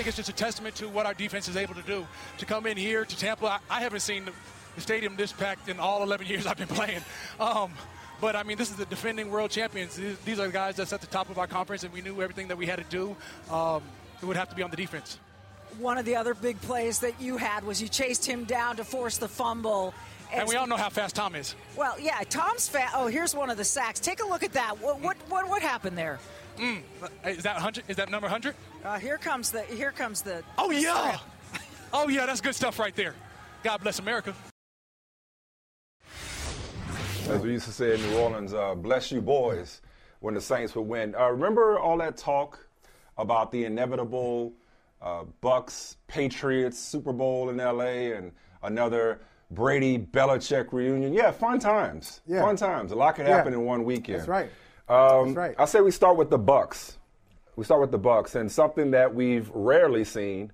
Think 0.00 0.08
it's 0.08 0.16
just 0.16 0.30
a 0.30 0.44
testament 0.44 0.74
to 0.76 0.88
what 0.88 1.04
our 1.04 1.12
defense 1.12 1.46
is 1.46 1.58
able 1.58 1.74
to 1.74 1.82
do. 1.82 2.06
To 2.38 2.46
come 2.46 2.66
in 2.66 2.78
here 2.78 3.04
to 3.04 3.16
Tampa, 3.18 3.44
I, 3.46 3.58
I 3.68 3.80
haven't 3.80 4.00
seen 4.00 4.24
the, 4.24 4.32
the, 4.74 4.80
stadium 4.80 5.14
this 5.14 5.30
packed 5.30 5.68
in 5.68 5.78
all 5.78 6.02
11 6.02 6.26
years 6.26 6.46
I've 6.46 6.56
been 6.56 6.68
playing. 6.68 7.02
Um, 7.38 7.72
but 8.18 8.34
I 8.34 8.42
mean, 8.42 8.56
this 8.56 8.70
is 8.70 8.76
the 8.76 8.86
defending 8.86 9.30
world 9.30 9.50
champions. 9.50 9.96
These, 9.96 10.18
these, 10.20 10.38
are 10.40 10.46
the 10.46 10.54
guys 10.54 10.76
that's 10.76 10.94
at 10.94 11.02
the 11.02 11.06
top 11.06 11.28
of 11.28 11.38
our 11.38 11.46
conference, 11.46 11.84
and 11.84 11.92
we 11.92 12.00
knew 12.00 12.22
everything 12.22 12.48
that 12.48 12.56
we 12.56 12.64
had 12.64 12.78
to 12.78 12.84
do. 12.84 13.14
Um, 13.54 13.82
it 14.22 14.24
would 14.24 14.38
have 14.38 14.48
to 14.48 14.56
be 14.56 14.62
on 14.62 14.70
the 14.70 14.76
defense. 14.78 15.18
One 15.78 15.98
of 15.98 16.06
the 16.06 16.16
other 16.16 16.32
big 16.32 16.58
plays 16.62 17.00
that 17.00 17.20
you 17.20 17.36
had 17.36 17.62
was 17.64 17.82
you 17.82 17.88
chased 17.88 18.24
him 18.24 18.44
down 18.44 18.76
to 18.76 18.84
force 18.84 19.18
the 19.18 19.28
fumble. 19.28 19.92
And 20.32 20.48
we 20.48 20.56
all 20.56 20.66
know 20.66 20.78
how 20.78 20.88
fast 20.88 21.14
Tom 21.14 21.34
is. 21.34 21.54
Well, 21.76 22.00
yeah, 22.00 22.22
Tom's 22.30 22.70
fast. 22.70 22.94
Oh, 22.96 23.08
here's 23.08 23.34
one 23.34 23.50
of 23.50 23.58
the 23.58 23.64
sacks. 23.64 24.00
Take 24.00 24.22
a 24.22 24.26
look 24.26 24.44
at 24.44 24.54
that. 24.54 24.80
What 24.80 25.00
what 25.00 25.18
what, 25.28 25.46
what 25.46 25.60
happened 25.60 25.98
there? 25.98 26.18
Mm. 26.56 26.82
Is 27.26 27.42
that 27.42 27.56
hundred? 27.56 27.84
Is 27.88 27.96
that 27.96 28.10
number 28.10 28.28
hundred? 28.28 28.54
Uh, 28.84 28.98
here 28.98 29.18
comes 29.18 29.50
the. 29.50 29.62
Here 29.62 29.92
comes 29.92 30.22
the. 30.22 30.42
Oh 30.56 30.70
yeah. 30.70 31.18
oh 31.92 32.08
yeah, 32.08 32.24
that's 32.26 32.40
good 32.40 32.54
stuff 32.54 32.78
right 32.78 32.94
there. 32.96 33.14
God 33.62 33.82
bless 33.82 33.98
America. 33.98 34.34
As 37.28 37.42
we 37.42 37.52
used 37.52 37.66
to 37.66 37.72
say 37.72 37.94
in 37.94 38.02
New 38.02 38.18
Orleans, 38.18 38.54
uh, 38.54 38.74
bless 38.74 39.12
you 39.12 39.20
boys 39.20 39.82
when 40.20 40.34
the 40.34 40.40
Saints 40.40 40.74
would 40.74 40.82
win. 40.82 41.14
Uh, 41.14 41.28
remember 41.28 41.78
all 41.78 41.98
that 41.98 42.16
talk 42.16 42.66
about 43.18 43.52
the 43.52 43.66
inevitable 43.66 44.54
uh, 45.02 45.24
Bucks 45.40 45.98
Patriots 46.08 46.78
Super 46.78 47.12
Bowl 47.12 47.50
in 47.50 47.58
LA 47.58 48.14
and 48.16 48.32
another 48.62 49.20
Brady 49.50 49.98
Belichick 49.98 50.72
reunion? 50.72 51.12
Yeah, 51.12 51.30
fun 51.30 51.58
times. 51.58 52.22
Yeah. 52.26 52.40
Fun 52.40 52.56
times. 52.56 52.92
A 52.92 52.96
lot 52.96 53.14
could 53.14 53.26
happen 53.26 53.52
yeah. 53.52 53.58
in 53.58 53.64
one 53.66 53.84
weekend. 53.84 54.20
That's 54.20 54.28
right. 54.28 54.50
Um, 54.88 55.26
That's 55.26 55.36
right. 55.36 55.54
I 55.58 55.66
say 55.66 55.82
we 55.82 55.90
start 55.90 56.16
with 56.16 56.30
the 56.30 56.38
Bucks. 56.38 56.98
We 57.60 57.64
start 57.64 57.82
with 57.82 57.90
the 57.90 57.98
Bucks, 57.98 58.36
and 58.36 58.50
something 58.50 58.92
that 58.92 59.14
we've 59.14 59.50
rarely 59.50 60.02
seen 60.02 60.50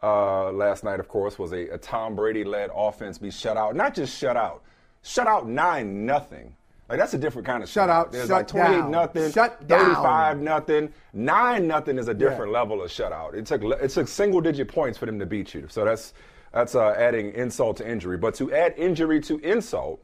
uh, 0.00 0.52
last 0.52 0.84
night, 0.84 1.00
of 1.00 1.08
course, 1.08 1.40
was 1.40 1.52
a, 1.52 1.70
a 1.70 1.76
Tom 1.76 2.14
Brady-led 2.14 2.70
offense 2.72 3.18
be 3.18 3.32
shut 3.32 3.56
out. 3.56 3.74
Not 3.74 3.96
just 3.96 4.16
shut 4.16 4.36
out, 4.36 4.62
shut 5.02 5.26
out 5.26 5.48
nine 5.48 6.06
nothing. 6.06 6.54
Like 6.88 7.00
that's 7.00 7.14
a 7.14 7.18
different 7.18 7.48
kind 7.48 7.64
of 7.64 7.68
shut 7.68 7.90
out. 7.90 8.12
There's 8.12 8.28
shut 8.28 8.36
like 8.36 8.46
28 8.46 8.78
down. 8.78 8.90
nothing, 8.92 9.32
shut 9.32 9.60
35 9.66 10.38
nothing, 10.38 10.92
nine 11.12 11.66
nothing 11.66 11.98
is 11.98 12.06
a 12.06 12.14
different 12.14 12.52
yeah. 12.52 12.60
level 12.60 12.80
of 12.80 12.92
shutout. 12.92 13.34
It 13.34 13.44
took 13.46 13.64
it 13.64 13.88
took 13.88 14.06
single 14.06 14.40
digit 14.40 14.68
points 14.68 14.96
for 14.96 15.06
them 15.06 15.18
to 15.18 15.26
beat 15.26 15.52
you. 15.52 15.66
So 15.68 15.84
that's 15.84 16.14
that's 16.52 16.76
uh, 16.76 16.90
adding 16.90 17.32
insult 17.32 17.78
to 17.78 17.90
injury. 17.90 18.18
But 18.18 18.36
to 18.36 18.54
add 18.54 18.72
injury 18.76 19.20
to 19.22 19.38
insult, 19.38 20.00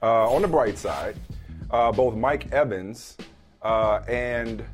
uh, 0.00 0.30
on 0.30 0.42
the 0.42 0.48
bright 0.48 0.78
side, 0.78 1.16
uh, 1.72 1.90
both 1.90 2.14
Mike 2.14 2.52
Evans 2.52 3.16
uh, 3.60 4.02
and 4.06 4.64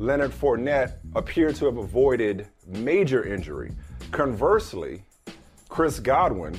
Leonard 0.00 0.30
Fournette 0.30 0.94
appeared 1.14 1.54
to 1.56 1.66
have 1.66 1.76
avoided 1.76 2.46
major 2.66 3.22
injury. 3.22 3.70
Conversely, 4.12 5.04
Chris 5.68 6.00
Godwin, 6.00 6.58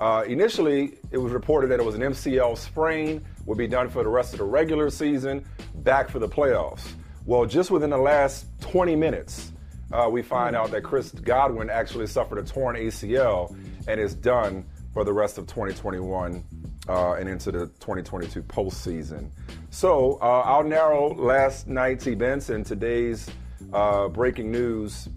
uh, 0.00 0.24
initially 0.26 0.98
it 1.12 1.18
was 1.18 1.32
reported 1.32 1.68
that 1.68 1.78
it 1.78 1.86
was 1.86 1.94
an 1.94 2.00
MCL 2.00 2.58
sprain, 2.58 3.24
would 3.46 3.56
be 3.56 3.68
done 3.68 3.88
for 3.88 4.02
the 4.02 4.08
rest 4.08 4.32
of 4.32 4.40
the 4.40 4.44
regular 4.44 4.90
season, 4.90 5.44
back 5.76 6.10
for 6.10 6.18
the 6.18 6.28
playoffs. 6.28 6.84
Well, 7.26 7.46
just 7.46 7.70
within 7.70 7.90
the 7.90 7.96
last 7.96 8.46
20 8.62 8.96
minutes, 8.96 9.52
uh, 9.92 10.08
we 10.10 10.22
find 10.22 10.56
out 10.56 10.72
that 10.72 10.82
Chris 10.82 11.12
Godwin 11.12 11.70
actually 11.70 12.08
suffered 12.08 12.38
a 12.38 12.42
torn 12.42 12.74
ACL 12.74 13.56
and 13.86 14.00
is 14.00 14.16
done 14.16 14.66
for 14.92 15.04
the 15.04 15.12
rest 15.12 15.38
of 15.38 15.46
2021 15.46 16.42
uh, 16.88 17.12
and 17.14 17.28
into 17.28 17.50
the 17.50 17.66
2022 17.80 18.42
postseason. 18.42 19.30
So 19.70 20.18
uh, 20.20 20.40
I'll 20.40 20.64
narrow 20.64 21.14
last 21.14 21.66
night's 21.66 22.06
events 22.06 22.50
and 22.50 22.64
today's 22.64 23.28
uh, 23.72 24.08
breaking 24.08 24.50
news 24.50 25.08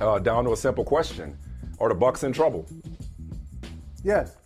uh, 0.00 0.18
down 0.18 0.44
to 0.44 0.52
a 0.52 0.56
simple 0.56 0.84
question: 0.84 1.36
Are 1.80 1.88
the 1.88 1.94
Bucks 1.94 2.22
in 2.22 2.32
trouble? 2.32 2.66
Yes. 4.02 4.36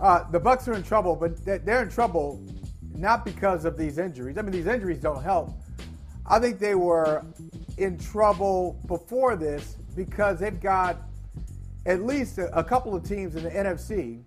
Uh, 0.00 0.28
the 0.30 0.40
Bucks 0.40 0.68
are 0.68 0.74
in 0.74 0.82
trouble, 0.82 1.16
but 1.16 1.42
they're 1.44 1.82
in 1.82 1.88
trouble 1.88 2.42
not 2.94 3.24
because 3.24 3.64
of 3.64 3.76
these 3.76 3.98
injuries. 3.98 4.38
I 4.38 4.42
mean, 4.42 4.52
these 4.52 4.66
injuries 4.66 5.00
don't 5.00 5.22
help. 5.22 5.50
I 6.28 6.38
think 6.38 6.58
they 6.58 6.74
were 6.74 7.24
in 7.78 7.98
trouble 7.98 8.80
before 8.86 9.36
this 9.36 9.76
because 9.94 10.40
they've 10.40 10.60
got 10.60 10.98
at 11.86 12.02
least 12.02 12.38
a, 12.38 12.58
a 12.58 12.64
couple 12.64 12.94
of 12.94 13.04
teams 13.04 13.36
in 13.36 13.44
the 13.44 13.50
NFC 13.50 14.22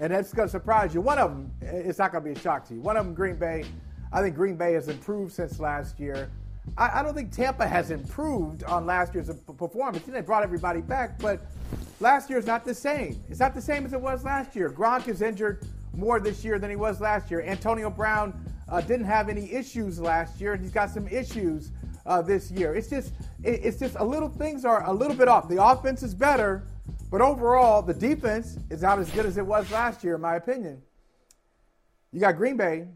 and 0.00 0.12
that's 0.12 0.32
going 0.32 0.48
to 0.48 0.52
surprise 0.52 0.94
you. 0.94 1.00
One 1.00 1.18
of 1.18 1.30
them, 1.30 1.50
it's 1.60 1.98
not 1.98 2.12
going 2.12 2.24
to 2.24 2.30
be 2.30 2.38
a 2.38 2.42
shock 2.42 2.66
to 2.68 2.74
you. 2.74 2.80
One 2.80 2.96
of 2.96 3.04
them, 3.04 3.14
Green 3.14 3.36
Bay. 3.36 3.64
I 4.12 4.22
think 4.22 4.36
Green 4.36 4.56
Bay 4.56 4.74
has 4.74 4.88
improved 4.88 5.32
since 5.32 5.58
last 5.58 5.98
year. 5.98 6.30
I, 6.76 7.00
I 7.00 7.02
don't 7.02 7.14
think 7.14 7.32
Tampa 7.32 7.66
has 7.66 7.90
improved 7.90 8.64
on 8.64 8.86
last 8.86 9.14
year's 9.14 9.30
performance. 9.56 10.04
They 10.04 10.20
brought 10.20 10.42
everybody 10.42 10.80
back, 10.80 11.18
but 11.18 11.46
last 12.00 12.28
year 12.28 12.38
is 12.38 12.46
not 12.46 12.64
the 12.64 12.74
same. 12.74 13.22
It's 13.28 13.40
not 13.40 13.54
the 13.54 13.60
same 13.60 13.84
as 13.84 13.92
it 13.92 14.00
was 14.00 14.24
last 14.24 14.54
year. 14.56 14.70
Gronk 14.70 15.08
is 15.08 15.22
injured 15.22 15.66
more 15.94 16.20
this 16.20 16.44
year 16.44 16.58
than 16.58 16.70
he 16.70 16.76
was 16.76 17.00
last 17.00 17.30
year. 17.30 17.42
Antonio 17.42 17.88
Brown 17.88 18.38
uh, 18.68 18.80
didn't 18.80 19.06
have 19.06 19.28
any 19.28 19.50
issues 19.52 20.00
last 20.00 20.40
year, 20.40 20.52
and 20.52 20.62
he's 20.62 20.72
got 20.72 20.90
some 20.90 21.08
issues 21.08 21.70
uh, 22.04 22.20
this 22.20 22.50
year. 22.50 22.74
It's 22.74 22.88
just, 22.88 23.12
it, 23.42 23.60
it's 23.64 23.78
just 23.78 23.96
a 23.96 24.04
little 24.04 24.28
things 24.28 24.64
are 24.64 24.84
a 24.88 24.92
little 24.92 25.16
bit 25.16 25.28
off. 25.28 25.48
The 25.48 25.62
offense 25.62 26.02
is 26.02 26.14
better 26.14 26.64
but 27.10 27.20
overall, 27.20 27.82
the 27.82 27.94
defense 27.94 28.58
is 28.70 28.82
not 28.82 28.98
as 28.98 29.10
good 29.10 29.26
as 29.26 29.36
it 29.38 29.46
was 29.46 29.70
last 29.70 30.02
year, 30.02 30.16
in 30.16 30.20
my 30.20 30.36
opinion. 30.36 30.82
You 32.12 32.20
got 32.20 32.36
Green 32.36 32.56
Bay. 32.56 32.86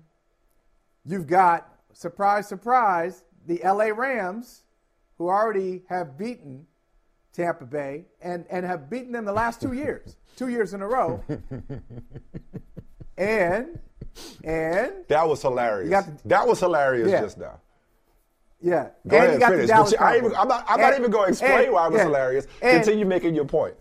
You've 1.05 1.27
got, 1.27 1.69
surprise, 1.93 2.49
surprise, 2.49 3.25
the 3.47 3.61
LA 3.65 3.87
Rams, 3.87 4.63
who 5.19 5.29
already 5.29 5.83
have 5.89 6.19
beaten 6.19 6.67
Tampa 7.33 7.65
Bay 7.65 8.07
and, 8.21 8.45
and 8.51 8.67
have 8.67 8.91
beaten 8.91 9.13
them 9.13 9.25
the 9.25 9.33
last 9.33 9.61
two 9.61 9.73
years, 9.73 10.17
two 10.37 10.49
years 10.49 10.75
in 10.75 10.83
a 10.83 10.89
row. 10.89 11.23
and, 13.17 13.79
and. 14.45 14.93
That 15.09 15.29
was 15.29 15.43
hilarious. 15.43 15.91
The, 15.91 16.19
that 16.27 16.47
was 16.47 16.61
hilarious 16.61 17.11
yeah. 17.11 17.21
just 17.21 17.39
now. 17.39 17.61
Yeah. 18.61 18.89
Go 19.07 19.17
and 19.17 19.43
ahead, 19.43 19.69
finish. 19.69 19.95
I 19.99 20.17
am 20.17 20.31
not, 20.33 20.65
I'm 20.69 20.81
and, 20.81 20.83
not 20.83 20.99
even 20.99 21.11
going 21.11 21.27
to 21.27 21.31
explain 21.31 21.65
and, 21.65 21.73
why 21.73 21.87
it 21.87 21.93
was 21.93 21.99
yeah. 21.99 22.05
hilarious. 22.05 22.47
Continue 22.61 23.07
making 23.07 23.35
your 23.35 23.47
point. 23.47 23.75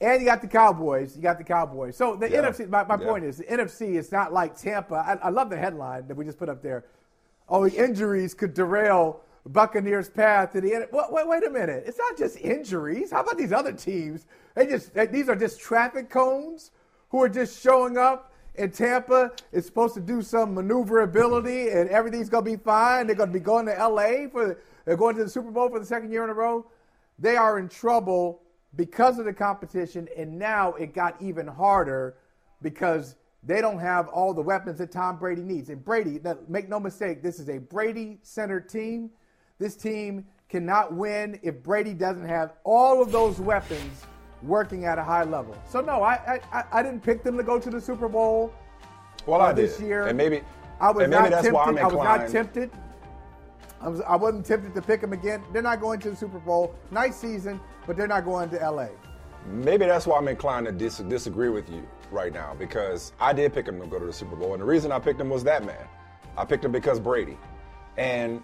And 0.00 0.20
you 0.20 0.26
got 0.26 0.42
the 0.42 0.48
Cowboys. 0.48 1.16
You 1.16 1.22
got 1.22 1.38
the 1.38 1.44
Cowboys. 1.44 1.96
So 1.96 2.16
the 2.16 2.30
yeah. 2.30 2.42
NFC. 2.42 2.68
My, 2.68 2.84
my 2.84 2.98
yeah. 3.00 3.06
point 3.06 3.24
is, 3.24 3.38
the 3.38 3.44
NFC 3.44 3.94
is 3.94 4.12
not 4.12 4.32
like 4.32 4.56
Tampa. 4.56 4.94
I, 4.94 5.26
I, 5.26 5.30
love 5.30 5.48
the 5.48 5.56
headline 5.56 6.06
that 6.08 6.16
we 6.16 6.24
just 6.24 6.38
put 6.38 6.48
up 6.48 6.62
there. 6.62 6.84
Oh, 7.48 7.66
injuries 7.66 8.34
could 8.34 8.52
derail 8.52 9.20
Buccaneers' 9.46 10.10
path 10.10 10.52
to 10.52 10.60
the 10.60 10.74
end. 10.74 10.86
Wait, 10.92 11.04
wait, 11.10 11.28
wait 11.28 11.46
a 11.46 11.50
minute. 11.50 11.84
It's 11.86 11.98
not 11.98 12.18
just 12.18 12.36
injuries. 12.38 13.10
How 13.10 13.20
about 13.20 13.38
these 13.38 13.52
other 13.52 13.72
teams? 13.72 14.26
They 14.54 14.66
just 14.66 14.92
they, 14.92 15.06
these 15.06 15.28
are 15.28 15.36
just 15.36 15.60
traffic 15.60 16.10
cones 16.10 16.72
who 17.10 17.22
are 17.22 17.28
just 17.28 17.62
showing 17.62 17.96
up. 17.96 18.32
And 18.58 18.72
Tampa 18.72 19.32
is 19.52 19.66
supposed 19.66 19.94
to 19.94 20.00
do 20.00 20.22
some 20.22 20.54
maneuverability, 20.54 21.68
and 21.68 21.90
everything's 21.90 22.30
gonna 22.30 22.42
be 22.42 22.56
fine. 22.56 23.06
They're 23.06 23.14
gonna 23.14 23.30
be 23.30 23.40
going 23.40 23.66
to 23.66 23.72
LA 23.72 24.28
for 24.28 24.58
they're 24.84 24.96
going 24.96 25.16
to 25.16 25.24
the 25.24 25.30
Super 25.30 25.50
Bowl 25.50 25.68
for 25.68 25.78
the 25.78 25.86
second 25.86 26.10
year 26.10 26.24
in 26.24 26.30
a 26.30 26.34
row. 26.34 26.66
They 27.18 27.36
are 27.36 27.58
in 27.58 27.68
trouble 27.68 28.40
because 28.76 29.18
of 29.18 29.24
the 29.24 29.32
competition, 29.32 30.08
and 30.16 30.38
now 30.38 30.74
it 30.74 30.94
got 30.94 31.20
even 31.20 31.46
harder 31.46 32.16
because 32.62 33.16
they 33.42 33.60
don't 33.60 33.78
have 33.78 34.08
all 34.08 34.34
the 34.34 34.42
weapons 34.42 34.78
that 34.78 34.90
Tom 34.90 35.18
Brady 35.18 35.42
needs. 35.42 35.70
And 35.70 35.84
Brady, 35.84 36.20
make 36.48 36.68
no 36.68 36.80
mistake, 36.80 37.22
this 37.22 37.38
is 37.38 37.48
a 37.48 37.58
Brady 37.58 38.18
centered 38.22 38.68
team. 38.68 39.10
This 39.58 39.76
team 39.76 40.26
cannot 40.48 40.92
win 40.92 41.38
if 41.42 41.62
Brady 41.62 41.94
doesn't 41.94 42.26
have 42.26 42.52
all 42.64 43.02
of 43.02 43.12
those 43.12 43.40
weapons 43.40 44.04
working 44.42 44.84
at 44.84 44.98
a 44.98 45.02
high 45.02 45.24
level. 45.24 45.56
So 45.68 45.80
no, 45.80 46.02
I 46.02 46.40
I, 46.52 46.64
I 46.72 46.82
didn't 46.82 47.02
pick 47.02 47.22
them 47.22 47.36
to 47.36 47.42
go 47.42 47.58
to 47.58 47.70
the 47.70 47.80
Super 47.80 48.08
Bowl. 48.08 48.52
Well, 49.24 49.40
uh, 49.40 49.46
I 49.46 49.52
this 49.52 49.80
year, 49.80 50.06
and 50.06 50.16
maybe 50.16 50.42
I 50.80 50.90
was 50.90 51.04
and 51.04 51.10
maybe 51.10 51.22
not 51.22 51.30
that's 51.30 51.42
tempted. 51.44 51.54
why 51.54 51.64
I'm 51.64 51.78
I 51.78 51.84
was 51.84 51.94
not 51.94 52.28
tempted. 52.28 52.70
I, 53.80 53.88
was, 53.88 54.00
I 54.02 54.16
wasn't 54.16 54.46
tempted 54.46 54.74
to 54.74 54.82
pick 54.82 55.00
them 55.00 55.12
again. 55.12 55.42
They're 55.52 55.62
not 55.62 55.80
going 55.80 56.00
to 56.00 56.10
the 56.10 56.16
Super 56.16 56.38
Bowl. 56.38 56.74
Nice 56.90 57.16
season, 57.16 57.60
but 57.86 57.96
they're 57.96 58.06
not 58.06 58.24
going 58.24 58.48
to 58.50 58.56
LA. 58.70 58.88
Maybe 59.48 59.86
that's 59.86 60.06
why 60.06 60.18
I'm 60.18 60.28
inclined 60.28 60.66
to 60.66 60.72
dis- 60.72 60.98
disagree 60.98 61.48
with 61.50 61.68
you 61.70 61.86
right 62.10 62.32
now 62.32 62.54
because 62.58 63.12
I 63.20 63.32
did 63.32 63.54
pick 63.54 63.66
them 63.66 63.80
to 63.80 63.86
go 63.86 63.98
to 63.98 64.06
the 64.06 64.12
Super 64.12 64.34
Bowl, 64.36 64.52
and 64.54 64.60
the 64.60 64.66
reason 64.66 64.90
I 64.92 64.98
picked 64.98 65.18
them 65.18 65.30
was 65.30 65.44
that 65.44 65.64
man. 65.64 65.86
I 66.36 66.44
picked 66.44 66.62
them 66.62 66.72
because 66.72 66.98
Brady. 66.98 67.38
And 67.96 68.42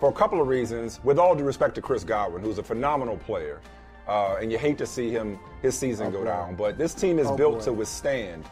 for 0.00 0.08
a 0.10 0.12
couple 0.12 0.40
of 0.40 0.46
reasons, 0.48 1.00
with 1.02 1.18
all 1.18 1.34
due 1.34 1.44
respect 1.44 1.74
to 1.76 1.82
Chris 1.82 2.04
Godwin, 2.04 2.42
who's 2.42 2.58
a 2.58 2.62
phenomenal 2.62 3.16
player, 3.16 3.60
uh, 4.06 4.36
and 4.40 4.52
you 4.52 4.58
hate 4.58 4.78
to 4.78 4.86
see 4.86 5.10
him 5.10 5.38
his 5.62 5.76
season 5.76 6.08
Oh, 6.08 6.10
go 6.10 6.18
boy. 6.18 6.24
down, 6.24 6.54
but 6.56 6.78
this 6.78 6.94
team 6.94 7.18
is 7.18 7.26
Oh, 7.26 7.36
built 7.36 7.58
boy. 7.58 7.64
to 7.64 7.72
withstand 7.72 8.44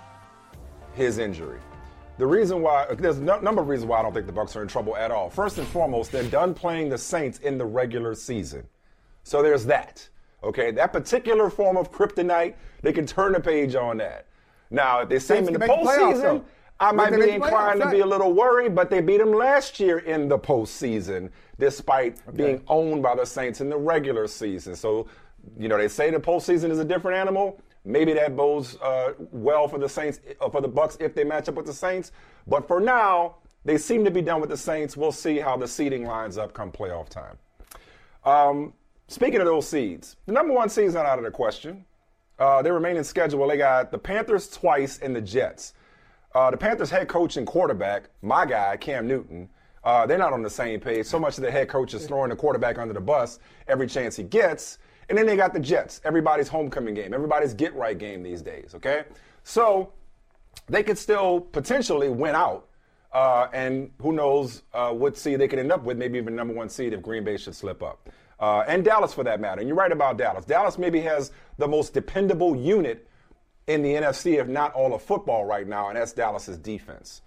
his 0.95 1.19
injury. 1.19 1.61
The 2.19 2.27
reason 2.27 2.63
why 2.63 2.87
there's 2.95 3.19
a 3.19 3.23
number 3.23 3.61
of 3.61 3.69
reasons 3.69 3.89
why 3.91 3.99
I 3.99 4.03
don't 4.03 4.15
think 4.15 4.27
the 4.27 4.33
Bucks 4.33 4.57
are 4.57 4.63
in 4.63 4.69
trouble 4.69 4.97
at 4.97 5.11
all. 5.11 5.29
First 5.29 5.59
and 5.59 5.67
foremost, 5.69 6.11
they're 6.13 6.23
done 6.25 6.55
playing 6.55 6.89
the 6.89 6.97
Saints 6.99 7.39
in 7.41 7.59
the 7.59 7.65
regular 7.67 8.15
season. 8.15 8.67
So 9.27 9.43
there's 9.43 9.67
that. 9.67 10.09
Okay, 10.45 10.71
that 10.71 10.93
particular 10.93 11.51
form 11.51 11.77
of 11.77 11.91
kryptonite, 11.91 12.55
they 12.83 12.93
can 12.93 13.07
turn 13.07 13.33
the 13.33 13.41
page 13.41 13.75
on 13.75 13.97
that. 13.97 14.27
Now, 14.71 15.01
if 15.01 15.09
they 15.09 15.19
see 15.19 15.39
him 15.39 15.49
in 15.49 15.55
the 15.55 15.59
can 15.59 15.67
make 15.67 15.81
the 15.81 15.91
playoffs, 15.91 16.23
postseason. 16.23 16.45
I 16.79 16.93
might 16.93 17.11
be 17.11 17.31
inclined 17.31 17.81
to 17.81 17.91
be 17.91 18.01
a 18.01 18.07
little 18.07 18.33
worried, 18.33 18.77
but 18.77 18.89
they 18.89 19.01
beat 19.01 19.19
them 19.19 19.33
last 19.33 19.81
year 19.81 19.99
in 19.99 20.29
the 20.29 20.39
postseason, 20.39 21.31
despite 21.59 22.19
being 22.37 22.63
owned 22.69 23.03
by 23.03 23.17
the 23.17 23.25
Saints 23.25 23.61
in 23.61 23.69
the 23.69 23.77
regular 23.77 24.29
season. 24.29 24.77
So, 24.77 25.09
you 25.59 25.67
know, 25.67 25.77
they 25.77 25.89
say 25.89 26.13
the 26.13 26.21
postseason 26.21 26.71
is 26.71 26.79
a 26.79 26.85
different 26.85 27.17
animal. 27.17 27.61
Maybe 27.85 28.13
that 28.13 28.37
bodes 28.37 28.77
uh, 28.77 29.15
well 29.33 29.67
for 29.67 29.81
the 29.81 29.89
Saints, 29.89 30.21
uh, 30.41 30.51
for 30.51 30.61
the 30.61 30.69
Bucks, 30.69 30.99
if 31.01 31.17
they 31.17 31.25
match 31.25 31.49
up 31.49 31.57
with 31.57 31.67
the 31.67 31.75
Saints. 31.75 32.13
But 32.47 32.69
for 32.69 32.79
now, 32.79 33.39
they 33.65 33.77
seem 33.77 34.05
to 34.05 34.11
be 34.13 34.23
done 34.23 34.41
with 34.41 34.51
the 34.51 34.57
Saints. 34.57 34.97
We'll 34.97 35.11
see 35.11 35.39
how 35.39 35.57
the 35.57 35.67
seeding 35.67 36.05
lines 36.05 36.39
up 36.39 36.55
come 36.55 36.71
playoff 36.71 37.09
time. 37.09 37.39
Um, 38.25 38.73
speaking 39.09 39.41
of 39.41 39.47
those 39.47 39.69
seeds, 39.69 40.17
the 40.27 40.33
number 40.33 40.53
one 40.53 40.69
seed's 40.69 40.95
not 40.95 41.07
out 41.07 41.19
of 41.19 41.25
the 41.25 41.31
question. 41.31 41.85
Uh, 42.39 42.63
they 42.63 42.71
remain 42.71 42.97
in 42.97 43.05
schedule. 43.05 43.47
They 43.49 43.57
got 43.57 43.91
the 43.91 43.99
Panthers 43.99 44.49
twice 44.49 44.99
and 44.99 45.17
the 45.17 45.21
Jets. 45.21 45.75
Uh, 46.35 46.51
the 46.51 46.57
Panthers 46.57 46.91
head 46.91 47.09
coach 47.09 47.39
and 47.39 47.47
quarterback, 47.47 48.11
my 48.21 48.45
guy, 48.45 48.77
Cam 48.77 49.07
Newton, 49.07 49.49
uh, 49.85 50.05
they're 50.05 50.19
not 50.19 50.33
on 50.33 50.43
the 50.43 50.51
same 50.51 50.81
page. 50.81 51.07
So 51.07 51.19
much 51.19 51.39
of 51.39 51.45
the 51.45 51.51
head 51.51 51.69
coach 51.69 51.95
is 51.95 52.07
throwing 52.07 52.31
the 52.31 52.37
quarterback 52.37 52.77
under 52.77 52.93
the 52.93 53.01
bus 53.01 53.39
every 53.69 53.87
chance 53.87 54.17
he 54.17 54.25
gets. 54.25 54.79
And 55.09 55.17
then 55.17 55.27
they 55.27 55.37
got 55.37 55.55
the 55.55 55.61
Jets, 55.61 56.01
everybody's 56.05 56.49
homecoming 56.49 56.95
game, 56.95 57.15
everybody's 57.15 57.55
get 57.55 57.73
right 57.75 57.97
game 57.97 58.25
these 58.25 58.43
days, 58.43 58.75
okay? 58.75 59.05
So 59.45 59.93
they 60.67 60.83
could 60.83 60.99
still 60.99 61.41
potentially 61.41 62.09
win 62.09 62.35
out. 62.35 62.67
Uh, 63.13 63.47
and 63.53 63.93
who 64.03 64.13
knows 64.13 64.65
uh, 64.75 64.91
what 64.91 65.17
seed 65.17 65.41
they 65.41 65.49
could 65.49 65.61
end 65.61 65.71
up 65.71 65.85
with, 65.85 65.97
maybe 65.97 66.19
even 66.19 66.35
number 66.35 66.53
one 66.53 66.69
seed 66.69 66.93
if 66.93 67.01
Green 67.01 67.23
Bay 67.23 67.37
should 67.37 67.55
slip 67.55 67.83
up. 67.83 68.11
Uh, 68.39 68.65
and 68.69 68.85
Dallas 68.85 69.15
for 69.15 69.25
that 69.25 69.41
matter. 69.41 69.61
And 69.61 69.69
you're 69.69 69.77
right 69.77 69.93
about 69.93 70.19
Dallas. 70.19 70.45
Dallas 70.45 70.77
maybe 70.79 71.01
has 71.01 71.33
the 71.59 71.67
most 71.67 71.95
dependable 71.95 72.55
unit 72.55 73.09
in 73.67 73.83
the 73.83 73.95
NFC, 73.95 74.39
if 74.41 74.47
not 74.47 74.73
all 74.75 74.95
of 74.95 75.03
football 75.03 75.45
right 75.45 75.67
now, 75.67 75.89
and 75.89 75.97
that's 75.97 76.13
Dallas's 76.13 76.59
defense. 76.59 77.23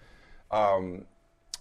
Um, 0.51 1.05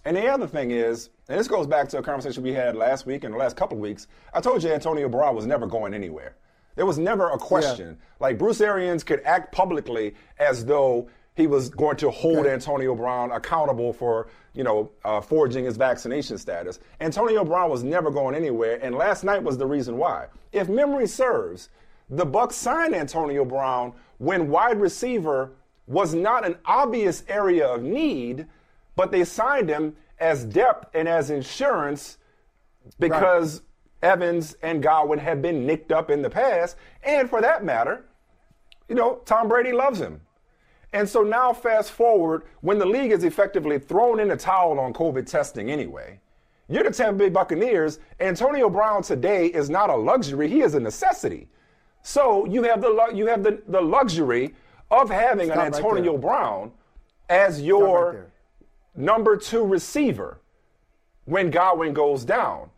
and 0.05 0.15
the 0.15 0.27
other 0.27 0.47
thing 0.47 0.71
is, 0.71 1.09
and 1.27 1.37
this 1.37 1.47
goes 1.47 1.67
back 1.67 1.89
to 1.89 1.97
a 1.97 2.03
conversation 2.03 2.43
we 2.43 2.53
had 2.53 2.75
last 2.75 3.05
week 3.05 3.23
and 3.23 3.33
the 3.33 3.37
last 3.37 3.57
couple 3.57 3.77
of 3.77 3.81
weeks. 3.81 4.07
I 4.33 4.41
told 4.41 4.63
you 4.63 4.71
Antonio 4.71 5.09
Brown 5.09 5.35
was 5.35 5.45
never 5.45 5.67
going 5.67 5.93
anywhere. 5.93 6.35
There 6.75 6.85
was 6.85 6.97
never 6.97 7.29
a 7.29 7.37
question. 7.37 7.97
Like 8.19 8.37
Bruce 8.37 8.61
Arians 8.61 9.03
could 9.03 9.21
act 9.25 9.51
publicly 9.51 10.15
as 10.37 10.63
though 10.63 11.09
he 11.39 11.47
was 11.47 11.69
going 11.69 11.97
to 11.97 12.09
hold 12.09 12.39
Okay. 12.39 12.51
Antonio 12.51 12.95
Brown 12.95 13.31
accountable 13.31 13.93
for, 13.93 14.27
you 14.53 14.63
know, 14.63 14.91
uh, 15.03 15.21
forging 15.21 15.65
his 15.65 15.77
vaccination 15.77 16.37
status. 16.37 16.79
Antonio 17.01 17.43
Brown 17.43 17.69
was 17.69 17.83
never 17.83 18.11
going 18.11 18.35
anywhere, 18.35 18.79
and 18.81 18.95
last 18.95 19.23
night 19.23 19.41
was 19.43 19.57
the 19.57 19.65
reason 19.65 19.97
why. 19.97 20.27
If 20.51 20.69
memory 20.69 21.07
serves, 21.07 21.69
the 22.09 22.25
Bucks 22.25 22.55
signed 22.55 22.95
Antonio 22.95 23.45
Brown 23.45 23.93
when 24.17 24.49
wide 24.49 24.79
receiver 24.79 25.51
was 25.87 26.13
not 26.13 26.45
an 26.45 26.57
obvious 26.65 27.23
area 27.27 27.67
of 27.67 27.83
need, 27.83 28.45
but 28.95 29.11
they 29.11 29.23
signed 29.23 29.69
him 29.69 29.95
as 30.19 30.45
depth 30.45 30.93
and 30.93 31.07
as 31.07 31.29
insurance 31.29 32.17
because 32.99 33.61
Evans 34.01 34.55
and 34.61 34.81
Godwin 34.81 35.19
had 35.19 35.41
been 35.41 35.65
nicked 35.65 35.91
up 35.91 36.09
in 36.09 36.21
the 36.21 36.29
past. 36.29 36.77
And 37.03 37.29
for 37.29 37.41
that 37.41 37.63
matter, 37.63 38.05
you 38.87 38.95
know, 38.95 39.21
Tom 39.25 39.47
Brady 39.47 39.71
loves 39.71 39.99
him. 39.99 40.21
And 40.93 41.07
so 41.07 41.21
now, 41.21 41.53
fast 41.53 41.91
forward, 41.91 42.43
when 42.61 42.79
the 42.79 42.85
league 42.85 43.11
is 43.11 43.23
effectively 43.23 43.77
thrown 43.77 44.19
in 44.19 44.27
the 44.27 44.35
towel 44.35 44.79
on 44.79 44.93
COVID 44.93 45.25
testing 45.29 45.69
anyway, 45.69 46.19
you're 46.67 46.83
the 46.83 46.91
Tampa 46.91 47.19
Bay 47.19 47.29
Buccaneers. 47.29 47.99
Antonio 48.19 48.69
Brown 48.69 49.03
today 49.03 49.47
is 49.47 49.69
not 49.69 49.89
a 49.89 49.95
luxury, 49.95 50.47
he 50.47 50.61
is 50.61 50.73
a 50.75 50.79
necessity. 50.79 51.47
So 52.01 52.45
you 52.45 52.63
have 52.63 52.81
the, 52.81 53.11
you 53.13 53.27
have 53.27 53.43
the, 53.43 53.61
the 53.67 53.81
luxury 53.81 54.55
of 54.89 55.09
having 55.09 55.47
Stop 55.47 55.59
an 55.59 55.73
Antonio 55.73 56.13
there. 56.13 56.21
Brown 56.21 56.71
as 57.29 57.61
your 57.61 58.11
right 58.11 58.23
number 58.99 59.37
two 59.37 59.65
receiver 59.65 60.39
when 61.25 61.49
Godwin 61.49 61.93
goes 61.93 62.25
down. 62.25 62.69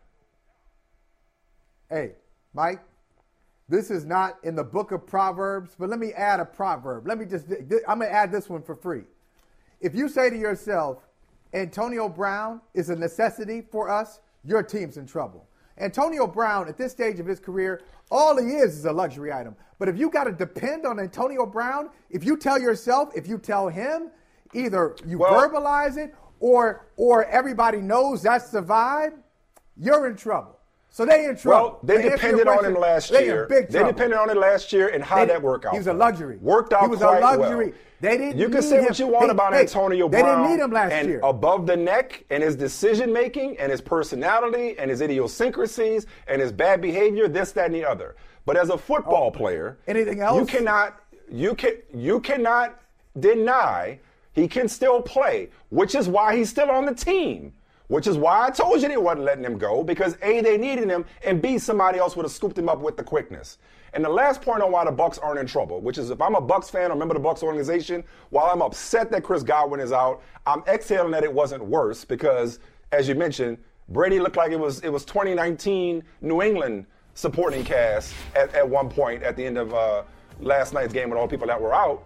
Hey, 1.90 2.14
Mike, 2.54 2.80
this 3.72 3.90
is 3.90 4.06
not 4.06 4.38
in 4.44 4.54
the 4.54 4.64
book 4.64 4.92
of 4.92 5.08
Proverbs, 5.08 5.76
but 5.80 5.90
let 5.90 5.98
me 5.98 6.12
add 6.12 6.42
a 6.42 6.46
proverb. 6.46 7.08
Let 7.08 7.18
me 7.18 7.26
just, 7.26 7.46
I'm 7.88 8.00
going 8.00 8.10
to 8.10 8.12
add 8.12 8.30
this 8.30 8.50
one 8.50 8.62
for 8.62 8.76
free. 8.76 9.04
If 9.80 9.96
you 9.96 10.10
say 10.10 10.30
to 10.30 10.38
yourself, 10.38 11.08
Antonio 11.54 12.10
Brown 12.10 12.60
is 12.74 12.90
a 12.90 12.96
necessity 12.98 13.62
for 13.62 13.90
us, 13.90 14.20
your 14.44 14.62
team's 14.62 14.98
in 14.98 15.06
trouble. 15.06 15.48
Antonio 15.78 16.28
Brown, 16.28 16.68
at 16.68 16.78
this 16.78 16.92
stage 16.92 17.22
of 17.22 17.26
his 17.26 17.40
career, 17.40 17.82
all 18.12 18.38
he 18.38 18.56
is 18.56 18.78
is 18.78 18.86
a 18.86 18.92
luxury 18.92 19.32
item. 19.32 19.56
But 19.80 19.88
if 19.88 19.98
you 19.98 20.10
got 20.10 20.26
to 20.26 20.34
depend 20.34 20.86
on 20.86 21.00
Antonio 21.00 21.46
Brown, 21.46 21.90
if 22.10 22.26
you 22.26 22.36
tell 22.36 22.60
yourself, 22.60 23.12
if 23.16 23.26
you 23.26 23.38
tell 23.38 23.70
him, 23.70 24.12
either 24.54 24.98
you 25.06 25.20
Well- 25.20 25.34
verbalize 25.34 25.98
it 25.98 26.14
or 26.42 26.86
or 26.98 27.24
everybody 27.26 27.80
knows 27.80 28.22
that's 28.22 28.50
the 28.50 28.62
vibe, 28.62 29.14
you're 29.78 30.08
in 30.08 30.18
trouble. 30.18 30.58
So 30.94 31.06
they 31.06 31.26
in 31.26 31.38
trouble. 31.38 31.68
Well, 31.68 31.80
they 31.84 32.02
depended 32.10 32.48
on 32.50 32.66
him 32.66 32.74
last 32.76 33.12
they 33.12 33.24
year. 33.24 33.48
They 33.50 33.62
depended 33.84 34.14
on 34.20 34.30
it 34.30 34.36
last 34.36 34.74
year, 34.74 34.90
and 34.90 35.02
how 35.02 35.20
They- 35.20 35.28
that 35.28 35.42
worked 35.42 35.66
out? 35.66 35.72
He 35.72 35.78
was 35.80 35.88
a 35.88 35.94
luxury. 35.94 36.38
Worked 36.42 36.74
out 36.74 36.82
He 36.82 36.88
was 36.90 37.00
quite 37.00 37.20
a 37.20 37.22
luxury. 37.38 37.68
well. 37.68 37.76
They 38.02 38.18
didn't. 38.18 38.38
You 38.40 38.50
can 38.50 38.62
say 38.62 38.80
him. 38.80 38.86
what 38.86 39.00
you 39.00 39.08
want 39.08 39.26
Hey, 39.28 39.32
about 39.32 39.54
hey, 39.54 39.60
Antonio 39.62 40.10
They 40.10 40.22
Brown. 40.22 40.42
didn't 40.44 40.58
need 40.58 40.64
him 40.64 40.72
last 40.72 40.92
and 40.92 41.08
year. 41.08 41.20
above 41.24 41.66
the 41.66 41.78
neck, 41.78 42.24
and 42.30 42.44
his 42.44 42.56
decision 42.58 43.14
making, 43.14 43.58
and 43.58 43.72
his 43.72 43.80
personality, 43.80 44.76
and 44.78 44.90
his 44.90 45.02
idiosyncrasies, 45.02 46.08
and 46.28 46.42
his 46.42 46.52
bad 46.52 46.82
behavior, 46.82 47.28
this, 47.30 47.52
that, 47.54 47.68
and 47.68 47.76
the 47.76 47.86
other. 47.86 48.16
But 48.46 48.58
as 48.58 48.70
a 48.70 48.78
football 48.78 49.28
oh, 49.34 49.38
player, 49.38 49.78
Oh, 49.80 49.84
anything 49.88 50.18
You 50.18 50.24
else? 50.24 50.50
cannot. 50.50 51.00
You 51.30 51.56
can. 51.56 51.74
You 51.94 52.20
cannot 52.20 52.80
deny 53.18 54.00
he 54.34 54.48
can 54.48 54.68
still 54.68 55.02
play, 55.02 55.50
which 55.70 55.96
is 55.96 56.10
why 56.10 56.36
he's 56.36 56.50
still 56.50 56.70
on 56.72 56.86
the 56.86 56.94
team. 56.96 57.54
Which 57.92 58.08
is 58.08 58.18
why 58.18 58.48
I 58.48 58.52
told 58.52 58.82
you 58.82 58.88
they 58.88 58.96
wasn't 58.96 59.26
letting 59.26 59.44
him 59.44 59.58
go 59.58 59.84
because 59.84 60.18
A, 60.22 60.40
they 60.40 60.58
needed 60.58 60.90
him, 60.90 61.04
and 61.26 61.42
B, 61.42 61.58
somebody 61.58 62.00
else 62.00 62.16
would 62.16 62.24
have 62.24 62.32
scooped 62.32 62.58
him 62.58 62.70
up 62.70 62.80
with 62.80 62.96
the 62.96 63.04
quickness. 63.04 63.58
And 63.92 64.06
the 64.06 64.08
last 64.08 64.42
point 64.42 64.64
on 64.64 64.72
why 64.72 64.86
the 64.86 64.92
Bucks 64.94 65.18
aren't 65.18 65.42
in 65.42 65.46
trouble, 65.46 65.82
which 65.82 65.98
is 65.98 66.10
if 66.10 66.22
I'm 66.22 66.36
a 66.36 66.40
Bucks 66.40 66.70
fan 66.70 66.90
or 66.90 66.96
member 66.96 67.14
of 67.14 67.22
the 67.22 67.28
Bucks 67.28 67.44
organization, 67.44 68.06
while 68.30 68.46
I'm 68.46 68.62
upset 68.62 69.12
that 69.12 69.24
Chris 69.24 69.44
Godwin 69.44 69.82
is 69.82 69.92
out, 69.92 70.24
I'm 70.46 70.64
exhaling 70.70 71.12
that 71.12 71.26
it 71.26 71.34
wasn't 71.34 71.66
worse 71.66 72.06
because, 72.06 72.60
as 72.94 73.10
you 73.10 73.16
mentioned, 73.16 73.58
Brady 73.90 74.22
looked 74.22 74.38
like 74.38 74.54
it 74.54 74.60
was 74.60 74.80
it 74.80 74.90
was 74.90 75.04
2019 75.04 76.02
New 76.22 76.42
England 76.42 76.86
supporting 77.16 77.66
cast 77.66 78.14
at, 78.38 78.56
at 78.56 78.70
one 78.70 78.88
point 78.88 79.22
at 79.22 79.36
the 79.36 79.46
end 79.46 79.58
of 79.58 79.74
uh, 79.74 80.04
last 80.40 80.74
night's 80.74 80.94
game 80.94 81.10
with 81.10 81.20
all 81.20 81.28
the 81.28 81.32
people 81.32 81.48
that 81.48 81.60
were 81.60 81.74
out. 81.74 82.06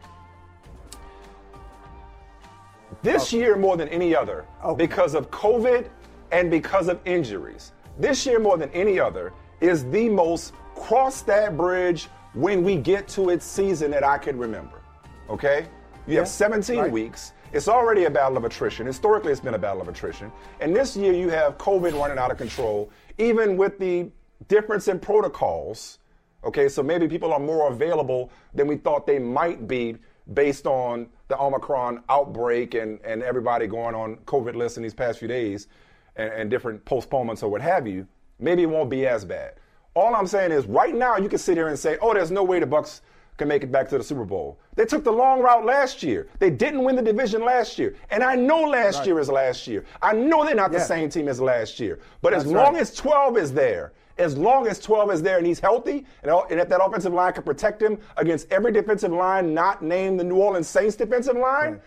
This 3.02 3.32
year, 3.32 3.56
more 3.56 3.78
than 3.78 3.88
any 3.90 4.16
other, 4.16 4.46
Okay. 4.64 4.86
because 4.86 5.16
of 5.16 5.30
COVID 5.32 5.88
and 6.32 6.50
because 6.50 6.88
of 6.88 7.00
injuries, 7.06 7.72
this 8.00 8.26
year 8.26 8.40
more 8.40 8.58
than 8.58 8.70
any 8.72 9.00
other 9.00 9.34
is 9.62 9.90
the 9.92 10.10
most 10.10 10.54
cross 10.76 11.22
that 11.24 11.56
bridge 11.56 12.10
when 12.34 12.64
we 12.64 12.76
get 12.76 13.08
to 13.08 13.30
its 13.30 13.46
season 13.46 13.92
that 13.92 14.04
I 14.04 14.18
can 14.18 14.38
remember. 14.38 14.82
Okay? 15.30 15.68
You 16.08 16.18
have 16.18 16.28
17 16.28 16.78
right. 16.78 16.92
weeks. 16.92 17.34
It's 17.54 17.68
already 17.68 18.04
a 18.04 18.10
battle 18.10 18.38
of 18.38 18.44
attrition. 18.44 18.86
Historically, 18.86 19.32
it's 19.32 19.40
been 19.40 19.54
a 19.54 19.60
battle 19.60 19.82
of 19.82 19.88
attrition. 19.88 20.32
And 20.60 20.76
this 20.76 20.96
year, 20.98 21.14
you 21.14 21.30
have 21.30 21.58
COVID 21.58 21.98
running 21.98 22.18
out 22.18 22.30
of 22.30 22.38
control, 22.38 22.92
even 23.18 23.56
with 23.56 23.80
the 23.80 24.12
difference 24.48 24.88
in 24.88 25.00
protocols. 25.00 26.00
Okay, 26.44 26.68
so 26.68 26.84
maybe 26.84 27.08
people 27.08 27.34
are 27.34 27.40
more 27.40 27.72
available 27.72 28.30
than 28.54 28.68
we 28.68 28.76
thought 28.76 29.08
they 29.08 29.20
might 29.20 29.68
be 29.68 29.98
based 30.34 30.68
on 30.68 31.08
the 31.28 31.40
Omicron 31.40 32.04
outbreak 32.10 32.74
and, 32.74 33.00
and 33.04 33.24
everybody 33.24 33.68
going 33.68 33.96
on 33.96 34.18
COVID 34.26 34.56
lists 34.56 34.78
in 34.78 34.84
these 34.84 34.94
past 34.94 35.20
few 35.20 35.28
days 35.28 35.68
and, 36.16 36.32
and 36.32 36.50
different 36.50 36.84
postponements 36.86 37.44
or 37.44 37.50
what 37.50 37.62
have 37.62 37.88
you. 37.88 38.08
Maybe 38.40 38.64
it 38.64 38.70
won't 38.70 38.90
be 38.90 39.08
as 39.08 39.26
bad. 39.26 39.54
All 39.96 40.14
I'm 40.14 40.28
saying 40.28 40.52
is 40.52 40.66
right 40.66 40.94
now 40.94 41.18
you 41.18 41.30
can 41.30 41.40
sit 41.40 41.56
here 41.56 41.70
and 41.70 41.80
say, 41.80 41.98
oh, 42.02 42.14
there's 42.14 42.32
no 42.32 42.44
way 42.44 42.60
the 42.60 42.66
Bucks 42.66 43.02
can 43.38 43.48
make 43.48 43.64
it 43.64 43.72
back 43.72 43.90
to 43.90 43.98
the 43.98 44.04
Super 44.04 44.26
Bowl. 44.26 44.60
They 44.76 44.86
took 44.86 45.04
the 45.04 45.12
long 45.12 45.42
route 45.42 45.66
last 45.66 46.04
year. 46.04 46.28
They 46.40 46.50
didn't 46.50 46.84
win 46.84 46.96
the 46.96 47.02
division 47.02 47.44
last 47.44 47.78
year. 47.78 47.96
And 48.10 48.24
I 48.24 48.36
know 48.36 48.62
last 48.62 49.06
year 49.06 49.20
is 49.20 49.30
last 49.30 49.68
year. 49.68 49.86
I 50.02 50.14
know 50.14 50.46
they're 50.46 50.56
not 50.56 50.72
the 50.72 50.80
same 50.80 51.10
team 51.10 51.28
as 51.28 51.42
last 51.42 51.80
year. 51.80 52.00
But 52.22 52.34
as 52.34 52.46
long 52.46 52.74
right. 52.74 52.82
as 52.82 52.94
12 52.94 53.38
is 53.38 53.54
there, 53.54 53.94
as 54.18 54.38
long 54.38 54.68
as 54.68 54.80
12 54.80 55.12
is 55.12 55.22
there 55.22 55.38
and 55.38 55.46
he's 55.46 55.60
healthy, 55.60 56.06
and, 56.24 56.32
and 56.50 56.60
if 56.60 56.70
that 56.70 56.84
offensive 56.84 57.14
line 57.14 57.34
can 57.34 57.44
protect 57.44 57.82
him 57.82 58.00
against 58.18 58.52
every 58.52 58.72
defensive 58.72 59.12
line 59.12 59.54
not 59.54 59.82
named 59.82 60.20
the 60.20 60.24
New 60.24 60.38
Orleans 60.38 60.68
Saints 60.68 60.96
defensive 60.96 61.36
line, 61.36 61.82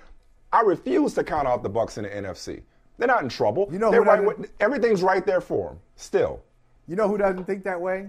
I 0.53 0.61
refuse 0.61 1.15
to 1.15 1.25
count 1.25 1.47
out 1.47 1.63
the 1.63 1.69
Bucks 1.69 1.99
in 1.99 2.05
the 2.05 2.11
NFC. 2.11 2.63
They're 2.99 3.09
not 3.09 3.23
in 3.23 3.29
trouble. 3.29 3.69
You 3.71 3.79
know 3.79 3.91
They're 3.91 4.03
right 4.03 4.51
everything's 4.61 5.03
right 5.03 5.25
there 5.25 5.41
for 5.41 5.71
them. 5.71 5.79
Still. 5.97 6.41
You 6.87 6.97
know 6.97 7.09
who 7.09 7.17
doesn't 7.19 7.45
think 7.45 7.65
that 7.65 7.81
way? 7.81 8.09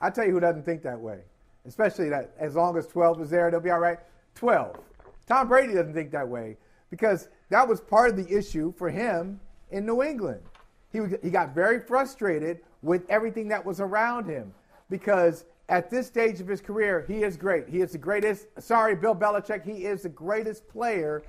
I 0.00 0.10
tell 0.10 0.26
you 0.26 0.32
who 0.32 0.40
doesn't 0.40 0.64
think 0.64 0.82
that 0.82 0.98
way. 0.98 1.20
Especially 1.66 2.08
that 2.08 2.32
as 2.38 2.56
long 2.56 2.76
as 2.76 2.86
12 2.86 3.22
is 3.22 3.30
there, 3.30 3.50
they'll 3.50 3.60
be 3.60 3.70
all 3.70 3.78
right. 3.78 3.98
12. 4.34 4.76
Tom 5.26 5.48
Brady 5.48 5.74
doesn't 5.74 5.94
think 5.94 6.10
that 6.12 6.28
way 6.28 6.56
because 6.90 7.28
that 7.50 7.66
was 7.66 7.80
part 7.80 8.10
of 8.10 8.16
the 8.16 8.36
issue 8.36 8.72
for 8.76 8.90
him 8.90 9.38
in 9.70 9.86
New 9.86 10.02
England. 10.02 10.40
He, 10.92 11.00
he 11.22 11.30
got 11.30 11.54
very 11.54 11.80
frustrated 11.80 12.60
with 12.82 13.08
everything 13.08 13.48
that 13.48 13.64
was 13.64 13.80
around 13.80 14.26
him 14.26 14.52
because 14.90 15.44
at 15.68 15.90
this 15.90 16.06
stage 16.06 16.40
of 16.40 16.48
his 16.48 16.60
career, 16.60 17.04
he 17.08 17.22
is 17.22 17.36
great. 17.36 17.68
He 17.68 17.80
is 17.80 17.92
the 17.92 17.98
greatest. 17.98 18.46
Sorry, 18.60 18.94
Bill 18.94 19.14
Belichick. 19.14 19.64
He 19.64 19.84
is 19.86 20.02
the 20.02 20.08
greatest 20.08 20.68
player 20.68 21.22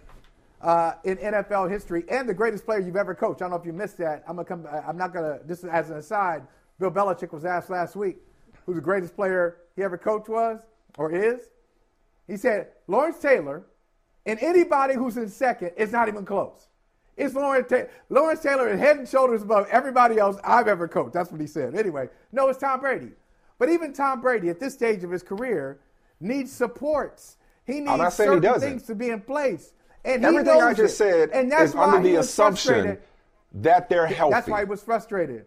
uh, 0.61 0.93
in 1.03 1.17
NFL 1.17 1.69
history 1.69 2.03
and 2.09 2.27
the 2.27 2.33
greatest 2.33 2.65
player 2.65 2.79
you've 2.79 2.95
ever 2.95 3.13
coached. 3.13 3.41
I 3.41 3.45
don't 3.45 3.51
know 3.51 3.57
if 3.57 3.65
you 3.65 3.73
missed 3.73 3.97
that. 3.99 4.23
I'm 4.27 4.35
gonna 4.35 4.45
come. 4.45 4.67
I'm 4.87 4.97
not 4.97 5.13
gonna. 5.13 5.39
This 5.45 5.59
is 5.59 5.65
as 5.65 5.89
an 5.89 5.97
aside. 5.97 6.43
Bill 6.79 6.91
Belichick 6.91 7.31
was 7.31 7.45
asked 7.45 7.69
last 7.69 7.95
week 7.95 8.17
who 8.65 8.73
the 8.73 8.81
greatest 8.81 9.15
player 9.15 9.57
he 9.75 9.83
ever 9.83 9.97
coached 9.97 10.29
was 10.29 10.59
or 10.97 11.11
is. 11.11 11.49
He 12.27 12.37
said 12.37 12.69
Lawrence 12.87 13.19
Taylor, 13.19 13.63
and 14.25 14.39
anybody 14.41 14.95
who's 14.95 15.17
in 15.17 15.29
second 15.29 15.71
is 15.77 15.91
not 15.91 16.07
even 16.07 16.25
close. 16.25 16.67
It's 17.15 17.35
Lawrence 17.35 17.67
Taylor. 17.69 17.89
Lawrence 18.09 18.41
Taylor 18.41 18.69
is 18.69 18.79
head 18.79 18.97
and 18.97 19.07
shoulders 19.07 19.43
above 19.43 19.67
everybody 19.69 20.17
else 20.17 20.37
I've 20.43 20.67
ever 20.67 20.87
coached. 20.87 21.13
That's 21.13 21.31
what 21.31 21.39
he 21.39 21.47
said. 21.47 21.75
Anyway, 21.75 22.09
no, 22.31 22.49
it's 22.49 22.59
Tom 22.59 22.79
Brady. 22.79 23.11
But 23.59 23.69
even 23.69 23.93
Tom 23.93 24.21
Brady 24.21 24.49
at 24.49 24.59
this 24.59 24.73
stage 24.73 25.03
of 25.03 25.11
his 25.11 25.21
career 25.23 25.79
needs 26.19 26.51
supports. 26.51 27.37
He 27.65 27.79
needs 27.79 28.15
saying 28.15 28.41
he 28.41 28.41
certain 28.41 28.59
things 28.59 28.83
to 28.83 28.95
be 28.95 29.09
in 29.09 29.21
place. 29.21 29.73
And 30.03 30.21
he 30.21 30.27
Everything 30.27 30.61
I 30.61 30.73
just 30.73 30.95
it. 30.95 30.97
said 30.97 31.29
and 31.29 31.51
that's 31.51 31.69
is 31.69 31.75
why 31.75 31.85
under 31.85 32.01
the 32.01 32.15
assumption 32.15 32.97
that 33.53 33.87
they're 33.89 34.07
healthy. 34.07 34.33
That's 34.33 34.47
why 34.47 34.59
he 34.59 34.65
was 34.65 34.83
frustrated. 34.83 35.45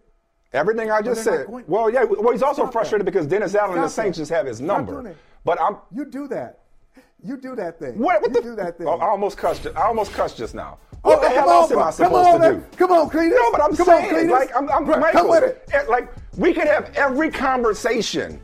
Everything 0.53 0.91
I 0.91 1.03
just 1.03 1.25
said. 1.25 1.47
going- 1.47 1.65
well, 1.67 1.91
yeah. 1.91 2.05
Well, 2.05 2.33
he's 2.33 2.43
also 2.43 2.63
Stop 2.63 2.73
frustrated 2.73 3.07
that. 3.07 3.11
because 3.11 3.27
Dennis 3.27 3.55
Allen 3.55 3.75
and 3.75 3.85
the 3.85 3.89
Saints 3.89 4.17
that. 4.17 4.23
just 4.23 4.31
have 4.31 4.47
his 4.47 4.61
number. 4.61 5.15
But 5.45 5.61
I'm. 5.61 5.77
You 5.93 6.07
do 6.07 6.27
that. 6.29 6.61
You 7.23 7.37
do 7.37 7.57
that 7.57 7.79
thing. 7.79 7.99
What, 7.99 8.23
what 8.23 8.29
you 8.31 8.35
the? 8.35 8.43
do 8.51 8.57
that 8.57 8.79
thing. 8.79 8.87
Oh, 8.87 8.99
I 8.99 9.09
almost 9.09 9.37
cussed. 9.37 9.67
I 9.67 9.83
almost 9.83 10.13
cussed 10.13 10.37
just 10.39 10.55
now. 10.55 10.79
Oh, 11.05 11.11
What 11.11 11.21
the 11.23 11.29
oh, 11.29 11.31
hell 11.31 11.45
come 11.45 11.49
else 11.51 11.71
am 11.71 11.79
I 11.83 11.91
supposed 11.91 12.29
on, 12.29 12.41
to 12.41 12.55
do? 12.57 12.65
Come 12.77 12.93
on, 12.93 13.09
Cletus. 13.11 13.31
No, 13.37 13.51
but 13.53 13.63
I'm 13.63 13.77
Come 13.77 13.89
on, 13.89 14.01
saying, 14.03 14.15
Cletus. 14.15 14.31
like, 14.31 14.57
I'm, 14.57 14.69
I'm 14.71 14.85
Bro, 14.85 14.99
Michael. 14.99 15.21
Come 15.21 15.29
with 15.31 15.45
it. 15.73 15.89
Like, 15.89 16.13
we 16.37 16.53
could 16.53 16.67
have 16.67 16.93
every 16.97 17.31
conversation. 17.31 18.41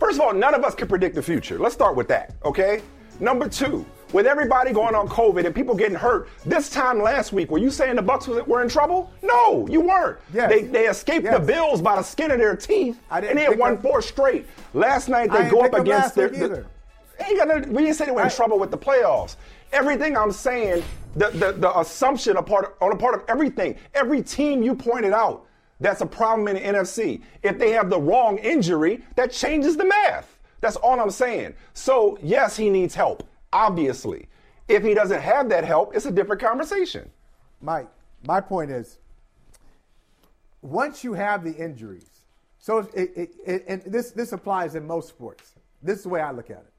First 0.00 0.16
of 0.18 0.22
all, 0.22 0.34
none 0.34 0.54
of 0.54 0.64
us 0.64 0.74
can 0.74 0.88
predict 0.88 1.14
the 1.14 1.22
future. 1.22 1.58
Let's 1.58 1.74
start 1.74 1.94
with 1.96 2.08
that, 2.08 2.34
okay? 2.44 2.82
Number 3.20 3.48
two, 3.48 3.86
with 4.12 4.26
everybody 4.26 4.72
going 4.72 4.94
on 4.94 5.08
COVID 5.08 5.46
and 5.46 5.54
people 5.54 5.74
getting 5.74 5.96
hurt, 5.96 6.28
this 6.44 6.68
time 6.68 7.00
last 7.00 7.32
week, 7.32 7.50
were 7.50 7.58
you 7.58 7.70
saying 7.70 7.96
the 7.96 8.02
Bucks 8.02 8.26
was- 8.26 8.44
were 8.46 8.60
in 8.62 8.68
trouble? 8.68 9.10
No, 9.22 9.66
you 9.68 9.80
weren't. 9.80 10.18
Yes. 10.32 10.50
They, 10.50 10.62
they 10.62 10.86
escaped 10.88 11.24
Yes. 11.24 11.38
the 11.38 11.44
Bills 11.46 11.80
by 11.80 11.96
the 11.96 12.02
skin 12.02 12.30
of 12.32 12.38
their 12.38 12.56
teeth, 12.56 12.98
I 13.10 13.20
didn't 13.20 13.30
and 13.30 13.38
they 13.38 13.44
had 13.44 13.58
won 13.58 13.78
four 13.78 14.02
straight. 14.02 14.46
Last 14.72 15.08
night 15.08 15.30
they 15.30 15.38
didn't 15.38 15.50
go 15.52 15.60
up 15.62 15.74
against 15.74 16.14
their. 16.16 16.28
the- 16.28 16.64
Ain't 17.24 17.38
gonna, 17.38 17.66
we 17.68 17.84
didn't 17.84 17.94
say 17.94 18.06
they 18.06 18.10
were 18.10 18.20
in 18.22 18.26
I- 18.26 18.30
trouble 18.30 18.58
with 18.58 18.72
the 18.72 18.78
playoffs. 18.78 19.36
Everything 19.72 20.16
I'm 20.16 20.32
saying, 20.32 20.82
the, 21.16 21.30
the, 21.30 21.52
the 21.52 21.78
assumption 21.78 22.36
part, 22.44 22.76
on 22.80 22.92
a 22.92 22.96
part 22.96 23.14
of 23.14 23.24
everything, 23.28 23.76
every 23.94 24.22
team 24.22 24.62
you 24.62 24.74
pointed 24.74 25.12
out, 25.12 25.46
that's 25.80 26.00
a 26.00 26.06
problem 26.06 26.48
in 26.48 26.54
the 26.54 26.78
NFC. 26.78 27.22
If 27.42 27.58
they 27.58 27.70
have 27.72 27.90
the 27.90 28.00
wrong 28.00 28.38
injury, 28.38 29.04
that 29.16 29.32
changes 29.32 29.76
the 29.76 29.84
math. 29.84 30.38
That's 30.60 30.76
all 30.76 30.98
I'm 30.98 31.10
saying. 31.10 31.54
So, 31.74 32.18
yes, 32.22 32.56
he 32.56 32.70
needs 32.70 32.94
help, 32.94 33.28
obviously. 33.52 34.28
If 34.68 34.82
he 34.82 34.94
doesn't 34.94 35.20
have 35.20 35.48
that 35.50 35.64
help, 35.64 35.94
it's 35.94 36.06
a 36.06 36.10
different 36.10 36.40
conversation. 36.40 37.10
Mike, 37.60 37.88
my 38.26 38.40
point 38.40 38.70
is, 38.70 38.98
once 40.62 41.04
you 41.04 41.12
have 41.12 41.44
the 41.44 41.52
injuries, 41.52 42.08
so 42.58 42.78
it, 42.78 43.12
it, 43.14 43.30
it, 43.44 43.64
and 43.68 43.82
this 43.82 44.12
this 44.12 44.32
applies 44.32 44.74
in 44.74 44.86
most 44.86 45.10
sports. 45.10 45.52
This 45.82 45.98
is 45.98 46.04
the 46.04 46.08
way 46.08 46.22
I 46.22 46.30
look 46.30 46.48
at 46.48 46.60
it. 46.60 46.72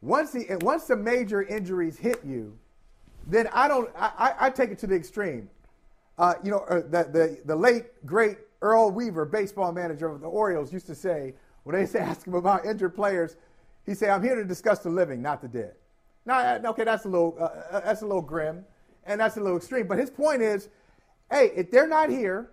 Once 0.00 0.30
the 0.30 0.56
once 0.60 0.84
the 0.84 0.94
major 0.94 1.42
injuries 1.42 1.98
hit 1.98 2.24
you, 2.24 2.56
then 3.30 3.48
I 3.52 3.68
don't. 3.68 3.90
I, 3.96 4.10
I, 4.18 4.46
I 4.46 4.50
take 4.50 4.70
it 4.70 4.78
to 4.80 4.86
the 4.86 4.94
extreme. 4.96 5.48
Uh, 6.18 6.34
you 6.42 6.50
know, 6.50 6.58
uh, 6.68 6.80
the, 6.80 7.08
the 7.10 7.40
the 7.44 7.56
late 7.56 8.04
great 8.04 8.38
Earl 8.60 8.90
Weaver, 8.90 9.24
baseball 9.24 9.72
manager 9.72 10.08
of 10.08 10.20
the 10.20 10.26
Orioles, 10.28 10.72
used 10.72 10.86
to 10.86 10.94
say 10.94 11.34
when 11.62 11.76
they 11.76 11.86
say 11.86 11.98
ask 12.12 12.26
him 12.26 12.34
about 12.34 12.66
injured 12.66 12.94
players, 12.94 13.36
he 13.86 13.94
say, 13.94 14.10
"I'm 14.10 14.22
here 14.22 14.34
to 14.34 14.44
discuss 14.44 14.80
the 14.80 14.90
living, 14.90 15.22
not 15.22 15.40
the 15.40 15.48
dead." 15.48 15.74
Now, 16.26 16.38
uh, 16.38 16.60
okay, 16.66 16.84
that's 16.84 17.04
a 17.04 17.08
little 17.08 17.36
uh, 17.38 17.44
uh, 17.44 17.80
that's 17.80 18.02
a 18.02 18.06
little 18.06 18.22
grim, 18.22 18.64
and 19.04 19.20
that's 19.20 19.36
a 19.36 19.40
little 19.40 19.56
extreme. 19.56 19.86
But 19.86 19.98
his 19.98 20.10
point 20.10 20.42
is, 20.42 20.68
hey, 21.30 21.52
if 21.56 21.70
they're 21.70 21.88
not 21.88 22.10
here, 22.10 22.50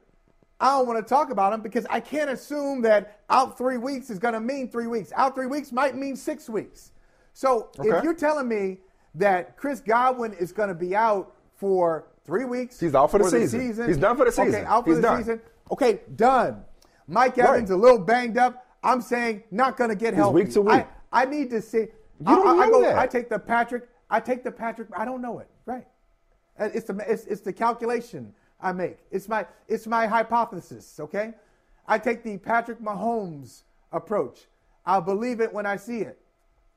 I 0.59 0.77
don't 0.77 0.87
want 0.87 1.05
to 1.05 1.07
talk 1.07 1.29
about 1.31 1.51
them 1.51 1.61
because 1.61 1.85
I 1.89 1.99
can't 1.99 2.29
assume 2.29 2.81
that 2.83 3.21
out 3.29 3.57
three 3.57 3.77
weeks 3.77 4.09
is 4.09 4.19
going 4.19 4.33
to 4.33 4.39
mean 4.39 4.69
three 4.69 4.87
weeks. 4.87 5.11
Out 5.15 5.35
three 5.35 5.47
weeks 5.47 5.71
might 5.71 5.95
mean 5.95 6.15
six 6.15 6.49
weeks. 6.49 6.91
So 7.33 7.69
Okay. 7.79 7.89
if 7.89 8.03
you're 8.03 8.13
telling 8.15 8.47
me 8.47 8.79
that 9.17 9.57
Chris 9.57 9.79
Godwin 9.81 10.33
is 10.33 10.51
going 10.51 10.69
to 10.69 10.75
be 10.75 10.95
out 10.95 11.33
for 11.55 12.07
three 12.25 12.45
weeks, 12.45 12.79
He's 12.79 12.93
out 12.95 13.11
for 13.11 13.19
the 13.19 13.29
season. 13.29 13.87
He's 13.87 13.97
done 13.97 14.15
for 14.17 14.25
the 14.25 14.31
season. 14.31 14.55
Okay, 14.55 14.65
out 14.65 14.83
for 14.83 14.91
He's 14.91 14.97
the 14.97 15.01
done. 15.01 15.17
season. 15.19 15.41
Okay, 15.71 15.99
done. 16.15 16.63
Mike 17.07 17.37
Right. 17.37 17.49
Evans 17.49 17.71
a 17.71 17.75
little 17.75 17.99
banged 17.99 18.37
up. 18.37 18.65
I'm 18.83 19.01
saying 19.01 19.43
not 19.51 19.77
going 19.77 19.89
to 19.89 19.95
get 19.95 20.13
healthy. 20.13 20.35
week 20.35 20.51
to 20.53 20.61
week. 20.61 20.85
I, 21.11 21.21
I 21.23 21.25
need 21.25 21.49
to 21.51 21.61
see. 21.61 21.79
You 21.79 21.87
don't 22.25 22.47
I, 22.47 22.63
I, 22.63 22.67
I 22.67 22.69
go. 22.69 22.81
that. 22.81 22.97
I 22.97 23.07
take 23.07 23.29
the 23.29 23.39
Patrick. 23.39 23.87
I 24.09 24.19
take 24.19 24.43
the 24.43 24.51
Patrick. 24.51 24.89
I 24.95 25.05
don't 25.05 25.21
know 25.21 25.39
it. 25.39 25.47
Right. 25.65 25.85
It's 26.59 26.85
the 26.87 26.95
it's, 27.11 27.25
it's 27.25 27.41
the 27.41 27.53
calculation 27.53 28.33
I 28.61 28.71
make. 28.71 28.97
It's 29.11 29.27
my 29.27 29.45
it's 29.67 29.87
my 29.87 30.05
hypothesis. 30.07 30.99
Okay. 30.99 31.33
I 31.87 31.97
take 31.97 32.23
the 32.23 32.37
Patrick 32.37 32.81
Mahomes 32.81 33.63
approach. 33.91 34.47
I'll 34.85 35.01
believe 35.01 35.39
it 35.41 35.51
when 35.53 35.65
I 35.65 35.75
see 35.77 35.99
it. 35.99 36.19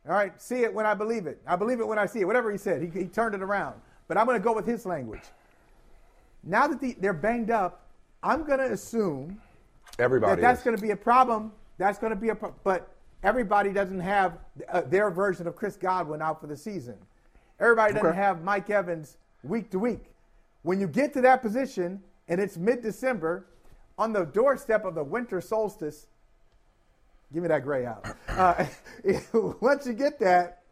All 0.07 0.14
right. 0.14 0.40
See 0.40 0.62
it 0.62 0.73
when 0.73 0.87
I 0.87 0.95
believe 0.95 1.26
it. 1.26 1.40
I 1.47 1.57
believe 1.57 1.80
it 1.80 1.87
when 1.87 1.99
I 1.99 2.07
see 2.07 2.21
it. 2.21 2.25
Whatever 2.26 2.50
he 2.50 2.59
said, 2.59 2.83
he, 2.83 2.88
he 2.88 3.07
turned 3.07 3.35
it 3.35 3.42
around. 3.42 3.80
But 4.09 4.16
I'm 4.16 4.26
going 4.26 4.38
to 4.40 4.45
go 4.45 4.54
with 4.54 4.66
his 4.66 4.87
language. 4.87 5.23
Now 6.42 6.66
that 6.66 6.80
the, 6.80 6.97
they're 6.99 7.12
banged 7.12 7.50
up, 7.50 7.87
I'm 8.23 8.45
going 8.45 8.59
to 8.59 8.73
assume 8.73 9.40
Everybody. 9.99 10.37
that 10.37 10.40
that's 10.40 10.62
going 10.62 10.76
to 10.76 10.83
be 10.83 10.90
a 10.90 10.97
problem. 10.97 11.52
That's 11.78 11.99
going 11.99 12.11
to 12.11 12.16
be 12.19 12.30
a 12.30 12.35
pro- 12.35 12.54
but 12.64 12.88
everybody 13.23 13.73
doesn't 13.73 14.00
have 14.00 14.38
uh, 14.71 14.83
their 14.83 15.11
version 15.11 15.47
of 15.47 15.54
Chris 15.57 15.76
Godwin 15.76 16.23
out 16.23 16.40
for 16.40 16.47
the 16.47 16.57
season. 16.57 16.97
Everybody 17.59 17.92
doesn't 17.92 18.09
Okay. 18.09 18.16
have 18.16 18.42
Mike 18.42 18.71
Evans 18.71 19.19
week 19.42 19.71
to 19.71 19.78
week. 19.78 20.04
When 20.62 20.80
you 20.80 20.88
get 20.88 21.12
to 21.14 21.21
that 21.23 21.42
position 21.42 22.02
and 22.28 22.40
it's 22.40 22.57
mid-December, 22.57 23.47
on 23.99 24.12
the 24.14 24.25
doorstep 24.25 24.85
of 24.87 24.95
the 24.95 25.04
winter 25.04 25.40
solstice, 25.42 26.07
give 27.32 27.42
me 27.42 27.49
that 27.49 27.62
gray 27.62 27.87
out. 27.87 28.06
Uh, 28.28 28.64
once 29.60 29.87
you 29.87 29.92
get 29.92 30.18
that, 30.20 30.62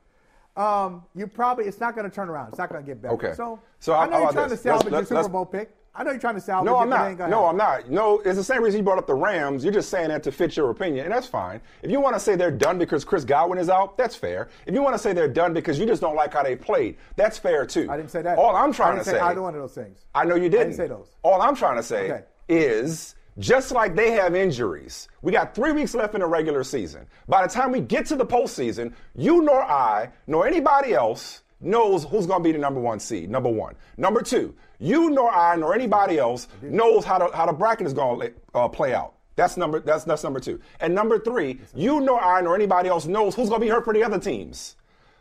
um, 0.56 1.04
you 1.14 1.26
probably 1.26 1.66
it's 1.66 1.80
not 1.80 1.94
going 1.94 2.08
to 2.08 2.14
turn 2.14 2.28
around. 2.28 2.48
It's 2.48 2.58
not 2.58 2.68
going 2.70 2.82
to 2.82 2.86
get 2.86 3.00
better. 3.00 3.14
Okay. 3.14 3.32
So, 3.34 3.60
So 3.78 3.94
I 3.94 4.06
know 4.06 4.12
how 4.12 4.18
you're 4.22 4.32
trying 4.32 4.48
this? 4.48 4.58
to 4.60 4.62
salvage 4.68 4.92
Let's- 4.92 5.10
your 5.10 5.16
let's- 5.16 5.26
Super 5.26 5.32
Bowl 5.32 5.46
pick. 5.46 5.74
I 5.94 6.04
know 6.04 6.12
you're 6.12 6.20
trying 6.20 6.36
to 6.36 6.40
salvage 6.40 6.66
No. 6.70 6.76
I'm 6.76 6.88
not. 6.88 7.18
No. 7.28 7.46
I'm 7.46 7.56
not. 7.56 7.90
No, 7.90 8.20
it's 8.20 8.36
the 8.36 8.44
same 8.44 8.62
reason 8.62 8.78
you 8.78 8.84
brought 8.84 8.98
up 8.98 9.08
the 9.08 9.14
Rams. 9.14 9.64
You're 9.64 9.72
just 9.72 9.88
saying 9.88 10.10
that 10.10 10.22
to 10.24 10.30
fit 10.30 10.56
your 10.56 10.70
opinion, 10.70 11.06
and 11.06 11.12
that's 11.12 11.26
fine. 11.26 11.60
If 11.82 11.90
you 11.90 12.00
want 12.00 12.14
to 12.14 12.20
say 12.20 12.36
they're 12.36 12.52
done 12.52 12.78
because 12.78 13.04
Chris 13.04 13.24
Godwin 13.24 13.58
is 13.58 13.68
out, 13.68 13.98
that's 13.98 14.14
fair. 14.14 14.48
If 14.66 14.74
you 14.74 14.82
want 14.82 14.94
to 14.94 14.98
say 14.98 15.12
they're 15.12 15.26
done 15.26 15.52
because 15.52 15.76
you 15.76 15.86
just 15.86 16.00
don't 16.00 16.14
like 16.14 16.32
how 16.32 16.44
they 16.44 16.54
played, 16.54 16.98
that's 17.16 17.36
fair 17.36 17.66
too. 17.66 17.90
I 17.90 17.96
didn't 17.96 18.12
say 18.12 18.22
that. 18.22 18.38
All 18.38 18.54
I'm 18.54 18.70
I 18.70 18.72
trying 18.72 18.92
didn't 18.94 19.06
to 19.06 19.10
say 19.10 19.16
say, 19.16 19.22
either 19.22 19.42
one 19.42 19.54
of 19.56 19.60
those 19.60 19.74
things. 19.74 19.98
I 20.14 20.24
know 20.24 20.36
you 20.36 20.48
didn't. 20.48 20.74
say 20.74 20.86
those. 20.86 21.08
All 21.24 21.42
I'm 21.42 21.56
trying 21.56 21.78
to 21.78 21.82
say 21.82 22.12
Okay. 22.12 22.24
is 22.48 23.16
just 23.38 23.72
like 23.72 23.94
they 23.94 24.10
have 24.12 24.34
injuries, 24.34 25.08
we 25.22 25.32
got 25.32 25.54
three 25.54 25.72
weeks 25.72 25.94
left 25.94 26.14
in 26.14 26.20
the 26.20 26.26
regular 26.26 26.64
season. 26.64 27.06
By 27.28 27.46
the 27.46 27.52
time 27.52 27.70
we 27.70 27.80
get 27.80 28.06
to 28.06 28.16
the 28.16 28.26
postseason, 28.26 28.92
you 29.14 29.42
nor 29.42 29.62
I 29.62 30.10
nor 30.26 30.46
anybody 30.46 30.94
else 30.94 31.42
knows 31.60 32.04
who's 32.04 32.26
going 32.26 32.40
to 32.40 32.44
be 32.44 32.52
the 32.52 32.58
number 32.58 32.80
one 32.80 33.00
seed. 33.00 33.30
Number 33.30 33.48
one. 33.48 33.74
Number 33.96 34.22
two, 34.22 34.54
you 34.78 35.10
nor 35.10 35.30
I 35.30 35.56
nor 35.56 35.74
anybody 35.74 36.18
else 36.18 36.48
knows 36.62 37.04
how 37.04 37.18
the 37.18 37.36
how 37.36 37.46
the 37.46 37.52
bracket 37.52 37.86
is 37.86 37.92
going 37.92 38.20
to 38.20 38.32
uh, 38.54 38.68
play 38.68 38.94
out. 38.94 39.14
That's 39.36 39.56
number 39.56 39.80
that's 39.80 40.04
that's 40.04 40.24
number 40.24 40.40
two. 40.40 40.60
And 40.80 40.94
number 40.94 41.18
three, 41.18 41.60
you 41.74 42.00
nor 42.00 42.20
I 42.20 42.40
nor 42.40 42.54
anybody 42.54 42.88
else 42.88 43.06
knows 43.06 43.34
who's 43.34 43.48
going 43.48 43.60
to 43.60 43.66
be 43.66 43.70
hurt 43.70 43.84
for 43.84 43.94
the 43.94 44.02
other 44.02 44.18
teams. 44.18 44.76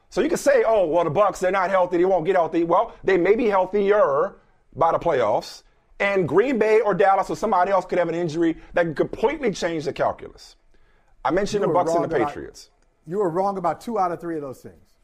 So 0.09 0.21
you 0.21 0.29
can 0.29 0.37
say, 0.37 0.63
oh, 0.65 0.87
well, 0.87 1.03
the 1.03 1.09
Bucks, 1.09 1.39
they're 1.39 1.51
not 1.51 1.69
healthy, 1.69 1.97
they 1.97 2.05
won't 2.05 2.25
get 2.25 2.35
healthy. 2.35 2.63
Well, 2.63 2.93
they 3.03 3.17
may 3.17 3.35
be 3.35 3.47
healthier 3.47 4.35
by 4.75 4.91
the 4.93 4.99
playoffs. 4.99 5.63
And 5.99 6.27
Green 6.27 6.59
Bay 6.59 6.79
or 6.81 6.93
Dallas 6.93 7.29
or 7.29 7.35
somebody 7.35 7.71
else 7.71 7.85
could 7.85 7.97
have 7.97 8.09
an 8.09 8.15
injury 8.15 8.57
that 8.73 8.83
can 8.83 8.95
completely 8.95 9.51
change 9.51 9.85
the 9.85 9.93
calculus. 9.93 10.55
I 11.25 11.31
mentioned 11.31 11.61
You 11.61 11.67
the 11.67 11.73
Bucks 11.73 11.91
and 11.91 12.03
the 12.03 12.15
about- 12.15 12.27
Patriots. 12.27 12.69
You 13.05 13.17
were 13.19 13.29
wrong 13.29 13.57
about 13.57 13.81
two 13.81 13.97
out 13.97 14.11
of 14.11 14.19
three 14.19 14.35
of 14.35 14.41
those 14.41 14.61
things. 14.61 14.97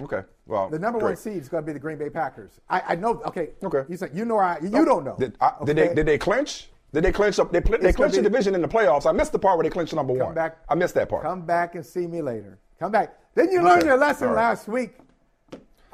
Okay. 0.00 0.22
Well, 0.46 0.68
The 0.70 0.78
number 0.78 0.98
one 0.98 1.16
seed 1.16 1.40
is 1.40 1.48
going 1.48 1.62
to 1.62 1.66
be 1.66 1.72
the 1.72 1.78
Green 1.78 1.98
Bay 1.98 2.10
Packers. 2.10 2.60
I, 2.68 2.82
I 2.88 2.94
know. 2.96 3.20
Okay. 3.26 3.50
Okay. 3.62 3.84
You 3.88 3.96
said 3.96 4.10
you 4.12 4.24
know. 4.24 4.38
I 4.38 4.58
you 4.60 4.70
oh, 4.74 4.84
don't 4.84 5.04
know. 5.04 5.16
Did, 5.18 5.36
I, 5.40 5.52
did 5.64 5.76
they 5.76 5.94
did 5.94 6.06
they 6.06 6.18
clinch? 6.18 6.68
Did 6.92 7.04
they 7.04 7.12
clinch 7.12 7.38
up? 7.38 7.50
They, 7.52 7.60
pl- 7.60 7.78
they 7.78 7.92
clinched 7.92 8.14
the 8.16 8.22
division 8.22 8.54
in 8.54 8.62
the 8.62 8.68
playoffs. 8.68 9.06
I 9.06 9.12
missed 9.12 9.32
the 9.32 9.38
part 9.38 9.56
where 9.56 9.64
they 9.64 9.70
clinched 9.70 9.94
number 9.94 10.14
Come 10.16 10.26
one. 10.26 10.34
back. 10.34 10.58
I 10.68 10.74
missed 10.76 10.94
that 10.94 11.08
part. 11.08 11.24
Come 11.24 11.42
back 11.42 11.74
and 11.74 11.84
see 11.84 12.06
me 12.06 12.22
later. 12.22 12.58
Come 12.78 12.92
back. 12.92 13.18
Then 13.34 13.50
you 13.50 13.62
learned 13.62 13.84
your 13.84 13.96
lesson 13.96 14.28
right. 14.28 14.36
last 14.36 14.68
week. 14.68 14.96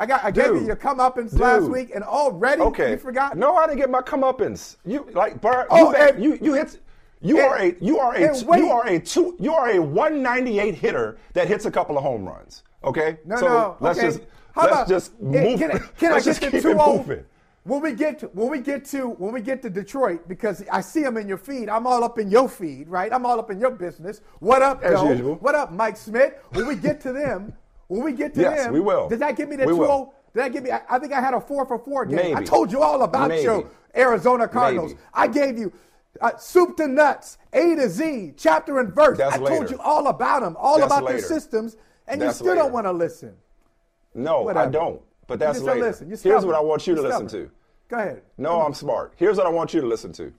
I 0.00 0.06
got. 0.06 0.24
I 0.24 0.30
gave 0.30 0.46
you 0.46 0.66
your 0.66 0.76
comeuppance 0.76 1.38
last 1.38 1.64
week, 1.64 1.90
and 1.94 2.02
already 2.02 2.62
okay. 2.62 2.92
you 2.92 2.96
forgot. 2.96 3.36
No, 3.36 3.56
I 3.56 3.66
didn't 3.66 3.78
get 3.80 3.90
my 3.90 4.00
comeuppance. 4.00 4.76
You 4.86 5.06
like, 5.12 5.42
Bart, 5.42 5.66
Oh, 5.70 5.90
you, 5.90 5.96
and- 5.96 6.24
you 6.24 6.38
you 6.40 6.54
hit. 6.54 6.80
You 7.20 7.38
and- 7.38 7.46
are 7.46 7.56
a 7.58 7.74
you 7.82 7.98
are 7.98 8.16
a 8.16 8.42
wait. 8.44 8.58
you 8.60 8.70
are 8.70 8.86
a 8.86 8.98
two 8.98 9.36
you 9.38 9.52
are 9.52 9.68
a 9.72 9.78
198 9.78 10.74
hitter 10.74 11.18
that 11.34 11.48
hits 11.48 11.66
a 11.66 11.70
couple 11.70 11.98
of 11.98 12.02
home 12.02 12.24
runs. 12.24 12.62
Okay, 12.82 13.18
No, 13.26 13.36
so 13.36 13.46
no. 13.46 13.76
let's 13.80 13.98
okay. 13.98 14.08
just 14.08 14.20
How 14.54 14.62
let's 14.62 14.72
about, 14.72 14.88
just 14.88 15.12
eh, 15.12 15.16
move. 15.20 15.58
Can 15.58 15.70
I, 15.72 15.78
can 15.98 16.10
I 16.12 16.14
let's 16.14 16.24
get 16.24 16.30
just 16.30 16.40
to 16.44 16.50
keep 16.50 16.62
two 16.62 16.70
it 16.70 16.76
oh? 16.80 16.96
moving. 16.96 17.24
When 17.64 17.82
we 17.82 17.92
get 17.92 18.20
to, 18.20 18.26
when 18.28 18.48
we 18.48 18.60
get 18.60 18.86
to 18.86 19.10
when 19.10 19.32
we 19.34 19.42
get 19.42 19.60
to 19.62 19.68
Detroit, 19.68 20.26
because 20.28 20.64
I 20.72 20.80
see 20.80 21.02
them 21.02 21.18
in 21.18 21.28
your 21.28 21.36
feed, 21.36 21.68
I'm 21.68 21.86
all 21.86 22.02
up 22.02 22.18
in 22.18 22.30
your 22.30 22.48
feed, 22.48 22.88
right? 22.88 23.12
I'm 23.12 23.26
all 23.26 23.38
up 23.38 23.50
in 23.50 23.60
your 23.60 23.70
business. 23.70 24.22
What 24.38 24.62
up, 24.62 24.82
As 24.82 24.94
Joe? 24.94 25.10
usual. 25.10 25.34
What 25.36 25.54
up, 25.54 25.70
Mike 25.72 25.98
Smith? 25.98 26.32
When 26.52 26.66
we 26.66 26.74
get 26.74 27.02
to 27.02 27.12
them, 27.12 27.52
when 27.90 28.04
we 28.04 28.12
get 28.12 28.34
to 28.34 28.40
Yes, 28.40 28.64
them, 28.64 28.72
we 28.72 28.78
will. 28.80 29.08
Does 29.08 29.18
that 29.18 29.36
give 29.36 29.48
me 29.48 29.56
the 29.56 29.66
We 29.66 29.72
two 29.72 29.84
oh? 29.84 30.14
Did 30.32 30.40
that 30.44 30.52
give 30.52 30.62
me? 30.62 30.70
I, 30.70 30.80
I 30.88 30.98
think 31.00 31.12
I 31.12 31.20
had 31.20 31.34
a 31.34 31.40
four 31.40 31.66
for 31.66 31.76
four 31.78 32.06
game. 32.06 32.36
I 32.36 32.44
told 32.44 32.70
you 32.70 32.82
all 32.82 33.02
about 33.02 33.28
Maybe. 33.28 33.42
your 33.42 33.68
Arizona 33.96 34.46
Cardinals. 34.46 34.92
Maybe. 34.92 35.02
I 35.12 35.26
gave 35.26 35.58
you. 35.58 35.72
Uh, 36.20 36.36
soup 36.36 36.76
to 36.76 36.86
nuts, 36.88 37.38
A 37.52 37.74
to 37.76 37.88
Z, 37.88 38.34
chapter 38.36 38.78
and 38.80 38.92
verse. 38.94 39.16
That's 39.18 39.36
I 39.36 39.38
told 39.38 39.70
you 39.70 39.78
all 39.80 40.08
about 40.08 40.42
them, 40.42 40.56
all 40.58 40.78
That's 40.78 40.86
about 40.86 41.04
later. 41.04 41.18
their 41.18 41.26
systems, 41.26 41.76
and 42.08 42.20
That's 42.20 42.30
you 42.30 42.34
still 42.34 42.46
later. 42.48 42.62
don't 42.62 42.72
want 42.72 42.86
to 42.86 42.92
listen. 42.92 43.34
No, 44.14 44.42
Whatever. 44.42 44.66
I 44.68 44.70
don't. 44.70 45.02
But 45.28 45.38
that's 45.38 45.60
later. 45.60 45.80
listen. 45.80 46.08
Here's 46.08 46.44
what 46.44 46.54
I 46.56 46.60
want 46.60 46.86
you 46.86 46.94
to 46.96 47.00
You're 47.00 47.10
listen 47.10 47.28
stubborn. 47.28 47.48
to. 47.48 47.52
Go 47.88 47.96
ahead. 47.96 48.22
No, 48.38 48.60
I'm 48.60 48.74
smart. 48.74 49.14
Here's 49.16 49.36
what 49.36 49.46
I 49.46 49.50
want 49.50 49.72
you 49.72 49.80
to 49.80 49.86
listen 49.86 50.12
to. 50.14 50.32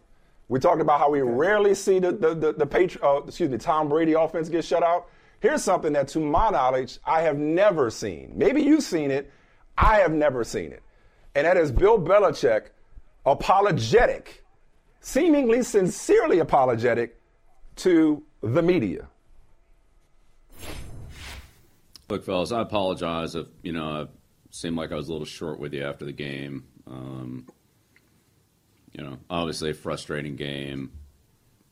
We 0.50 0.60
talked 0.60 0.81
about 0.81 1.00
how 1.00 1.10
we 1.10 1.22
rarely 1.22 1.74
see 1.74 2.00
the 2.00 2.12
the 2.12 2.34
the, 2.36 2.53
the 2.53 2.65
Patri- 2.65 3.01
uh, 3.01 3.17
excuse 3.27 3.50
me 3.50 3.58
Tom 3.58 3.88
Brady 3.89 4.13
offense 4.13 4.50
get 4.50 4.65
shut 4.65 4.84
out. 4.84 5.08
Here's 5.41 5.63
something 5.63 5.93
that, 5.93 6.07
to 6.10 6.19
my 6.19 6.51
knowledge, 6.51 7.00
I 7.03 7.21
have 7.21 7.38
never 7.38 7.89
seen. 7.89 8.33
Maybe 8.36 8.62
you've 8.62 8.83
seen 8.83 9.10
it. 9.12 9.31
I 9.77 9.98
have 9.98 10.12
never 10.12 10.43
seen 10.43 10.71
it, 10.71 10.83
and 11.33 11.48
that 11.48 11.57
is 11.57 11.71
Bill 11.71 12.00
Belichick 12.00 12.67
apologetic, 13.25 14.45
seemingly 15.00 15.63
sincerely 15.63 16.39
apologetic 16.39 17.19
to 17.77 18.24
the 18.41 18.62
media. 18.62 19.07
Look, 22.10 22.25
fellas, 22.25 22.51
I 22.51 22.62
apologize 22.62 23.36
if 23.36 23.48
you 23.63 23.71
know 23.71 24.03
I 24.03 24.07
seemed 24.51 24.75
like 24.75 24.91
I 24.91 24.95
was 24.95 25.07
a 25.07 25.12
little 25.12 25.25
short 25.25 25.60
with 25.60 25.74
you 25.74 25.83
after 25.83 26.05
the 26.05 26.12
game. 26.12 26.65
Um, 26.86 27.48
you 28.91 29.03
know, 29.03 29.17
obviously 29.29 29.71
a 29.71 29.74
frustrating 29.74 30.36
game, 30.36 30.91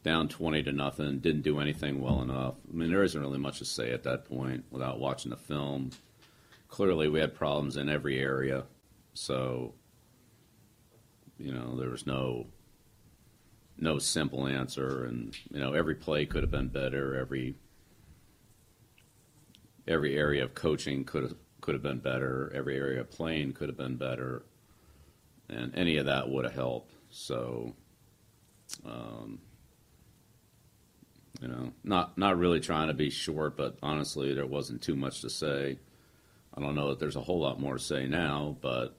down 0.04 0.28
twenty 0.28 0.64
to 0.64 0.72
nothing. 0.72 1.20
Didn't 1.20 1.42
do 1.42 1.60
anything 1.60 2.02
well 2.02 2.22
enough. 2.22 2.56
I 2.70 2.76
mean, 2.76 2.90
there 2.90 3.04
isn't 3.04 3.20
really 3.20 3.40
much 3.40 3.60
to 3.60 3.66
say 3.66 3.92
at 3.92 4.04
that 4.04 4.26
point 4.26 4.66
without 4.72 5.00
watching 5.00 5.32
the 5.32 5.38
film. 5.38 5.92
Clearly, 6.68 7.10
we 7.10 7.20
had 7.20 7.34
problems 7.34 7.78
in 7.78 7.90
every 7.90 8.20
area, 8.20 8.66
so 9.14 9.74
you 11.38 11.52
know 11.52 11.76
there 11.76 11.90
was 11.90 12.06
no 12.06 12.48
no 13.78 13.98
simple 13.98 14.48
answer, 14.48 15.06
and 15.06 15.36
you 15.52 15.60
know 15.60 15.74
every 15.74 15.96
play 15.96 16.26
could 16.26 16.44
have 16.44 16.52
been 16.52 16.68
better. 16.68 17.16
Every 17.16 17.56
every 19.88 20.16
area 20.16 20.44
of 20.44 20.54
coaching 20.54 21.04
could 21.04 21.24
have 21.24 21.36
could 21.62 21.74
have 21.74 21.84
been 21.84 22.00
better. 22.00 22.52
Every 22.54 22.78
area 22.78 23.02
of 23.02 23.10
playing 23.10 23.54
could 23.54 23.70
have 23.70 23.78
been 23.78 23.98
better, 23.98 24.44
and 25.50 25.76
any 25.76 25.98
of 25.98 26.06
that 26.06 26.30
would 26.30 26.46
have 26.46 26.54
helped. 26.54 26.94
So, 27.10 27.74
um, 28.86 29.40
you 31.42 31.48
know, 31.48 31.72
not 31.84 32.18
not 32.18 32.38
really 32.38 32.60
trying 32.60 32.88
to 32.88 32.94
be 32.94 33.10
short, 33.10 33.56
but 33.56 33.78
honestly, 33.82 34.34
there 34.34 34.46
wasn't 34.46 34.82
too 34.82 34.96
much 34.96 35.22
to 35.22 35.30
say. 35.30 35.78
I 36.54 36.62
don't 36.62 36.76
know 36.76 36.90
that 36.90 37.00
there's 37.00 37.16
a 37.16 37.22
whole 37.22 37.40
lot 37.40 37.60
more 37.60 37.76
to 37.76 37.84
say 37.84 38.08
now, 38.08 38.58
but 38.62 38.98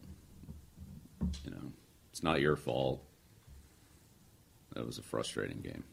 you 1.45 1.51
know, 1.51 1.73
it's 2.11 2.23
not 2.23 2.41
your 2.41 2.57
fault. 2.57 3.05
That 4.75 4.87
was 4.87 4.99
a 4.99 5.03
frustrating 5.03 5.61
game. 5.61 5.85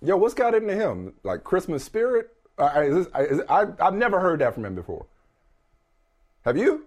Yo, 0.00 0.16
what's 0.16 0.34
got 0.34 0.54
into 0.54 0.74
him? 0.74 1.12
Like 1.24 1.42
Christmas 1.42 1.82
spirit? 1.84 2.30
Uh, 2.56 2.82
is 2.84 3.06
this, 3.06 3.30
is, 3.30 3.40
I, 3.48 3.66
I've 3.80 3.94
never 3.94 4.20
heard 4.20 4.40
that 4.40 4.54
from 4.54 4.64
him 4.64 4.74
before. 4.74 5.06
Have 6.44 6.56
you? 6.56 6.86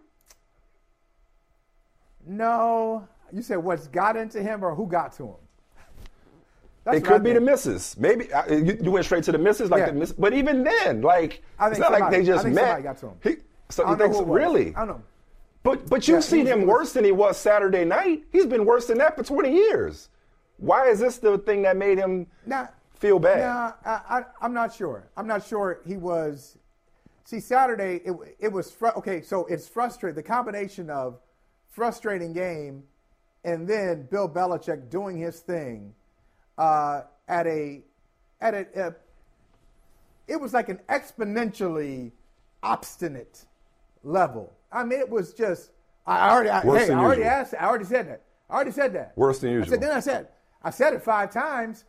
No, 2.26 3.08
you 3.32 3.42
said 3.42 3.58
what's 3.58 3.88
got 3.88 4.16
into 4.16 4.42
him 4.42 4.64
or 4.64 4.76
who 4.76 4.88
got 4.88 5.14
to 5.14 5.28
him? 5.28 5.36
That's 6.84 6.98
it 6.98 7.06
could 7.06 7.24
be 7.24 7.34
the 7.34 7.42
misses. 7.42 7.96
Maybe 8.00 8.32
uh, 8.34 8.52
you, 8.52 8.78
you 8.82 8.92
went 8.92 9.06
straight 9.06 9.24
to 9.26 9.32
the 9.32 9.38
misses, 9.38 9.70
like 9.70 9.80
Yeah. 9.82 9.86
the 9.88 9.94
miss. 9.94 10.12
But 10.14 10.34
even 10.34 10.64
then, 10.64 11.02
like 11.02 11.44
it's 11.62 11.78
not 11.80 11.92
like 11.92 12.10
they 12.10 12.24
just 12.24 12.40
I 12.40 12.44
think 12.44 12.56
met. 12.56 12.62
somebody 12.66 12.84
got 12.84 12.98
to 13.00 13.08
him. 13.08 13.14
He, 13.24 13.36
so 13.70 13.90
you 13.90 13.96
think 13.98 14.14
so? 14.14 14.26
Really? 14.26 14.76
I 14.76 14.80
don't 14.80 14.88
know. 14.88 15.02
But 15.64 15.88
but 15.88 16.08
you've 16.08 16.18
Yeah, 16.18 16.22
seen 16.22 16.46
him 16.48 16.66
worse 16.66 16.94
than 16.94 17.04
he 17.06 17.12
was 17.12 17.38
Saturday 17.38 17.86
night. 17.86 18.24
He's 18.32 18.48
been 18.48 18.66
worse 18.66 18.88
than 18.88 18.98
that 18.98 19.16
for 19.16 19.24
20 19.24 19.54
years. 19.54 20.10
Why 20.58 20.88
is 20.90 21.00
this 21.00 21.18
the 21.20 21.38
thing 21.38 21.62
that 21.64 21.78
made 21.78 21.98
him 22.00 22.26
Nah, 22.48 22.68
feel 22.96 23.20
bad? 23.20 23.40
Nah, 23.40 23.74
I, 23.86 24.20
I, 24.20 24.26
I'm 24.42 24.54
not 24.54 24.74
sure. 24.74 25.08
I'm 25.16 25.28
not 25.28 25.46
sure 25.46 25.82
he 25.86 25.98
was. 25.98 26.58
See, 27.26 27.40
Saturday 27.40 28.02
it 28.04 28.14
it 28.40 28.52
was 28.52 28.72
fr- 28.72 28.88
okay. 28.98 29.22
So 29.22 29.46
it's 29.46 29.68
frustrating. 29.68 30.16
The 30.16 30.24
combination 30.24 30.90
of 30.90 31.20
frustrating 31.70 32.34
game 32.34 32.84
and 33.44 33.68
then 33.68 34.08
Bill 34.10 34.28
Belichick 34.28 34.90
doing 34.90 35.18
his 35.18 35.40
thing 35.40 35.94
uh, 36.58 37.02
at 37.28 37.48
a 37.48 37.82
at 38.40 38.54
a, 38.54 38.66
a 38.88 38.96
it 40.28 40.40
was 40.40 40.54
like 40.54 40.70
an 40.70 40.80
exponentially 40.90 42.12
obstinate 42.64 43.46
level. 44.04 44.54
I 44.72 44.84
mean, 44.84 45.00
it 45.00 45.10
was 45.10 45.34
just. 45.34 45.72
I 46.08 46.30
already, 46.32 46.50
I, 46.50 46.66
Worse 46.66 46.88
hey, 46.88 46.94
I 46.94 46.98
already 46.98 47.22
usual. 47.22 47.34
asked. 47.36 47.54
I 47.60 47.66
already 47.66 47.86
said 47.86 48.08
that. 48.10 48.22
I 48.50 48.56
already 48.56 48.72
said 48.72 48.94
that. 48.94 49.14
Worse 49.16 49.40
than 49.40 49.52
I 49.52 49.54
usual. 49.54 49.70
said, 49.70 49.82
then 49.82 49.92
I 49.92 50.00
said, 50.00 50.28
I 50.64 50.70
said 50.72 50.94
it 50.94 51.04
five 51.04 51.32
times. 51.32 51.86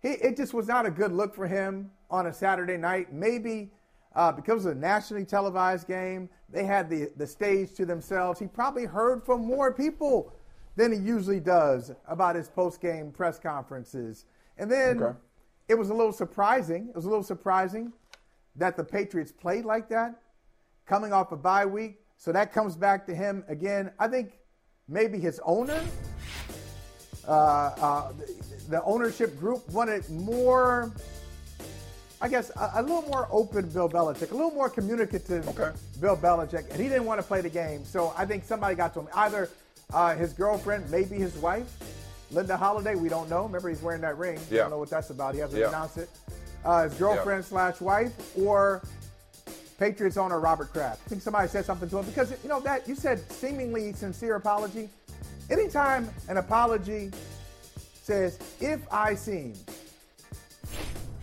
He, 0.00 0.08
it 0.10 0.36
just 0.36 0.52
was 0.52 0.68
not 0.68 0.84
a 0.86 0.90
good 0.90 1.12
look 1.12 1.34
for 1.34 1.46
him 1.46 1.90
on 2.10 2.26
a 2.26 2.32
Saturday 2.32 2.76
night. 2.76 3.12
Maybe 3.12 3.70
uh, 4.14 4.30
because 4.32 4.66
of 4.66 4.74
the 4.74 4.80
nationally 4.80 5.24
televised 5.24 5.88
game, 5.88 6.28
they 6.50 6.64
had 6.64 6.90
the, 6.90 7.10
the 7.16 7.26
stage 7.26 7.72
to 7.74 7.86
themselves. 7.86 8.38
He 8.38 8.46
probably 8.46 8.84
heard 8.84 9.24
from 9.24 9.40
more 9.46 9.72
people 9.72 10.32
than 10.76 10.92
he 10.92 10.98
usually 10.98 11.40
does 11.40 11.92
about 12.08 12.36
his 12.36 12.48
post 12.48 12.80
game 12.80 13.10
press 13.12 13.38
conferences. 13.38 14.24
And 14.58 14.70
then 14.70 15.02
Okay. 15.02 15.16
it 15.68 15.74
was 15.74 15.90
a 15.90 15.94
little 15.94 16.12
surprising. 16.12 16.88
It 16.88 16.94
was 16.94 17.04
a 17.04 17.08
little 17.08 17.24
surprising 17.24 17.92
that 18.56 18.76
the 18.76 18.84
Patriots 18.84 19.32
played 19.32 19.64
like 19.64 19.88
that, 19.88 20.14
coming 20.86 21.12
off 21.12 21.32
a 21.32 21.36
bye 21.36 21.66
week. 21.66 22.00
So 22.16 22.32
that 22.32 22.52
comes 22.52 22.76
back 22.76 23.06
to 23.06 23.14
him 23.14 23.44
again. 23.48 23.90
I 23.98 24.08
think 24.08 24.38
maybe 24.88 25.18
his 25.18 25.40
owner, 25.44 25.80
uh, 27.26 27.30
uh, 27.30 28.12
the, 28.68 28.82
ownership 28.84 29.38
group 29.38 29.68
wanted 29.70 30.08
more. 30.10 30.92
I 32.20 32.28
guess 32.28 32.50
a, 32.56 32.70
a 32.76 32.82
little 32.82 33.02
more 33.02 33.28
open 33.30 33.68
Bill 33.68 33.88
Belichick, 33.88 34.30
a 34.30 34.34
little 34.34 34.52
more 34.52 34.70
communicative 34.70 35.46
Okay. 35.48 35.76
Bill 36.00 36.16
Belichick, 36.16 36.70
and 36.70 36.80
he 36.80 36.88
didn't 36.88 37.04
want 37.04 37.20
to 37.20 37.26
play 37.26 37.40
the 37.40 37.50
game. 37.50 37.84
So 37.84 38.14
I 38.16 38.24
think 38.24 38.44
somebody 38.44 38.74
got 38.76 38.94
to 38.94 39.00
him. 39.00 39.08
Either 39.14 39.50
uh, 39.92 40.14
his 40.14 40.32
girlfriend, 40.32 40.90
maybe 40.90 41.16
his 41.16 41.34
wife, 41.36 41.66
Linda 42.30 42.56
Holliday. 42.56 42.94
We 42.94 43.08
don't 43.08 43.28
know. 43.30 43.44
Remember, 43.44 43.68
he's 43.68 43.82
wearing 43.82 44.00
that 44.02 44.18
ring. 44.18 44.38
We 44.50 44.56
Yeah. 44.56 44.62
don't 44.62 44.70
know 44.70 44.78
what 44.78 44.90
that's 44.90 45.10
about. 45.10 45.34
He 45.34 45.40
hasn't 45.40 45.60
Yeah. 45.60 45.68
announced 45.68 45.98
it. 45.98 46.08
Uh, 46.64 46.84
his 46.88 46.94
girlfriend 46.94 47.44
slash 47.44 47.80
wife, 47.80 48.12
or 48.38 48.82
Patriots 49.78 50.16
owner 50.16 50.40
Robert 50.40 50.72
Kraft. 50.72 51.02
I 51.04 51.08
think 51.10 51.20
somebody 51.22 51.48
said 51.48 51.64
something 51.64 51.88
to 51.90 51.98
him 51.98 52.06
because 52.06 52.30
you 52.42 52.48
know 52.48 52.60
that 52.60 52.88
you 52.88 52.94
said 52.94 53.20
seemingly 53.30 53.92
sincere 53.92 54.36
apology. 54.36 54.88
Anytime 55.50 56.08
an 56.28 56.38
apology 56.38 57.10
says 58.02 58.38
"if 58.60 58.80
I 58.90 59.14
seem," 59.14 59.54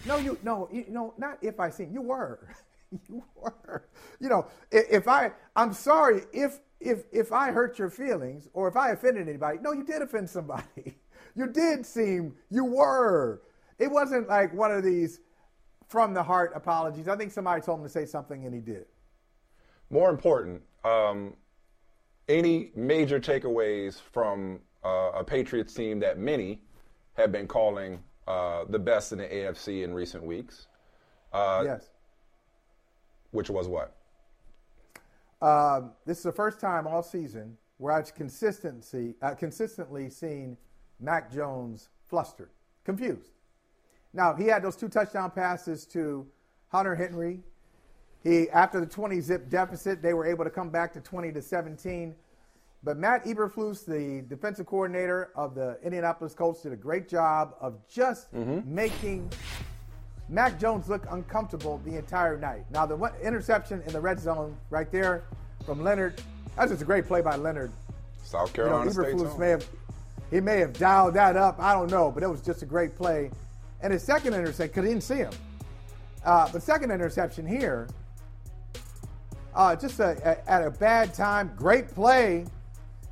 no, 0.06 0.18
you 0.18 0.38
no, 0.44 0.68
you 0.72 0.86
know 0.90 1.14
not 1.18 1.38
if 1.42 1.60
I 1.60 1.70
seem. 1.70 1.92
You 1.92 2.02
were, 2.02 2.40
you 3.10 3.24
were. 3.36 3.84
You 4.20 4.30
know, 4.30 4.46
if 4.72 5.08
I, 5.08 5.32
I'm 5.56 5.74
sorry 5.74 6.24
if 6.34 6.60
if 6.82 7.04
if 7.12 7.32
I 7.32 7.52
hurt 7.52 7.80
your 7.80 7.90
feelings 7.90 8.48
or 8.54 8.68
if 8.68 8.76
I 8.76 8.92
offended 8.92 9.28
anybody. 9.30 9.60
No, 9.62 9.72
you 9.72 9.84
did 9.84 10.02
offend 10.02 10.30
somebody. 10.30 10.98
You 11.34 11.48
did 11.48 11.86
seem. 11.86 12.36
You 12.50 12.66
were. 12.66 13.42
It 13.80 13.90
wasn't 13.90 14.28
like 14.28 14.54
one 14.54 14.70
of 14.70 14.84
these 14.84 15.22
from 15.88 16.14
the 16.14 16.24
heart 16.24 16.52
apologies. 16.56 17.08
I 17.08 17.16
think 17.16 17.32
somebody 17.32 17.62
told 17.62 17.80
him 17.80 17.86
to 17.86 17.90
say 17.90 18.06
something 18.06 18.46
and 18.46 18.54
he 18.54 18.60
did. 18.60 18.86
More 19.90 20.10
important, 20.10 20.62
um, 20.84 21.36
any 22.30 22.72
major 22.76 23.20
takeaways 23.20 24.00
from 24.12 24.60
uh, 24.84 25.12
a 25.16 25.24
Patriots 25.24 25.74
team 25.74 26.00
that 26.00 26.18
many 26.18 26.62
have 27.14 27.32
been 27.32 27.48
calling 27.48 28.00
uh, 28.28 28.64
the 28.70 28.80
best 28.80 29.12
in 29.12 29.18
the 29.18 29.26
AFC 29.26 29.84
in 29.84 29.94
recent 29.94 30.24
weeks, 30.24 30.68
uh, 31.34 31.64
yes. 31.66 31.90
which 33.32 33.50
was 33.50 33.68
what? 33.68 33.96
Um, 35.42 35.92
this 36.06 36.18
is 36.18 36.24
the 36.24 36.32
first 36.32 36.60
time 36.60 36.86
all 36.88 37.02
season 37.04 37.58
where 37.78 37.94
I've 37.94 38.14
consistency, 38.14 39.16
uh, 39.22 39.34
consistently 39.34 40.10
seen 40.10 40.56
Mac 41.00 41.32
Jones 41.32 41.90
flustered, 42.08 42.50
confused. 42.84 43.32
Now, 44.14 44.36
he 44.36 44.46
had 44.46 44.62
those 44.64 44.76
two 44.76 44.90
touchdown 44.90 45.32
passes 45.32 45.86
to 45.88 46.28
Hunter 46.68 46.96
Henry. 46.96 47.40
He 48.24 48.50
after 48.52 48.80
the 48.80 48.86
20 48.86 49.20
zip 49.20 49.50
deficit, 49.50 50.02
they 50.04 50.14
were 50.14 50.28
able 50.28 50.44
to 50.44 50.52
come 50.52 50.70
back 50.70 50.94
to 50.94 51.00
20 51.02 51.32
to 51.32 51.42
17. 51.42 52.14
But 52.84 52.98
Matt 52.98 53.26
Eberflus, 53.26 53.86
the 53.86 54.24
defensive 54.28 54.66
coordinator 54.66 55.32
of 55.36 55.56
the 55.56 55.80
Indianapolis 55.84 56.34
Colts, 56.34 56.62
did 56.62 56.74
a 56.74 56.76
great 56.76 57.08
job 57.08 57.56
of 57.60 57.76
just 57.88 58.32
Mm-hmm. 58.34 58.74
making 58.74 59.32
Mac 60.30 60.60
Jones 60.60 60.88
looked 60.88 61.08
uncomfortable 61.12 61.82
the 61.86 61.98
entire 61.98 62.38
night. 62.38 62.64
Now, 62.72 62.86
the 62.86 63.12
interception 63.22 63.82
in 63.86 63.94
the 63.94 64.00
red 64.00 64.20
zone 64.20 64.56
right 64.70 64.90
there 64.92 65.24
from 65.66 65.84
Leonard, 65.84 66.22
that's 66.56 66.72
just 66.72 66.82
a 66.82 66.86
great 66.86 67.06
play 67.06 67.22
by 67.22 67.36
Leonard. 67.36 67.72
South 68.24 68.56
You 68.58 68.64
know, 68.64 68.70
Carolina 68.70 68.92
State. 68.92 69.16
Eberflus 69.16 69.40
may 69.40 69.50
have 69.50 69.66
he 70.30 70.40
may 70.40 70.60
have 70.60 70.72
dialed 70.74 71.14
that 71.16 71.36
up. 71.36 71.60
I 71.60 71.74
don't 71.74 71.92
know, 71.92 72.10
but 72.10 72.24
it 72.24 72.28
was 72.30 72.42
just 72.42 72.62
a 72.62 72.66
great 72.66 72.96
play. 72.96 73.30
And 73.82 73.92
his 73.92 74.02
second 74.02 74.34
interception, 74.34 74.68
because 74.68 74.84
he 74.86 74.90
didn't 74.92 75.04
see 75.04 75.16
him. 75.16 75.34
Uh, 76.24 76.48
but 76.54 76.64
second 76.64 76.92
interception 76.92 77.46
here, 77.46 77.90
uh, 79.54 79.76
just 79.76 80.00
a, 80.00 80.12
a- 80.24 80.50
at 80.50 80.66
a 80.66 80.72
bad 80.72 81.14
time. 81.14 81.52
Great 81.58 81.90
play. 81.90 82.46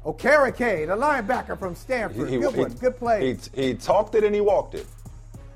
Okereke, 0.05 0.87
the 0.87 0.95
linebacker 0.95 1.59
from 1.59 1.75
Stanford. 1.75 2.29
good 2.29 2.55
one. 2.55 2.71
Good 2.73 2.95
play. 2.95 3.35
He, 3.53 3.61
he 3.67 3.73
talked 3.73 4.15
it 4.15 4.23
and 4.23 4.33
he 4.33 4.39
walked 4.39 4.75
it. 4.75 4.87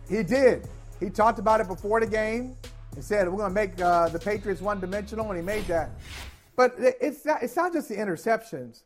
He 0.09 0.21
did. 0.21 0.67
He 1.03 1.09
talked 1.09 1.39
about 1.39 1.59
it 1.59 1.67
before 1.67 1.99
the 1.99 2.07
game 2.07 2.55
and 2.95 3.03
said 3.03 3.27
we're 3.29 3.37
going 3.37 3.49
to 3.49 3.53
make 3.55 3.79
uh, 3.81 4.09
the 4.09 4.19
Patriots 4.19 4.61
one-dimensional, 4.61 5.27
and 5.29 5.37
he 5.37 5.43
made 5.45 5.65
that. 5.65 5.89
But 6.55 6.75
it's 6.77 7.25
not, 7.25 7.43
it's 7.43 7.55
not 7.55 7.73
just 7.73 7.89
the 7.89 7.95
interceptions. 7.95 8.83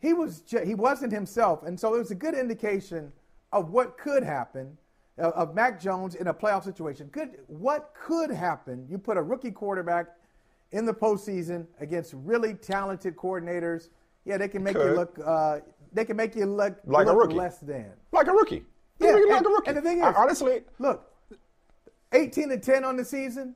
He 0.00 0.12
was 0.14 0.40
ju- 0.40 0.64
he 0.64 0.74
wasn't 0.74 1.12
himself, 1.12 1.62
and 1.64 1.78
so 1.78 1.94
it 1.94 1.98
was 1.98 2.10
a 2.10 2.14
good 2.14 2.34
indication 2.34 3.12
of 3.52 3.70
what 3.70 3.98
could 3.98 4.22
happen 4.22 4.76
uh, 5.18 5.30
of 5.30 5.54
Mac 5.54 5.80
Jones 5.80 6.14
in 6.14 6.28
a 6.28 6.34
playoff 6.34 6.64
situation. 6.64 7.08
Good, 7.08 7.38
what 7.46 7.92
could 8.00 8.30
happen? 8.30 8.86
You 8.88 8.98
put 8.98 9.16
a 9.16 9.22
rookie 9.22 9.50
quarterback 9.50 10.06
in 10.72 10.84
the 10.86 10.94
postseason 10.94 11.66
against 11.80 12.14
really 12.14 12.54
talented 12.54 13.16
coordinators. 13.16 13.88
Yeah, 14.24 14.36
they 14.38 14.48
can 14.48 14.62
make 14.62 14.74
you 14.76 14.92
look. 14.94 15.18
Uh, 15.24 15.60
they 15.92 16.04
can 16.04 16.16
make 16.16 16.36
you 16.36 16.46
look 16.46 16.78
Like 16.84 17.06
a 17.06 17.14
rookie. 17.16 17.34
less 17.34 17.58
than. 17.58 17.90
Like 18.12 18.26
a 18.28 18.32
rookie. 18.32 18.64
Yeah, 19.00 19.12
like, 19.12 19.26
like 19.28 19.44
a 19.44 19.48
rookie. 19.48 19.68
and 19.68 19.76
the 19.76 19.82
thing 19.82 19.98
is, 19.98 20.04
I- 20.04 20.12
honestly, 20.12 20.62
look, 20.78 21.07
18 22.12 22.50
and 22.50 22.62
10 22.62 22.84
on 22.84 22.96
the 22.96 23.04
season, 23.04 23.54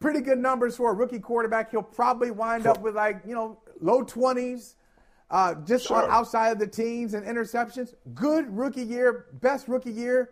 pretty 0.00 0.20
good 0.20 0.38
numbers 0.38 0.76
for 0.76 0.90
a 0.90 0.94
rookie 0.94 1.18
quarterback. 1.18 1.70
He'll 1.70 1.82
probably 1.82 2.30
wind 2.30 2.66
up 2.66 2.80
with 2.80 2.94
like 2.94 3.22
you 3.26 3.34
know 3.34 3.58
low 3.80 4.02
20s, 4.04 4.74
uh, 5.30 5.54
just 5.64 5.86
Sure. 5.86 6.10
outside 6.10 6.50
of 6.50 6.58
the 6.58 6.66
teens 6.66 7.14
and 7.14 7.26
interceptions. 7.26 7.94
Good 8.14 8.54
rookie 8.56 8.82
year, 8.84 9.26
best 9.34 9.68
rookie 9.68 9.92
year 9.92 10.30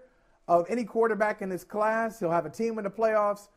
of 0.49 0.67
any 0.69 0.85
quarterback 0.85 1.43
in 1.43 1.49
this 1.49 1.65
class. 1.65 2.19
He'll 2.19 2.31
have 2.31 2.47
a 2.47 2.51
team 2.51 2.79
in 2.79 2.85
the 2.85 2.91
playoffs. 2.91 3.49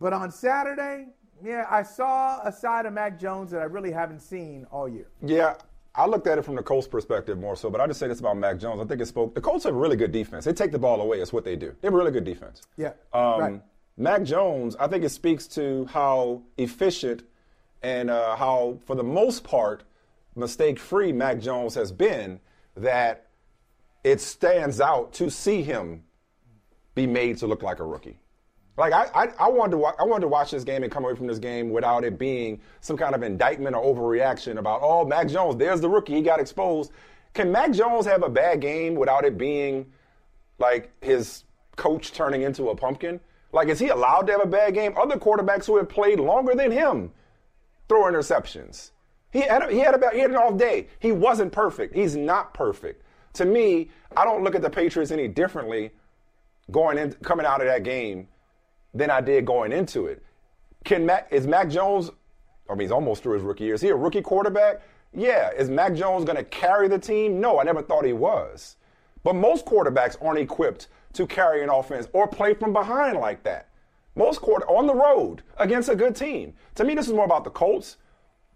But 0.00 0.12
on 0.12 0.30
Saturday, 0.32 1.06
yeah, 1.44 1.66
I 1.70 1.82
saw 1.82 2.40
a 2.42 2.50
side 2.52 2.86
of 2.86 2.92
Mac 2.92 3.20
Jones 3.20 3.50
that 3.52 3.60
I 3.60 3.64
really 3.64 3.92
haven't 3.92 4.20
seen 4.20 4.66
all 4.72 4.88
year. 4.88 5.06
Yeah, 5.20 5.54
I 5.94 6.06
looked 6.06 6.26
at 6.26 6.38
it 6.38 6.42
from 6.44 6.54
the 6.54 6.62
Colts' 6.62 6.88
perspective 6.88 7.38
more 7.38 7.54
so, 7.54 7.68
but 7.68 7.80
I 7.80 7.86
just 7.86 8.00
say 8.00 8.08
this 8.08 8.20
about 8.20 8.38
Mac 8.38 8.58
Jones. 8.58 8.80
I 8.80 8.84
think 8.84 9.00
it 9.00 9.06
spoke. 9.06 9.34
The 9.34 9.40
Colts 9.40 9.64
have 9.64 9.74
a 9.74 9.78
really 9.78 9.96
good 9.96 10.12
defense. 10.12 10.44
They 10.44 10.52
take 10.52 10.72
the 10.72 10.78
ball 10.78 11.00
away. 11.02 11.20
It's 11.20 11.32
what 11.32 11.44
they 11.44 11.56
do. 11.56 11.74
They 11.80 11.88
have 11.88 11.94
a 11.94 11.96
really 11.96 12.10
good 12.12 12.24
defense. 12.24 12.62
Yeah, 12.76 12.92
Um, 13.12 13.40
right. 13.40 13.62
Mac 13.98 14.22
Jones, 14.22 14.74
I 14.76 14.86
think 14.88 15.04
it 15.04 15.10
speaks 15.10 15.46
to 15.48 15.84
how 15.86 16.42
efficient 16.56 17.24
and 17.82 18.08
uh, 18.08 18.36
how, 18.36 18.78
for 18.86 18.96
the 18.96 19.02
most 19.02 19.44
part, 19.44 19.84
mistake-free 20.34 21.12
Mac 21.12 21.40
Jones 21.40 21.74
has 21.74 21.92
been. 21.92 22.40
That 22.74 23.26
it 24.02 24.22
stands 24.22 24.80
out 24.80 25.12
to 25.14 25.30
see 25.30 25.62
him 25.62 26.04
be 26.94 27.06
made 27.06 27.36
to 27.38 27.46
look 27.46 27.62
like 27.62 27.80
a 27.80 27.84
rookie. 27.84 28.18
Like 28.76 28.92
I, 28.92 29.06
I, 29.14 29.28
I 29.38 29.48
wanted 29.48 29.72
to, 29.72 29.78
wa- 29.78 29.94
I 29.98 30.04
wanted 30.04 30.22
to 30.22 30.28
watch 30.28 30.50
this 30.50 30.64
game 30.64 30.82
and 30.82 30.90
come 30.90 31.04
away 31.04 31.14
from 31.14 31.26
this 31.26 31.38
game 31.38 31.70
without 31.70 32.04
it 32.04 32.18
being 32.18 32.60
some 32.80 32.96
kind 32.96 33.14
of 33.14 33.22
indictment 33.22 33.76
or 33.76 33.82
overreaction 33.84 34.58
about, 34.58 34.80
oh, 34.82 35.04
Mac 35.04 35.28
Jones, 35.28 35.56
there's 35.56 35.80
the 35.80 35.88
rookie, 35.88 36.14
he 36.14 36.22
got 36.22 36.40
exposed. 36.40 36.90
Can 37.34 37.52
Mac 37.52 37.72
Jones 37.72 38.06
have 38.06 38.22
a 38.22 38.28
bad 38.30 38.60
game 38.60 38.94
without 38.94 39.24
it 39.24 39.36
being 39.36 39.92
like 40.58 40.90
his 41.02 41.44
coach 41.76 42.12
turning 42.12 42.42
into 42.42 42.70
a 42.70 42.76
pumpkin? 42.76 43.20
Like, 43.52 43.68
is 43.68 43.78
he 43.78 43.88
allowed 43.88 44.26
to 44.28 44.32
have 44.32 44.42
a 44.42 44.46
bad 44.46 44.72
game? 44.74 44.94
Other 44.96 45.16
quarterbacks 45.16 45.66
who 45.66 45.76
have 45.76 45.88
played 45.88 46.18
longer 46.18 46.54
than 46.54 46.70
him 46.70 47.12
throw 47.88 48.04
interceptions. 48.04 48.92
He 49.30 49.42
had 49.42 49.62
a, 49.62 49.70
he 49.70 49.78
had 49.78 49.94
about 49.94 50.14
he 50.14 50.20
had 50.20 50.30
an 50.30 50.36
off 50.36 50.56
day. 50.58 50.88
He 50.98 51.12
wasn't 51.12 51.52
perfect. 51.52 51.94
He's 51.94 52.16
not 52.16 52.54
perfect. 52.54 53.02
To 53.34 53.44
me, 53.44 53.90
I 54.16 54.24
don't 54.24 54.44
look 54.44 54.54
at 54.54 54.62
the 54.62 54.70
Patriots 54.70 55.10
any 55.10 55.28
differently 55.28 55.90
going 56.70 56.98
in 56.98 57.12
coming 57.22 57.46
out 57.46 57.60
of 57.60 57.66
that 57.66 57.82
game 57.82 58.28
than 58.94 59.10
I 59.10 59.20
did 59.20 59.44
going 59.44 59.72
into 59.72 60.06
it. 60.06 60.22
Can 60.84 61.06
Mac 61.06 61.28
is 61.30 61.46
Mac 61.46 61.68
Jones? 61.68 62.10
I 62.68 62.74
mean, 62.74 62.80
he's 62.80 62.90
almost 62.90 63.22
through 63.22 63.34
his 63.34 63.42
rookie 63.42 63.64
year. 63.64 63.74
Is 63.74 63.80
he 63.80 63.88
a 63.88 63.96
rookie 63.96 64.22
quarterback? 64.22 64.82
Yeah. 65.12 65.50
Is 65.50 65.68
Mac 65.68 65.94
Jones 65.94 66.24
going 66.24 66.36
to 66.36 66.44
carry 66.44 66.88
the 66.88 66.98
team? 66.98 67.40
No, 67.40 67.60
I 67.60 67.64
never 67.64 67.82
thought 67.82 68.04
he 68.04 68.12
was. 68.12 68.76
But 69.22 69.34
most 69.34 69.66
quarterbacks 69.66 70.16
aren't 70.22 70.38
equipped 70.38 70.88
to 71.14 71.26
carry 71.26 71.62
an 71.62 71.70
offense 71.70 72.08
or 72.12 72.26
play 72.26 72.54
from 72.54 72.72
behind 72.72 73.18
like 73.18 73.42
that. 73.44 73.68
Most 74.14 74.40
quarter 74.40 74.66
on 74.66 74.86
the 74.86 74.94
road 74.94 75.42
against 75.58 75.88
a 75.88 75.96
good 75.96 76.16
team. 76.16 76.54
To 76.74 76.84
me, 76.84 76.94
this 76.94 77.06
is 77.06 77.14
more 77.14 77.24
about 77.24 77.44
the 77.44 77.50
Colts 77.50 77.96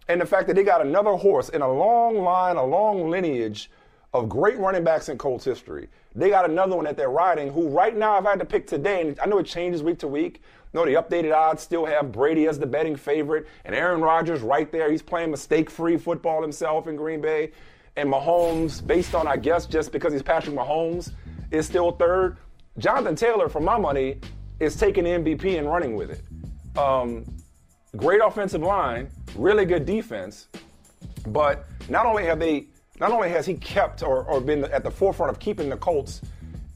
and 0.09 0.20
the 0.20 0.27
fact 0.27 0.46
that 0.46 0.57
they 0.57 0.62
got 0.62 0.85
another 0.85 1.12
horse 1.12 1.49
in 1.49 1.62
a 1.62 1.72
long 1.72 2.18
line, 2.18 2.57
a 2.57 2.64
long 2.64 3.11
lineage 3.11 3.70
of 4.12 4.29
great 4.29 4.59
running 4.59 4.85
backs 4.85 5.09
in 5.09 5.19
Colts 5.19 5.45
history. 5.45 5.88
They 6.14 6.31
got 6.31 6.49
another 6.49 6.77
one 6.77 6.85
that 6.87 6.97
they're 6.97 7.11
riding 7.11 7.53
who 7.53 7.69
right 7.69 7.97
now, 7.97 8.19
if 8.19 8.27
I 8.27 8.31
had 8.31 8.38
to 8.38 8.47
pick 8.47 8.66
today, 8.66 9.03
and 9.03 9.21
I 9.21 9.27
know 9.27 9.38
it 9.38 9.47
changes 9.47 9.83
week 9.83 9.99
to 10.01 10.09
week. 10.09 10.42
No, 10.73 10.85
the 10.85 10.95
updated 10.95 11.35
odds 11.35 11.62
still 11.62 11.87
have 11.87 12.12
Brady 12.12 12.47
as 12.47 12.59
the 12.59 12.66
betting 12.66 12.97
favorite 12.97 13.47
and 13.64 13.75
Aaron 13.75 14.01
Rodgers 14.01 14.40
right 14.40 14.71
there. 14.71 14.90
He's 14.90 15.03
playing 15.03 15.31
mistake-free 15.31 15.99
football 15.99 16.42
himself 16.42 16.87
in 16.87 16.97
Green 16.97 17.21
Bay. 17.21 17.53
And 17.97 18.12
Mahomes, 18.12 18.87
based 18.87 19.14
on, 19.14 19.27
I 19.27 19.37
guess, 19.37 19.66
just 19.66 19.90
because 19.90 20.12
he's 20.12 20.23
Patrick 20.23 20.55
Mahomes, 20.55 21.12
is 21.51 21.66
still 21.66 21.92
third. 21.92 22.37
Jonathan 22.79 23.16
Taylor, 23.16 23.49
for 23.49 23.61
my 23.61 23.79
money, 23.79 24.21
is 24.61 24.77
taking 24.77 25.05
MVP 25.05 25.59
and 25.59 25.66
running 25.66 25.97
with 25.97 26.11
it. 26.11 26.79
Um, 26.79 27.25
great 27.97 28.21
offensive 28.23 28.62
line, 28.62 29.09
really 29.35 29.64
good 29.64 29.87
defense, 29.87 30.49
but 31.29 31.66
not 31.88 32.05
only 32.05 32.25
have 32.25 32.38
they, 32.38 32.66
not 33.01 33.13
only 33.13 33.29
has 33.31 33.47
he 33.47 33.55
kept 33.55 34.03
or, 34.03 34.25
or 34.25 34.41
been 34.41 34.65
at 34.65 34.83
the 34.83 34.91
forefront 34.91 35.31
of 35.31 35.39
keeping 35.39 35.69
the 35.69 35.77
Colts 35.77 36.21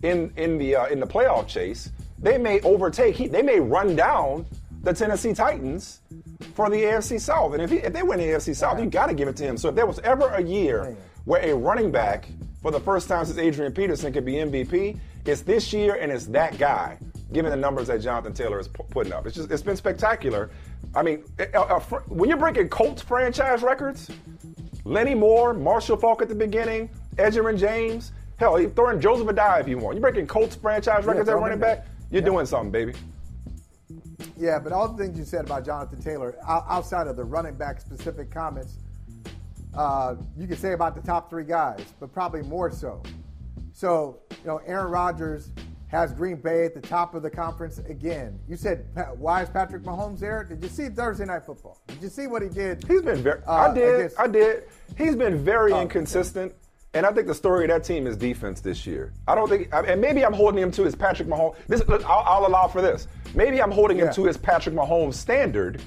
in 0.02 0.32
in 0.36 0.58
the 0.58 0.76
uh, 0.76 0.86
in 0.86 1.00
the 1.00 1.06
playoff 1.06 1.46
chase, 1.46 1.90
they 2.18 2.38
may 2.38 2.60
overtake, 2.60 3.16
he, 3.16 3.26
they 3.28 3.42
may 3.42 3.60
run 3.60 3.96
down 3.96 4.46
the 4.82 4.92
Tennessee 4.92 5.34
Titans 5.34 6.00
for 6.54 6.70
the 6.70 6.76
AFC 6.76 7.20
South. 7.20 7.52
And 7.52 7.62
if, 7.62 7.70
he, 7.70 7.76
if 7.78 7.92
they 7.92 8.02
win 8.02 8.18
the 8.18 8.26
AFC 8.26 8.54
South, 8.56 8.80
you 8.80 8.86
got 8.86 9.06
to 9.06 9.14
give 9.14 9.28
it 9.28 9.36
to 9.36 9.44
him. 9.44 9.56
So 9.58 9.68
if 9.68 9.74
there 9.74 9.84
was 9.86 9.98
ever 10.00 10.28
a 10.30 10.42
year 10.42 10.96
where 11.26 11.42
a 11.44 11.54
running 11.54 11.90
back, 11.90 12.26
for 12.62 12.70
the 12.70 12.80
first 12.80 13.08
time 13.08 13.24
since 13.26 13.38
Adrian 13.38 13.72
Peterson, 13.72 14.12
could 14.12 14.24
be 14.24 14.34
MVP, 14.34 14.98
it's 15.26 15.42
this 15.42 15.72
year, 15.72 15.96
and 15.96 16.10
it's 16.10 16.26
that 16.26 16.56
guy. 16.58 16.98
Given 17.32 17.50
the 17.50 17.56
numbers 17.56 17.86
that 17.88 18.00
Jonathan 18.00 18.32
Taylor 18.32 18.58
is 18.58 18.68
pu- 18.68 18.82
putting 18.84 19.12
up, 19.12 19.24
it's 19.26 19.36
just 19.36 19.50
it's 19.52 19.62
been 19.62 19.76
spectacular. 19.76 20.50
I 20.96 21.02
mean, 21.02 21.22
a- 21.38 21.76
a 21.76 21.80
fr- 21.80 21.98
when 22.08 22.28
you're 22.28 22.38
breaking 22.38 22.70
Colts 22.70 23.02
franchise 23.02 23.62
records, 23.62 24.10
Lenny 24.90 25.14
Moore, 25.14 25.54
Marshall 25.54 25.96
Faulk 25.96 26.20
at 26.20 26.28
the 26.28 26.34
beginning, 26.34 26.90
Edgerrin 27.14 27.56
James, 27.56 28.10
hell, 28.38 28.60
you 28.60 28.68
throw 28.70 28.90
in 28.90 29.00
Joseph 29.00 29.28
Addai 29.28 29.60
if 29.60 29.68
you 29.68 29.78
want. 29.78 29.94
You're 29.94 30.02
breaking 30.02 30.26
Colts 30.26 30.56
franchise 30.56 31.04
records 31.04 31.28
at 31.28 31.36
running 31.36 31.52
in 31.52 31.60
there. 31.60 31.76
back. 31.76 31.86
You're 32.10 32.22
doing 32.22 32.44
something, 32.44 32.72
baby. 32.72 32.94
Yeah, 34.36 34.58
but 34.58 34.72
all 34.72 34.88
the 34.88 35.00
things 35.00 35.16
you 35.16 35.24
said 35.24 35.44
about 35.44 35.64
Jonathan 35.64 36.02
Taylor, 36.02 36.36
outside 36.44 37.06
of 37.06 37.16
the 37.16 37.22
running 37.22 37.54
back 37.54 37.80
specific 37.80 38.32
comments, 38.32 38.78
uh, 39.74 40.16
you 40.36 40.48
could 40.48 40.58
say 40.58 40.72
about 40.72 40.96
the 40.96 41.02
top 41.02 41.30
three 41.30 41.44
guys, 41.44 41.94
but 42.00 42.12
probably 42.12 42.42
more 42.42 42.72
so. 42.72 43.00
So, 43.72 44.18
you 44.42 44.48
know, 44.48 44.56
Aaron 44.66 44.90
Rodgers 44.90 45.52
has 45.90 46.12
Green 46.12 46.36
Bay 46.36 46.64
at 46.64 46.74
the 46.74 46.80
top 46.80 47.14
of 47.14 47.22
the 47.22 47.30
conference 47.30 47.78
again. 47.78 48.38
You 48.48 48.56
said, 48.56 48.86
why 49.18 49.42
is 49.42 49.48
Patrick 49.50 49.82
Mahomes 49.82 50.20
there? 50.20 50.44
Did 50.44 50.62
you 50.62 50.68
see 50.68 50.88
Thursday 50.88 51.24
Night 51.24 51.44
Football? 51.44 51.80
Did 51.88 52.00
you 52.02 52.08
see 52.08 52.26
what 52.28 52.42
he 52.42 52.48
did? 52.48 52.84
He's 52.86 53.02
been 53.02 53.22
very. 53.22 53.40
Uh, 53.46 53.52
I 53.52 53.74
did. 53.74 53.94
against- 53.96 54.20
I 54.20 54.26
did. 54.28 54.64
He's 54.96 55.16
been 55.16 55.38
very 55.44 55.72
Oh, 55.72 55.80
inconsistent, 55.82 56.52
and 56.94 57.04
I 57.04 57.12
think 57.12 57.26
the 57.26 57.34
story 57.34 57.64
of 57.64 57.70
that 57.70 57.82
team 57.84 58.06
is 58.06 58.16
defense 58.16 58.60
this 58.60 58.86
year. 58.86 59.12
I 59.26 59.34
don't 59.34 59.48
think, 59.48 59.68
and 59.72 60.00
maybe 60.00 60.24
I'm 60.24 60.32
holding 60.32 60.62
him 60.62 60.70
to 60.72 60.84
his 60.84 60.94
Patrick 60.94 61.26
Mahomes. 61.28 61.56
This, 61.66 61.82
I'll, 61.88 62.04
I'll 62.26 62.46
allow 62.46 62.68
for 62.68 62.80
this. 62.82 63.08
Maybe 63.34 63.60
I'm 63.60 63.70
holding 63.72 63.98
him 63.98 64.12
to 64.12 64.24
his 64.24 64.36
Patrick 64.36 64.74
Mahomes 64.76 65.14
standard, 65.14 65.80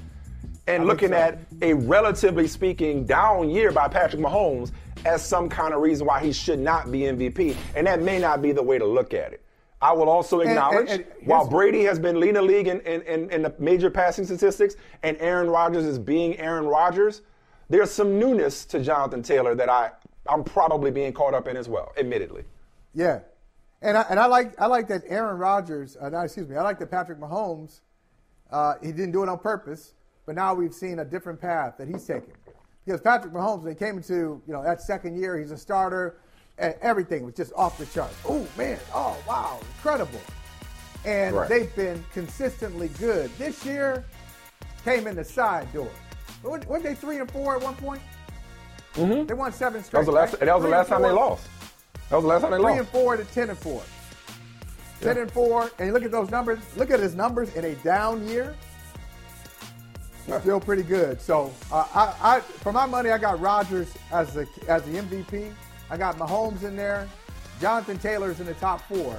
and 0.68 0.82
think 0.82 0.88
looking 0.88 1.10
so. 1.10 1.16
at 1.16 1.40
a 1.62 1.74
relatively 1.76 2.48
speaking 2.48 3.06
down 3.06 3.50
year 3.50 3.72
by 3.72 3.88
Patrick 3.88 4.22
Mahomes 4.22 4.72
as 5.06 5.26
some 5.26 5.48
kind 5.50 5.74
of 5.74 5.82
reason 5.82 6.06
why 6.08 6.20
he 6.22 6.34
should 6.34 6.60
not 6.60 6.92
be 6.92 7.02
MVP, 7.02 7.56
and 7.76 7.88
that 7.88 8.02
may 8.02 8.20
not 8.20 8.42
be 8.42 8.52
the 8.52 8.64
way 8.64 8.78
to 8.78 8.86
look 8.86 9.14
at 9.14 9.32
it. 9.34 9.43
I 9.84 9.92
will 9.92 10.10
also 10.10 10.40
and- 10.40 10.50
acknowledge 10.50 10.90
and 10.90 11.06
while 11.26 11.46
Brady 11.46 11.84
has 11.84 12.00
been 12.00 12.18
leading 12.18 12.36
the 12.36 12.42
league 12.42 12.68
in, 12.68 12.80
in, 12.82 13.02
in, 13.02 13.30
in 13.32 13.42
the 13.42 13.54
major 13.60 13.90
passing 13.92 14.24
statistics, 14.26 14.76
and 15.04 15.18
Aaron 15.20 15.50
Rodgers 15.50 15.84
is 15.84 16.00
being 16.00 16.38
Aaron 16.40 16.66
Rodgers, 16.66 17.22
there's 17.70 17.92
some 17.92 18.18
newness 18.18 18.64
to 18.68 18.80
Jonathan 18.80 19.22
Taylor 19.22 19.56
that 19.56 19.68
I, 19.68 19.92
I'm 20.28 20.44
probably 20.46 20.90
being 20.90 21.12
caught 21.12 21.34
up 21.34 21.50
in 21.50 21.58
as 21.58 21.68
well, 21.68 21.92
admittedly. 21.98 22.46
Yeah, 22.96 23.20
and 23.82 23.98
I, 23.98 24.06
and 24.10 24.20
I 24.20 24.28
like 24.28 24.54
I 24.62 24.68
like 24.68 24.88
that 24.88 25.02
Aaron 25.08 25.38
Rodgers. 25.38 25.98
Uh, 26.02 26.18
excuse 26.22 26.48
me. 26.48 26.56
I 26.56 26.62
like 26.62 26.80
that 26.80 26.90
Patrick 26.90 27.20
Mahomes 27.20 27.82
Uh, 28.52 28.76
he 28.82 28.92
didn't 28.92 29.12
do 29.12 29.24
it 29.24 29.28
on 29.30 29.40
purpose, 29.40 29.96
but 30.26 30.36
now 30.36 30.54
we've 30.54 30.74
seen 30.74 31.00
a 31.00 31.06
different 31.06 31.42
path 31.42 31.76
that 31.78 31.88
he's 31.90 32.06
taken. 32.06 32.32
Because 32.86 33.02
Patrick 33.02 33.34
Mahomes, 33.34 33.64
when 33.64 33.74
he 33.74 33.78
came 33.78 33.98
into 33.98 34.42
you 34.48 34.54
know 34.54 34.64
that 34.64 34.82
second 34.82 35.18
year, 35.20 35.38
he's 35.38 35.52
a 35.52 35.58
starter, 35.58 36.22
and 36.58 36.76
everything 36.82 37.24
was 37.26 37.34
just 37.36 37.52
off 37.56 37.78
the 37.78 37.86
charts. 37.88 38.16
Oh 38.26 38.46
man, 38.58 38.80
oh 38.94 39.18
wow, 39.28 39.60
incredible. 39.76 40.22
And 41.06 41.36
Right. 41.36 41.50
they've 41.50 41.76
been 41.76 42.04
consistently 42.14 42.88
good. 43.00 43.30
This 43.38 43.66
year 43.66 44.06
came 44.86 45.08
in 45.08 45.16
the 45.16 45.24
side 45.24 45.72
door. 45.74 45.90
Weren't 46.44 46.84
they 46.84 46.96
three 46.96 47.18
and 47.20 47.30
four 47.32 47.56
at 47.56 47.62
one 47.62 47.76
point? 47.76 48.02
Mm-hmm. 48.96 49.26
They 49.26 49.34
won 49.34 49.52
seven 49.52 49.82
That 49.82 49.86
straight. 49.88 50.00
was 50.02 50.06
the 50.08 50.12
last. 50.12 50.34
right? 50.34 50.42
that 50.46 50.56
was 50.56 50.64
the 50.64 50.70
last 50.70 50.90
time 50.90 51.02
they 51.02 51.10
lost. 51.12 51.48
That 52.10 52.18
was 52.18 52.24
the 52.24 52.28
last 52.30 52.42
time 52.42 52.52
they 52.52 52.58
Three 52.58 52.66
lost. 52.66 52.80
and 52.80 52.88
four 52.90 53.18
to 53.18 53.26
ten 53.26 53.50
and 53.50 53.58
four. 53.58 53.82
Ten 55.02 55.18
and 55.18 55.32
four, 55.32 55.70
and 55.80 55.88
you 55.88 55.94
look 55.94 56.04
at 56.04 56.12
those 56.12 56.30
numbers. 56.30 56.60
Look 56.78 56.92
at 56.92 57.00
his 57.00 57.16
numbers 57.16 57.54
in 57.56 57.66
a 57.66 57.76
down 57.76 58.26
year. 58.28 58.56
Yeah. 60.28 60.40
Still 60.40 60.60
pretty 60.62 60.84
good. 60.84 61.20
So, 61.20 61.52
uh, 61.72 61.86
I, 61.94 62.36
I, 62.36 62.40
for 62.40 62.72
my 62.72 62.86
money, 62.86 63.10
I 63.10 63.18
got 63.18 63.42
Rodgers 63.42 63.92
as 64.12 64.34
the 64.34 64.48
as 64.70 64.82
the 64.84 64.92
MVP. 65.00 65.52
I 65.94 65.98
got 65.98 66.18
Mahomes 66.18 66.64
in 66.64 66.76
there. 66.76 67.08
Jonathan 67.62 68.00
Taylor's 68.00 68.40
in 68.40 68.48
the 68.48 68.56
top 68.56 68.82
four. 68.88 69.16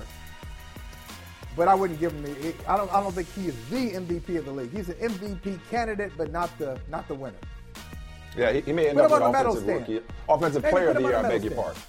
But 1.57 1.69
I 1.69 1.75
wouldn't 1.77 2.01
give 2.01 2.11
him 2.11 2.25
the. 2.25 2.53
I 2.69 2.77
don't. 2.77 2.93
I 2.93 3.01
don't 3.01 3.15
think 3.15 3.33
he 3.33 3.47
is 3.47 3.55
the 3.71 3.93
MVP 3.93 4.37
of 4.39 4.45
the 4.45 4.51
league. 4.51 4.73
He's 4.77 4.89
an 4.89 4.97
MVP 4.97 5.61
candidate, 5.71 6.11
but 6.17 6.33
not 6.33 6.51
the 6.59 6.77
not 6.91 7.07
the 7.07 7.15
winner. 7.15 7.37
Yeah, 8.37 8.53
he, 8.53 8.61
he 8.63 8.73
may 8.73 8.89
end 8.89 8.99
Put 8.99 9.05
up 9.05 9.13
with 9.13 9.23
on 9.23 9.31
the 9.31 9.39
medal 9.39 9.53
offensive 9.53 9.89
rookie, 9.89 10.01
offensive 10.29 10.63
Maybe 10.65 10.73
player 10.73 10.89
of 10.89 10.97
the 10.97 11.03
year. 11.03 11.17
I 11.17 11.23
beg 11.23 11.45
your 11.45 11.55
pardon. 11.55 11.81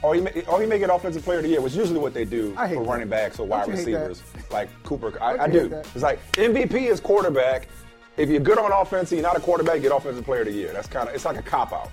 Or 0.00 0.14
he, 0.14 0.22
may, 0.22 0.42
or 0.48 0.60
he 0.62 0.66
may 0.66 0.78
get 0.78 0.88
offensive 0.88 1.22
player 1.22 1.38
of 1.38 1.44
the 1.44 1.50
year, 1.50 1.60
which 1.60 1.72
is 1.72 1.78
usually 1.78 1.98
what 1.98 2.14
they 2.14 2.24
do 2.24 2.54
for 2.54 2.68
that. 2.68 2.78
running 2.78 3.08
backs 3.08 3.38
or 3.38 3.46
wide 3.46 3.66
Don't 3.66 3.76
you 3.76 3.84
hate 3.84 3.92
that? 3.92 4.08
receivers 4.08 4.50
like 4.50 4.70
Cooper. 4.82 5.22
I, 5.22 5.44
I 5.44 5.48
do. 5.48 5.66
It's 5.94 6.02
like 6.02 6.20
MVP 6.32 6.74
is 6.74 7.00
quarterback. 7.00 7.68
If 8.16 8.30
you're 8.30 8.40
good 8.40 8.58
on 8.58 8.72
offense 8.72 9.12
and 9.12 9.20
you're 9.20 9.28
not 9.28 9.36
a 9.36 9.40
quarterback, 9.40 9.82
get 9.82 9.92
offensive 9.92 10.24
player 10.24 10.40
of 10.40 10.46
the 10.46 10.52
year. 10.54 10.72
That's 10.72 10.88
kind 10.88 11.06
of 11.06 11.14
it's 11.14 11.26
like 11.26 11.36
a 11.36 11.42
cop 11.42 11.74
out. 11.74 11.90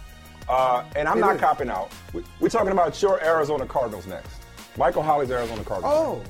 Uh, 0.49 0.83
and 0.95 1.07
I'm 1.07 1.17
It 1.17 1.21
not 1.21 1.35
is. 1.35 1.41
copping 1.41 1.69
out. 1.69 1.91
We, 2.13 2.23
we're 2.39 2.49
talking 2.49 2.71
about 2.71 3.01
your 3.01 3.23
Arizona 3.23 3.65
Cardinals 3.65 4.05
next. 4.07 4.35
Michael 4.77 5.03
Holley's 5.03 5.31
Arizona 5.31 5.63
Cardinals. 5.63 5.93
Oh, 5.95 6.23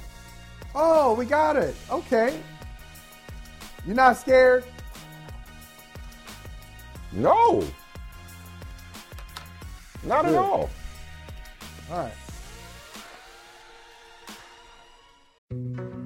oh, 0.76 1.14
we 1.16 1.26
got 1.26 1.56
it. 1.56 1.76
Okay. 1.90 2.40
You're 3.86 3.96
not 3.96 4.18
scared? 4.18 4.64
No. 7.12 7.64
Not 10.04 10.26
at 10.26 10.36
all. 10.36 10.70
All 11.92 11.98
right. 11.98 12.14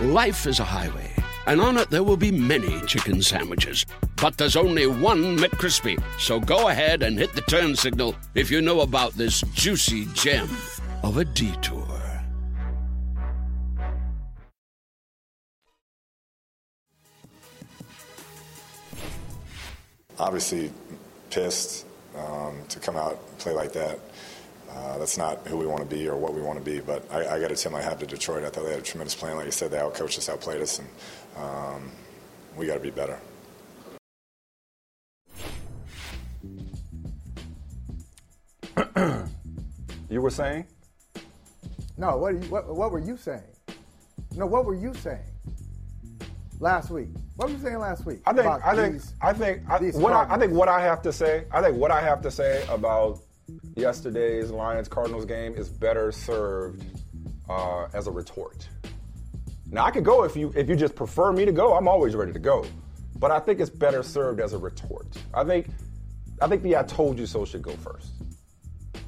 Life 0.00 0.46
is 0.46 0.60
a 0.60 0.64
highway, 0.64 1.12
and 1.46 1.60
on 1.60 1.76
it 1.76 1.90
there 1.90 2.02
will 2.02 2.16
be 2.16 2.32
many 2.32 2.80
chicken 2.86 3.20
sandwiches. 3.20 3.84
But 4.16 4.38
there's 4.38 4.56
only 4.56 4.86
one 4.86 5.36
McCrispy. 5.36 6.02
So 6.18 6.40
go 6.40 6.68
ahead 6.68 7.02
and 7.02 7.18
hit 7.18 7.34
the 7.34 7.42
turn 7.42 7.76
signal 7.76 8.14
if 8.34 8.50
you 8.50 8.62
know 8.62 8.80
about 8.80 9.12
this 9.12 9.42
juicy 9.52 10.06
gem 10.14 10.48
of 11.02 11.18
a 11.18 11.24
detour. 11.24 11.86
obviously 20.20 20.70
pissed 21.30 21.86
um, 22.16 22.54
to 22.68 22.78
come 22.78 22.94
out 22.96 23.12
and 23.12 23.38
play 23.38 23.52
like 23.52 23.72
that. 23.72 23.98
Uh, 24.74 24.98
that's 24.98 25.18
not 25.18 25.46
who 25.48 25.56
we 25.56 25.66
want 25.66 25.80
to 25.80 25.86
be 25.96 26.08
or 26.08 26.16
what 26.16 26.32
we 26.34 26.40
want 26.40 26.58
to 26.58 26.64
be. 26.64 26.80
But 26.80 27.04
I, 27.12 27.36
I 27.36 27.40
got 27.40 27.48
to 27.48 27.56
tip 27.56 27.72
my 27.72 27.82
hat 27.82 27.98
to 28.00 28.06
Detroit. 28.06 28.44
I 28.44 28.50
thought 28.50 28.64
they 28.64 28.70
had 28.70 28.80
a 28.80 28.82
tremendous 28.82 29.14
plan. 29.14 29.36
Like 29.36 29.46
you 29.46 29.52
said, 29.52 29.70
they 29.70 29.78
outcoached 29.78 30.18
us, 30.18 30.28
outplayed 30.28 30.60
us, 30.62 30.78
and 30.78 30.88
um, 31.36 31.90
we 32.56 32.66
got 32.66 32.74
to 32.74 32.80
be 32.80 32.90
better. 32.90 33.18
You 40.08 40.20
were 40.20 40.30
saying? 40.30 40.66
No, 41.96 42.16
what, 42.16 42.32
are 42.34 42.36
you, 42.38 42.50
what, 42.50 42.74
what 42.74 42.90
were 42.90 42.98
you 42.98 43.16
saying? 43.16 43.42
No, 44.34 44.46
what 44.46 44.64
were 44.64 44.74
you 44.74 44.92
saying 44.94 45.20
last 46.58 46.90
week? 46.90 47.08
What 47.36 47.48
were 47.48 47.54
you 47.54 47.60
saying 47.62 47.78
last 47.78 48.04
week? 48.04 48.18
I 48.26 48.32
think 48.32 48.46
about 48.46 48.62
I 48.64 48.74
think 48.74 48.92
these- 48.94 49.14
I 49.20 49.32
think 49.32 49.62
I, 49.68 49.78
these 49.78 49.96
what 49.96 50.12
I, 50.12 50.26
I 50.34 50.38
think 50.38 50.52
what 50.52 50.68
I 50.68 50.80
have 50.80 51.00
to 51.02 51.12
say 51.12 51.44
I 51.50 51.62
think 51.62 51.76
what 51.76 51.90
I 51.90 52.00
have 52.00 52.20
to 52.22 52.30
say 52.30 52.64
about 52.68 53.20
yesterday's 53.76 54.50
Lions 54.50 54.88
Cardinals 54.88 55.24
game 55.24 55.54
is 55.54 55.68
better 55.68 56.12
served 56.12 56.84
uh, 57.48 57.86
as 57.94 58.06
a 58.06 58.10
retort. 58.10 58.68
Now 59.66 59.84
I 59.84 59.90
could 59.90 60.04
go 60.04 60.24
if 60.24 60.36
you 60.36 60.52
if 60.56 60.68
you 60.68 60.76
just 60.76 60.94
prefer 60.96 61.32
me 61.32 61.44
to 61.44 61.52
go. 61.52 61.74
I'm 61.76 61.86
always 61.88 62.14
ready 62.14 62.32
to 62.32 62.38
go, 62.38 62.64
but 63.18 63.30
I 63.30 63.38
think 63.38 63.60
it's 63.60 63.70
better 63.70 64.02
served 64.02 64.40
as 64.40 64.52
a 64.52 64.58
retort. 64.58 65.06
I 65.32 65.44
think 65.44 65.68
I 66.42 66.48
think 66.48 66.62
the 66.62 66.76
"I 66.76 66.82
told 66.82 67.18
you 67.18 67.26
so" 67.26 67.44
should 67.44 67.62
go 67.62 67.72
first. 67.76 68.10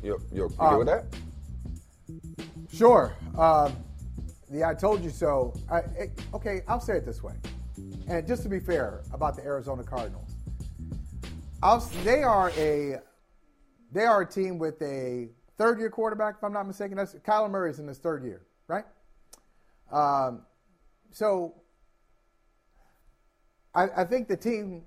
You 0.02 0.18
you, 0.32 0.48
you 0.48 0.56
Um, 0.60 0.78
with 0.78 0.86
that? 0.86 1.04
Sure. 2.72 3.12
Um, 3.36 3.72
the 4.50 4.64
I 4.64 4.74
told 4.74 5.02
you 5.02 5.10
so. 5.10 5.54
I, 5.70 5.78
it- 5.98 6.20
okay, 6.34 6.62
I'll 6.68 6.80
say 6.80 6.96
it 6.96 7.04
this 7.06 7.22
way. 7.22 7.34
And 8.08 8.26
just 8.26 8.42
to 8.42 8.48
be 8.48 8.60
fair 8.60 9.02
about 9.12 9.36
the 9.36 9.44
Arizona 9.44 9.82
Cardinals, 9.82 10.30
I'll, 11.62 11.80
they 12.04 12.22
are 12.22 12.50
a 12.56 12.98
they 13.92 14.04
are 14.04 14.22
a 14.22 14.26
team 14.26 14.58
with 14.58 14.80
a 14.82 15.28
third 15.58 15.78
year 15.78 15.90
quarterback, 15.90 16.36
if 16.38 16.44
I'm 16.44 16.52
not 16.52 16.66
mistaken. 16.66 16.96
That's 16.96 17.14
Kyler 17.16 17.50
Murray's 17.50 17.78
in 17.78 17.86
his 17.86 17.98
third 17.98 18.24
year, 18.24 18.42
right? 18.66 18.84
Um, 19.90 20.42
so 21.12 21.54
I, 23.74 23.88
I 23.98 24.04
think 24.04 24.28
the 24.28 24.36
team. 24.36 24.82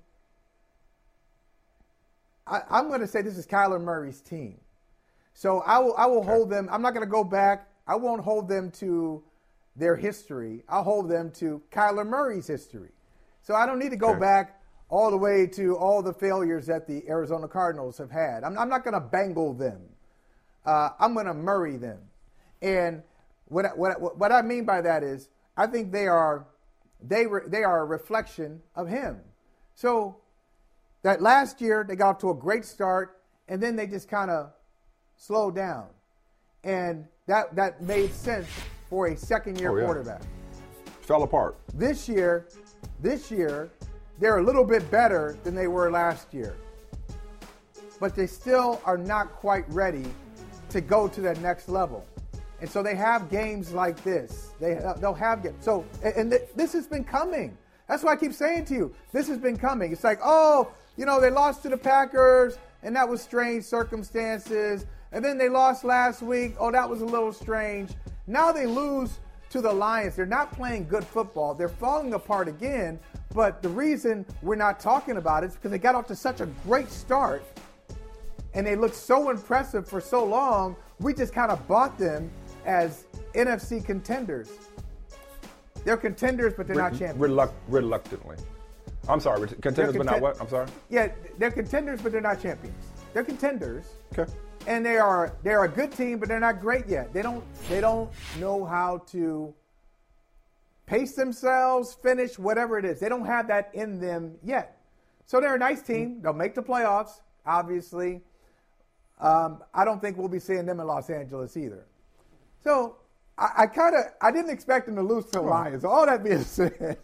I, 2.46 2.62
I'm 2.70 2.88
going 2.88 3.00
to 3.00 3.06
say 3.08 3.22
this 3.22 3.38
is 3.38 3.46
Kyler 3.46 3.80
Murray's 3.80 4.20
team. 4.20 4.60
So 5.34 5.60
I 5.66 5.78
will 5.78 5.94
I 5.96 6.06
will 6.06 6.22
hold 6.22 6.50
them. 6.50 6.68
I'm 6.70 6.82
not 6.82 6.94
going 6.94 7.06
to 7.06 7.10
go 7.10 7.24
back. 7.24 7.68
I 7.86 7.94
won't 7.96 8.22
hold 8.22 8.48
them 8.48 8.70
to 8.72 9.22
their 9.76 9.94
history. 9.94 10.64
I'll 10.68 10.82
hold 10.82 11.08
them 11.08 11.30
to 11.32 11.62
Kyler 11.70 12.06
Murray's 12.06 12.46
history. 12.46 12.90
So 13.42 13.54
I 13.54 13.66
don't 13.66 13.78
need 13.78 13.90
to 13.90 13.96
go 13.96 14.10
Okay. 14.10 14.20
back 14.20 14.55
all 14.88 15.10
the 15.10 15.16
way 15.16 15.46
to 15.46 15.76
all 15.76 16.02
the 16.02 16.12
failures 16.12 16.66
that 16.66 16.86
the 16.86 17.02
Arizona 17.08 17.48
Cardinals 17.48 17.98
have 17.98 18.10
had. 18.10 18.44
I'm, 18.44 18.56
I'm 18.58 18.68
not 18.68 18.84
going 18.84 18.94
to 18.94 19.00
bangle 19.00 19.52
them. 19.52 19.80
Uh, 20.64 20.90
I'm 21.00 21.14
going 21.14 21.26
to 21.26 21.34
Murray 21.34 21.76
them. 21.76 21.98
And 22.62 23.02
what, 23.46 23.66
I- 23.66 23.74
what, 23.74 24.16
what 24.18 24.32
I 24.32 24.42
mean 24.42 24.64
by 24.64 24.80
that 24.82 25.02
is, 25.02 25.28
I 25.56 25.66
think 25.66 25.90
they 25.92 26.06
are 26.06 26.46
they 27.02 27.26
re, 27.26 27.42
they 27.46 27.62
are 27.62 27.80
a 27.80 27.84
reflection 27.84 28.60
of 28.74 28.88
him. 28.88 29.18
So 29.74 30.16
that 31.02 31.20
last 31.20 31.60
year 31.60 31.84
they 31.86 31.94
got 31.94 32.10
off 32.16 32.18
to 32.20 32.30
a 32.30 32.34
great 32.34 32.64
start, 32.64 33.18
and 33.48 33.62
then 33.62 33.76
they 33.76 33.86
just 33.86 34.08
kind 34.08 34.30
of 34.30 34.50
slowed 35.16 35.54
down, 35.54 35.86
and 36.64 37.06
that 37.26 37.54
that 37.54 37.82
made 37.82 38.12
sense 38.14 38.48
for 38.88 39.08
a 39.08 39.16
second 39.16 39.60
year 39.60 39.70
Oh, 39.72 39.76
yeah. 39.76 39.84
quarterback. 39.84 40.22
Fell 41.02 41.22
apart. 41.22 41.56
This 41.74 42.08
year, 42.08 42.48
this 43.00 43.30
year, 43.30 43.70
they're 44.18 44.38
a 44.38 44.42
little 44.42 44.64
bit 44.64 44.90
better 44.90 45.36
than 45.44 45.54
they 45.54 45.68
were 45.68 45.90
last 45.90 46.32
year. 46.32 46.56
But 48.00 48.14
they 48.14 48.26
still 48.26 48.80
are 48.84 48.98
not 48.98 49.32
quite 49.32 49.68
ready 49.70 50.04
to 50.70 50.80
go 50.80 51.08
to 51.08 51.20
that 51.22 51.40
next 51.40 51.68
level. 51.68 52.06
And 52.60 52.68
so 52.68 52.82
they 52.82 52.94
have 52.94 53.30
games 53.30 53.72
like 53.72 54.02
this. 54.02 54.52
They 54.60 54.80
they'll 54.98 55.14
have 55.14 55.42
games. 55.42 55.56
So 55.60 55.84
and 56.02 56.30
th- 56.30 56.48
this 56.54 56.72
has 56.72 56.86
been 56.86 57.04
coming. 57.04 57.56
That's 57.88 58.02
why 58.02 58.12
I 58.12 58.16
keep 58.16 58.32
saying 58.32 58.64
to 58.66 58.74
you, 58.74 58.94
this 59.12 59.28
has 59.28 59.38
been 59.38 59.56
coming. 59.56 59.92
It's 59.92 60.02
like, 60.04 60.18
oh, 60.24 60.72
you 60.96 61.06
know, 61.06 61.20
they 61.20 61.30
lost 61.30 61.62
to 61.62 61.68
the 61.68 61.76
Packers, 61.76 62.58
and 62.82 62.96
that 62.96 63.08
was 63.08 63.22
strange 63.22 63.64
circumstances. 63.64 64.86
And 65.12 65.24
then 65.24 65.38
they 65.38 65.48
lost 65.48 65.84
last 65.84 66.20
week. 66.20 66.56
Oh, 66.58 66.72
that 66.72 66.88
was 66.88 67.00
a 67.00 67.04
little 67.04 67.32
strange. 67.32 67.90
Now 68.26 68.50
they 68.50 68.66
lose 68.66 69.20
to 69.50 69.60
the 69.60 69.72
Lions. 69.72 70.16
They're 70.16 70.26
not 70.26 70.52
playing 70.52 70.88
good 70.88 71.04
football. 71.04 71.54
They're 71.54 71.68
falling 71.68 72.14
apart 72.14 72.48
again. 72.48 72.98
But 73.34 73.62
the 73.62 73.68
reason 73.68 74.24
we're 74.42 74.56
not 74.56 74.80
talking 74.80 75.16
about 75.16 75.44
it 75.44 75.48
is 75.48 75.54
because 75.54 75.70
they 75.70 75.78
got 75.78 75.94
off 75.94 76.06
to 76.08 76.16
such 76.16 76.40
a 76.40 76.46
great 76.66 76.90
start 76.90 77.42
and 78.54 78.66
they 78.66 78.74
looked 78.76 78.94
so 78.94 79.30
impressive 79.30 79.86
for 79.86 80.00
so 80.00 80.24
long. 80.24 80.76
We 81.00 81.12
just 81.12 81.34
kind 81.34 81.50
of 81.50 81.66
bought 81.68 81.98
them 81.98 82.30
as 82.64 83.04
NFC 83.34 83.84
contenders. 83.84 84.50
They're 85.84 85.96
contenders, 85.98 86.54
but 86.56 86.66
they're 86.66 86.74
not 86.76 86.92
champions. 86.92 87.18
Reluct- 87.20 87.54
reluctantly. 87.68 88.36
I'm 89.08 89.20
sorry, 89.20 89.42
re- 89.42 89.48
contenders, 89.60 89.96
but 89.96 90.06
not 90.06 90.20
what? 90.20 90.40
I'm 90.40 90.48
sorry. 90.48 90.66
Yeah, 90.88 91.12
they're 91.38 91.50
contenders, 91.52 92.00
but 92.00 92.10
they're 92.10 92.20
not 92.20 92.40
champions. 92.42 92.82
They're 93.12 93.22
contenders, 93.22 93.84
Okay. 94.18 94.30
And 94.66 94.84
they 94.84 94.98
are 94.98 95.32
they're 95.42 95.64
a 95.64 95.68
good 95.68 95.92
team, 95.92 96.18
but 96.18 96.28
they're 96.28 96.40
not 96.40 96.60
great 96.60 96.86
yet. 96.86 97.12
They 97.12 97.22
don't 97.22 97.44
they 97.68 97.80
don't 97.80 98.10
know 98.38 98.64
how 98.64 98.98
to 99.12 99.54
pace 100.86 101.14
themselves, 101.14 101.94
finish 101.94 102.38
whatever 102.38 102.78
it 102.78 102.84
is. 102.84 103.00
They 103.00 103.08
don't 103.08 103.26
have 103.26 103.48
that 103.48 103.70
in 103.74 104.00
them 104.00 104.36
yet. 104.42 104.78
So 105.26 105.40
they're 105.40 105.56
a 105.56 105.58
nice 105.58 105.82
team. 105.82 106.20
They'll 106.22 106.32
make 106.32 106.54
the 106.54 106.62
playoffs, 106.62 107.20
obviously. 107.44 108.22
Um, 109.20 109.62
I 109.74 109.84
don't 109.84 110.00
think 110.00 110.16
we'll 110.16 110.28
be 110.28 110.38
seeing 110.38 110.66
them 110.66 110.78
in 110.78 110.86
Los 110.86 111.10
Angeles 111.10 111.56
either. 111.56 111.86
So 112.62 112.96
I, 113.38 113.48
I 113.58 113.66
kind 113.66 113.94
of 113.96 114.02
I 114.20 114.30
didn't 114.30 114.50
expect 114.50 114.86
them 114.86 114.96
to 114.96 115.02
lose 115.02 115.24
to 115.26 115.32
the 115.32 115.40
Lions. 115.40 115.84
All 115.84 116.06
that 116.06 116.22
being 116.22 116.40
said, 116.44 116.98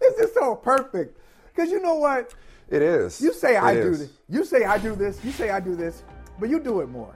it's 0.00 0.20
just 0.20 0.34
so 0.34 0.54
perfect 0.54 1.18
because 1.54 1.70
you 1.70 1.80
know 1.80 1.94
what? 1.94 2.34
It 2.70 2.80
is. 2.80 3.20
You 3.20 3.34
say 3.34 3.56
I 3.56 3.72
It 3.72 3.82
do 3.82 3.90
this. 3.96 4.10
You 4.28 4.44
say 4.44 4.64
I 4.64 4.78
do 4.78 4.94
this. 4.94 5.22
You 5.24 5.30
say 5.30 5.50
I 5.50 5.60
do 5.60 5.74
this, 5.74 6.02
but 6.42 6.50
you 6.50 6.58
do 6.58 6.80
it 6.80 6.88
more. 6.88 7.14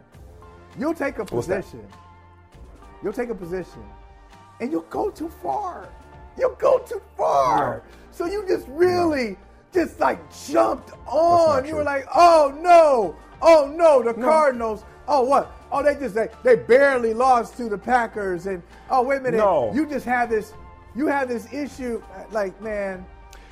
You'll 0.79 0.95
take 0.95 1.19
a 1.19 1.25
position. 1.25 1.85
You'll 3.03 3.13
take 3.13 3.29
a 3.29 3.35
position, 3.35 3.83
and 4.61 4.71
you'll 4.71 4.83
go 4.83 5.11
too 5.11 5.29
far. 5.29 5.89
You'll 6.39 6.55
go 6.55 6.79
too 6.79 7.03
far. 7.17 7.83
So 8.13 8.27
you 8.27 8.45
just 8.47 8.69
really 8.69 9.37
just 9.75 9.99
like 9.99 10.21
jumped 10.47 10.93
on. 11.09 11.65
You 11.65 11.71
true. 11.71 11.79
were 11.79 11.85
like, 11.85 12.07
oh 12.15 12.57
no, 12.61 13.17
oh 13.43 13.69
no, 13.75 14.01
the 14.01 14.15
Cardinals. 14.15 14.85
Oh 15.09 15.25
what? 15.25 15.51
Oh 15.73 15.83
they 15.83 15.97
just 15.97 16.15
they, 16.15 16.29
they 16.45 16.55
barely 16.55 17.13
lost 17.13 17.57
to 17.57 17.69
the 17.69 17.79
Packers, 17.79 18.47
and 18.47 18.63
oh 18.91 19.03
wait 19.03 19.17
a 19.19 19.23
minute, 19.23 19.39
No. 19.39 19.73
you 19.75 19.87
just 19.87 20.07
have 20.07 20.31
this. 20.31 20.53
You 20.95 21.09
have 21.09 21.27
this 21.27 21.53
issue, 21.53 22.01
uh, 22.15 22.23
like 22.31 22.59
man. 22.63 23.05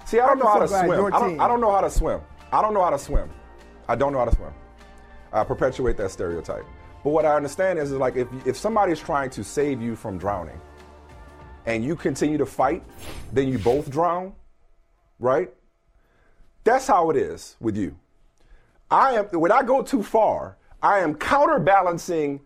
See, 0.06 0.20
I 0.20 0.26
don't 0.26 0.34
I'm 0.34 0.38
know 0.38 0.52
how 0.52 0.58
to 0.60 0.68
swim. 0.68 1.12
I 1.12 1.18
don't, 1.18 1.40
I 1.40 1.48
don't 1.48 1.60
know 1.60 1.72
how 1.72 1.80
to 1.80 1.90
swim. 1.90 2.20
I 2.52 2.62
don't 2.62 2.74
know 2.74 2.84
how 2.84 2.90
to 2.90 2.98
swim. 2.98 3.28
I 3.88 3.96
don't 3.96 4.12
know 4.12 4.20
how 4.20 4.26
to 4.26 4.36
swim. 4.36 4.52
I 5.34 5.42
perpetuate 5.44 5.96
that 5.96 6.10
stereotype. 6.12 6.64
But 7.02 7.10
what 7.10 7.26
I 7.26 7.34
understand 7.34 7.78
is, 7.78 7.90
is 7.90 7.98
like 7.98 8.16
if, 8.16 8.28
if 8.46 8.56
somebody's 8.56 9.00
trying 9.00 9.28
to 9.30 9.44
save 9.44 9.82
you 9.82 9.96
from 9.96 10.16
drowning 10.16 10.58
and 11.66 11.84
you 11.84 11.96
continue 11.96 12.38
to 12.38 12.46
fight, 12.46 12.82
then 13.32 13.48
you 13.48 13.58
both 13.58 13.90
drown, 13.90 14.32
right? 15.18 15.52
That's 16.62 16.86
how 16.86 17.10
it 17.10 17.16
is 17.16 17.56
with 17.60 17.76
you. 17.76 17.96
I 18.90 19.12
am 19.14 19.24
when 19.26 19.50
I 19.50 19.62
go 19.62 19.82
too 19.82 20.02
far, 20.02 20.56
I 20.82 21.00
am 21.00 21.14
counterbalancing 21.14 22.40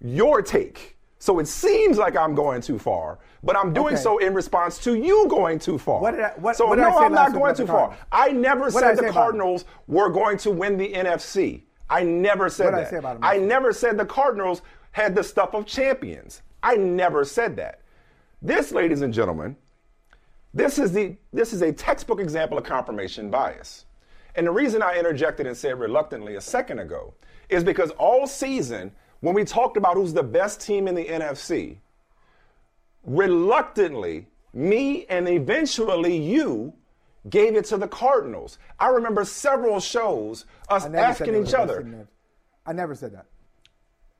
your 0.00 0.42
take. 0.42 0.96
So 1.18 1.38
it 1.38 1.48
seems 1.48 1.96
like 1.96 2.14
I'm 2.16 2.34
going 2.34 2.60
too 2.60 2.78
far, 2.78 3.18
but 3.42 3.56
I'm 3.56 3.72
doing 3.72 3.94
Okay. 3.94 4.02
so 4.02 4.18
in 4.18 4.34
response 4.34 4.76
to 4.84 4.94
you 4.94 5.26
going 5.28 5.58
too 5.58 5.78
far. 5.78 6.00
What 6.02 6.10
did 6.10 6.20
I- 6.20 6.34
what- 6.36 6.56
so 6.56 6.66
what 6.66 6.78
no, 6.78 6.90
I 6.98 7.04
I'm 7.06 7.12
not 7.14 7.32
going 7.32 7.54
too 7.54 7.66
far. 7.66 7.96
I 8.12 8.28
never 8.32 8.64
What 8.64 8.72
said 8.74 8.98
the? 8.98 9.10
Cardinals 9.10 9.64
were 9.88 10.10
going 10.10 10.36
to 10.38 10.50
win 10.50 10.76
the 10.76 10.92
NFC. 10.92 11.62
I 11.88 12.02
never 12.02 12.48
said 12.48 12.66
What 12.66 12.70
did 12.72 12.76
I 12.78 12.82
that. 12.82 12.90
say 12.90 12.96
about? 12.96 13.18
I 13.22 13.36
never 13.38 13.72
said 13.72 13.98
the 13.98 14.06
Cardinals 14.06 14.62
had 14.92 15.14
the 15.14 15.24
stuff 15.24 15.54
of 15.54 15.66
champions. 15.66 16.42
I 16.62 16.76
never 16.76 17.24
said 17.24 17.56
that. 17.56 17.80
This, 18.40 18.72
ladies 18.72 19.02
and 19.02 19.12
gentlemen, 19.12 19.56
this 20.52 20.78
is 20.78 20.92
the 20.92 21.16
this 21.32 21.52
is 21.52 21.62
a 21.62 21.72
textbook 21.72 22.20
example 22.20 22.56
of 22.58 22.64
confirmation 22.64 23.30
bias. 23.30 23.86
And 24.36 24.46
the 24.46 24.50
reason 24.50 24.82
I 24.82 24.98
interjected 24.98 25.46
and 25.46 25.56
said 25.56 25.78
reluctantly 25.78 26.36
a 26.36 26.40
second 26.40 26.78
ago 26.78 27.14
is 27.48 27.62
because 27.62 27.90
all 27.92 28.26
season, 28.26 28.92
when 29.20 29.34
we 29.34 29.44
talked 29.44 29.76
about 29.76 29.94
who's 29.96 30.12
the 30.12 30.22
best 30.22 30.60
team 30.60 30.88
in 30.88 30.94
the 30.94 31.04
NFC, 31.04 31.78
reluctantly, 33.04 34.26
me 34.52 35.06
and 35.06 35.28
eventually 35.28 36.16
you 36.16 36.72
gave 37.30 37.56
it 37.56 37.64
to 37.66 37.76
the 37.78 37.88
Cardinals. 37.88 38.58
I 38.78 38.88
remember 38.88 39.24
several 39.24 39.80
shows 39.80 40.44
us 40.68 40.84
I 40.84 40.88
never 40.88 41.14
said 41.14 41.28
asking 41.28 41.46
each 41.46 41.54
other. 41.54 41.80
in 41.80 41.90
the- 41.92 42.06
I 42.66 42.72
never 42.72 42.94
said 42.94 43.12
that. 43.14 43.26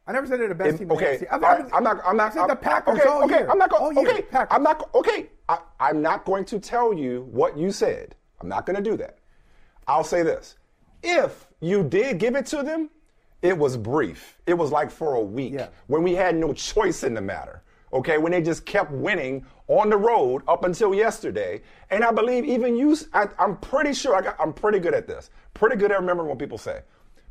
I 0.07 0.13
never 0.13 0.27
said 0.27 0.39
they're 0.39 0.49
the 0.49 0.55
best 0.55 0.79
team. 0.79 0.83
in 0.83 0.89
the 0.89 0.95
okay, 0.95 1.27
right, 1.33 1.43
I've- 1.63 1.71
I'm 1.73 1.83
not. 1.83 2.01
I'm 2.05 2.17
not. 2.17 2.33
I 2.33 2.35
said 2.35 2.45
the 2.45 2.49
I'm- 2.51 2.59
Packers 2.59 2.99
okay, 3.01 3.09
all 3.09 3.25
okay, 3.25 3.39
year. 3.39 3.49
I'm 3.51 3.57
not 3.59 3.71
going. 3.71 3.99
Okay, 3.99 4.23
Packers. 4.23 4.55
I'm 4.55 4.63
not. 4.63 4.95
Okay, 4.95 5.31
I, 5.49 5.59
I'm 5.81 6.03
not 6.03 6.25
going 6.27 6.45
to 6.47 6.59
tell 6.59 6.93
you 6.93 7.23
what 7.31 7.57
you 7.57 7.71
said. 7.73 8.15
I'm 8.41 8.49
not 8.49 8.67
going 8.67 8.77
to 8.77 8.83
do 8.83 8.97
that. 8.99 9.19
I'll 9.87 10.05
say 10.05 10.23
this: 10.23 10.57
if 11.03 11.47
you 11.61 11.83
did 11.85 12.19
give 12.19 12.37
it 12.37 12.45
to 12.47 12.63
them, 12.63 12.91
it 13.41 13.57
was 13.57 13.79
brief. 13.79 14.39
It 14.47 14.55
was 14.55 14.71
like 14.71 14.91
for 14.91 15.15
a 15.15 15.21
week 15.23 15.55
Yeah. 15.55 15.69
when 15.87 16.03
we 16.03 16.15
had 16.15 16.37
no 16.37 16.53
choice 16.53 17.03
in 17.03 17.15
the 17.15 17.23
matter. 17.23 17.63
Okay, 17.95 18.19
when 18.19 18.33
they 18.33 18.43
just 18.43 18.67
kept 18.67 18.91
winning 18.91 19.47
on 19.69 19.89
the 19.89 19.97
road 19.97 20.43
up 20.49 20.65
until 20.65 20.93
yesterday, 20.95 21.63
and 21.91 22.03
I 22.05 22.11
believe 22.11 22.45
even 22.45 22.77
you. 22.77 22.97
I, 23.13 23.29
I'm 23.39 23.57
pretty 23.59 23.95
sure. 23.95 24.17
I 24.17 24.21
got, 24.21 24.37
I'm 24.41 24.53
pretty 24.53 24.81
good 24.81 24.95
at 24.95 25.07
this. 25.07 25.31
Pretty 25.55 25.77
good 25.77 25.93
at 25.93 26.01
remembering 26.01 26.29
what 26.29 26.39
people 26.41 26.59
say. 26.59 26.83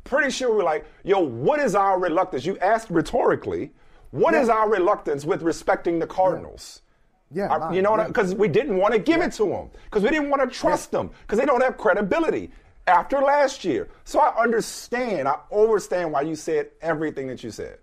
Pretty 0.04 0.30
sure 0.30 0.54
we're 0.56 0.64
like, 0.64 0.86
yo, 1.04 1.20
what 1.20 1.60
is 1.60 1.74
our 1.74 2.00
reluctance? 2.00 2.46
You 2.46 2.58
asked 2.58 2.88
rhetorically, 2.90 3.72
what 4.10 4.34
is 4.34 4.48
Yeah. 4.48 4.54
our 4.54 4.70
reluctance 4.70 5.24
with 5.26 5.42
respecting 5.42 5.98
the 5.98 6.06
Cardinals? 6.06 6.80
Yeah, 7.30 7.52
I- 7.52 7.72
you 7.72 7.82
know 7.82 7.90
what? 7.90 8.00
yeah. 8.00 8.06
Because 8.08 8.34
we 8.34 8.48
didn't 8.48 8.76
want 8.78 8.94
to 8.94 8.98
give 9.00 9.20
it 9.20 9.32
to 9.32 9.44
them 9.46 9.70
because 9.84 10.02
we 10.02 10.08
didn't 10.10 10.30
want 10.30 10.42
to 10.42 10.48
trust 10.58 10.90
them 10.92 11.10
because 11.22 11.38
they 11.38 11.46
don't 11.46 11.62
have 11.62 11.76
credibility 11.76 12.50
after 12.86 13.20
last 13.20 13.64
year. 13.64 13.88
So 14.04 14.20
I 14.20 14.42
understand. 14.42 15.28
I 15.28 15.36
understand 15.52 16.12
why 16.12 16.22
you 16.22 16.36
said 16.36 16.70
everything 16.80 17.26
that 17.28 17.42
you 17.44 17.50
said. 17.50 17.78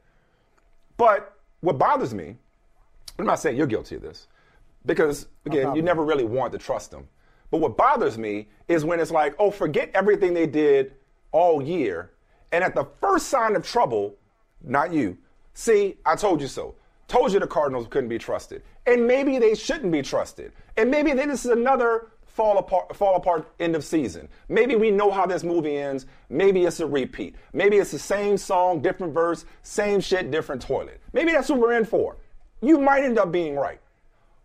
But 0.98 1.34
what 1.62 1.78
bothers 1.78 2.14
me, 2.14 2.38
I'm 3.20 3.26
not 3.26 3.40
saying 3.40 3.58
you're 3.58 3.68
guilty 3.68 3.96
of 3.96 4.02
this, 4.02 4.28
because 4.86 5.28
again, 5.46 5.76
you 5.76 5.82
never 5.82 6.04
really 6.04 6.24
want 6.24 6.52
to 6.54 6.58
trust 6.58 6.92
them. 6.92 7.08
But 7.52 7.60
what 7.60 7.78
bothers 7.78 8.18
me 8.18 8.48
is 8.68 8.86
when 8.86 9.00
it's 9.00 9.12
like, 9.12 9.36
oh, 9.38 9.52
forget 9.52 9.92
everything 9.94 10.34
they 10.34 10.48
did 10.48 10.94
all 11.32 11.62
year, 11.62 12.12
and 12.52 12.64
at 12.64 12.76
the 12.76 12.88
first 13.02 13.28
sign 13.28 13.56
of 13.56 13.66
trouble, 13.66 14.16
not 14.64 14.94
you. 14.94 15.18
See, 15.54 15.98
I 16.06 16.16
told 16.16 16.42
you 16.42 16.48
so. 16.48 16.76
Told 17.08 17.34
you 17.34 17.40
the 17.40 17.48
Cardinals 17.48 17.88
couldn't 17.90 18.10
be 18.10 18.18
trusted, 18.18 18.64
and 18.88 19.06
maybe 19.06 19.38
they 19.38 19.54
shouldn't 19.54 19.92
be 19.92 20.02
trusted, 20.02 20.54
and 20.78 20.90
maybe 20.90 21.12
this 21.12 21.44
is 21.44 21.52
another 21.52 22.08
fall 22.26 22.58
apart, 22.58 22.96
fall 22.96 23.18
apart 23.18 23.52
end 23.60 23.76
of 23.76 23.84
season. 23.84 24.30
Maybe 24.48 24.76
we 24.76 24.90
know 24.90 25.12
how 25.12 25.26
this 25.26 25.44
movie 25.44 25.78
ends. 25.78 26.06
Maybe 26.30 26.64
it's 26.64 26.80
a 26.80 26.88
repeat. 26.88 27.36
Maybe 27.52 27.78
it's 27.78 27.92
the 27.92 28.00
same 28.00 28.38
song, 28.38 28.82
different 28.82 29.14
verse, 29.14 29.46
same 29.64 30.00
shit, 30.00 30.32
different 30.32 30.62
toilet. 30.62 31.02
Maybe 31.12 31.34
that's 31.34 31.50
what 31.50 31.60
we're 31.60 31.74
in 31.74 31.84
for. 31.84 32.16
You 32.62 32.80
might 32.80 33.04
end 33.04 33.18
up 33.18 33.32
being 33.32 33.56
right. 33.56 33.80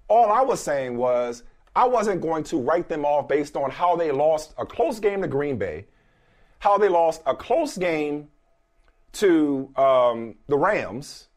All 0.09 0.31
I 0.31 0.41
was 0.43 0.61
saying 0.61 0.97
was 0.97 1.43
I 1.75 1.87
wasn't 1.87 2.21
going 2.23 2.45
to 2.45 2.59
write 2.61 2.89
them 2.89 3.05
off 3.05 3.29
based 3.29 3.57
on 3.57 3.71
how 3.71 3.97
they 3.97 4.11
lost 4.11 4.55
a 4.59 4.65
close 4.65 4.99
game 5.01 5.23
to 5.23 5.29
Green 5.29 5.57
Bay, 5.59 5.87
how 6.61 6.79
they 6.79 6.89
lost 6.89 7.23
a 7.27 7.35
close 7.35 7.77
game 7.77 8.29
to 9.13 9.71
um, 9.77 10.35
the 10.49 10.57
Rams, 10.57 11.29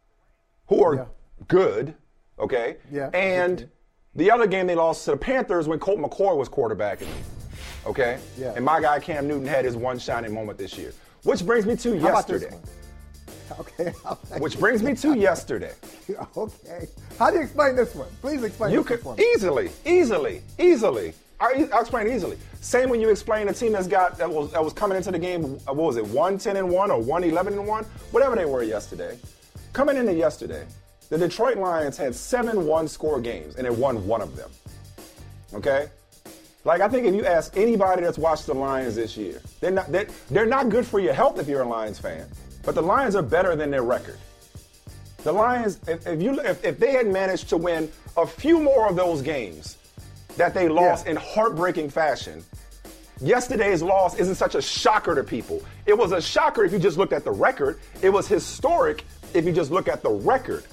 who 0.67 0.83
are 0.83 0.95
Yeah. 0.95 1.05
good, 1.47 1.95
okay? 2.37 2.77
Yeah, 2.91 3.09
And 3.13 3.69
the 4.15 4.31
other 4.31 4.47
game 4.47 4.67
they 4.67 4.75
lost 4.75 5.05
to 5.05 5.11
the 5.11 5.17
Panthers 5.17 5.67
when 5.67 5.79
Colt 5.79 5.99
McCoy 5.99 6.35
was 6.37 6.49
quarterbacking, 6.49 7.07
okay? 7.85 8.19
Yeah. 8.37 8.53
And 8.55 8.63
my 8.65 8.79
guy 8.81 8.99
Cam 8.99 9.27
Newton 9.27 9.47
had 9.47 9.65
his 9.65 9.75
one 9.75 9.99
shining 9.99 10.33
moment 10.33 10.57
this 10.57 10.77
year. 10.77 10.93
Which 11.23 11.45
brings 11.45 11.65
me 11.65 11.75
to 11.77 11.99
How 11.99 12.07
yesterday. 12.15 12.55
Okay. 13.59 13.91
Which 14.39 14.59
brings 14.59 14.83
me 14.83 14.93
to 14.95 15.13
yesterday. 15.17 15.73
okay. 16.37 16.87
How 17.17 17.29
do 17.31 17.37
you 17.37 17.43
explain 17.43 17.75
this 17.75 17.95
one? 17.95 18.07
Please 18.21 18.43
explain 18.43 18.71
You 18.73 18.83
this 18.83 19.03
one 19.03 19.15
could 19.17 19.25
easily, 19.35 19.69
easily, 19.85 20.41
easily. 20.59 21.13
I, 21.41 21.67
I'll 21.73 21.81
explain 21.81 22.07
easily. 22.11 22.37
Same 22.61 22.89
when 22.89 22.99
you 22.99 23.09
explain 23.09 23.47
a 23.47 23.53
team 23.53 23.71
that's 23.71 23.87
got 23.87 24.17
that 24.17 24.29
was 24.29 24.51
that 24.51 24.63
was 24.63 24.73
coming 24.73 24.97
into 24.97 25.11
the 25.11 25.19
game. 25.19 25.45
uh, 25.67 25.73
What 25.73 25.75
was 25.87 25.97
it? 25.97 26.05
One 26.07 26.37
ten 26.37 26.57
and 26.57 26.69
one 26.69 26.91
or 26.91 26.99
one 27.01 27.23
eleven 27.23 27.53
and 27.53 27.65
one, 27.65 27.85
whatever 28.11 28.35
they 28.35 28.45
were 28.45 28.61
yesterday. 28.63 29.17
Coming 29.73 29.95
into 29.97 30.13
yesterday, 30.13 30.65
the 31.09 31.17
Detroit 31.17 31.57
Lions 31.57 31.95
had 31.97 32.13
seven 32.13 32.65
one-score 32.65 33.21
games 33.21 33.55
and 33.55 33.65
they 33.65 33.69
won 33.69 34.05
one 34.05 34.21
of 34.21 34.35
them. 34.35 34.49
Okay. 35.53 35.87
Like 36.65 36.81
I 36.81 36.89
think 36.89 37.07
if 37.07 37.15
you 37.15 37.25
ask 37.25 37.55
anybody 37.55 38.01
that's 38.01 38.17
watched 38.17 38.45
the 38.45 38.53
Lions 38.53 38.95
this 38.95 39.15
year, 39.15 39.41
they're 39.61 39.71
not 39.71 39.89
they're, 39.91 40.07
they're 40.29 40.45
not 40.45 40.67
good 40.69 40.85
for 40.85 40.99
your 40.99 41.13
health 41.13 41.39
if 41.39 41.47
you're 41.47 41.61
a 41.61 41.67
Lions 41.67 41.99
fan. 41.99 42.27
But 42.69 42.75
the 42.75 42.83
Lions 42.83 43.15
are 43.15 43.23
better 43.23 43.55
than 43.55 43.71
their 43.71 43.81
record. 43.81 44.19
The 45.23 45.31
Lions, 45.31 45.79
if, 45.87 46.05
if 46.05 46.21
you 46.21 46.39
if, 46.41 46.63
if 46.63 46.77
they 46.77 46.91
had 46.91 47.07
managed 47.07 47.49
to 47.49 47.57
win 47.57 47.91
a 48.15 48.27
few 48.27 48.59
more 48.59 48.87
of 48.87 48.95
those 48.95 49.23
games 49.23 49.77
that 50.37 50.53
they 50.53 50.69
lost 50.69 51.05
Yeah. 51.05 51.13
in 51.13 51.17
heartbreaking 51.17 51.89
fashion, 51.89 52.43
yesterday's 53.21 53.81
loss 53.81 54.19
isn't 54.19 54.35
such 54.35 54.53
a 54.53 54.61
shocker 54.61 55.15
to 55.15 55.23
people. 55.23 55.63
It 55.87 55.97
was 55.97 56.11
a 56.11 56.21
shocker 56.21 56.63
if 56.63 56.71
you 56.71 56.77
just 56.77 56.99
looked 56.99 57.11
at 57.11 57.23
the 57.23 57.31
record. 57.31 57.79
It 58.03 58.11
was 58.11 58.27
historic 58.27 59.03
if 59.33 59.45
you 59.45 59.51
just 59.51 59.71
look 59.71 59.87
at 59.87 60.03
the 60.03 60.11
record. 60.11 60.63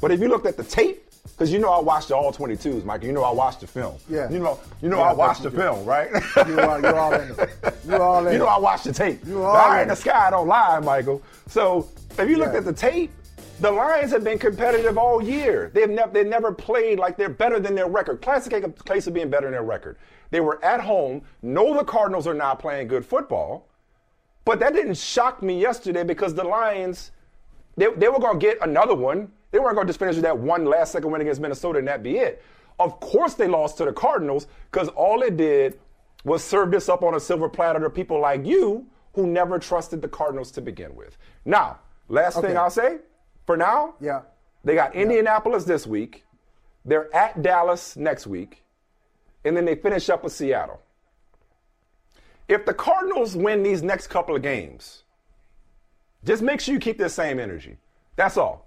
But 0.00 0.10
if 0.10 0.20
you 0.20 0.28
looked 0.28 0.46
at 0.46 0.56
the 0.56 0.64
tape, 0.64 1.06
because 1.42 1.52
you 1.52 1.58
know 1.58 1.70
I 1.72 1.80
watched 1.80 2.06
the 2.06 2.14
all 2.14 2.32
22s, 2.32 2.84
Mike. 2.84 3.02
You 3.02 3.10
know 3.10 3.24
I 3.24 3.32
watched 3.32 3.62
the 3.62 3.66
film. 3.66 3.96
Yeah. 4.08 4.30
You 4.30 4.38
know, 4.38 4.60
you 4.80 4.88
know 4.88 4.98
Yeah, 4.98 5.10
I 5.10 5.12
watched 5.12 5.42
the 5.42 5.50
do. 5.50 5.56
film, 5.56 5.84
right? 5.84 6.08
You 6.46 6.60
are, 6.60 6.80
you're 6.80 6.96
all 6.96 7.12
in 7.14 7.30
it. 7.32 7.50
You're 7.84 8.00
all 8.00 8.24
in 8.28 8.32
You 8.34 8.38
know. 8.38 8.46
I 8.46 8.60
watched 8.60 8.84
the 8.84 8.92
tape. 8.92 9.18
You 9.26 9.34
The 9.34 9.42
all 9.42 9.56
eye 9.56 9.78
in 9.78 9.82
in 9.82 9.88
the 9.88 9.96
sky 9.96 10.30
don't 10.30 10.46
lie, 10.46 10.78
Michael. 10.78 11.20
So 11.48 11.88
if 12.16 12.30
you 12.30 12.36
looked 12.36 12.52
Yeah. 12.52 12.58
at 12.60 12.64
the 12.64 12.72
tape, 12.72 13.10
the 13.58 13.72
Lions 13.72 14.12
have 14.12 14.22
been 14.22 14.38
competitive 14.38 14.96
all 14.96 15.20
year. 15.20 15.72
They've 15.74 15.90
never 15.90 16.12
they 16.12 16.22
never 16.22 16.52
played 16.52 17.00
like 17.00 17.16
they're 17.16 17.28
better 17.28 17.58
than 17.58 17.74
their 17.74 17.88
record. 17.88 18.22
Classic 18.22 18.52
case 18.84 19.08
of 19.08 19.12
being 19.14 19.28
better 19.28 19.46
than 19.46 19.52
their 19.54 19.64
record. 19.64 19.96
They 20.30 20.38
were 20.38 20.64
at 20.64 20.80
home. 20.80 21.22
Know 21.42 21.76
the 21.76 21.82
Cardinals 21.84 22.28
are 22.28 22.34
not 22.34 22.60
playing 22.60 22.86
good 22.86 23.04
football, 23.04 23.66
but 24.44 24.60
that 24.60 24.74
didn't 24.74 24.96
shock 24.96 25.42
me 25.42 25.60
yesterday 25.60 26.04
because 26.04 26.34
the 26.36 26.44
Lions 26.44 27.10
they, 27.76 27.88
they 27.96 28.08
were 28.08 28.20
going 28.20 28.38
to 28.38 28.46
get 28.46 28.58
another 28.62 28.94
one. 28.94 29.32
They 29.52 29.58
weren't 29.58 29.76
going 29.76 29.86
to 29.86 29.90
just 29.90 30.00
finish 30.00 30.16
with 30.16 30.24
that 30.24 30.38
one 30.38 30.64
last 30.64 30.92
second 30.92 31.10
win 31.12 31.20
against 31.20 31.40
Minnesota 31.40 31.78
and 31.78 31.86
that 31.86 32.02
be 32.02 32.16
it. 32.18 32.42
Of 32.80 32.98
course, 32.98 33.34
they 33.34 33.46
lost 33.46 33.76
to 33.78 33.84
the 33.84 33.92
Cardinals 33.92 34.46
because 34.70 34.88
all 34.88 35.22
it 35.22 35.36
did 35.36 35.78
was 36.24 36.42
serve 36.42 36.70
this 36.70 36.88
up 36.88 37.02
on 37.02 37.14
a 37.14 37.20
silver 37.20 37.48
platter 37.48 37.78
to 37.80 37.90
people 37.90 38.18
like 38.18 38.44
you 38.44 38.86
who 39.14 39.26
never 39.26 39.58
trusted 39.58 40.00
the 40.02 40.08
Cardinals 40.08 40.50
to 40.52 40.60
begin 40.62 40.96
with. 40.96 41.16
Now, 41.44 41.78
last 42.08 42.40
thing 42.40 42.56
I'll 42.56 42.70
say 42.70 42.98
for 43.46 43.56
now, 43.56 43.94
Yeah. 44.00 44.22
they 44.64 44.74
got 44.74 44.94
Indianapolis 44.94 45.64
this 45.64 45.86
week. 45.86 46.24
They're 46.84 47.14
at 47.14 47.42
Dallas 47.42 47.96
next 47.96 48.26
week. 48.26 48.64
And 49.44 49.56
then 49.56 49.64
they 49.66 49.74
finish 49.74 50.08
up 50.08 50.24
with 50.24 50.32
Seattle. 50.32 50.80
If 52.48 52.64
the 52.64 52.74
Cardinals 52.74 53.36
win 53.36 53.62
these 53.62 53.82
next 53.82 54.06
couple 54.06 54.34
of 54.34 54.42
games, 54.42 55.02
just 56.24 56.42
make 56.42 56.60
sure 56.60 56.72
you 56.74 56.80
keep 56.80 56.98
this 56.98 57.14
same 57.14 57.38
energy. 57.38 57.76
That's 58.16 58.36
all. 58.36 58.66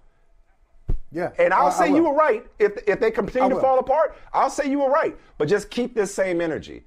Yeah. 1.16 1.32
And 1.40 1.54
I'll 1.54 1.68
I- 1.68 1.70
I 1.70 1.72
say 1.72 1.90
will. 1.90 1.96
you 1.98 2.04
were 2.10 2.14
right. 2.14 2.46
If, 2.60 2.74
if 2.88 3.00
they 3.00 3.10
continue 3.10 3.50
to 3.56 3.62
fall 3.62 3.80
apart, 3.80 4.18
I'll 4.34 4.50
say 4.50 4.70
you 4.70 4.80
were 4.80 4.90
right. 4.90 5.18
But 5.38 5.48
just 5.48 5.70
keep 5.70 5.96
this 5.96 6.14
same 6.14 6.42
energy. 6.42 6.84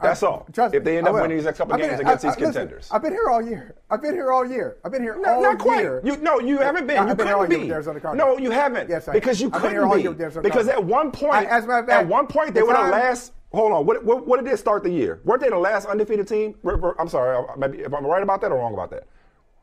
That's 0.00 0.22
all. 0.22 0.46
Trust 0.52 0.74
if 0.76 0.84
me, 0.84 0.92
they 0.92 0.98
end 0.98 1.08
up 1.08 1.14
winning 1.14 1.36
these 1.36 1.44
next 1.44 1.58
couple 1.58 1.74
I've 1.74 1.80
been- 1.80 1.90
games 1.90 2.00
against 2.00 2.24
I- 2.24 2.28
I- 2.28 2.30
these 2.30 2.40
listen, 2.40 2.52
contenders. 2.62 2.88
I've 2.92 3.02
been 3.02 3.12
here 3.12 3.28
all 3.28 3.42
year. 3.42 3.74
I've 3.90 4.00
been 4.00 4.14
here 4.14 4.30
all 4.32 4.46
year. 4.46 4.76
I've 4.84 4.92
been 4.92 5.02
here 5.02 5.16
No, 5.20 5.34
all 5.34 5.42
not 5.42 5.58
quite. 5.58 5.80
year. 5.80 6.00
You, 6.04 6.16
no, 6.18 6.38
you 6.38 6.58
haven't 6.58 6.86
been. 6.86 6.98
I- 6.98 7.04
you 7.04 7.10
I've 7.10 7.16
been 7.16 7.28
all 7.28 7.40
couldn't 7.42 7.58
be. 7.60 7.64
with 7.64 7.72
Arizona 7.74 8.00
Cardinals. 8.00 8.38
No, 8.38 8.42
you 8.42 8.50
haven't. 8.52 8.88
Yes, 8.88 9.08
I 9.08 9.12
because 9.12 9.40
you. 9.40 9.50
I've 9.52 9.60
couldn't 9.60 9.78
all 9.78 9.96
be. 9.96 10.08
because 10.40 10.68
at 10.68 10.82
one 10.82 11.10
point, 11.10 11.34
I- 11.34 11.44
as 11.46 11.64
a 11.64 11.66
matter 11.66 11.90
at 11.90 12.06
one 12.06 12.26
point, 12.28 12.54
they 12.54 12.60
the 12.60 12.66
were 12.66 12.72
the 12.74 12.78
last. 12.78 13.32
Hold 13.52 13.72
on. 13.72 13.86
What, 13.86 14.04
what, 14.04 14.26
what 14.26 14.36
did 14.42 14.50
they 14.50 14.56
start 14.56 14.82
the 14.84 14.90
year? 14.90 15.20
Weren't 15.24 15.40
they 15.42 15.48
the 15.48 15.58
last 15.58 15.86
undefeated 15.88 16.28
team? 16.28 16.54
I'm 16.98 17.08
sorry. 17.08 17.36
Uh, 17.36 17.56
maybe 17.56 17.78
if 17.80 17.92
I'm 17.92 18.06
right 18.06 18.22
about 18.22 18.40
that 18.42 18.52
or 18.52 18.58
wrong 18.58 18.74
about 18.74 18.90
that. 18.90 19.04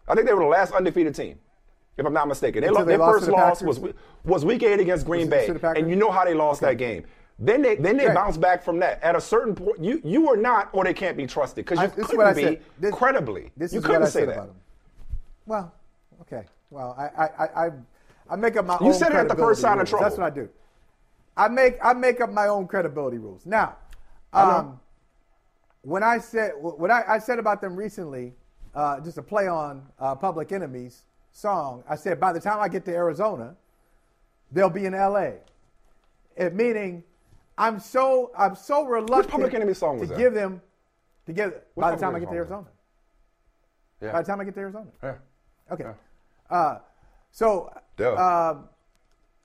I 0.07 0.15
think 0.15 0.27
they 0.27 0.33
were 0.33 0.43
the 0.43 0.49
last 0.49 0.73
undefeated 0.73 1.15
team, 1.15 1.39
if 1.97 2.05
I'm 2.05 2.13
not 2.13 2.27
mistaken. 2.27 2.61
They 2.61 2.69
lo- 2.69 2.83
they 2.83 2.97
their 2.97 3.05
first 3.05 3.25
the 3.25 3.31
loss 3.31 3.59
Packers? 3.61 3.79
was 3.79 3.93
was 4.23 4.45
week 4.45 4.63
eight 4.63 4.79
against 4.79 5.05
Green 5.05 5.29
Bay, 5.29 5.47
to 5.47 5.53
the 5.53 5.59
Packers? 5.59 5.81
and 5.81 5.89
you 5.89 5.95
know 5.95 6.11
how 6.11 6.25
they 6.25 6.33
lost 6.33 6.61
that 6.61 6.77
game. 6.77 7.05
Then 7.39 7.61
they 7.61 7.75
then 7.75 7.97
they 7.97 8.07
Right. 8.07 8.15
bounced 8.15 8.39
back 8.39 8.63
from 8.63 8.79
that. 8.79 9.01
At 9.03 9.15
a 9.15 9.21
certain 9.21 9.55
point, 9.55 9.79
you 9.83 10.01
you 10.03 10.27
were 10.27 10.37
not, 10.37 10.69
or 10.73 10.83
they 10.83 10.93
can't 10.93 11.17
be 11.17 11.27
trusted 11.27 11.65
because 11.65 11.79
I- 11.79 11.83
you 11.85 11.89
this 11.89 12.05
couldn't 12.07 12.17
what 12.17 12.27
I 12.27 12.33
be 12.33 12.41
said. 12.43 12.61
This- 12.79 12.93
credibly. 12.95 13.51
This 13.57 13.73
you 13.73 13.79
is 13.79 13.85
couldn't 13.85 14.01
what 14.01 14.07
I 14.07 14.11
say 14.11 14.19
said 14.25 14.29
that. 14.29 14.49
Well, 15.45 15.73
okay. 16.21 16.43
Well, 16.69 16.95
I 16.97 17.03
I 17.05 17.25
I, 17.25 17.65
I, 17.67 17.71
I 18.31 18.35
make 18.35 18.57
up 18.57 18.65
my 18.65 18.75
own. 18.75 18.79
You 18.85 18.87
own. 18.87 18.93
said 18.93 19.11
it 19.11 19.15
at 19.15 19.27
the 19.29 19.35
first 19.35 19.61
sign 19.61 19.79
of 19.79 19.87
trouble. 19.87 20.03
That's 20.05 20.17
what 20.17 20.25
I 20.27 20.29
do. 20.35 20.49
I 21.37 21.47
make 21.49 21.77
I 21.83 21.93
make 21.93 22.21
up 22.21 22.31
my 22.31 22.47
own 22.47 22.67
credibility 22.67 23.17
rules. 23.17 23.45
Now, 23.45 23.75
I 24.33 24.57
um, 24.59 24.79
when 25.81 26.03
I 26.03 26.17
said 26.19 26.53
what 26.57 26.89
I, 26.89 27.03
I 27.07 27.19
said 27.19 27.37
about 27.39 27.59
them 27.61 27.75
recently, 27.75 28.33
uh, 28.73 28.99
just 29.01 29.17
a 29.17 29.21
play 29.21 29.47
on 29.47 29.85
uh, 29.99 30.15
Public 30.15 30.51
Enemy's 30.53 31.03
song. 31.35 31.83
I 31.89 31.95
said 31.95 32.19
by 32.19 32.31
the 32.31 32.39
time 32.39 32.59
I 32.61 32.69
get 32.69 32.85
to 32.85 32.91
Arizona, 32.93 33.55
they'll 34.51 34.69
be 34.69 34.85
in 34.85 34.93
L.A. 34.93 35.35
It 36.37 36.55
meaning 36.55 37.03
I'm 37.57 37.79
so 37.79 38.31
I'm 38.37 38.55
so 38.55 38.85
reluctant 38.85 39.31
Public 39.31 39.53
Enemy 39.53 39.73
song 39.73 39.99
to 39.99 40.05
that? 40.05 40.17
give 40.17 40.33
them 40.33 40.61
to 41.25 41.33
give 41.33 41.53
by 41.75 41.91
the 41.91 41.97
time 41.97 42.15
I 42.15 42.19
get 42.19 42.29
to 42.29 42.35
Arizona. 42.35 42.67
Yeah. 44.01 44.11
By 44.13 44.21
the 44.21 44.27
time 44.27 44.39
I 44.39 44.43
get 44.45 44.53
to 44.55 44.59
Arizona. 44.59 44.87
Yeah. 45.03 45.15
Okay. 45.71 45.85
Uh, 46.49 46.77
so, 47.31 47.73
um, 47.99 48.69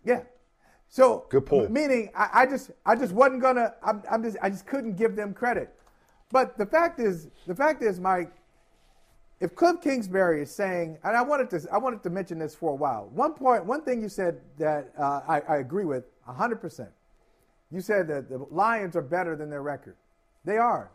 yeah. 0.05 0.23
So, 0.89 1.25
Good 1.31 1.47
pull. 1.47 1.65
m- 1.67 1.73
Meaning, 1.73 2.11
I, 2.17 2.29
I 2.43 2.47
just, 2.47 2.73
I 2.85 2.97
just 2.97 3.13
wasn't 3.13 3.41
gonna. 3.41 3.75
I'm, 3.83 4.03
I'm 4.11 4.23
just, 4.23 4.37
I 4.43 4.51
just 4.51 4.67
couldn't 4.67 4.97
give 4.97 5.17
them 5.17 5.33
credit. 5.33 5.73
But 6.31 6.59
the 6.59 6.67
fact 6.67 7.01
is, 7.01 7.29
the 7.47 7.55
fact 7.55 7.83
is, 7.83 7.99
Mike, 8.01 8.33
if 9.41 9.55
Cliff 9.55 9.81
Kingsbury 9.81 10.43
is 10.43 10.55
saying, 10.55 10.99
and 11.03 11.17
I 11.17 11.23
wanted 11.23 11.49
to, 11.51 11.67
I 11.73 11.79
wanted 11.79 12.03
to 12.03 12.11
mention 12.11 12.39
this 12.39 12.55
for 12.55 12.73
a 12.73 12.75
while. 12.75 13.09
One 13.15 13.33
point, 13.33 13.65
one 13.65 13.83
thing 13.83 14.03
you 14.03 14.11
said 14.11 14.41
that 14.59 14.93
uh, 14.99 15.23
I, 15.27 15.41
I 15.49 15.57
agree 15.57 15.87
with 15.87 16.05
100. 16.25 16.57
percent 16.61 16.91
You 17.71 17.81
said 17.81 18.07
that 18.09 18.29
the 18.29 18.39
Lions 18.51 18.97
are 18.97 19.03
better 19.03 19.37
than 19.37 19.49
their 19.49 19.63
record. 19.63 19.97
They 20.45 20.59
are, 20.59 20.91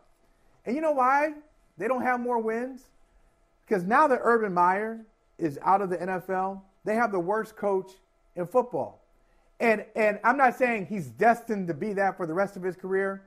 and 0.64 0.76
you 0.76 0.80
know 0.80 0.92
why 0.92 1.34
they 1.76 1.88
don't 1.88 2.02
have 2.02 2.20
more 2.20 2.38
wins? 2.38 2.84
Because 3.66 3.84
now 3.84 4.06
that 4.06 4.20
Urban 4.22 4.54
Meyer 4.54 5.04
is 5.38 5.58
out 5.62 5.82
of 5.82 5.90
the 5.90 5.98
NFL, 5.98 6.60
they 6.84 6.94
have 6.94 7.10
the 7.10 7.20
worst 7.20 7.56
coach 7.56 7.90
in 8.36 8.46
football. 8.46 9.02
And 9.58 9.84
and 9.96 10.20
I'm 10.22 10.36
not 10.36 10.56
saying 10.56 10.86
he's 10.86 11.08
destined 11.08 11.66
to 11.66 11.74
be 11.74 11.94
that 11.94 12.16
for 12.16 12.26
the 12.26 12.34
rest 12.34 12.56
of 12.56 12.62
his 12.62 12.76
career. 12.76 13.22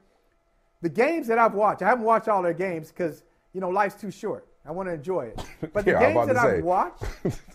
The 0.82 0.89
games 0.89 1.28
that 1.28 1.38
I've 1.38 1.55
watched, 1.55 1.82
I 1.82 1.89
haven't 1.89 2.05
watched 2.05 2.30
all 2.30 2.41
their 2.41 2.53
games 2.53 2.88
because 2.89 3.24
you 3.51 3.59
know 3.59 3.70
life's 3.70 3.99
too 3.99 4.11
short. 4.11 4.48
I 4.70 4.72
want 4.72 4.88
to 4.88 4.93
enjoy 4.93 5.22
it. 5.36 5.41
But 5.74 5.84
the 5.84 5.91
Yeah, 5.91 6.13
games 6.13 6.28
that 6.28 6.38
I've 6.38 6.63
watched, 6.63 7.03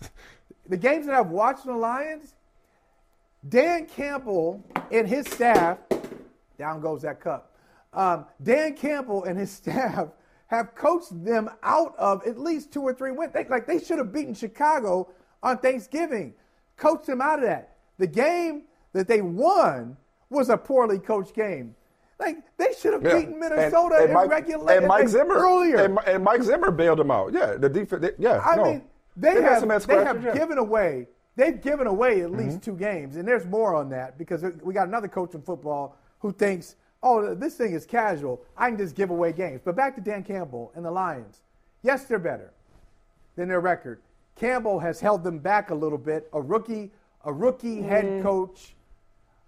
the 0.67 0.75
games 0.75 1.05
that 1.05 1.15
I've 1.15 1.29
watched 1.29 1.61
from 1.63 1.71
the 1.73 1.77
Lions, 1.79 2.35
Dan 3.47 3.85
Campbell 3.85 4.61
and 4.91 5.07
his 5.07 5.25
staff, 5.27 5.77
down 6.59 6.81
goes 6.81 7.03
that 7.03 7.21
cup. 7.21 7.55
Um, 7.93 8.25
Dan 8.43 8.75
Campbell 8.75 9.23
and 9.23 9.39
his 9.39 9.49
staff 9.61 10.09
have 10.47 10.75
coached 10.75 11.23
them 11.23 11.49
out 11.63 11.95
of 11.97 12.27
at 12.27 12.37
least 12.37 12.73
two 12.73 12.81
or 12.81 12.93
three 12.93 13.11
wins. 13.11 13.31
They, 13.31 13.45
like 13.45 13.65
they 13.65 13.79
should 13.79 13.97
have 13.97 14.11
beaten 14.11 14.33
Chicago 14.33 15.09
on 15.41 15.59
Thanksgiving, 15.59 16.33
coached 16.75 17.07
them 17.07 17.21
out 17.21 17.39
of 17.39 17.45
that. 17.45 17.77
The 17.97 18.07
game 18.07 18.63
that 18.91 19.07
they 19.07 19.21
won 19.21 19.95
was 20.29 20.49
a 20.49 20.57
poorly 20.57 20.99
coached 20.99 21.33
game. 21.33 21.75
Like 22.19 22.37
they 22.57 22.73
should 22.79 22.93
have 22.93 23.03
Yeah. 23.03 23.17
beaten 23.19 23.39
Minnesota 23.39 23.95
and, 23.97 24.05
in 24.07 24.13
Mike, 24.13 24.29
regular 24.29 24.71
and 24.73 24.87
Mike 24.87 25.07
Zimmer 25.09 25.35
earlier. 25.35 25.77
and, 25.77 25.99
and 26.07 26.23
Mike 26.23 26.43
Zimmer 26.43 26.71
bailed 26.71 26.99
them 26.99 27.11
out. 27.11 27.33
Yeah, 27.33 27.55
the 27.57 27.67
defense. 27.69 28.01
they- 28.01 28.13
Yeah, 28.17 28.41
I 28.45 28.55
no. 28.55 28.63
mean, 28.63 28.81
they, 29.17 29.33
got 29.33 29.43
have, 29.43 29.59
some 29.59 29.87
they 29.97 30.03
have 30.03 30.23
yeah. 30.23 30.33
given 30.33 30.57
away. 30.57 31.07
They've 31.35 31.61
given 31.61 31.87
away 31.87 32.21
at 32.21 32.29
Mm-hmm. 32.29 32.37
least 32.39 32.61
two 32.61 32.75
games, 32.77 33.17
and 33.17 33.27
there's 33.27 33.45
more 33.45 33.75
on 33.75 33.89
that 33.89 34.17
because 34.17 34.45
we 34.63 34.73
got 34.73 34.87
another 34.87 35.09
coach 35.09 35.33
in 35.35 35.41
football 35.41 35.97
who 36.19 36.31
thinks, 36.31 36.75
"Oh, 37.03 37.35
this 37.35 37.55
thing 37.55 37.73
is 37.73 37.85
casual. 37.85 38.41
I 38.55 38.69
can 38.69 38.77
just 38.77 38.95
give 38.95 39.09
away 39.09 39.33
games." 39.33 39.59
But 39.65 39.75
back 39.75 39.95
to 39.95 40.01
Dan 40.01 40.23
Campbell 40.23 40.71
and 40.75 40.85
the 40.85 40.91
Lions. 40.91 41.41
Yes, 41.83 42.05
they're 42.05 42.19
better 42.19 42.51
than 43.35 43.49
their 43.49 43.59
record. 43.59 43.99
Campbell 44.35 44.79
has 44.79 44.99
held 45.01 45.23
them 45.23 45.39
back 45.39 45.69
a 45.71 45.75
little 45.75 45.97
bit. 45.97 46.29
A 46.33 46.41
rookie, 46.41 46.91
a 47.25 47.31
rookie 47.33 47.81
head 47.81 48.23
coach, 48.23 48.74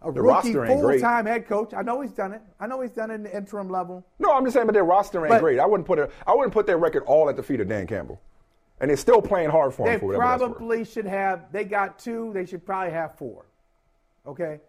a. 0.02 0.12
The 0.12 0.22
rookie 0.22 0.54
roster 0.56 0.66
ain't 0.66 0.82
great. 0.82 1.00
full-time 1.02 1.26
head 1.26 1.48
coach. 1.48 1.74
I 1.74 1.82
know 1.82 2.02
he's 2.02 2.12
done 2.12 2.34
it. 2.34 2.42
I 2.60 2.68
know 2.68 2.82
he's 2.82 2.92
done 2.92 3.12
it 3.12 3.16
in 3.16 3.24
the 3.24 3.36
interim 3.36 3.70
level. 3.70 4.06
No, 4.20 4.32
I'm 4.34 4.44
just 4.46 4.54
saying, 4.54 4.68
but 4.68 4.74
their 4.74 4.84
roster 4.86 5.20
ain't 5.26 5.30
But- 5.30 5.42
great. 5.42 5.60
I 5.60 5.66
wouldn't 5.66 5.88
put 5.88 6.00
it. 6.00 6.12
I 6.26 6.34
wouldn't 6.36 6.54
put 6.54 6.66
their 6.68 6.78
record 6.78 7.04
all 7.06 7.30
at 7.30 7.36
the 7.36 7.44
feet 7.44 7.60
of 7.60 7.68
Dan 7.68 7.88
Campbell, 7.88 8.20
and 8.80 8.90
they're 8.90 8.98
still 8.98 9.22
playing 9.22 9.50
hard 9.50 9.74
for 9.74 9.88
him. 9.88 9.94
They 9.94 10.00
for 10.00 10.06
whatever 10.08 10.24
that's 10.26 10.42
worth. 10.42 10.58
probably 10.58 10.86
should 10.86 11.06
have. 11.08 11.52
They 11.52 11.64
got 11.64 11.98
two. 12.00 12.32
They 12.34 12.46
should 12.46 12.66
probably 12.66 12.92
have 12.94 13.16
four. 13.18 13.46
Okay. 14.26 14.60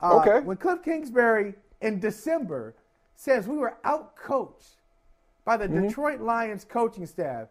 Uh, 0.00 0.18
Okay. 0.20 0.40
When 0.40 0.56
Cliff 0.56 0.82
Kingsbury 0.82 1.54
in 1.80 2.00
December 2.00 2.74
says 3.14 3.46
we 3.46 3.56
were 3.58 3.76
outcoached 3.84 4.76
by 5.44 5.56
the 5.56 5.66
Mm-hmm. 5.66 5.88
Detroit 5.88 6.20
Lions 6.20 6.64
coaching 6.64 7.06
staff, 7.06 7.48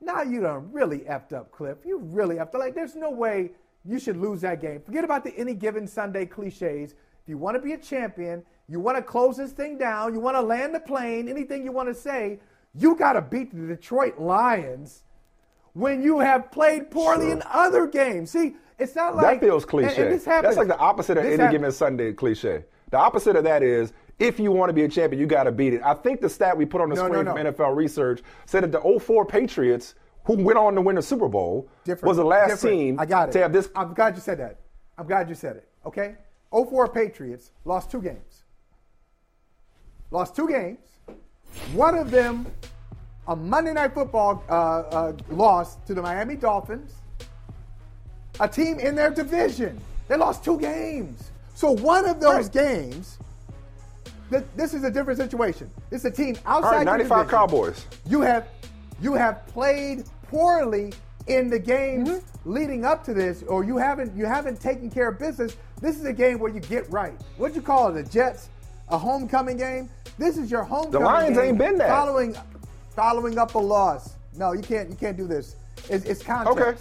now 0.00 0.22
you 0.22 0.40
done 0.40 0.72
really 0.72 1.00
effed 1.00 1.32
up, 1.32 1.52
Cliff. 1.52 1.78
You 1.84 1.98
really 1.98 2.36
effed 2.36 2.54
up. 2.54 2.54
Like, 2.54 2.74
there's 2.74 2.96
no 2.96 3.10
way 3.10 3.52
you 3.84 3.98
should 3.98 4.16
lose 4.16 4.40
that 4.42 4.60
game. 4.60 4.80
Forget 4.80 5.04
about 5.04 5.24
the 5.24 5.36
any 5.36 5.54
given 5.54 5.86
Sunday 5.86 6.26
cliches. 6.26 6.92
If 6.92 7.28
you 7.28 7.38
want 7.38 7.56
to 7.56 7.60
be 7.62 7.72
a 7.72 7.78
champion, 7.78 8.42
you 8.68 8.80
want 8.80 8.96
to 8.96 9.02
close 9.02 9.36
this 9.36 9.52
thing 9.52 9.78
down, 9.78 10.14
you 10.14 10.20
want 10.20 10.36
to 10.36 10.40
land 10.40 10.74
the 10.74 10.80
plane, 10.80 11.28
anything 11.28 11.64
you 11.64 11.72
want 11.72 11.88
to 11.88 11.94
say, 11.94 12.38
you 12.74 12.94
got 12.96 13.12
to 13.14 13.22
beat 13.22 13.52
the 13.54 13.66
Detroit 13.66 14.18
Lions 14.18 15.02
when 15.74 16.02
you 16.02 16.20
have 16.20 16.50
played 16.50 16.90
poorly 16.90 17.26
Sure. 17.26 17.32
in 17.32 17.42
other 17.50 17.86
games. 17.86 18.30
See, 18.30 18.56
it's 18.78 18.94
not 18.96 19.14
like 19.16 19.40
that 19.40 19.46
feels 19.46 19.64
cliche. 19.64 19.88
and 19.88 19.96
happens- 20.22 20.24
That's 20.24 20.56
like 20.56 20.68
the 20.68 20.78
opposite 20.78 21.16
of 21.18 21.24
this 21.24 21.38
any 21.38 21.50
given 21.52 21.70
Sunday 21.72 22.12
cliche. 22.12 22.64
The 22.90 22.98
opposite 22.98 23.36
of 23.36 23.44
that 23.44 23.62
is 23.62 23.92
if 24.18 24.38
you 24.38 24.52
want 24.52 24.68
to 24.68 24.74
be 24.74 24.84
a 24.84 24.88
champion, 24.88 25.20
you 25.20 25.26
got 25.26 25.44
to 25.44 25.52
beat 25.52 25.72
it. 25.74 25.80
I 25.84 25.94
think 25.94 26.20
the 26.20 26.28
stat 26.28 26.56
we 26.56 26.66
put 26.66 26.80
on 26.80 26.88
the 26.90 26.96
No, 26.96 27.06
screen 27.06 27.24
no, 27.24 27.32
from. 27.34 27.46
NFL 27.46 27.74
research 27.76 28.22
said 28.46 28.64
that 28.64 28.72
the 28.72 28.80
04 28.80 29.24
Patriots 29.24 29.94
who 30.24 30.34
went 30.36 30.58
on 30.58 30.74
to 30.74 30.80
win 30.80 30.96
the 30.96 31.02
Super 31.02 31.28
Bowl, 31.28 31.68
Different. 31.84 32.08
was 32.08 32.16
the 32.16 32.24
last 32.24 32.50
Different. 32.50 32.78
team 32.78 33.00
I 33.00 33.06
got 33.06 33.28
it. 33.28 33.32
to 33.32 33.38
have 33.40 33.52
this. 33.52 33.68
I'm 33.74 33.92
glad 33.94 34.14
you 34.14 34.20
said 34.20 34.38
that. 34.38 34.58
I'm 34.98 35.06
glad 35.06 35.28
you 35.28 35.34
said 35.34 35.56
it. 35.56 35.68
Okay? 35.86 36.14
04 36.52 36.88
Patriots 36.88 37.50
lost 37.64 37.90
two 37.90 38.00
games. 38.02 38.44
Lost 40.10 40.36
two 40.36 40.48
games. 40.48 40.78
One 41.74 41.96
of 41.96 42.10
them, 42.10 42.46
a 43.26 43.34
Monday 43.34 43.72
Night 43.72 43.94
Football 43.94 44.42
uh, 44.48 44.52
uh, 44.52 45.12
loss 45.30 45.76
to 45.86 45.94
the 45.94 46.02
Miami 46.02 46.36
Dolphins, 46.36 46.92
a 48.40 48.48
team 48.48 48.78
in 48.78 48.94
their 48.94 49.10
division. 49.10 49.80
They 50.08 50.16
lost 50.16 50.44
two 50.44 50.58
games. 50.58 51.30
So 51.54 51.72
one 51.72 52.06
of 52.08 52.20
those 52.20 52.44
Right. 52.46 52.52
games, 52.52 53.18
th- 54.30 54.44
this 54.56 54.74
is 54.74 54.84
a 54.84 54.90
different 54.90 55.18
situation. 55.18 55.70
It's 55.90 56.04
a 56.04 56.10
team 56.10 56.36
outside 56.46 56.66
All 56.66 56.72
right, 56.72 56.78
the 56.80 56.84
95 56.84 57.18
division. 57.26 57.38
Cowboys. 57.38 57.86
You 58.06 58.20
have 58.22 58.46
you 59.00 59.14
have 59.14 59.44
played 59.48 60.04
poorly 60.36 60.92
in 61.26 61.48
the 61.48 61.58
games 61.58 62.08
Mm-hmm. 62.08 62.52
leading 62.52 62.84
up 62.84 63.04
to 63.04 63.14
this, 63.14 63.44
or 63.44 63.62
you 63.62 63.76
haven't 63.76 64.16
you 64.16 64.24
haven't 64.24 64.60
taken 64.60 64.90
care 64.90 65.08
of 65.10 65.18
business. 65.18 65.56
This 65.80 65.96
is 65.98 66.04
a 66.06 66.12
game 66.12 66.38
where 66.40 66.50
you 66.50 66.58
get 66.60 66.90
right. 66.90 67.12
What'd 67.36 67.54
you 67.54 67.62
call 67.62 67.88
it? 67.88 68.02
The 68.02 68.10
Jets, 68.10 68.48
a 68.88 68.98
homecoming 68.98 69.56
game. 69.58 69.88
This 70.18 70.38
is 70.38 70.50
your 70.50 70.64
homecoming. 70.64 70.92
The 70.92 70.98
Lions 71.00 71.36
game 71.36 71.46
ain't 71.50 71.58
been 71.58 71.78
that. 71.78 71.88
Following 71.88 72.34
following 72.96 73.38
up 73.38 73.54
a 73.54 73.58
loss. 73.58 74.14
No, 74.36 74.52
you 74.52 74.62
can't 74.62 74.88
you 74.90 74.96
can't 74.96 75.16
do 75.16 75.26
this. 75.28 75.54
It's, 75.90 76.04
it's 76.06 76.22
context. 76.22 76.60
Okay. 76.60 76.78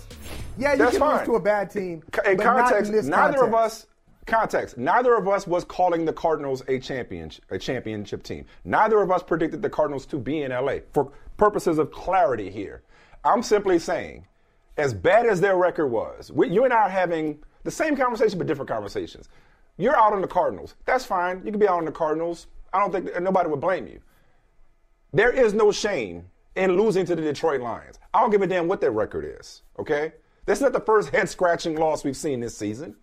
Yeah, 0.58 0.72
you 0.74 0.78
That's 0.80 0.92
can 0.92 1.00
fine. 1.02 1.18
lose 1.18 1.26
to 1.28 1.36
a 1.36 1.40
bad 1.40 1.70
team. 1.70 2.02
In 2.26 2.38
but 2.38 2.44
not 2.46 2.60
context, 2.70 2.90
in 2.90 2.96
this 2.96 3.06
neither 3.06 3.44
of 3.44 3.54
us 3.54 3.86
context, 4.28 4.78
neither 4.78 5.16
of 5.16 5.28
us 5.28 5.46
was 5.46 5.64
calling 5.66 6.06
the 6.06 6.14
Cardinals 6.14 6.64
a 6.68 6.80
champion 6.80 7.32
a 7.50 7.58
championship 7.60 8.24
team. 8.24 8.46
Neither 8.64 9.02
of 9.02 9.12
us 9.12 9.22
predicted 9.22 9.62
the 9.62 9.70
Cardinals 9.70 10.06
to 10.08 10.18
be 10.18 10.42
in 10.44 10.52
LA. 10.52 10.78
For 10.94 11.12
purposes 11.38 11.78
of 11.80 11.92
clarity 11.92 12.50
here, 12.50 12.82
I'm 13.24 13.44
simply 13.44 13.80
saying, 13.80 14.26
as 14.78 14.94
bad 14.94 15.26
as 15.26 15.42
their 15.42 15.58
record 15.58 15.88
was, 15.88 16.32
we, 16.32 16.50
you 16.50 16.64
and 16.64 16.74
I 16.74 16.84
are 16.84 16.90
having 16.90 17.40
the 17.64 17.72
same 17.72 17.96
conversation 17.96 18.38
but 18.38 18.48
different 18.48 18.70
conversations. 18.70 19.30
You're 19.78 19.98
out 19.98 20.14
on 20.14 20.22
the 20.22 20.28
Cardinals. 20.28 20.76
That's 20.86 21.06
fine. 21.06 21.42
You 21.46 21.52
can 21.52 21.60
be 21.60 21.68
out 21.68 21.78
on 21.78 21.86
the 21.86 21.92
Cardinals. 21.92 22.48
I 22.74 22.80
don't 22.80 22.92
think 22.92 23.22
nobody 23.22 23.50
would 23.50 23.62
blame 23.62 23.88
you. 23.88 24.00
There 25.14 25.32
is 25.32 25.54
no 25.54 25.72
shame 25.72 26.26
in 26.56 26.78
losing 26.78 27.06
to 27.06 27.16
the 27.16 27.22
Detroit 27.22 27.62
Lions. 27.62 28.00
I 28.14 28.22
don't 28.22 28.32
give 28.32 28.42
a 28.42 28.48
damn 28.48 28.68
what 28.68 28.82
their 28.82 28.92
record 28.92 29.38
is, 29.40 29.62
okay? 29.80 30.14
This 30.46 30.60
is 30.60 30.64
not 30.64 30.74
the 30.74 30.80
first 30.80 31.10
head 31.10 31.30
scratching 31.30 31.76
loss 31.76 32.04
we've 32.04 32.18
seen 32.18 32.40
this 32.40 32.58
season, 32.58 32.96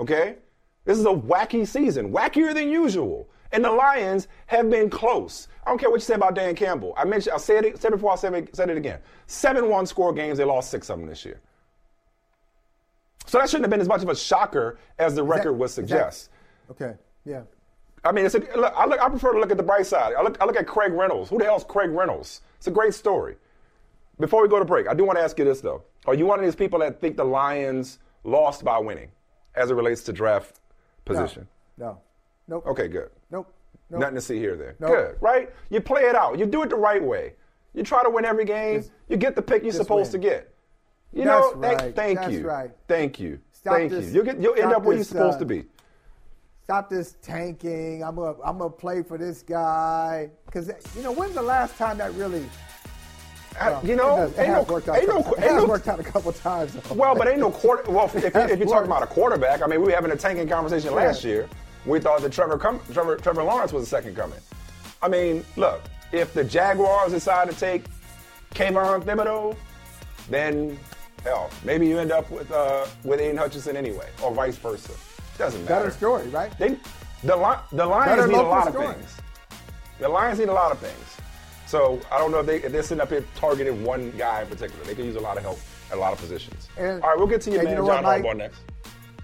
okay? 0.00 0.36
This 0.84 0.98
is 0.98 1.04
a 1.04 1.08
wacky 1.08 1.66
season, 1.66 2.12
wackier 2.12 2.54
than 2.54 2.70
usual. 2.70 3.28
And 3.52 3.64
the 3.64 3.70
Lions 3.70 4.28
have 4.46 4.68
been 4.70 4.90
close. 4.90 5.48
I 5.64 5.70
don't 5.70 5.78
care 5.78 5.88
what 5.90 5.96
you 5.96 6.00
say 6.04 6.14
about 6.14 6.34
Dan 6.34 6.54
Campbell. 6.54 6.94
I 6.96 7.04
mentioned, 7.04 7.34
I 7.34 7.38
said 7.38 7.64
it, 7.64 7.80
said 7.80 7.88
it 7.92 7.96
before, 7.96 8.12
I 8.12 8.16
said 8.16 8.34
it, 8.34 8.54
said 8.54 8.68
it 8.70 8.76
again. 8.76 9.00
7 9.26 9.68
1 9.68 9.86
score 9.86 10.12
games, 10.12 10.38
they 10.38 10.44
lost 10.44 10.70
six 10.70 10.90
of 10.90 10.98
them 10.98 11.08
this 11.08 11.24
year. 11.24 11.40
So 13.26 13.38
that 13.38 13.48
shouldn't 13.48 13.64
have 13.64 13.70
been 13.70 13.80
as 13.80 13.88
much 13.88 14.02
of 14.02 14.08
a 14.08 14.16
shocker 14.16 14.78
as 14.98 15.14
the 15.14 15.22
Is 15.22 15.28
that- 15.28 15.34
record 15.36 15.52
would 15.54 15.66
is 15.66 15.74
that- 15.76 15.82
suggest. 15.88 16.30
Okay. 16.70 16.94
Yeah. 17.24 17.42
I 18.04 18.12
mean, 18.12 18.24
it's 18.26 18.34
a, 18.34 18.38
look, 18.38 18.72
I, 18.76 18.86
look, 18.86 19.00
I 19.00 19.08
prefer 19.08 19.32
to 19.32 19.40
look 19.40 19.50
at 19.50 19.56
the 19.56 19.62
bright 19.62 19.86
side. 19.86 20.14
I 20.16 20.22
look, 20.22 20.40
I 20.40 20.44
look 20.44 20.56
at 20.56 20.66
Craig 20.66 20.92
Reynolds. 20.92 21.30
Who 21.30 21.38
the 21.38 21.44
hell's 21.44 21.64
Craig 21.64 21.90
Reynolds? 21.90 22.42
It's 22.56 22.66
a 22.66 22.70
great 22.70 22.94
story. 22.94 23.36
Before 24.20 24.42
we 24.42 24.48
go 24.48 24.58
to 24.58 24.64
break, 24.64 24.88
I 24.88 24.94
do 24.94 25.04
want 25.04 25.18
to 25.18 25.22
ask 25.22 25.38
you 25.38 25.44
this, 25.44 25.60
though. 25.60 25.82
Are 26.06 26.14
you 26.14 26.26
one 26.26 26.38
of 26.38 26.44
these 26.44 26.54
people 26.56 26.78
that 26.80 27.00
think 27.00 27.16
the 27.16 27.24
Lions 27.24 27.98
lost 28.24 28.64
by 28.64 28.78
winning 28.78 29.10
as 29.54 29.70
it 29.70 29.74
relates 29.74 30.02
to 30.04 30.12
draft 30.12 30.58
position? 31.04 31.46
No. 31.76 31.86
No. 31.86 31.98
Nope. 32.48 32.66
Okay, 32.68 32.88
good. 32.88 33.10
Nope. 33.90 34.00
Nothing 34.00 34.14
to 34.16 34.20
see 34.20 34.38
here 34.38 34.56
then. 34.56 34.74
Nope. 34.80 34.90
Good, 34.90 35.16
right? 35.20 35.50
You 35.70 35.80
play 35.80 36.02
it 36.02 36.14
out. 36.14 36.38
You 36.38 36.46
do 36.46 36.62
it 36.62 36.70
the 36.70 36.76
right 36.76 37.02
way. 37.02 37.34
You 37.74 37.82
try 37.82 38.02
to 38.02 38.10
win 38.10 38.24
every 38.24 38.44
game. 38.44 38.80
Just- 38.80 38.92
you 39.08 39.16
get 39.16 39.34
the 39.34 39.42
pick 39.42 39.62
you're 39.62 39.72
supposed 39.72 40.12
win. 40.12 40.22
to 40.22 40.28
get. 40.28 40.54
You 41.12 41.24
That's 41.24 41.54
know, 41.54 41.60
thank, 41.60 41.80
right. 41.80 41.96
thank 41.96 42.18
That's 42.18 42.32
you. 42.32 42.46
right. 42.46 42.70
Thank 42.86 43.18
you. 43.18 43.40
Stop 43.52 43.74
thank 43.74 43.90
this- 43.90 44.06
you. 44.06 44.14
You'll, 44.14 44.24
get, 44.24 44.40
you'll 44.40 44.54
end 44.56 44.72
up 44.72 44.82
where 44.82 44.94
you're 44.96 45.04
supposed 45.04 45.36
uh, 45.36 45.40
to 45.40 45.44
be. 45.46 45.64
stop 46.64 46.90
this 46.90 47.16
tanking. 47.22 48.04
I'm 48.04 48.16
gonna 48.16 48.36
I'm 48.44 48.58
gonna 48.58 48.70
play 48.70 49.02
for 49.02 49.16
this 49.16 49.42
guy 49.42 50.28
because 50.44 50.70
you 50.94 51.02
know 51.02 51.12
when's 51.12 51.34
the 51.34 51.42
last 51.42 51.76
time 51.78 51.96
that 51.98 52.12
really 52.14 52.44
well, 53.60 53.80
you 53.84 53.96
know, 53.96 54.14
it, 54.14 54.18
does, 54.18 54.32
it 54.32 54.40
ain't 54.42 54.52
no, 54.52 54.62
worked 54.74 54.88
out. 54.88 54.96
ain't 54.98 55.08
no, 55.08 55.34
ain't 55.38 55.56
no, 55.56 55.64
worked 55.66 55.88
out 55.88 55.98
a 55.98 56.04
couple 56.04 56.32
times. 56.32 56.74
though. 56.74 56.94
Well, 56.94 57.14
but 57.16 57.26
ain't 57.26 57.40
no 57.40 57.50
quarter. 57.50 57.90
Well, 57.90 58.04
if, 58.06 58.14
if, 58.24 58.36
if 58.36 58.58
you're 58.58 58.68
talking 58.68 58.86
about 58.86 59.02
a 59.02 59.06
quarterback, 59.06 59.62
I 59.62 59.66
mean, 59.66 59.80
we 59.80 59.86
were 59.86 59.94
having 59.94 60.10
a 60.12 60.16
tanking 60.16 60.48
conversation 60.48 60.94
last 60.94 61.24
year. 61.24 61.48
We 61.88 62.00
thought 62.00 62.20
that 62.22 62.32
Trevor, 62.32 62.58
Com- 62.58 62.80
Trevor, 62.92 63.16
Trevor 63.16 63.42
Lawrence 63.42 63.72
was 63.72 63.84
the 63.84 63.88
second 63.88 64.14
coming. 64.14 64.38
I 65.00 65.08
mean, 65.08 65.44
look, 65.56 65.80
if 66.12 66.34
the 66.34 66.44
Jaguars 66.44 67.12
decide 67.12 67.48
to 67.50 67.56
take 67.56 67.84
Kayvon 68.54 69.02
Thibodeaux, 69.02 69.56
then 70.28 70.78
hell, 71.24 71.50
maybe 71.64 71.86
you 71.88 71.98
end 71.98 72.12
up 72.12 72.30
with 72.30 72.50
uh, 72.52 72.86
with 73.04 73.20
Aidan 73.20 73.36
Hutchinson 73.38 73.76
anyway, 73.76 74.08
or 74.22 74.32
vice 74.34 74.56
versa. 74.56 74.92
Doesn't 75.38 75.62
matter. 75.64 75.74
better 75.74 75.90
story, 75.90 76.28
right? 76.28 76.56
They, 76.58 76.76
the 77.24 77.36
Li- 77.36 77.56
the 77.72 77.86
Lions 77.86 78.10
Better 78.16 78.28
need 78.28 78.36
a 78.36 78.42
lot 78.42 78.68
of 78.68 78.74
things. 78.74 79.16
The 79.98 80.08
Lions 80.08 80.38
need 80.38 80.48
a 80.48 80.52
lot 80.52 80.72
of 80.72 80.78
things. 80.78 81.16
So 81.66 82.00
I 82.10 82.18
don't 82.18 82.30
know 82.32 82.40
if, 82.40 82.46
they, 82.46 82.56
if 82.62 82.72
they're 82.72 82.82
sitting 82.82 83.00
up 83.02 83.10
here 83.10 83.24
targeting 83.34 83.84
one 83.84 84.10
guy 84.16 84.42
in 84.42 84.48
particular. 84.48 84.82
They 84.84 84.94
could 84.94 85.04
use 85.04 85.16
a 85.16 85.20
lot 85.20 85.36
of 85.36 85.42
help 85.42 85.58
at 85.90 85.96
a 85.98 86.00
lot 86.00 86.12
of 86.12 86.18
positions. 86.18 86.68
And- 86.76 87.02
all 87.02 87.10
right, 87.10 87.18
we'll 87.18 87.26
get 87.26 87.40
to 87.42 87.50
your 87.50 87.62
man 87.62 87.72
you 87.72 87.78
know 87.78 87.84
what, 87.84 87.94
John 87.96 88.04
Mike? 88.04 88.22
Harbaugh 88.24 88.36
next. 88.36 88.60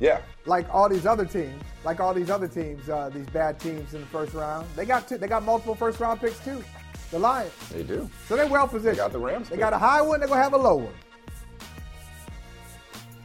Yeah. 0.00 0.20
like 0.46 0.66
all 0.74 0.88
these 0.88 1.06
other 1.06 1.24
teams, 1.24 1.62
like 1.84 2.00
all 2.00 2.12
these 2.12 2.28
other 2.30 2.48
teams, 2.48 2.88
uh, 2.88 3.10
these 3.14 3.26
bad 3.26 3.60
teams 3.60 3.94
in 3.94 4.00
the 4.00 4.06
first 4.08 4.34
round, 4.34 4.66
they 4.76 4.84
got 4.84 5.08
two, 5.08 5.18
they 5.18 5.28
got 5.28 5.42
multiple 5.44 5.74
first 5.74 6.00
round 6.00 6.20
picks 6.20 6.38
too. 6.44 6.62
The 7.10 7.18
Lions, 7.18 7.52
They 7.70 7.84
do. 7.84 8.10
so 8.26 8.34
they're 8.36 8.46
well 8.48 8.66
positioned. 8.66 8.96
They 8.96 9.02
got 9.02 9.12
the 9.12 9.18
Rams 9.20 9.48
They 9.48 9.54
pick. 9.56 9.60
got 9.60 9.72
a 9.72 9.78
high 9.78 10.02
one. 10.02 10.18
They're 10.18 10.28
gonna 10.28 10.42
have 10.42 10.54
a 10.54 10.58
low 10.58 10.76
one. 10.76 10.94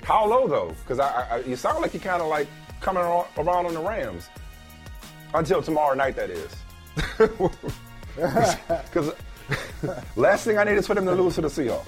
How 0.04 0.26
low 0.28 0.48
though? 0.48 0.76
Because 0.84 1.00
I, 1.00 1.28
I, 1.32 1.40
you 1.42 1.56
sound 1.56 1.82
like 1.82 1.94
you're 1.94 2.02
kind 2.04 2.22
of 2.22 2.28
like 2.28 2.48
coming 2.82 3.02
around 3.04 3.66
on 3.66 3.74
the 3.74 3.80
Rams 3.82 4.28
until 5.34 5.62
tomorrow 5.62 5.96
night. 5.96 6.16
That 6.16 6.30
is. 6.30 6.56
Because 8.86 9.14
last 10.18 10.44
thing 10.44 10.58
I 10.58 10.64
need 10.66 10.74
is 10.78 10.86
for 10.86 10.94
them 10.94 11.06
to 11.06 11.14
lose 11.14 11.36
to 11.36 11.42
the 11.42 11.48
Seahawks. 11.48 11.88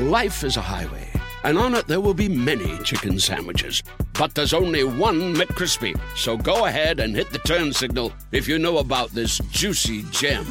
Life 0.00 0.44
is 0.44 0.56
a 0.56 0.62
highway, 0.62 1.06
and 1.44 1.58
on 1.58 1.74
it 1.74 1.86
there 1.86 2.00
will 2.00 2.14
be 2.14 2.26
many 2.26 2.78
chicken 2.78 3.20
sandwiches. 3.20 3.82
But 4.14 4.34
there's 4.34 4.54
only 4.54 4.82
one 4.82 5.34
McCrispy. 5.34 5.94
So 6.16 6.38
go 6.38 6.64
ahead 6.64 7.00
and 7.00 7.14
hit 7.14 7.28
the 7.30 7.38
turn 7.40 7.70
signal 7.74 8.10
if 8.32 8.48
you 8.48 8.58
know 8.58 8.78
about 8.78 9.10
this 9.10 9.36
juicy 9.50 10.04
gem 10.10 10.46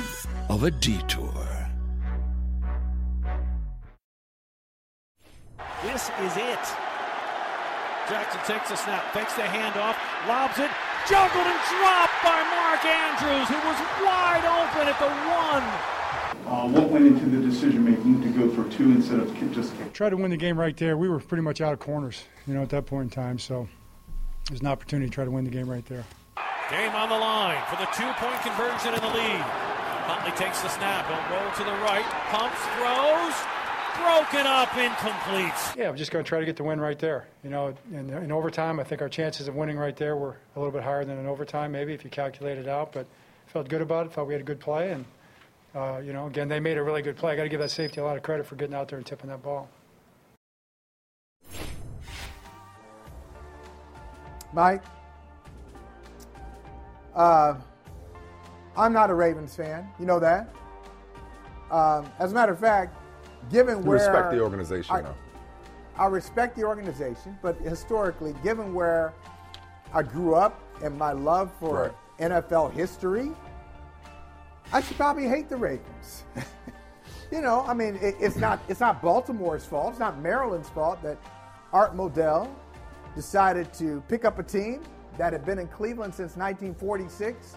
of 0.50 0.66
a 0.66 0.70
detour. 0.70 1.34
This 5.82 6.12
is 6.22 6.38
it. 6.38 6.66
Jackson 8.08 8.42
takes 8.46 8.70
a 8.70 8.78
snap, 8.78 9.12
fakes 9.14 9.34
the 9.34 9.42
handoff, 9.50 9.98
lobs 10.28 10.60
it, 10.60 10.70
juggled 11.10 11.48
and 11.48 11.60
dropped 11.74 12.22
by 12.22 12.38
Mark 12.54 12.86
Andrews, 12.86 13.48
who 13.50 13.58
was 13.66 13.80
wide 14.06 14.46
open 14.46 14.88
at 14.88 15.00
the 15.00 15.10
one. 15.10 16.00
Uh, 16.50 16.68
what 16.68 16.90
went 16.90 17.06
into 17.06 17.26
the 17.26 17.38
decision 17.46 17.86
making 17.86 18.19
to 18.19 18.19
go 18.40 18.50
for 18.50 18.70
two 18.70 18.92
instead 18.92 19.20
of 19.20 19.34
just 19.52 19.78
kick? 19.78 19.94
Tried 19.94 20.12
to 20.12 20.18
win 20.18 20.32
the 20.32 20.38
game 20.38 20.58
right 20.58 20.76
there. 20.78 20.98
We 20.98 21.10
were 21.10 21.20
pretty 21.20 21.44
much 21.44 21.62
out 21.62 21.74
of 21.74 21.80
corners, 21.80 22.24
you 22.48 22.54
know, 22.54 22.62
at 22.62 22.70
that 22.70 22.86
point 22.86 23.04
in 23.04 23.10
time. 23.10 23.38
So 23.38 23.68
there's 24.48 24.62
an 24.62 24.68
opportunity 24.68 25.10
to 25.10 25.14
try 25.14 25.26
to 25.26 25.32
win 25.32 25.44
the 25.44 25.52
game 25.52 25.70
right 25.70 25.86
there. 25.86 26.06
Game 26.70 26.94
on 26.94 27.10
the 27.10 27.18
line 27.18 27.62
for 27.70 27.76
the 27.78 27.88
two 27.96 28.10
point 28.14 28.42
conversion 28.42 28.94
in 28.94 29.02
the 29.02 29.14
lead. 29.14 29.42
Huntley 30.10 30.32
takes 30.32 30.62
the 30.62 30.70
snap. 30.70 31.06
He'll 31.08 31.38
roll 31.38 31.52
to 31.52 31.64
the 31.64 31.78
right. 31.84 32.06
Pumps, 32.32 32.58
throws. 32.78 33.36
Broken 33.98 34.48
up, 34.48 34.76
incomplete. 34.78 35.78
Yeah, 35.78 35.90
I'm 35.90 35.98
just 35.98 36.12
going 36.12 36.24
to 36.24 36.30
try 36.30 36.40
to 36.40 36.46
get 36.46 36.56
the 36.56 36.64
win 36.64 36.80
right 36.80 36.98
there. 36.98 37.28
You 37.44 37.50
know, 37.50 37.76
in, 37.92 38.10
in 38.10 38.32
overtime, 38.32 38.80
I 38.80 38.84
think 38.84 39.02
our 39.02 39.10
chances 39.10 39.50
of 39.50 39.56
winning 39.56 39.78
right 39.78 39.96
there 39.96 40.16
were 40.16 40.38
a 40.56 40.60
little 40.60 40.72
bit 40.72 40.84
higher 40.84 41.04
than 41.04 41.18
in 41.18 41.26
overtime, 41.26 41.74
maybe 41.74 41.94
if 41.94 42.06
you 42.06 42.10
calculate 42.10 42.58
it 42.58 42.68
out. 42.68 42.94
But 42.94 43.08
felt 43.48 43.68
good 43.68 43.82
about 43.82 44.06
it. 44.06 44.14
Felt 44.14 44.28
we 44.28 44.34
had 44.34 44.42
a 44.42 44.46
good 44.46 44.60
play, 44.60 44.92
and 44.92 45.04
uh, 45.76 46.02
you 46.04 46.14
know, 46.14 46.28
again, 46.28 46.48
they 46.48 46.60
made 46.60 46.78
a 46.78 46.84
really 46.84 47.02
good 47.02 47.16
play. 47.16 47.34
I 47.34 47.36
got 47.36 47.44
to 47.44 47.50
give 47.50 47.60
that 47.60 47.72
safety 47.72 48.00
a 48.02 48.04
lot 48.04 48.18
of 48.18 48.24
credit 48.24 48.46
for 48.46 48.56
getting 48.56 48.76
out 48.76 48.88
there 48.88 48.98
and 48.98 49.06
tipping 49.06 49.30
that 49.30 49.44
ball. 49.44 49.70
Mike, 54.52 54.84
uh, 57.14 57.56
I'm 58.76 58.94
not 58.94 59.12
a 59.12 59.14
Ravens 59.14 59.56
fan. 59.56 59.88
You 60.00 60.06
know 60.08 60.20
that. 60.20 60.50
Um, 61.70 62.12
as 62.18 62.32
a 62.32 62.34
matter 62.34 62.54
of 62.54 62.60
fact, 62.60 62.98
given 63.52 63.84
You 63.84 63.90
where 63.90 63.98
respect 63.98 64.32
the 64.32 64.42
organization, 64.42 64.96
I, 64.96 65.02
though. 65.02 65.16
I 65.98 66.08
respect 66.08 66.56
the 66.56 66.64
organization, 66.64 67.38
but 67.44 67.58
historically, 67.60 68.34
given 68.44 68.74
where 68.74 69.14
I 69.94 70.02
grew 70.02 70.34
up 70.34 70.64
and 70.84 70.98
my 70.98 71.12
love 71.12 71.52
for 71.60 71.94
NFL 72.20 72.74
history, 72.74 73.32
I 74.72 74.82
should 74.82 74.98
probably 74.98 75.28
hate 75.28 75.50
the 75.50 75.58
Ravens. 75.58 76.24
you 77.32 77.42
know, 77.42 77.64
I 77.68 77.74
mean, 77.74 77.96
it, 78.02 78.16
it's 78.20 78.36
not 78.36 78.60
it's 78.68 78.80
not 78.80 79.02
Baltimore's 79.02 79.66
fault. 79.66 79.92
It's 79.92 80.00
not 80.00 80.20
Maryland's 80.20 80.70
fault 80.70 81.02
that 81.02 81.18
Art 81.74 81.96
Modell 81.96 82.50
decided 83.16 83.74
to 83.76 84.04
pick 84.08 84.26
up 84.26 84.38
a 84.38 84.44
team 84.44 84.84
that 85.18 85.34
had 85.34 85.46
been 85.46 85.60
in 85.60 85.68
Cleveland 85.68 86.14
since 86.14 86.38
1946, 86.38 87.56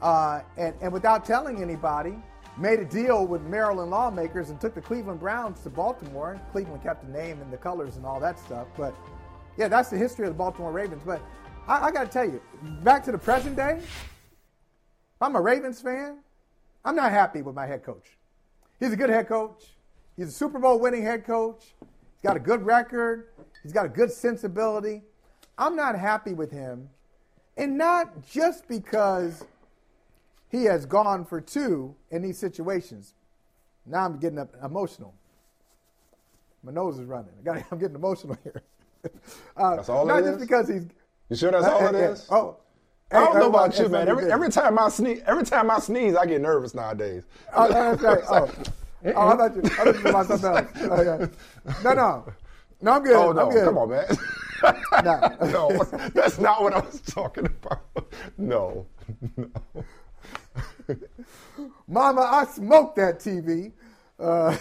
uh, 0.00 0.40
and, 0.56 0.74
and 0.80 0.92
without 0.92 1.24
telling 1.24 1.60
anybody, 1.60 2.14
made 2.56 2.78
a 2.78 2.84
deal 2.84 3.26
with 3.26 3.42
Maryland 3.42 3.90
lawmakers 3.90 4.50
and 4.50 4.60
took 4.60 4.74
the 4.74 4.80
Cleveland 4.80 5.20
Browns 5.20 5.60
to 5.60 5.70
Baltimore. 5.70 6.40
Cleveland 6.52 6.82
kept 6.82 7.04
the 7.04 7.12
name 7.12 7.40
and 7.40 7.52
the 7.52 7.56
colors 7.56 7.96
and 7.96 8.06
all 8.06 8.20
that 8.20 8.38
stuff. 8.38 8.66
But 8.76 8.94
yeah, 9.56 9.68
that's 9.68 9.90
the 9.90 9.98
history 9.98 10.26
of 10.26 10.32
the 10.32 10.38
Baltimore 10.38 10.72
Ravens. 10.72 11.02
But 11.04 11.20
I, 11.66 11.86
I 11.86 11.90
got 11.90 12.04
to 12.04 12.10
tell 12.10 12.24
you, 12.24 12.40
back 12.82 13.04
to 13.04 13.12
the 13.12 13.18
present 13.18 13.56
day, 13.56 13.80
I'm 15.20 15.36
a 15.36 15.40
Ravens 15.40 15.80
fan, 15.80 16.18
I'm 16.84 16.96
not 16.96 17.12
happy 17.12 17.42
with 17.42 17.54
my 17.54 17.66
head 17.66 17.84
coach. 17.84 18.16
He's 18.78 18.92
a 18.92 18.96
good 18.96 19.10
head 19.10 19.28
coach. 19.28 19.74
He's 20.16 20.28
a 20.28 20.32
Super 20.32 20.58
Bowl 20.58 20.78
winning 20.78 21.02
head 21.02 21.26
coach. 21.26 21.74
He's 21.80 22.22
got 22.22 22.36
a 22.36 22.40
good 22.40 22.62
record. 22.62 23.28
He's 23.62 23.72
got 23.72 23.84
a 23.84 23.88
good 23.88 24.10
sensibility. 24.10 25.02
I'm 25.58 25.76
not 25.76 25.98
happy 25.98 26.32
with 26.32 26.50
him. 26.50 26.88
And 27.56 27.76
not 27.76 28.26
just 28.26 28.66
because 28.68 29.44
he 30.48 30.64
has 30.64 30.86
gone 30.86 31.24
for 31.26 31.40
two 31.40 31.94
in 32.10 32.22
these 32.22 32.38
situations. 32.38 33.14
Now 33.84 34.04
I'm 34.06 34.18
getting 34.18 34.46
emotional. 34.64 35.14
My 36.62 36.72
nose 36.72 36.98
is 36.98 37.04
running. 37.04 37.32
I 37.50 37.64
I'm 37.70 37.78
getting 37.78 37.96
emotional 37.96 38.36
here. 38.42 38.62
Uh, 39.56 39.76
That's 39.76 39.88
all 39.88 40.04
Not 40.04 40.22
just 40.22 40.34
is? 40.34 40.40
because 40.42 40.68
he's. 40.68 40.86
You 41.30 41.36
sure 41.36 41.50
that's 41.50 41.64
all 41.66 41.86
it 41.86 41.94
is? 41.94 42.26
Oh. 42.30 42.58
I 43.12 43.24
don't 43.24 43.38
know 43.38 43.48
about 43.48 43.78
you, 43.78 43.88
man. 43.88 44.08
Every, 44.08 44.30
every 44.30 44.50
time 44.50 44.78
I 44.78 44.88
sneeze, 44.88 45.22
every 45.26 45.44
time 45.44 45.70
I 45.70 45.78
sneeze, 45.80 46.14
I 46.14 46.26
get 46.26 46.40
nervous 46.40 46.74
nowadays. 46.74 47.24
Oh, 47.54 47.68
that's 47.68 48.02
right. 48.02 48.18
Oh, 48.28 48.50
oh 49.16 49.28
I 49.28 49.36
thought 49.36 49.56
you, 49.56 49.62
I 49.64 49.68
thought 49.68 49.94
you 49.94 50.08
about 50.08 50.26
something 50.26 50.50
else. 50.50 51.30
Yeah. 51.66 51.82
No, 51.82 51.92
no. 51.94 52.32
No, 52.82 52.92
I'm 52.92 53.02
good. 53.02 53.16
Oh 53.16 53.32
no, 53.32 53.46
I'm 53.46 53.52
good. 53.52 53.64
come 53.64 53.78
on, 53.78 53.90
man. 53.90 54.06
No. 55.02 55.36
no, 55.42 55.84
that's 56.12 56.38
not 56.38 56.62
what 56.62 56.74
I 56.74 56.80
was 56.80 57.00
talking 57.00 57.46
about. 57.46 57.80
No, 58.36 58.86
no. 59.38 59.50
Mama, 61.88 62.20
I 62.20 62.44
smoked 62.44 62.96
that 62.96 63.20
TV. 63.20 63.72
Uh, 64.18 64.54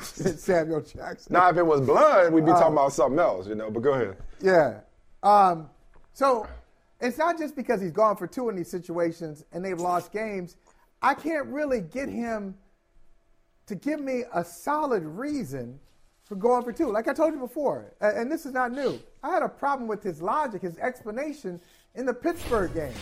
Samuel 0.00 0.80
Jackson. 0.80 1.34
Now, 1.34 1.50
if 1.50 1.58
it 1.58 1.66
was 1.66 1.82
blood, 1.82 2.32
we'd 2.32 2.46
be 2.46 2.50
Uh, 2.50 2.58
talking 2.58 2.72
about 2.72 2.94
something 2.94 3.18
else, 3.18 3.46
you 3.46 3.54
know. 3.54 3.70
But 3.70 3.80
go 3.80 3.92
ahead. 3.92 4.16
Yeah. 4.40 4.80
Um, 5.22 5.68
so 6.14 6.46
it's 7.02 7.18
not 7.18 7.38
just 7.38 7.56
because 7.56 7.80
he's 7.80 7.92
gone 7.92 8.16
for 8.16 8.26
two 8.26 8.48
in 8.48 8.56
these 8.56 8.70
situations 8.70 9.44
and 9.52 9.64
they've 9.64 9.78
lost 9.78 10.12
games. 10.12 10.56
I 11.02 11.14
can't 11.14 11.46
really 11.48 11.80
get 11.80 12.08
him 12.08 12.54
to 13.66 13.74
give 13.74 14.00
me 14.00 14.24
a 14.32 14.44
solid 14.44 15.04
reason 15.04 15.80
for 16.24 16.36
going 16.36 16.62
for 16.62 16.72
two. 16.72 16.90
Like 16.90 17.08
I 17.08 17.12
told 17.12 17.34
you 17.34 17.40
before, 17.40 17.92
and 18.00 18.30
this 18.30 18.46
is 18.46 18.52
not 18.52 18.72
new. 18.72 18.98
I 19.22 19.30
had 19.30 19.42
a 19.42 19.48
problem 19.48 19.88
with 19.88 20.02
his 20.02 20.22
logic, 20.22 20.62
his 20.62 20.78
explanation 20.78 21.60
in 21.94 22.06
the 22.06 22.14
Pittsburgh 22.14 22.72
game. 22.72 22.94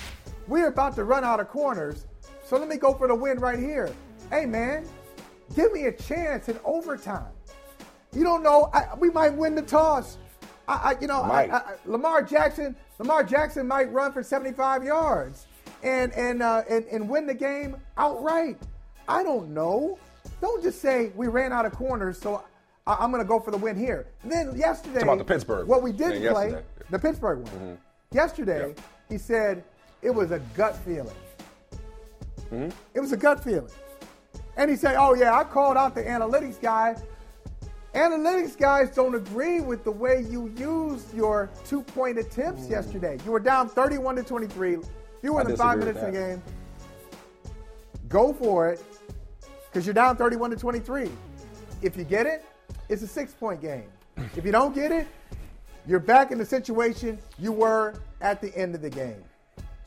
We're 0.49 0.69
about 0.69 0.95
to 0.97 1.05
run 1.05 1.23
out 1.23 1.39
of 1.39 1.49
corners, 1.49 2.07
so 2.45 2.57
let 2.57 2.69
me 2.69 2.77
go 2.77 2.95
for 2.95 3.07
the 3.07 3.15
win 3.15 3.39
right 3.39 3.59
here. 3.59 3.95
Hey, 4.31 4.47
man, 4.47 4.87
give 5.55 5.73
me 5.73 5.87
a 5.87 5.93
chance 5.93 6.49
in 6.49 6.59
overtime. 6.65 7.33
You 8.13 8.25
don't 8.25 8.43
know. 8.43 8.71
I, 8.73 8.95
we 8.99 9.11
might 9.11 9.35
win 9.35 9.55
the 9.55 9.63
toss. 9.63 10.19
I, 10.67 10.75
I 10.75 11.01
you 11.01 11.07
know, 11.07 11.23
I, 11.23 11.75
Lamar 11.85 12.23
Jackson. 12.23 12.75
Lamar 13.01 13.25
Jackson 13.25 13.67
might 13.67 13.91
run 13.91 14.13
for 14.13 14.23
75 14.23 14.85
yards 14.85 15.47
and 15.83 16.13
and 16.13 16.43
uh, 16.43 16.63
and, 16.69 16.85
and 16.93 17.09
win 17.09 17.27
the 17.27 17.33
game 17.33 17.77
outright. 17.97 18.59
I 19.09 19.23
don't 19.23 19.55
know. 19.55 19.99
Don't 20.43 20.63
just 20.63 20.83
say 20.83 21.11
we 21.17 21.27
ran 21.27 21.51
out 21.51 21.65
of 21.65 21.73
corners, 21.73 22.21
so 22.21 22.45
I, 22.87 22.97
I'm 23.01 23.11
going 23.11 23.23
to 23.23 23.29
go 23.29 23.41
for 23.41 23.53
the 23.53 23.57
win 23.57 23.75
here. 23.75 24.07
then 24.23 24.55
yesterday, 24.55 25.01
about 25.01 25.17
the 25.17 25.25
Pittsburgh 25.25 25.67
What 25.67 25.83
we 25.83 25.93
didn't 25.93 26.23
Yeah, 26.23 26.33
play, 26.33 26.63
the 26.91 26.99
Pittsburgh 26.99 27.39
one. 27.39 27.79
Yesterday, 28.13 28.75
he 29.09 29.17
said 29.17 29.65
it 30.03 30.11
was 30.11 30.31
a 30.31 30.41
gut 30.55 30.77
feeling. 30.77 31.17
Mm-hmm. 32.53 32.69
It 32.93 33.01
was 33.01 33.13
a 33.13 33.17
gut 33.17 33.43
feeling. 33.43 33.71
And 34.59 34.71
he 34.71 34.77
said, 34.77 34.97
Oh, 34.97 35.15
yeah, 35.15 35.35
I 35.35 35.45
called 35.45 35.79
out 35.79 35.95
the 35.95 36.03
analytics 36.03 36.61
guy. 36.61 36.97
Analytics 37.95 38.57
guys 38.57 38.95
don't 38.95 39.17
agree 39.17 39.61
with 39.61 39.83
the 39.83 39.91
way 39.91 40.25
you 40.31 40.49
used 40.57 41.13
your 41.13 41.51
two 41.65 41.83
point 41.83 42.19
attempts 42.19 42.69
yesterday. 42.69 43.19
You 43.25 43.33
were 43.33 43.41
down 43.41 43.69
31 43.69 44.17
to 44.17 44.23
23, 44.23 44.79
You 45.23 45.33
were 45.33 45.41
in 45.41 45.49
the 45.49 45.57
five 45.57 45.79
minutes 45.79 45.99
of 45.99 46.07
the 46.07 46.13
game. 46.13 46.43
Go 48.09 48.33
for 48.33 48.69
it 48.69 48.83
because 49.67 49.87
you're 49.87 49.95
down 49.95 50.17
31 50.17 50.51
to 50.51 50.57
23. 50.57 51.11
If 51.83 51.97
you 51.97 52.05
get 52.05 52.27
it, 52.27 52.45
it's 52.89 53.03
a 53.03 53.09
six 53.09 53.33
point 53.33 53.61
game. 53.61 53.85
If 54.37 54.45
you 54.45 54.53
don't 54.53 54.75
get 54.75 54.93
it, 54.93 55.09
you're 55.87 55.99
back 55.99 56.31
in 56.31 56.39
the 56.39 56.45
situation 56.45 57.19
you 57.39 57.51
were 57.51 57.95
at 58.21 58.41
the 58.41 58.57
end 58.57 58.77
of 58.77 58.83
the 58.83 58.91
game. 58.91 59.25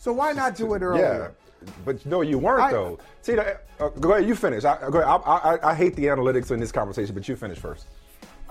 So 0.04 0.12
why 0.12 0.34
not 0.34 0.58
do 0.58 0.74
it 0.74 0.82
earlier? 0.82 1.34
Yeah, 1.62 1.70
but 1.86 2.06
no, 2.06 2.20
you 2.20 2.38
weren't 2.38 2.64
I- 2.64 2.72
though. 2.72 3.00
See, 3.22 3.40
uh, 3.40 3.54
go 4.02 4.12
ahead. 4.12 4.28
You 4.28 4.36
finish. 4.36 4.66
I, 4.66 4.78
go 4.90 5.00
ahead. 5.00 5.22
I, 5.26 5.56
I, 5.56 5.70
I 5.72 5.74
hate 5.74 5.96
the 5.96 6.08
analytics 6.08 6.52
in 6.52 6.60
this 6.60 6.74
conversation, 6.74 7.16
but 7.16 7.26
you 7.30 7.38
finish 7.38 7.58
first. 7.58 7.86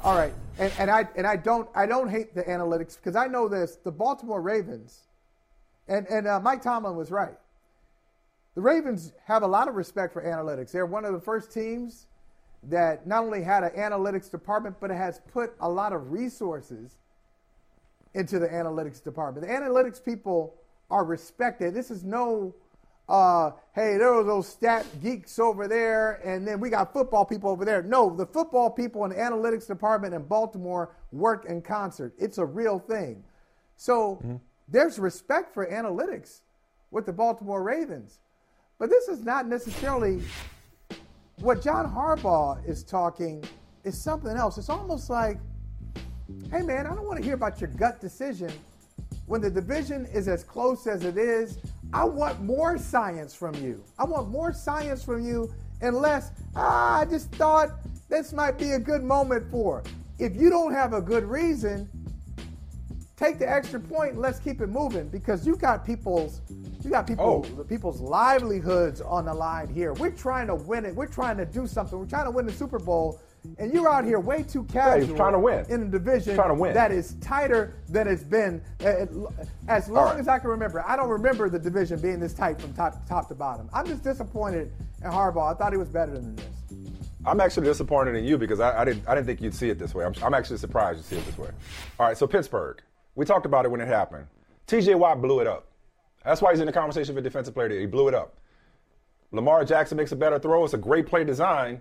All 0.03 0.17
right, 0.17 0.33
and, 0.59 0.73
and 0.79 0.91
I 0.91 1.07
and 1.15 1.27
I 1.27 1.37
don't 1.37 1.69
I 1.75 1.85
don't 1.85 2.09
hate 2.09 2.35
the 2.35 2.43
analytics 2.45 2.97
because 2.97 3.17
I 3.17 3.27
know 3.27 3.49
this. 3.49 3.77
The 3.77 3.93
Baltimore 3.93 4.41
Ravens, 4.41 5.01
and 5.89 6.07
and 6.07 6.27
uh, 6.27 6.41
Mike 6.41 6.63
Tomlin 6.63 6.97
was 6.97 7.11
right. 7.11 7.37
The 8.55 8.63
Ravens 8.63 9.13
have 9.27 9.43
a 9.43 9.47
lot 9.47 9.69
of 9.69 9.75
respect 9.75 10.15
for 10.15 10.23
analytics. 10.25 10.73
They're 10.73 10.87
one 10.87 11.05
of 11.05 11.13
the 11.13 11.21
first 11.21 11.53
teams 11.53 12.07
that 12.63 13.07
not 13.07 13.25
only 13.25 13.43
had 13.43 13.63
an 13.63 13.73
analytics 13.73 14.31
department, 14.31 14.77
but 14.81 14.91
it 14.91 14.97
has 14.97 15.21
put 15.31 15.53
a 15.61 15.69
lot 15.69 15.93
of 15.93 16.13
resources 16.13 16.97
into 18.15 18.39
the 18.39 18.49
analytics 18.49 19.05
department. 19.05 19.47
The 19.47 19.53
analytics 19.53 20.03
people 20.03 20.55
are 20.93 21.05
respected. 21.05 21.73
This 21.73 21.91
is 21.91 22.05
no, 22.05 22.55
uh, 23.09 23.53
hey, 23.75 23.97
there 23.97 24.13
were 24.13 24.23
those 24.23 24.47
stat 24.47 24.87
geeks 25.03 25.39
over 25.39 25.67
there, 25.67 26.21
and 26.23 26.47
then 26.47 26.61
we 26.61 26.69
got 26.69 26.93
football 26.93 27.25
people 27.25 27.49
over 27.49 27.65
there. 27.65 27.83
No, 27.83 28.15
the 28.15 28.27
football 28.27 28.71
people 28.71 29.03
in 29.05 29.11
the 29.11 29.17
analytics 29.17 29.67
department 29.67 30.13
in 30.13 30.23
Baltimore 30.23 30.95
work 31.11 31.47
in 31.47 31.63
concert. 31.63 32.13
It's 32.19 32.37
a 32.37 32.45
real 32.45 32.79
thing. 32.79 33.25
So 33.77 34.23
there's 34.69 34.99
respect 34.99 35.55
for 35.55 35.67
analytics 35.67 36.43
with 36.91 37.07
the 37.07 37.13
Baltimore 37.13 37.63
Ravens. 37.63 38.19
But 38.79 38.91
this 38.91 39.09
is 39.09 39.25
not 39.25 39.47
necessarily 39.47 40.21
what 41.39 41.63
John 41.63 41.91
Harbaugh 41.91 42.69
is 42.69 42.85
talking 42.85 43.43
is 43.83 44.01
something 44.01 44.37
else. 44.37 44.59
It's 44.59 44.69
almost 44.69 45.09
like, 45.09 45.39
hey 46.51 46.61
man, 46.61 46.87
I 46.87 46.95
don't 46.95 47.07
want 47.07 47.19
to 47.19 47.25
hear 47.25 47.35
about 47.35 47.63
your 47.63 47.71
gut 47.71 47.99
decision 47.99 48.53
when 49.33 49.41
the 49.41 49.49
division 49.49 50.05
is 50.13 50.29
as 50.29 50.45
close 50.45 50.87
as 50.87 51.05
it 51.05 51.17
is. 51.17 51.57
I 51.95 52.05
want 52.05 52.43
more 52.43 52.77
science 52.77 53.35
from 53.35 53.55
you. 53.55 53.83
I 53.99 54.05
want 54.05 54.29
more 54.29 54.53
science 54.53 55.03
from 55.03 55.25
you, 55.25 55.51
unless 55.81 56.33
ah, 56.55 56.99
I 57.01 57.07
just 57.07 57.33
thought 57.33 57.71
this 58.11 58.35
might 58.35 58.59
be 58.59 58.73
a 58.73 58.79
good 58.79 59.03
moment 59.03 59.51
for. 59.51 59.85
If 60.19 60.37
you 60.37 60.51
don't 60.51 60.75
have 60.75 60.93
a 60.93 61.01
good 61.01 61.25
reason, 61.25 61.89
take 63.17 63.39
the 63.39 63.51
extra 63.51 63.81
point 63.81 64.13
and 64.13 64.21
let's 64.21 64.39
keep 64.39 64.61
it 64.61 64.67
moving 64.67 65.09
because 65.09 65.47
you 65.47 65.57
got 65.57 65.87
people's 65.87 66.43
you 66.85 66.91
got 66.91 67.07
people 67.07 67.41
people's 67.71 68.03
livelihoods 68.03 69.01
on 69.01 69.25
the 69.25 69.33
line 69.33 69.71
here. 69.71 69.95
We're 69.95 70.11
trying 70.11 70.49
to 70.49 70.57
win 70.57 70.85
it. 70.85 70.95
We're 70.95 71.07
trying 71.07 71.39
to 71.39 71.47
do 71.47 71.67
something. 71.67 71.99
We're 71.99 72.05
trying 72.05 72.27
to 72.27 72.31
win 72.33 72.45
the 72.45 72.53
Super 72.53 72.79
Bowl. 72.79 73.19
And 73.59 73.73
you're 73.73 73.89
out 73.89 74.05
here 74.05 74.21
way 74.21 74.43
too 74.45 74.65
Yeah, 74.73 74.99
casual 74.99 75.17
trying 75.17 75.33
to 75.33 75.39
win. 75.39 75.67
in 75.69 75.83
a 75.83 75.85
division 75.87 76.37
Trying 76.37 76.51
to 76.51 76.55
win. 76.55 76.75
that 76.75 76.93
is 76.93 77.15
tighter 77.21 77.75
than 77.89 78.07
it's 78.07 78.23
been 78.23 78.63
uh, 78.85 79.07
as 79.67 79.89
long 79.89 80.11
right. 80.11 80.21
as 80.21 80.29
I 80.29 80.39
can 80.39 80.51
remember. 80.51 80.85
I 80.87 80.95
don't 80.95 81.09
remember 81.09 81.49
the 81.51 81.59
division 81.59 82.01
being 82.01 82.21
this 82.21 82.35
tight 82.35 82.61
from 82.61 82.73
top 82.75 83.07
top 83.09 83.29
to 83.29 83.35
bottom. 83.35 83.69
I'm 83.75 83.87
just 83.87 84.05
disappointed 84.05 84.71
in 85.05 85.11
Harbaugh. 85.11 85.53
I 85.53 85.59
thought 85.59 85.73
he 85.73 85.79
was 85.79 85.89
better 85.89 86.13
than 86.13 86.37
this. 86.37 86.47
I'm 87.27 87.41
actually 87.41 87.67
disappointed 87.67 88.15
in 88.17 88.25
you 88.25 88.39
because 88.39 88.61
I, 88.61 88.81
I, 88.83 88.85
didn't 88.85 89.09
I 89.09 89.15
didn't 89.15 89.27
think 89.27 89.41
you'd 89.41 89.55
see 89.55 89.71
it 89.71 89.79
this 89.79 89.95
way. 89.95 90.05
I'm, 90.05 90.15
I'm 90.23 90.35
actually 90.35 90.59
surprised 90.59 90.99
you 90.99 91.05
see 91.05 91.17
it 91.17 91.25
this 91.27 91.39
way. 91.39 91.51
All 91.99 92.07
right, 92.07 92.17
so 92.17 92.27
Pittsburgh. 92.27 92.81
We 93.15 93.25
talked 93.27 93.45
about 93.47 93.65
it 93.65 93.71
when 93.71 93.81
it 93.81 93.89
happened. 93.89 94.27
TJ 94.69 94.99
Watt 94.99 95.21
blew 95.21 95.41
it 95.41 95.47
up. 95.47 95.67
That's 96.25 96.41
why 96.41 96.53
he's 96.53 96.61
in 96.61 96.67
the 96.67 96.73
conversation 96.73 97.15
for 97.15 97.21
defensive 97.21 97.55
player. 97.55 97.69
He 97.79 97.87
blew 97.87 98.09
it 98.09 98.15
up. 98.15 98.39
Lamar 99.33 99.65
Jackson 99.65 99.97
makes 99.97 100.13
a 100.13 100.17
better 100.17 100.39
throw. 100.39 100.65
It's 100.65 100.75
a 100.75 100.79
great 100.79 101.07
play 101.07 101.25
design. 101.25 101.81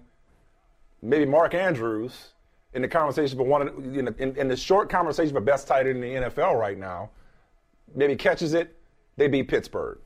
Maybe 1.02 1.26
Mark 1.26 1.54
Andrews 1.54 2.30
in 2.74 2.82
the 2.82 2.88
conversation 2.88 3.38
for 3.38 3.44
one 3.44 3.68
in 3.68 4.06
the, 4.06 4.16
in, 4.18 4.36
in 4.38 4.48
the 4.48 4.56
short 4.56 4.90
conversation 4.90 5.34
for 5.34 5.42
best 5.42 5.68
tight 5.68 5.88
end 5.88 6.04
in 6.04 6.24
the 6.24 6.30
NFL 6.30 6.58
right 6.60 6.78
now. 6.78 7.10
Maybe 7.96 8.16
catches 8.16 8.54
it. 8.54 8.76
They 9.18 9.28
beat 9.28 9.48
Pittsburgh. 9.48 9.98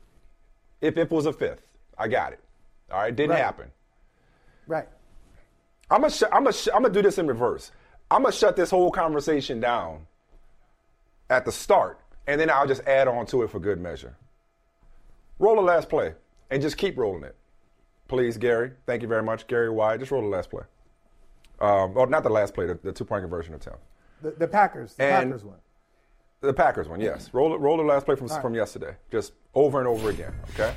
If 0.80 0.96
it 0.96 1.10
was 1.10 1.26
a 1.26 1.32
fifth, 1.32 1.66
I 1.96 2.08
got 2.08 2.32
it. 2.32 2.40
All 2.90 2.98
right, 3.00 3.14
didn't 3.14 3.30
Right. 3.30 3.38
happen. 3.44 3.70
Right. 4.66 4.88
I'm 5.90 6.00
gonna 6.00 6.12
sh- 6.12 6.24
I'm 6.32 6.42
gonna 6.44 6.52
sh- 6.52 6.68
I'm 6.74 6.82
gonna 6.82 6.92
do 6.94 7.02
this 7.02 7.18
in 7.18 7.26
reverse. 7.26 7.70
I'm 8.10 8.22
gonna 8.22 8.32
shut 8.32 8.56
this 8.56 8.70
whole 8.70 8.90
conversation 8.90 9.60
down 9.60 10.06
at 11.30 11.44
the 11.44 11.52
start, 11.52 12.00
and 12.26 12.40
then 12.40 12.50
I'll 12.50 12.66
just 12.66 12.82
add 12.86 13.06
on 13.06 13.26
to 13.26 13.42
it 13.42 13.50
for 13.50 13.60
good 13.60 13.80
measure. 13.80 14.16
Roll 15.38 15.54
the 15.56 15.62
last 15.62 15.88
play, 15.88 16.14
and 16.50 16.60
just 16.62 16.76
keep 16.76 16.96
rolling 16.98 17.22
it, 17.24 17.36
please, 18.08 18.36
Gary. 18.38 18.72
Thank 18.86 19.02
you 19.02 19.08
very 19.08 19.22
much, 19.22 19.46
Gary 19.46 19.70
White. 19.70 20.00
Just 20.00 20.10
roll 20.10 20.22
the 20.22 20.28
last 20.28 20.50
play. 20.50 20.64
Um, 21.60 21.94
well, 21.94 22.06
not 22.06 22.22
the 22.22 22.30
last 22.30 22.54
play, 22.54 22.66
the, 22.66 22.78
the 22.82 22.92
two 22.92 23.04
point 23.04 23.22
conversion 23.22 23.54
attempt. 23.54 23.80
The, 24.22 24.32
the 24.32 24.48
Packers. 24.48 24.94
The 24.94 25.04
And- 25.04 25.30
Packers 25.30 25.44
one. 25.44 25.58
The 26.42 26.52
Packers 26.52 26.86
one, 26.88 27.00
yes. 27.00 27.30
Roll 27.32 27.58
roll 27.58 27.78
the 27.78 27.82
last 27.82 28.04
play 28.04 28.14
from, 28.14 28.26
right. 28.26 28.42
from 28.42 28.54
yesterday, 28.54 28.94
just 29.10 29.32
over 29.54 29.78
and 29.78 29.88
over 29.88 30.10
again. 30.10 30.34
Okay. 30.50 30.74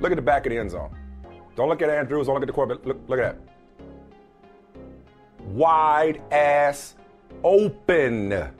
Look 0.00 0.12
at 0.12 0.16
the 0.16 0.22
back 0.22 0.44
of 0.46 0.50
the 0.50 0.58
end 0.58 0.70
zone. 0.70 0.94
Don't 1.56 1.68
look 1.68 1.80
at 1.80 1.88
Andrews. 1.88 2.26
Don't 2.26 2.34
look 2.34 2.42
at 2.42 2.46
the 2.46 2.52
quarterback. 2.52 2.84
Look, 2.84 3.00
look 3.08 3.18
at 3.20 3.36
that. 3.36 4.82
Wide 5.46 6.20
ass 6.30 6.94
open. 7.42 8.50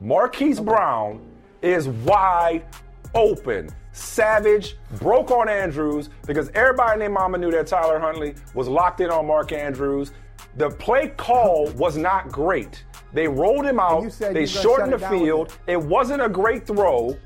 Marquise 0.00 0.60
Brown 0.60 1.24
is 1.62 1.88
wide 1.88 2.66
open. 3.14 3.70
Savage 3.96 4.76
broke 4.98 5.30
on 5.30 5.48
Andrews 5.48 6.10
because 6.26 6.50
everybody 6.54 6.92
and 6.92 7.00
their 7.00 7.10
mama 7.10 7.38
knew 7.38 7.50
that 7.50 7.66
Tyler 7.66 7.98
Huntley 7.98 8.34
was 8.54 8.68
locked 8.68 9.00
in 9.00 9.08
on 9.10 9.26
Mark 9.26 9.52
Andrews. 9.52 10.12
The 10.56 10.68
play 10.68 11.08
call 11.08 11.70
was 11.72 11.96
not 11.96 12.28
great. 12.28 12.84
They 13.14 13.26
rolled 13.26 13.64
him 13.64 13.80
out. 13.80 14.02
They 14.18 14.26
you 14.26 14.32
were 14.32 14.32
gonna 14.32 14.46
shortened 14.46 14.92
the 14.92 15.06
it 15.06 15.08
field. 15.08 15.58
It 15.66 15.80
wasn't 15.80 16.20
a 16.20 16.28
great 16.28 16.66
throw. 16.66 17.16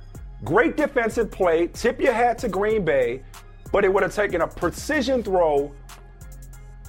Great 0.44 0.76
defensive 0.76 1.30
play. 1.30 1.66
Tip 1.66 2.00
your 2.00 2.12
hat 2.12 2.38
to 2.38 2.48
Green 2.48 2.84
Bay, 2.84 3.24
but 3.72 3.84
it 3.84 3.92
would 3.92 4.04
have 4.04 4.14
taken 4.14 4.40
a 4.40 4.46
precision 4.46 5.24
throw 5.24 5.74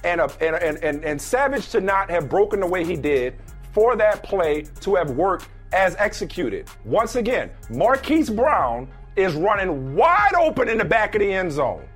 and, 0.04 0.20
a, 0.20 0.30
and, 0.40 0.56
and, 0.56 0.78
and, 0.84 1.04
and 1.04 1.20
Savage 1.20 1.70
to 1.70 1.80
not 1.80 2.08
have 2.08 2.28
broken 2.28 2.60
the 2.60 2.66
way 2.66 2.84
he 2.84 2.96
did 2.96 3.34
for 3.72 3.96
that 3.96 4.22
play 4.22 4.62
to 4.80 4.94
have 4.94 5.10
worked 5.10 5.48
as 5.72 5.96
executed. 5.96 6.68
Once 6.84 7.16
again, 7.16 7.50
Marquise 7.68 8.30
Brown 8.30 8.88
is 9.16 9.34
running 9.34 9.94
wide 9.94 10.34
open 10.38 10.68
in 10.68 10.78
the 10.78 10.84
back 10.84 11.14
of 11.14 11.20
the 11.20 11.32
end 11.32 11.52
zone. 11.52 11.86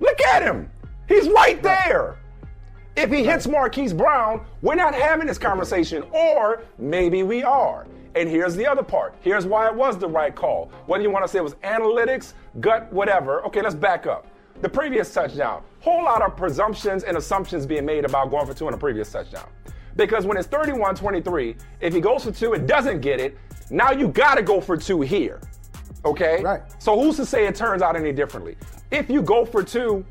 Look 0.00 0.20
at 0.20 0.42
him. 0.42 0.70
He's 1.08 1.28
right 1.28 1.62
there. 1.62 2.18
If 2.96 3.12
he 3.12 3.24
hits 3.24 3.46
Marquise 3.46 3.92
Brown, 3.92 4.44
we're 4.62 4.74
not 4.74 4.94
having 4.94 5.26
this 5.26 5.38
conversation, 5.38 6.02
or 6.12 6.62
maybe 6.78 7.22
we 7.22 7.42
are. 7.42 7.86
And 8.14 8.28
here's 8.28 8.56
the 8.56 8.66
other 8.66 8.82
part. 8.82 9.14
Here's 9.20 9.46
why 9.46 9.66
it 9.68 9.74
was 9.74 9.98
the 9.98 10.08
right 10.08 10.34
call. 10.34 10.70
Whether 10.86 11.02
you 11.02 11.10
want 11.10 11.24
to 11.24 11.28
say 11.28 11.38
it 11.38 11.44
was 11.44 11.54
analytics, 11.56 12.32
gut, 12.60 12.90
whatever. 12.90 13.44
Okay, 13.44 13.60
let's 13.60 13.74
back 13.74 14.06
up. 14.06 14.26
The 14.62 14.68
previous 14.70 15.12
touchdown, 15.12 15.62
whole 15.80 16.04
lot 16.04 16.22
of 16.22 16.34
presumptions 16.34 17.04
and 17.04 17.18
assumptions 17.18 17.66
being 17.66 17.84
made 17.84 18.06
about 18.06 18.30
going 18.30 18.46
for 18.46 18.54
two 18.54 18.66
on 18.66 18.72
a 18.72 18.78
previous 18.78 19.12
touchdown. 19.12 19.46
Because 19.96 20.24
when 20.24 20.38
it's 20.38 20.48
31 20.48 20.94
23, 20.94 21.56
if 21.80 21.92
he 21.92 22.00
goes 22.00 22.24
for 22.24 22.32
two 22.32 22.54
and 22.54 22.66
doesn't 22.66 23.00
get 23.00 23.20
it, 23.20 23.36
now 23.68 23.90
you 23.90 24.08
got 24.08 24.36
to 24.36 24.42
go 24.42 24.62
for 24.62 24.78
two 24.78 25.02
here. 25.02 25.40
Okay? 26.06 26.42
Right. 26.42 26.62
So 26.78 26.98
who's 26.98 27.16
to 27.16 27.26
say 27.26 27.46
it 27.46 27.54
turns 27.56 27.82
out 27.82 27.96
any 27.96 28.12
differently? 28.12 28.56
If 28.90 29.10
you 29.10 29.20
go 29.22 29.44
for 29.44 29.62
two 29.62 30.04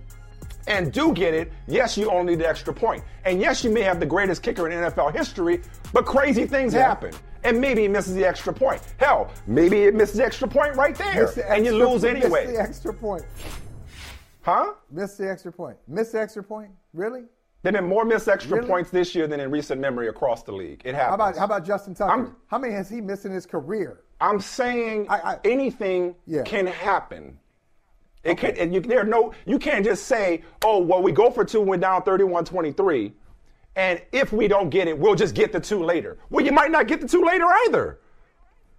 and 0.67 0.91
do 0.91 1.13
get 1.13 1.33
it, 1.33 1.51
yes, 1.67 1.97
you 1.97 2.09
only 2.11 2.33
need 2.33 2.39
the 2.43 2.47
extra 2.49 2.73
point. 2.73 3.03
And 3.23 3.39
yes, 3.39 3.63
you 3.63 3.71
may 3.71 3.81
have 3.81 3.99
the 3.99 4.05
greatest 4.05 4.43
kicker 4.43 4.67
in 4.69 4.73
NFL 4.77 5.13
history, 5.13 5.61
but 5.93 6.05
crazy 6.05 6.45
things 6.45 6.73
Yeah. 6.73 6.81
happen. 6.87 7.13
And 7.43 7.61
maybe 7.61 7.83
he 7.83 7.87
misses 7.87 8.15
the 8.15 8.25
extra 8.25 8.51
point. 8.51 8.81
Hell, 8.97 9.31
maybe 9.47 9.83
it 9.83 9.93
misses 9.93 10.17
the 10.17 10.25
extra 10.25 10.47
point 10.47 10.75
right 10.75 10.95
there. 10.95 11.27
The 11.27 11.49
And 11.49 11.63
you 11.65 11.73
lose 11.77 12.01
Miss 12.01 12.11
anyway. 12.23 12.47
the 12.47 12.59
extra 12.59 12.93
point. 12.93 13.23
Huh? 14.41 14.73
Miss 14.91 15.15
the 15.17 15.29
extra 15.29 15.51
point. 15.51 15.77
Miss 15.87 16.11
the 16.11 16.21
extra 16.21 16.43
point. 16.43 16.71
Really? 16.93 17.23
There 17.65 17.73
have 17.73 17.81
been 17.81 17.89
more 17.89 18.05
missed 18.05 18.27
extra 18.27 18.57
Really? 18.57 18.67
points 18.67 18.91
this 18.91 19.15
year 19.15 19.25
than 19.25 19.39
in 19.39 19.49
recent 19.49 19.81
memory 19.81 20.07
across 20.07 20.43
the 20.43 20.51
league. 20.51 20.83
It 20.85 20.93
happens. 20.93 21.09
How 21.09 21.15
about 21.15 21.35
how 21.35 21.45
about 21.45 21.65
Justin 21.65 21.95
Tucker? 21.95 22.11
I'm- 22.11 22.35
how 22.45 22.59
many 22.59 22.71
has 22.73 22.87
he 22.87 23.01
missed 23.01 23.25
in 23.25 23.31
his 23.31 23.47
career? 23.47 24.01
I'm 24.21 24.39
saying 24.39 25.07
I- 25.09 25.31
I- 25.33 25.39
anything 25.43 26.13
Yeah. 26.27 26.43
can 26.43 26.67
happen. 26.67 27.39
It 28.23 28.37
can, 28.37 28.55
and 28.57 28.71
you, 28.71 28.81
there 28.81 29.01
are 29.01 29.03
no, 29.03 29.33
you 29.47 29.57
can't 29.57 29.83
just 29.83 30.05
say, 30.05 30.43
oh, 30.63 30.77
well, 30.77 31.01
we 31.01 31.11
go 31.11 31.31
for 31.31 31.43
two, 31.43 31.59
we're 31.59 31.77
down 31.77 32.03
31 32.03 32.45
23. 32.45 33.13
And 33.75 33.99
if 34.11 34.31
we 34.31 34.47
don't 34.47 34.69
get 34.69 34.87
it, 34.87 34.97
we'll 34.99 35.15
just 35.15 35.33
get 35.33 35.51
the 35.51 35.59
two 35.59 35.83
later. 35.83 36.19
Well, 36.29 36.45
you 36.45 36.51
might 36.51 36.69
not 36.69 36.85
get 36.87 37.01
the 37.01 37.07
two 37.07 37.23
later 37.23 37.45
either. 37.65 37.99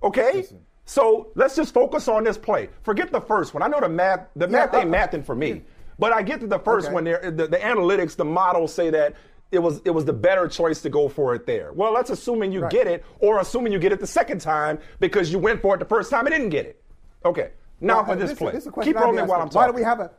Okay? 0.04 0.46
So 0.84 1.32
let's 1.34 1.56
just 1.56 1.74
focus 1.74 2.06
on 2.06 2.22
this 2.22 2.38
play. 2.38 2.68
Forget 2.82 3.10
the 3.10 3.20
first 3.20 3.52
one. 3.52 3.64
I 3.64 3.66
know 3.66 3.80
the 3.80 3.88
math, 3.88 4.28
the 4.36 4.46
math 4.46 4.72
uh, 4.74 4.78
ain't 4.78 4.90
mathing 4.92 5.24
for 5.24 5.34
me. 5.34 5.64
But 5.98 6.12
I 6.12 6.22
get 6.22 6.40
to 6.40 6.46
the 6.46 6.58
first 6.58 6.86
Okay. 6.88 6.94
one 6.94 7.04
there. 7.04 7.30
The, 7.30 7.46
the 7.46 7.56
analytics, 7.56 8.16
the 8.16 8.24
models 8.24 8.72
say 8.74 8.90
that 8.90 9.14
it 9.52 9.58
was 9.60 9.80
it 9.84 9.90
was 9.90 10.04
the 10.04 10.12
better 10.12 10.48
choice 10.48 10.82
to 10.82 10.90
go 10.90 11.08
for 11.08 11.34
it 11.34 11.46
there. 11.46 11.72
Well, 11.72 11.94
that's 11.94 12.10
assuming 12.10 12.52
you 12.52 12.62
Right. 12.62 12.70
get 12.72 12.86
it, 12.86 13.04
or 13.20 13.38
assuming 13.40 13.72
you 13.72 13.78
get 13.78 13.92
it 13.92 14.00
the 14.00 14.06
second 14.06 14.40
time 14.40 14.78
because 15.00 15.30
you 15.32 15.38
went 15.38 15.62
for 15.62 15.74
it 15.74 15.78
the 15.78 15.84
first 15.84 16.10
time 16.10 16.26
and 16.26 16.34
didn't 16.34 16.50
get 16.50 16.66
it. 16.66 16.82
Okay. 17.24 17.50
Now 17.80 17.96
Well, 17.96 18.04
for 18.06 18.12
uh, 18.12 18.14
this, 18.16 18.30
is- 18.32 18.38
This 18.38 18.54
is 18.54 18.66
a 18.66 18.70
question 18.70 18.92
Keep 18.92 19.00
rolling 19.02 19.26
while 19.26 19.40
I'm 19.40 19.46
asking. 19.46 19.60
Why 19.60 19.66
do 19.68 19.72
we 19.72 19.82
have 19.82 20.00
a? 20.00 20.10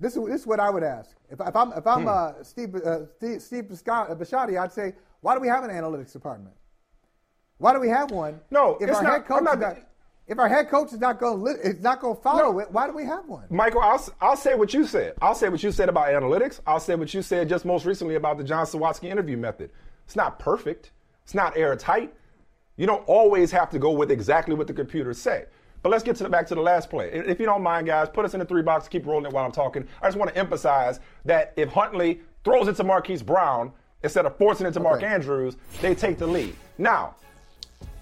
This 0.00 0.16
is 0.16 0.24
this 0.26 0.40
is 0.42 0.46
what 0.46 0.60
I 0.60 0.70
would 0.70 0.84
ask. 0.84 1.16
If, 1.30 1.40
if 1.40 1.56
I'm 1.56 1.72
if 1.72 1.86
I'm 1.86 2.02
Hmm. 2.02 2.08
uh, 2.08 2.32
Steve 2.42 2.74
uh, 2.76 3.06
Steve, 3.18 3.42
Steve 3.42 3.88
uh, 3.88 4.60
I'd 4.62 4.72
say, 4.72 4.94
why 5.20 5.34
do 5.34 5.40
we 5.40 5.48
have 5.48 5.64
an 5.64 5.70
analytics 5.70 6.12
department? 6.12 6.54
Why 7.58 7.72
do 7.72 7.80
we 7.80 7.88
have 7.88 8.12
one? 8.12 8.40
No, 8.50 8.76
if 8.80 8.88
it's 8.88 8.96
our 8.98 9.02
not- 9.02 9.12
head 9.12 9.26
coach 9.26 9.38
I'm 9.40 9.48
is 9.48 9.60
not, 9.60 9.76
if 10.28 10.38
our 10.38 10.48
head 10.48 10.68
coach 10.68 10.92
is 10.92 11.00
not 11.00 11.18
going 11.18 11.44
to 11.44 11.60
is 11.60 11.80
not 11.80 12.00
going 12.00 12.14
to 12.16 12.22
follow 12.22 12.52
No. 12.52 12.58
it, 12.60 12.70
why 12.70 12.86
do 12.86 12.92
we 12.92 13.04
have 13.04 13.26
one? 13.26 13.44
Michael, 13.50 13.80
I'll, 13.80 14.04
I'll 14.20 14.36
say 14.36 14.54
what 14.54 14.72
you 14.74 14.84
said. 14.84 15.14
I'll 15.22 15.34
say 15.34 15.48
what 15.48 15.62
you 15.62 15.72
said 15.72 15.88
about 15.88 16.08
analytics. 16.08 16.60
I'll 16.66 16.80
say 16.80 16.94
what 16.94 17.12
you 17.14 17.22
said 17.22 17.48
just 17.48 17.64
most 17.64 17.86
recently 17.86 18.14
about 18.16 18.38
the 18.38 18.44
John 18.44 18.66
Sawatsky 18.66 19.04
interview 19.10 19.36
method. 19.36 19.70
It's 20.04 20.16
not 20.16 20.38
perfect. 20.38 20.92
It's 21.24 21.34
not 21.34 21.56
airtight. 21.56 22.14
You 22.76 22.86
don't 22.86 23.02
always 23.08 23.50
have 23.50 23.70
to 23.70 23.78
go 23.78 23.90
with 23.90 24.10
exactly 24.10 24.54
what 24.54 24.66
the 24.66 24.72
computers 24.72 25.18
say. 25.18 25.46
But 25.82 25.90
let's 25.90 26.04
get 26.04 26.16
to 26.16 26.22
the, 26.24 26.28
back 26.28 26.46
to 26.48 26.54
the 26.54 26.60
last 26.60 26.90
play. 26.90 27.10
If 27.12 27.26
if 27.28 27.40
you 27.40 27.46
don't 27.46 27.62
mind, 27.62 27.86
guys, 27.86 28.08
put 28.08 28.24
us 28.24 28.34
in 28.34 28.40
the 28.40 28.46
three 28.46 28.62
box. 28.62 28.86
Keep 28.88 29.06
rolling 29.06 29.26
it 29.26 29.32
while 29.32 29.44
I'm 29.44 29.52
talking. 29.52 29.86
I 30.02 30.06
just 30.06 30.18
want 30.18 30.30
to 30.32 30.36
emphasize 30.38 31.00
that 31.24 31.52
if 31.56 31.68
Huntley 31.70 32.20
throws 32.44 32.68
it 32.68 32.76
to 32.76 32.84
Marquise 32.84 33.22
Brown 33.22 33.72
instead 34.02 34.26
of 34.26 34.36
forcing 34.36 34.66
it 34.66 34.72
to 34.72 34.80
Mark 34.80 35.02
Andrews, 35.02 35.56
they 35.80 35.94
take 35.94 36.18
the 36.18 36.26
lead. 36.26 36.54
Now, 36.78 37.16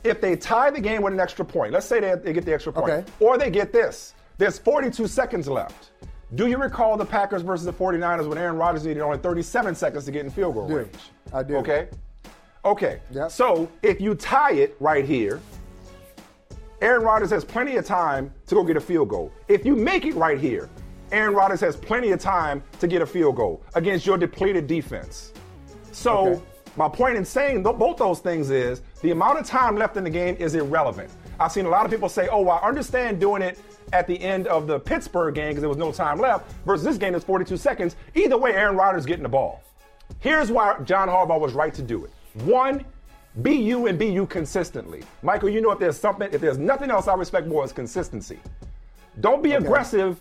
if 0.07 0.21
they 0.21 0.37
tie 0.37 0.71
the 0.71 0.81
game 0.81 1.03
with 1.03 1.13
an 1.13 1.21
extra 1.21 1.45
point, 1.45 1.73
let's 1.73 1.87
say 1.87 2.01
they, 2.01 2.15
they 2.15 2.33
get 2.33 2.45
the 2.45 2.55
extra 2.55 2.73
point, 2.73 2.91
Okay. 2.91 3.05
or 3.21 3.37
they 3.37 3.51
get 3.51 3.73
this, 3.73 4.15
there's 4.39 4.59
42 4.59 5.07
seconds 5.09 5.49
left. 5.49 5.91
Do 6.35 6.47
you 6.47 6.57
recall 6.59 6.97
the 6.97 7.05
Packers 7.05 7.43
versus 7.43 7.67
the 7.67 7.73
49ers 7.73 8.29
when 8.29 8.39
Aaron 8.39 8.57
Rodgers 8.57 8.85
needed 8.85 9.01
only 9.01 9.19
37 9.19 9.75
seconds 9.75 10.05
to 10.07 10.11
get 10.11 10.25
in 10.25 10.31
field 10.31 10.55
goal 10.55 10.69
do. 10.69 10.77
range? 10.79 10.95
I 11.33 11.43
do. 11.43 11.57
Okay. 11.57 11.89
Okay. 12.65 13.01
Yep. 13.13 13.31
So 13.31 13.69
if 13.83 14.01
you 14.01 14.15
tie 14.15 14.53
it 14.53 14.77
right 14.81 15.05
here, 15.05 15.41
Aaron 16.83 17.03
Rodgers 17.03 17.31
has 17.31 17.45
plenty 17.45 17.77
of 17.77 17.87
time 17.87 18.33
to 18.47 18.55
go 18.55 18.63
get 18.65 18.77
a 18.77 18.81
field 18.81 19.09
goal. 19.09 19.33
If 19.49 19.65
you 19.65 19.75
make 19.77 20.05
it 20.05 20.15
right 20.15 20.39
here, 20.39 20.69
Aaron 21.13 21.35
Rodgers 21.35 21.61
has 21.61 21.77
plenty 21.77 22.11
of 22.11 22.21
time 22.21 22.63
to 22.81 22.87
get 22.87 23.01
a 23.03 23.07
field 23.07 23.37
goal 23.37 23.63
against 23.75 24.05
your 24.05 24.19
depleted 24.19 24.67
defense. 24.67 25.33
So 25.93 26.19
Okay. 26.27 26.43
My 26.77 26.89
point 26.89 27.17
in 27.17 27.25
saying 27.25 27.65
th- 27.65 27.77
both 27.77 27.97
those 27.97 28.21
things 28.21 28.51
is 28.51 28.83
the 29.03 29.11
amount 29.11 29.39
of 29.39 29.47
time 29.47 29.77
left 29.77 29.97
in 29.97 30.05
the 30.05 30.11
game 30.11 30.37
is 30.39 30.55
irrelevant. 30.55 31.11
I've 31.41 31.53
seen 31.53 31.67
a 31.67 31.69
lot 31.69 31.85
of 31.85 31.91
people 31.91 32.09
say, 32.09 32.29
"Oh, 32.29 32.49
I 32.49 32.67
understand 32.67 33.21
doing 33.21 33.43
it 33.43 33.59
at 33.93 34.07
the 34.07 34.21
end 34.21 34.47
of 34.47 34.67
the 34.67 34.79
Pittsburgh 34.79 35.35
game 35.35 35.51
because 35.51 35.63
there 35.63 35.69
was 35.69 35.79
no 35.79 35.93
time 35.93 36.19
left." 36.19 36.53
Versus 36.65 36.85
this 36.85 36.99
game 36.99 37.15
is 37.15 37.25
42 37.25 37.57
seconds. 37.57 37.97
Either 38.15 38.37
way, 38.37 38.53
Aaron 38.55 38.77
Rodgers 38.77 39.07
getting 39.07 39.23
the 39.23 39.29
ball. 39.29 39.63
Here's 40.21 40.51
why 40.51 40.79
John 40.85 41.09
Harbaugh 41.09 41.41
was 41.41 41.53
right 41.53 41.75
to 41.75 41.83
do 41.83 42.05
it. 42.05 42.11
One, 42.45 42.85
be 43.43 43.55
you 43.55 43.87
and 43.87 43.99
be 43.99 44.07
you 44.07 44.27
consistently. 44.27 45.03
Michael, 45.23 45.49
you 45.49 45.61
know 45.61 45.71
if 45.71 45.79
there's 45.79 45.99
something, 45.99 46.29
if 46.33 46.41
there's 46.41 46.59
nothing 46.59 46.91
else 46.91 47.09
I 47.09 47.15
respect 47.15 47.47
more 47.47 47.65
is 47.65 47.73
consistency. 47.73 48.39
Don't 49.21 49.43
be 49.43 49.53
aggressive 49.53 50.21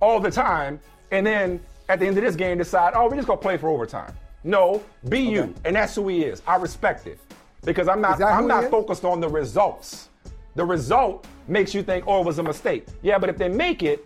all 0.00 0.20
the 0.20 0.30
time 0.30 0.80
and 1.10 1.26
then 1.26 1.60
at 1.88 1.98
the 1.98 2.06
end 2.06 2.16
of 2.16 2.24
this 2.24 2.36
game 2.36 2.58
decide, 2.58 2.92
oh, 2.94 3.08
we're 3.08 3.16
just 3.16 3.26
gonna 3.26 3.40
play 3.40 3.56
for 3.56 3.68
overtime. 3.68 4.14
No, 4.44 4.82
be 5.08 5.20
you. 5.20 5.54
And 5.64 5.76
that's 5.76 5.94
who 5.94 6.08
he 6.08 6.22
is. 6.24 6.42
I 6.46 6.56
respect 6.56 7.06
it. 7.06 7.18
Because 7.62 7.88
I'm 7.88 8.00
not 8.00 8.14
Is 8.14 8.18
that 8.20 8.32
who 8.32 8.40
I'm 8.40 8.48
not 8.48 8.70
focused 8.70 9.04
on 9.04 9.20
the 9.20 9.28
results. 9.28 10.08
The 10.54 10.64
result 10.64 11.26
makes 11.46 11.74
you 11.74 11.82
think, 11.82 12.04
oh, 12.06 12.20
it 12.20 12.26
was 12.26 12.38
a 12.38 12.42
mistake. 12.42 12.86
Yeah, 13.02 13.18
but 13.18 13.28
if 13.28 13.36
they 13.36 13.48
make 13.48 13.82
it, 13.82 14.04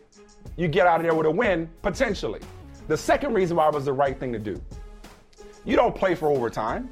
you 0.57 0.68
get 0.68 0.87
out 0.87 1.01
of 1.01 1.03
there 1.03 1.14
with 1.14 1.26
a 1.26 1.30
win, 1.30 1.68
potentially. 1.82 2.41
The 2.89 2.97
second 2.97 3.32
reason 3.32 3.57
why 3.57 3.68
it 3.68 3.74
was 3.74 3.87
the 3.87 3.93
right 3.93 4.18
thing 4.18 4.32
to 4.32 4.39
do. 4.39 4.61
You 5.64 5.76
don't 5.76 5.95
play 5.95 6.14
for 6.14 6.28
overtime. 6.28 6.91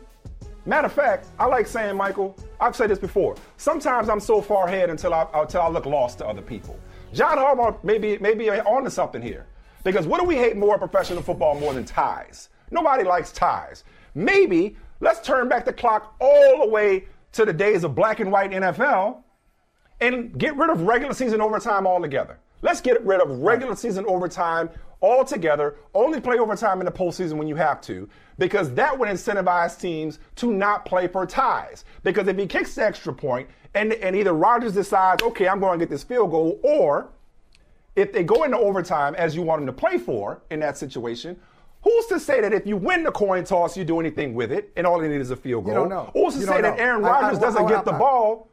Matter 0.64 0.86
of 0.86 0.93
fact, 0.93 1.26
I 1.38 1.47
like 1.47 1.66
saying, 1.66 1.97
Michael, 1.97 2.36
I've 2.61 2.76
said 2.76 2.88
this 2.88 2.99
before. 2.99 3.34
Sometimes 3.57 4.09
I'm 4.09 4.20
so 4.20 4.40
far 4.40 4.68
ahead 4.68 4.90
until 4.90 5.12
I, 5.12 5.26
until 5.34 5.62
I 5.62 5.68
look 5.68 5.86
lost 5.86 6.18
to 6.18 6.26
other 6.26 6.43
people. 6.43 6.78
John 7.12 7.36
Harbaugh 7.36 7.82
maybe 7.82 8.16
maybe 8.18 8.47
may 8.49 8.57
be 8.57 8.61
on 8.61 8.84
to 8.84 8.90
something 8.90 9.20
here. 9.20 9.47
Because 9.84 10.07
what 10.07 10.20
do 10.20 10.26
we 10.26 10.36
hate 10.36 10.57
more 10.57 10.74
in 10.74 10.78
professional 10.78 11.22
football 11.22 11.59
more 11.59 11.74
than 11.74 11.84
ties? 11.84 12.49
Nobody 12.73 13.05
likes 13.05 13.31
ties. 13.31 13.85
Maybe 14.14 14.77
let's 15.01 15.20
turn 15.20 15.49
back 15.49 15.64
the 15.64 15.73
clock 15.73 16.16
all 16.20 16.61
the 16.61 16.68
way 16.68 17.05
to 17.33 17.45
the 17.45 17.53
days 17.53 17.85
of 17.85 17.95
black 17.95 18.18
and 18.18 18.33
white 18.33 18.51
NFL 18.51 19.23
and 20.01 20.37
get 20.37 20.57
rid 20.57 20.70
of 20.70 20.83
regular 20.83 21.14
season 21.14 21.41
overtime 21.41 21.87
altogether. 21.87 22.39
Let's 22.62 22.81
get 22.81 23.05
rid 23.05 23.20
of 23.20 23.39
regular 23.39 23.77
season 23.77 24.05
overtime 24.07 24.70
altogether. 25.01 25.77
Only 25.95 26.20
play 26.20 26.39
overtime 26.39 26.81
in 26.81 26.87
the 26.87 26.93
postseason 26.93 27.35
when 27.35 27.49
you 27.49 27.57
have 27.57 27.81
to, 27.83 28.09
because 28.39 28.73
that 28.75 28.99
would 28.99 29.09
incentivize 29.09 29.79
teams 29.79 30.18
to 30.37 30.53
not 30.53 30.85
play 30.85 31.09
for 31.09 31.27
ties. 31.27 31.85
Because 32.03 32.27
if 32.29 32.39
he 32.39 32.47
kicks 32.47 32.75
the 32.75 32.85
extra 32.85 33.12
point 33.12 33.49
and, 33.75 33.93
and 33.95 34.16
either 34.16 34.33
Rodgers 34.33 34.75
decides, 34.75 35.23
okay, 35.23 35.49
I'm 35.49 35.61
going 35.61 35.79
to 35.79 35.85
get 35.85 35.91
this 35.91 36.05
field 36.05 36.31
goal, 36.31 36.61
or 36.62 37.11
if 37.97 38.12
they 38.12 38.25
go 38.25 38.45
into 38.45 38.59
overtime 38.59 39.14
as 39.16 39.37
you 39.37 39.43
want 39.43 39.61
them 39.61 39.66
to 39.66 39.73
play 39.73 39.99
for 39.99 40.43
in 40.51 40.61
that 40.61 40.79
situation, 40.79 41.39
Who's 41.83 42.07
to 42.07 42.20
say 42.20 42.41
that 42.41 42.53
if 42.53 42.66
you 42.66 42.76
win 42.76 43.03
the 43.03 43.11
coin 43.11 43.45
toss, 43.45 43.76
you 43.76 43.85
do 43.85 43.99
anything 43.99 44.35
with 44.35 44.53
it, 44.53 44.72
and 44.76 44.87
all 44.87 45.01
they 45.01 45.09
need 45.09 45.20
is 45.20 45.30
a 45.33 45.37
field 45.37 45.64
goal? 45.64 45.74
You 45.74 45.80
don't 45.80 45.89
know. 45.89 46.11
Who's 46.14 46.35
to 46.35 46.41
You 46.41 46.47
say 46.47 46.61
that 46.61 46.76
know. 46.76 46.83
Aaron 46.85 47.05
I- 47.05 47.09
I- 47.09 47.20
Rodgers 47.22 47.39
doesn't 47.41 47.64
I- 47.64 47.68
get 47.68 47.85
the 47.85 47.93
ball? 47.93 48.49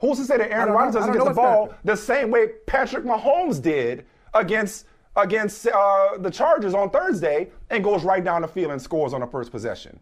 Who's 0.00 0.18
to 0.18 0.24
say 0.24 0.36
that 0.36 0.50
Aaron 0.52 0.72
Rodgers 0.72 0.94
doesn't 0.94 1.12
get 1.14 1.24
the 1.24 1.32
ball 1.32 1.72
the 1.84 1.96
same 1.96 2.30
way 2.30 2.48
Patrick 2.66 3.04
Mahomes 3.04 3.60
did 3.62 4.04
against 4.34 4.86
against 5.16 5.66
uh, 5.68 6.18
the 6.18 6.30
Chargers 6.30 6.74
on 6.74 6.90
Thursday 6.90 7.50
and 7.70 7.82
goes 7.82 8.04
right 8.04 8.22
down 8.22 8.42
the 8.42 8.48
field 8.48 8.72
and 8.72 8.82
scores 8.82 9.14
on 9.14 9.22
the 9.22 9.26
first 9.26 9.50
possession? 9.50 9.98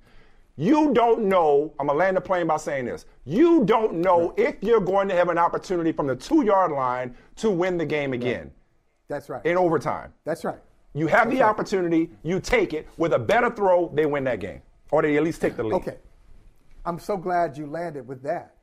You 0.57 0.93
don't 0.93 1.27
know. 1.27 1.73
I'm 1.79 1.87
gonna 1.87 1.97
land 1.99 2.17
the 2.17 2.21
plane 2.21 2.49
by 2.49 2.57
saying 2.57 2.87
this. 2.87 3.07
You 3.25 3.65
don't 3.65 3.95
know 3.95 4.35
if 4.37 4.57
you're 4.61 4.81
going 4.81 5.09
to 5.09 5.15
have 5.15 5.29
an 5.29 5.39
opportunity 5.39 5.93
from 5.93 6.09
the 6.09 6.17
two 6.17 6.45
yard 6.45 6.73
line 6.73 7.15
to 7.37 7.51
win 7.51 7.79
the 7.79 7.87
game 7.87 8.13
again 8.13 8.51
That's 9.07 9.29
right. 9.29 9.45
in 9.47 9.57
overtime. 9.57 10.13
That's 10.25 10.45
right. 10.45 10.59
You 10.95 11.09
have 11.09 11.31
the 11.31 11.43
opportunity, 11.43 12.11
you 12.23 12.39
take 12.41 12.73
it. 12.73 12.89
With 12.97 13.13
a 13.13 13.19
better 13.19 13.51
throw, 13.51 13.91
they 13.93 14.07
win 14.07 14.25
that 14.25 14.39
game. 14.39 14.63
Or 14.93 15.03
they 15.03 15.17
at 15.17 15.25
least 15.25 15.41
take 15.41 15.57
the 15.57 15.65
lead. 15.65 15.75
Okay. 15.75 15.97
I'm 16.87 17.01
so 17.01 17.17
glad 17.17 17.59
you 17.59 17.67
landed 17.67 18.07
with 18.07 18.23
that. 18.23 18.55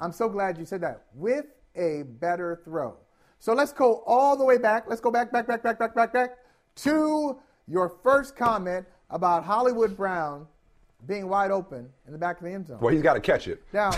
I'm 0.00 0.12
so 0.12 0.28
glad 0.28 0.58
you 0.58 0.64
said 0.64 0.80
that. 0.80 1.04
With 1.14 1.46
a 1.76 2.02
better 2.02 2.60
throw. 2.64 2.96
So 3.38 3.54
let's 3.54 3.72
go 3.72 4.02
all 4.06 4.36
the 4.36 4.44
way 4.44 4.58
back. 4.58 4.84
Let's 4.88 5.00
go 5.00 5.12
back, 5.12 5.30
back, 5.30 5.46
back, 5.46 5.62
back, 5.62 5.78
back, 5.78 5.94
back, 5.94 6.12
back 6.12 6.38
to 6.76 7.38
your 7.68 7.96
first 8.02 8.36
comment 8.36 8.84
about 9.10 9.44
Hollywood 9.44 9.96
Brown 9.96 10.46
being 11.06 11.28
wide 11.28 11.50
open 11.50 11.88
in 12.06 12.12
the 12.12 12.18
back 12.18 12.38
of 12.38 12.44
the 12.44 12.52
end 12.52 12.66
zone. 12.66 12.78
Well, 12.80 12.92
he's 12.92 13.02
got 13.02 13.14
to 13.14 13.20
catch 13.20 13.46
it. 13.46 13.62
Now, 13.72 13.90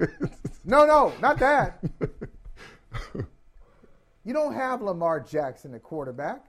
no, 0.64 0.86
no, 0.86 1.12
not 1.20 1.38
that. 1.40 1.82
You 4.24 4.34
don't 4.34 4.54
have 4.54 4.82
Lamar 4.82 5.20
Jackson 5.20 5.74
at 5.74 5.82
quarterback. 5.82 6.44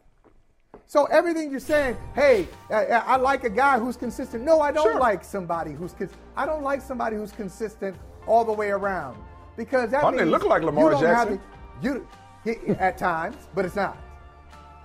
So 0.86 1.06
everything 1.06 1.52
you're 1.52 1.60
saying, 1.60 1.98
hey, 2.16 2.48
I, 2.70 2.86
I 2.86 3.16
like 3.18 3.44
a 3.44 3.50
guy 3.50 3.80
who's 3.80 3.96
consistent. 3.96 4.44
No, 4.44 4.62
I 4.62 4.72
don't 4.72 4.84
Sure. 4.92 5.00
like 5.00 5.24
somebody 5.24 5.72
who's 5.72 5.94
cons- 5.94 6.14
I 6.36 6.46
don't 6.46 6.64
like 6.64 6.82
somebody 6.82 7.16
who's 7.16 7.32
consistent 7.32 7.96
all 8.28 8.44
the 8.46 8.54
way 8.54 8.70
around 8.70 9.18
because 9.58 9.92
that 9.92 10.04
means 10.14 10.30
look 10.30 10.44
like 10.46 10.62
you 10.62 10.68
Lamar 10.68 10.92
have 10.92 11.00
Jackson. 11.02 11.42
the- 11.82 11.88
you 11.88 12.08
he- 12.44 12.70
at 12.74 12.98
times, 12.98 13.36
but 13.56 13.66
it's 13.66 13.76
not. 13.76 13.98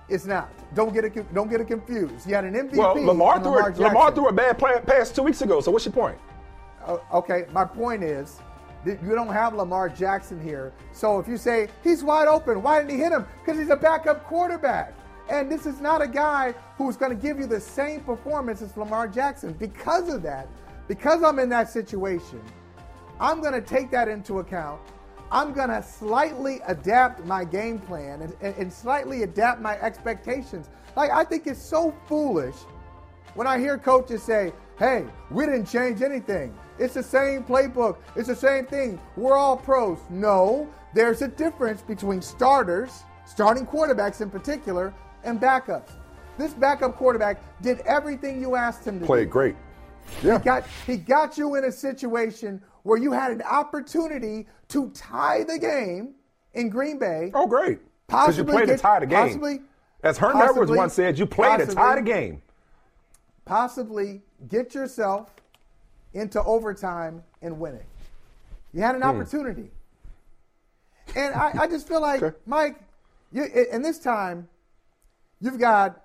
It's 0.07 0.25
not. 0.25 0.49
Don't 0.75 0.93
get 0.93 1.05
it. 1.05 1.33
Don't 1.33 1.49
get 1.49 1.61
it 1.61 1.65
confused. 1.67 2.27
You 2.27 2.35
had 2.35 2.45
an 2.45 2.53
MVP. 2.55 2.77
Well, 2.77 2.93
Lamar 3.03 3.39
threw, 3.39 3.51
Lamar 3.51 3.69
a, 3.71 3.75
Lamar 3.81 4.11
threw 4.11 4.27
a 4.27 4.33
bad 4.33 4.57
play, 4.59 4.79
pass 4.85 5.11
two 5.11 5.23
weeks 5.23 5.41
ago. 5.41 5.61
So 5.61 5.71
what's 5.71 5.85
your 5.85 5.93
point? 5.93 6.17
Uh, 6.85 6.97
okay, 7.13 7.45
my 7.51 7.65
point 7.65 8.03
is 8.03 8.39
you 8.85 9.15
don't 9.15 9.33
have 9.33 9.55
Lamar 9.55 9.89
Jackson 9.89 10.39
here. 10.39 10.71
So 10.91 11.17
if 11.17 11.27
you 11.27 11.37
say 11.37 11.69
he's 11.83 12.03
wide 12.03 12.27
open, 12.27 12.61
why 12.61 12.79
didn't 12.79 12.91
he 12.91 12.97
hit 12.97 13.11
him? 13.11 13.25
Because 13.43 13.59
he's 13.59 13.71
a 13.71 13.75
backup 13.75 14.23
quarterback. 14.25 14.93
And 15.29 15.51
this 15.51 15.65
is 15.65 15.81
not 15.81 16.01
a 16.01 16.07
guy 16.07 16.53
who's 16.77 16.97
going 16.97 17.15
to 17.15 17.21
give 17.21 17.39
you 17.39 17.47
the 17.47 17.59
same 17.59 18.01
performance 18.01 18.61
as 18.61 18.75
Lamar 18.77 19.07
Jackson. 19.07 19.53
Because 19.53 20.13
of 20.13 20.21
that, 20.23 20.47
because 20.87 21.23
I'm 21.23 21.39
in 21.39 21.49
that 21.49 21.69
situation, 21.69 22.41
I'm 23.19 23.41
going 23.41 23.53
to 23.53 23.61
take 23.61 23.89
that 23.91 24.07
into 24.07 24.39
account. 24.39 24.81
I'm 25.31 25.53
going 25.53 25.69
to 25.69 25.81
slightly 25.81 26.59
adapt 26.67 27.25
my 27.25 27.43
game 27.43 27.79
plan 27.79 28.21
and, 28.21 28.35
and, 28.41 28.55
and 28.55 28.71
slightly 28.71 29.23
adapt 29.23 29.61
my 29.61 29.79
expectations. 29.79 30.69
Like, 30.95 31.09
I 31.11 31.23
think 31.23 31.47
it's 31.47 31.61
so 31.61 31.93
foolish 32.07 32.55
when 33.33 33.47
I 33.47 33.57
hear 33.57 33.77
coaches 33.77 34.21
say, 34.21 34.53
hey, 34.77 35.05
we 35.31 35.45
didn't 35.45 35.65
change 35.65 36.01
anything. 36.01 36.55
It's 36.77 36.93
the 36.93 37.03
same 37.03 37.43
playbook. 37.43 37.97
It's 38.15 38.27
the 38.27 38.35
same 38.35 38.65
thing. 38.65 38.99
We're 39.17 39.35
all 39.35 39.57
pros. 39.57 39.97
No, 40.09 40.69
there's 40.93 41.21
a 41.21 41.27
difference 41.27 41.81
between 41.81 42.21
starters, 42.21 43.03
starting 43.25 43.65
quarterbacks 43.65 44.21
in 44.21 44.29
particular, 44.29 44.93
and 45.25 45.39
backups. 45.41 45.89
This 46.37 46.53
backup 46.53 46.95
quarterback 46.97 47.41
did 47.61 47.79
everything 47.81 48.41
you 48.41 48.55
asked 48.55 48.85
him 48.85 48.95
to 48.95 48.99
do. 49.01 49.05
Played 49.05 49.29
great. 49.29 49.55
He 50.21 50.27
got 50.27 50.65
he 50.85 50.97
got 50.97 51.37
you 51.37 51.55
in 51.55 51.63
a 51.65 51.71
situation 51.71 52.61
where 52.83 52.97
you 52.97 53.11
had 53.11 53.31
an 53.31 53.41
opportunity 53.41 54.45
to 54.69 54.89
tie 54.91 55.43
the 55.43 55.57
game 55.57 56.13
in 56.53 56.69
Green 56.69 56.99
Bay. 56.99 57.31
Oh, 57.33 57.47
great. 57.47 57.79
Because 58.07 58.37
you 58.37 58.43
played 58.43 58.67
to 58.67 58.77
tie 58.77 58.99
the 58.99 59.07
game. 59.07 59.17
Possibly, 59.27 59.61
As 60.03 60.17
Herm 60.19 60.39
Edwards 60.39 60.69
once 60.71 60.93
said, 60.93 61.17
you 61.17 61.25
played 61.25 61.59
to 61.59 61.73
tie 61.73 61.95
the 61.95 62.01
game. 62.03 62.41
possibly 63.45 64.21
get 64.47 64.75
yourself 64.75 65.33
into 66.13 66.41
overtime 66.43 67.23
and 67.41 67.59
win 67.59 67.75
it. 67.75 67.85
You 68.73 68.81
had 68.81 68.95
an 68.95 69.01
Hmm. 69.01 69.07
opportunity. 69.09 69.71
And 71.15 71.33
I, 71.33 71.51
I 71.61 71.67
just 71.67 71.87
feel 71.87 72.01
like, 72.01 72.21
Mike, 72.45 72.75
you, 73.31 73.43
in 73.71 73.81
this 73.81 73.99
time, 73.99 74.47
you've 75.39 75.59
got 75.59 76.01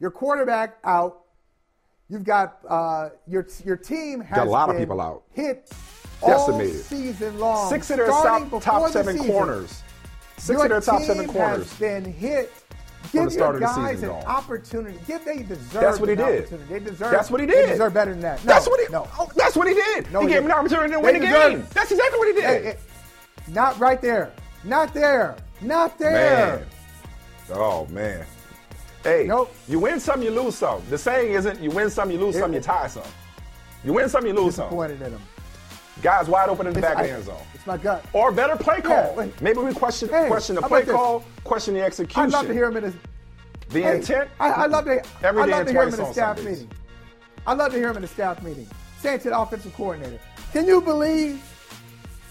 your 0.00 0.10
quarterback 0.10 0.78
out. 0.84 1.22
You've 2.08 2.24
got 2.24 2.58
uh, 2.68 3.08
your 3.26 3.46
your 3.64 3.76
team 3.76 4.20
has 4.20 4.36
Got 4.36 4.46
a 4.46 4.50
lot 4.50 4.70
of 4.70 4.76
people 4.76 5.00
out. 5.00 5.24
hit 5.32 5.70
all 6.22 6.46
Decimated. 6.46 6.84
season 6.84 7.38
long. 7.38 7.68
Six 7.68 7.90
of 7.90 7.96
their 7.96 8.06
top, 8.06 8.62
top 8.62 8.90
seven 8.90 9.16
season. 9.18 9.32
corners. 9.32 9.82
Six 10.36 10.48
Your 10.56 10.64
of 10.64 10.70
their 10.70 10.80
top 10.80 11.02
seven 11.02 11.26
corners. 11.26 11.68
has 11.70 11.78
been 11.80 12.04
hit. 12.12 12.52
Give 13.12 13.32
your 13.32 13.58
guys 13.60 14.02
an 14.02 14.08
gone. 14.10 14.24
opportunity. 14.24 14.98
Give 15.06 15.24
they 15.24 15.42
deserve. 15.42 15.72
That's 15.72 15.98
what 16.00 16.08
he 16.08 16.12
an 16.14 16.18
did. 16.18 16.38
opportunity. 16.44 16.72
They 16.74 16.80
deserve. 16.80 17.10
That's 17.12 17.30
what 17.30 17.40
he 17.40 17.46
did. 17.46 17.64
They 17.66 17.72
deserve 17.72 17.94
better 17.94 18.10
than 18.12 18.20
that. 18.20 18.44
No, 18.44 18.52
That's 18.52 18.68
what 18.68 18.80
he. 18.80 18.92
No, 18.92 19.08
oh, 19.18 19.30
that's 19.36 19.56
what 19.56 19.66
he 19.68 19.74
did. 19.74 20.10
No, 20.12 20.20
he 20.20 20.26
he 20.26 20.32
gave 20.34 20.40
him 20.42 20.46
an 20.46 20.52
opportunity 20.52 20.90
to 20.90 20.96
They 20.96 21.02
win 21.02 21.20
the 21.20 21.26
game. 21.26 21.60
it. 21.60 21.70
That's 21.70 21.90
exactly 21.90 22.18
what 22.18 22.28
he 22.28 22.34
did. 22.34 22.44
Eh, 22.66 22.70
eh, 22.70 22.74
Not 23.48 23.78
right 23.80 24.00
there. 24.00 24.32
Not 24.64 24.92
there. 24.94 25.36
Not 25.60 25.98
there. 25.98 26.58
Man. 26.58 26.66
Oh 27.52 27.86
man. 27.86 28.26
Hey, 29.06 29.24
nope. 29.26 29.54
you 29.68 29.78
win 29.78 30.00
some, 30.00 30.20
you 30.20 30.30
lose 30.30 30.56
some. 30.56 30.82
The 30.90 30.98
saying 30.98 31.32
isn't 31.32 31.60
you 31.60 31.70
win 31.70 31.90
some, 31.90 32.10
you 32.10 32.18
lose 32.18 32.34
It- 32.34 32.40
some, 32.40 32.52
you 32.52 32.60
tie 32.60 32.88
some. 32.88 33.04
You 33.84 33.92
win 33.92 34.08
some, 34.08 34.26
you 34.26 34.32
lose 34.32 34.56
some. 34.56 34.64
Disappointed 34.66 35.00
in 35.00 35.12
him. 35.12 35.20
Guys 36.02 36.28
wide 36.28 36.48
open 36.48 36.66
in 36.66 36.72
the 36.72 36.78
It's- 36.80 36.94
back 36.94 37.02
of 37.04 37.08
the 37.08 37.12
I- 37.14 37.16
end 37.16 37.24
zone. 37.24 37.46
It's 37.54 37.66
my 37.66 37.76
gut. 37.76 38.04
Or 38.12 38.32
better 38.32 38.56
play 38.56 38.78
Yeah, 38.84 39.04
call. 39.06 39.14
wait. 39.14 39.40
Maybe 39.40 39.58
we 39.60 39.72
question 39.72 40.08
Hey, 40.08 40.26
question 40.26 40.56
the 40.56 40.62
play 40.62 40.80
about 40.82 40.86
this? 40.86 40.94
call, 40.96 41.24
question 41.44 41.74
the 41.74 41.82
execution. 41.82 42.20
I'd 42.22 42.32
love 42.32 42.46
to 42.48 42.52
hear 42.52 42.66
him 42.66 42.76
in 42.78 42.82
his. 42.84 42.94
The 43.70 43.82
Hey, 43.82 43.96
intent. 43.96 44.28
I, 44.40 44.50
I 44.50 44.66
love 44.66 44.84
to. 44.86 45.02
Every 45.22 45.42
I'd 45.42 45.48
love 45.50 45.66
to 45.66 45.72
hear 45.72 45.82
him 45.82 45.94
in 45.94 46.00
a 46.00 46.12
staff 46.12 46.36
Sundays. 46.36 46.60
meeting. 46.62 46.70
I'd 47.46 47.58
love 47.58 47.72
to 47.72 47.78
hear 47.78 47.90
him 47.90 47.96
in 47.96 48.04
a 48.04 48.08
staff 48.08 48.42
meeting. 48.42 48.66
Saying 49.02 49.20
to 49.20 49.30
the 49.30 49.38
offensive 49.38 49.74
coordinator, 49.76 50.18
"Can 50.52 50.66
you 50.66 50.80
believe 50.80 51.40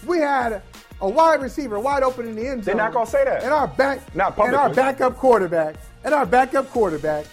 we 0.06 0.18
had 0.18 0.62
a 1.00 1.08
wide 1.08 1.40
receiver 1.42 1.78
wide 1.78 2.02
open 2.02 2.26
in 2.28 2.36
the 2.36 2.46
end 2.46 2.64
zone? 2.64 2.76
They're 2.76 2.84
not 2.84 2.92
gonna 2.92 3.06
say 3.06 3.24
that. 3.24 3.42
And 3.42 3.52
our 3.52 3.66
back, 3.66 4.14
Not 4.14 4.38
and 4.38 4.54
our 4.54 4.68
backup 4.70 5.16
quarterback, 5.16 5.76
and 6.06 6.14
our 6.14 6.24
backup 6.24 6.70
quarterback 6.70 7.26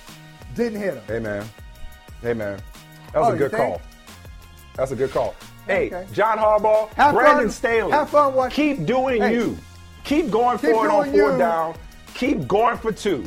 didn't 0.55 0.82
hit 0.82 0.95
him. 0.95 1.03
Hey 1.07 1.19
man. 1.19 1.45
Hey 2.21 2.34
man. 2.34 2.59
That 3.13 3.19
was 3.19 3.30
Oh, 3.30 3.34
a 3.34 3.38
good 3.38 3.51
call. 3.51 3.82
That's 4.76 4.91
a 4.91 4.95
good 4.95 5.11
call. 5.11 5.36
Hey, 5.67 5.88
Okay. 5.88 6.05
John 6.11 6.38
Harbaugh, 6.39 6.89
Have 6.95 7.13
Brandon 7.13 7.45
fun- 7.45 7.51
Staley. 7.51 7.91
have 7.91 8.09
fun 8.09 8.34
watch- 8.34 8.51
Keep 8.53 8.86
doing 8.86 9.21
Hey. 9.21 9.34
you. 9.36 9.57
Keep 10.03 10.32
going 10.32 10.57
Keep 10.57 10.71
for 10.71 10.86
it 10.88 10.91
on 10.91 11.05
doing 11.11 11.21
fourth 11.21 11.39
down. 11.39 11.76
Keep 12.15 12.47
going 12.47 12.78
for 12.78 12.91
two. 12.91 13.24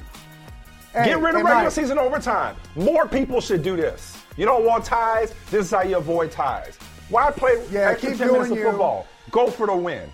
Hey, 0.92 1.06
Get 1.06 1.18
rid 1.20 1.34
of 1.34 1.42
regular 1.42 1.62
Mike. 1.64 1.70
season 1.72 1.98
overtime. 1.98 2.56
More 2.74 3.06
people 3.06 3.40
should 3.40 3.62
do 3.62 3.76
this. 3.76 4.16
You 4.36 4.44
don't 4.44 4.64
want 4.64 4.84
ties. 4.84 5.32
This 5.50 5.66
is 5.66 5.70
how 5.70 5.82
you 5.82 5.96
avoid 5.96 6.30
ties. 6.32 6.76
Why 7.08 7.30
play 7.30 7.62
Yeah, 7.70 7.90
extra 7.90 8.10
keep 8.10 8.18
10 8.18 8.26
minutes 8.32 8.48
doing 8.48 8.58
of 8.60 8.64
you. 8.64 8.70
football? 8.70 9.06
Go 9.30 9.46
for 9.48 9.66
the 9.66 9.76
win. 9.76 10.10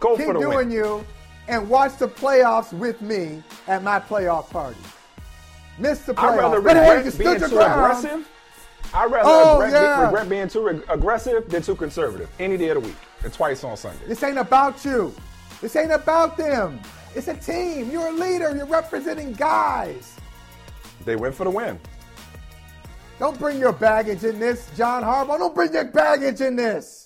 Go 0.00 0.16
Keep 0.16 0.26
for 0.26 0.32
the 0.34 0.40
doing 0.40 0.56
win. 0.56 0.70
you, 0.70 1.04
and 1.48 1.68
watch 1.68 1.96
the 1.98 2.08
playoffs 2.08 2.72
with 2.72 3.00
me 3.00 3.42
at 3.68 3.82
my 3.82 4.00
playoff 4.00 4.50
party. 4.50 4.78
Miss 5.78 6.00
the 6.02 6.14
playoffs, 6.14 6.18
I'd 6.32 6.38
rather 6.38 6.60
but 6.60 6.76
hey, 6.76 6.96
regret 6.96 7.12
stood 7.12 7.24
being 7.24 7.40
too 7.40 7.48
ground. 7.56 7.72
aggressive. 8.02 8.28
I'd 8.94 9.10
rather 9.12 9.28
Oh, 9.30 9.60
regret, 9.60 9.82
yeah. 9.82 10.04
regret 10.04 10.28
being 10.28 10.48
too 10.48 10.68
ag- 10.70 10.84
aggressive 10.88 11.48
than 11.50 11.62
too 11.62 11.74
conservative 11.76 12.30
any 12.38 12.56
day 12.56 12.68
of 12.68 12.80
the 12.82 12.88
week 12.88 12.96
and 13.24 13.32
twice 13.32 13.62
on 13.64 13.76
Sunday. 13.76 14.06
This 14.06 14.22
ain't 14.22 14.38
about 14.38 14.84
you. 14.84 15.14
This 15.60 15.76
ain't 15.76 15.92
about 15.92 16.36
them. 16.36 16.80
It's 17.14 17.28
a 17.28 17.34
team. 17.34 17.90
You're 17.90 18.08
a 18.08 18.12
leader. 18.12 18.54
You're 18.56 18.66
representing 18.66 19.32
guys. 19.32 20.14
They 21.04 21.16
went 21.16 21.34
for 21.34 21.44
the 21.44 21.50
win. 21.50 21.78
Don't 23.18 23.38
bring 23.38 23.58
your 23.58 23.72
baggage 23.72 24.24
in 24.24 24.38
this, 24.38 24.68
John 24.76 25.02
Harbaugh. 25.02 25.38
Don't 25.38 25.54
bring 25.54 25.72
your 25.72 25.84
baggage 25.84 26.40
in 26.42 26.56
this. 26.56 27.05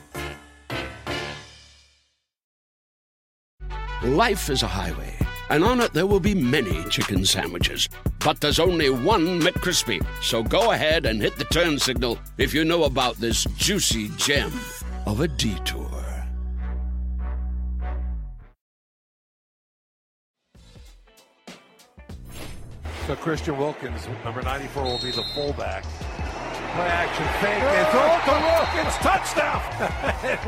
Life 4.03 4.49
is 4.49 4.63
a 4.63 4.67
highway, 4.67 5.15
and 5.51 5.63
on 5.63 5.79
it 5.79 5.93
there 5.93 6.07
will 6.07 6.19
be 6.19 6.33
many 6.33 6.83
chicken 6.85 7.23
sandwiches. 7.23 7.87
But 8.17 8.41
there's 8.41 8.57
only 8.57 8.89
one 8.89 9.39
McCrispy. 9.39 10.03
So 10.23 10.41
go 10.41 10.71
ahead 10.71 11.05
and 11.05 11.21
hit 11.21 11.35
the 11.35 11.43
turn 11.45 11.77
signal 11.77 12.17
if 12.39 12.51
you 12.51 12.65
know 12.65 12.85
about 12.85 13.17
this 13.17 13.43
juicy 13.57 14.09
gem 14.17 14.51
of 15.05 15.21
a 15.21 15.27
detour. 15.27 15.87
So 23.05 23.15
Christian 23.17 23.55
Wilkins, 23.55 24.07
number 24.23 24.41
94, 24.41 24.83
will 24.83 24.97
be 24.97 25.11
the 25.11 25.23
fullback. 25.35 25.83
Play 25.83 26.87
action 26.87 27.27
fake. 27.39 27.61
It's 27.61 27.91
to 28.25 28.33
Wilkins. 28.49 28.95
Touchdown. 28.97 29.61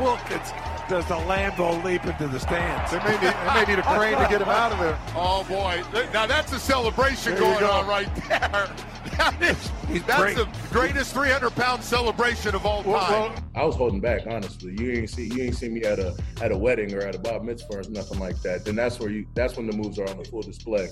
Wilkins 0.00 0.73
does 0.88 1.06
the 1.06 1.14
Lambo 1.14 1.82
leap 1.84 2.04
into 2.04 2.26
the 2.28 2.38
stands. 2.40 2.90
They 2.90 2.98
may 2.98 3.12
need, 3.12 3.20
they 3.20 3.54
may 3.54 3.64
need 3.66 3.78
a 3.78 3.82
crane 3.82 4.18
to 4.18 4.26
get 4.28 4.42
him 4.42 4.48
out 4.48 4.72
of 4.72 4.78
there. 4.78 4.98
Oh, 5.14 5.44
boy. 5.44 5.82
Now, 6.12 6.26
that's 6.26 6.52
a 6.52 6.58
celebration 6.58 7.32
There 7.32 7.40
going 7.40 7.60
go. 7.60 7.70
on 7.70 7.86
right 7.86 8.08
there. 8.28 8.68
That 9.18 9.40
is, 9.42 9.70
that's 10.06 10.20
great. 10.20 10.36
the 10.36 10.48
greatest 10.72 11.14
300-pound 11.14 11.84
celebration 11.84 12.54
of 12.54 12.66
all 12.66 12.82
time. 12.82 13.32
I 13.54 13.62
was 13.64 13.76
holding 13.76 14.00
back, 14.00 14.22
honestly. 14.26 14.74
You 14.80 14.92
ain't 14.92 15.10
see 15.10 15.26
you 15.32 15.42
ain't 15.44 15.54
see 15.54 15.68
me 15.68 15.84
at 15.84 16.00
a 16.00 16.16
at 16.42 16.50
a 16.50 16.56
wedding 16.58 16.92
or 16.94 17.00
at 17.02 17.14
a 17.14 17.18
bar 17.18 17.38
mitzvah 17.40 17.74
or 17.76 17.82
nothing 17.90 18.18
like 18.18 18.40
that. 18.42 18.64
Then 18.64 18.74
that's 18.74 18.98
where 18.98 19.10
you 19.10 19.26
that's 19.34 19.56
when 19.56 19.66
the 19.68 19.76
moves 19.76 19.98
are 20.00 20.08
on 20.08 20.16
the 20.18 20.24
full 20.24 20.42
display. 20.42 20.88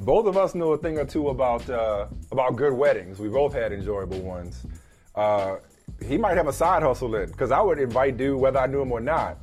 Both 0.00 0.26
of 0.26 0.36
us 0.36 0.54
know 0.54 0.72
a 0.72 0.78
thing 0.78 0.98
or 0.98 1.04
two 1.04 1.28
about 1.28 1.68
uh, 1.68 2.06
about 2.32 2.56
good 2.56 2.72
weddings. 2.72 3.18
We 3.18 3.28
both 3.28 3.52
had 3.52 3.72
enjoyable 3.72 4.20
ones. 4.20 4.64
Uh, 5.14 5.56
he 6.02 6.16
might 6.16 6.36
have 6.36 6.46
a 6.46 6.52
side 6.52 6.82
hustle 6.82 7.14
in 7.16 7.26
because 7.30 7.50
I 7.50 7.60
would 7.60 7.78
invite 7.78 8.16
dude 8.16 8.40
whether 8.40 8.58
I 8.58 8.66
knew 8.66 8.80
him 8.80 8.92
or 8.92 9.00
not. 9.00 9.36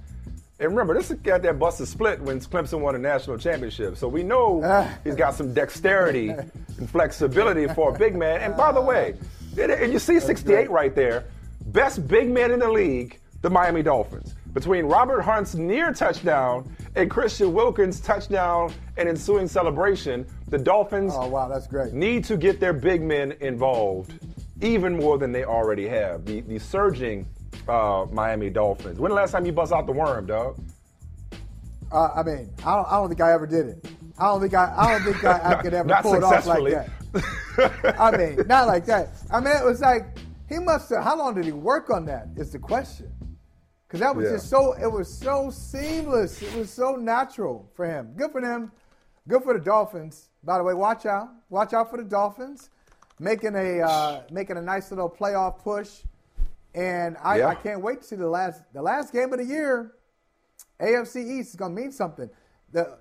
And 0.60 0.70
remember, 0.72 0.96
this 0.96 1.12
is 1.12 1.18
got 1.20 1.44
that 1.44 1.60
busted 1.60 1.88
split 1.88 2.20
when 2.22 2.40
Clemson 2.40 2.80
won 2.80 2.96
a 2.96 2.98
national 2.98 3.38
championship. 3.38 3.96
So 3.98 4.08
we 4.08 4.24
know 4.24 4.62
he's 5.04 5.16
got 5.16 5.36
some 5.36 5.54
dexterity 5.54 6.30
and 6.30 6.90
flexibility 6.90 7.68
for 7.68 7.96
a 7.96 8.00
big 8.00 8.16
man. 8.16 8.42
And 8.42 8.58
by 8.58 8.72
the 8.72 8.82
way, 8.82 9.14
and- 9.60 9.72
and 9.72 9.94
you 9.94 10.00
see 10.00 10.20
68 10.20 10.72
right 10.72 10.96
there, 10.96 11.26
best 11.68 12.08
big 12.08 12.30
man 12.30 12.50
in 12.52 12.60
the 12.60 12.70
league, 12.72 13.20
the 13.44 13.52
Miami 13.52 13.84
Dolphins. 13.84 14.34
Between 14.58 14.86
Robert 14.88 15.22
Hunt's 15.22 15.54
near 15.54 15.94
touchdown 15.94 16.76
and 16.96 17.12
Christian 17.12 17.54
Wilkins' 17.54 18.00
touchdown 18.00 18.74
and 18.98 19.08
ensuing 19.08 19.48
celebration, 19.48 20.26
the 20.48 20.58
Dolphins 20.58 21.14
Oh, 21.16 21.28
wow, 21.28 21.48
that's 21.48 21.68
great. 21.68 21.94
need 21.94 22.24
to 22.24 22.38
get 22.38 22.60
their 22.60 22.74
big 22.74 23.04
men 23.04 23.34
involved 23.40 24.14
even 24.62 24.98
more 24.98 25.20
than 25.20 25.32
they 25.32 25.44
already 25.44 25.88
have. 25.88 26.26
The, 26.26 26.42
the 26.42 26.58
surging 26.58 27.28
uh, 27.68 28.08
Miami 28.12 28.50
Dolphins. 28.50 28.98
When 28.98 29.10
the 29.10 29.16
last 29.16 29.30
time 29.30 29.46
you 29.46 29.52
bust 29.52 29.72
out 29.72 29.86
the 29.86 29.92
worm, 29.92 30.26
dog? 30.26 30.60
Uh, 31.92 32.10
I 32.16 32.24
mean, 32.24 32.50
I 32.66 32.78
don't, 32.78 32.88
I 32.88 32.92
don't 32.94 33.10
think 33.10 33.22
I 33.22 33.34
ever 33.34 33.46
did 33.46 33.68
it. 33.68 33.86
I 34.18 34.26
don't 34.26 34.42
think 34.42 34.56
I, 34.56 34.74
I 34.76 34.92
don't 34.98 35.14
think 35.14 35.24
I, 35.24 35.52
I 35.52 35.56
could 35.62 35.76
ever 35.76 36.00
pull 36.02 36.16
it 36.16 36.24
off 36.24 36.48
like 36.48 36.64
that. 36.74 37.96
I 38.00 38.10
mean, 38.18 38.48
not 38.48 38.66
like 38.66 38.88
that. 38.88 39.10
I 39.32 39.40
mean, 39.40 39.56
it 39.56 39.64
was 39.64 39.82
like 39.82 40.18
he 40.50 40.58
must 40.58 40.90
have. 40.90 41.04
How 41.04 41.16
long 41.16 41.36
did 41.36 41.46
he 41.46 41.52
work 41.52 41.92
on 41.92 42.08
that? 42.08 42.30
Is 42.38 42.52
the 42.52 42.58
question. 42.58 43.12
Because 43.88 44.02
that 44.02 44.16
was 44.16 44.26
Yeah. 44.26 44.32
just 44.34 44.50
so. 44.50 44.74
It 44.74 44.92
was 44.92 45.12
so 45.12 45.50
seamless. 45.50 46.42
It 46.42 46.54
was 46.56 46.70
so 46.70 46.96
natural 46.96 47.70
for 47.74 47.86
him. 47.86 48.14
Good 48.18 48.32
for 48.32 48.42
them. 48.42 48.72
Good 49.28 49.44
for 49.44 49.54
the 49.54 49.60
Dolphins. 49.64 50.30
By 50.44 50.58
the 50.58 50.64
way, 50.64 50.74
watch 50.74 51.06
out. 51.06 51.30
Watch 51.50 51.74
out 51.74 51.90
for 51.90 51.98
the 51.98 52.04
Dolphins 52.04 52.70
making 53.20 53.56
a 53.56 53.80
uh, 53.82 54.24
making 54.32 54.58
a 54.58 54.62
nice 54.62 54.92
little 54.92 55.10
playoff 55.10 55.60
push. 55.60 56.04
And 56.76 57.18
I, 57.24 57.38
Yeah. 57.40 57.48
I 57.48 57.56
can't 57.56 57.82
wait 57.82 58.02
to 58.02 58.08
see 58.08 58.16
the 58.18 58.28
last 58.30 58.62
the 58.74 58.82
last 58.82 59.14
game 59.14 59.32
of 59.34 59.40
the 59.40 59.46
year. 59.46 59.94
AFC 60.80 61.22
East 61.40 61.50
is 61.52 61.56
going 61.56 61.76
to 61.76 61.82
mean 61.82 61.92
something. 61.92 62.30
The 62.72 62.98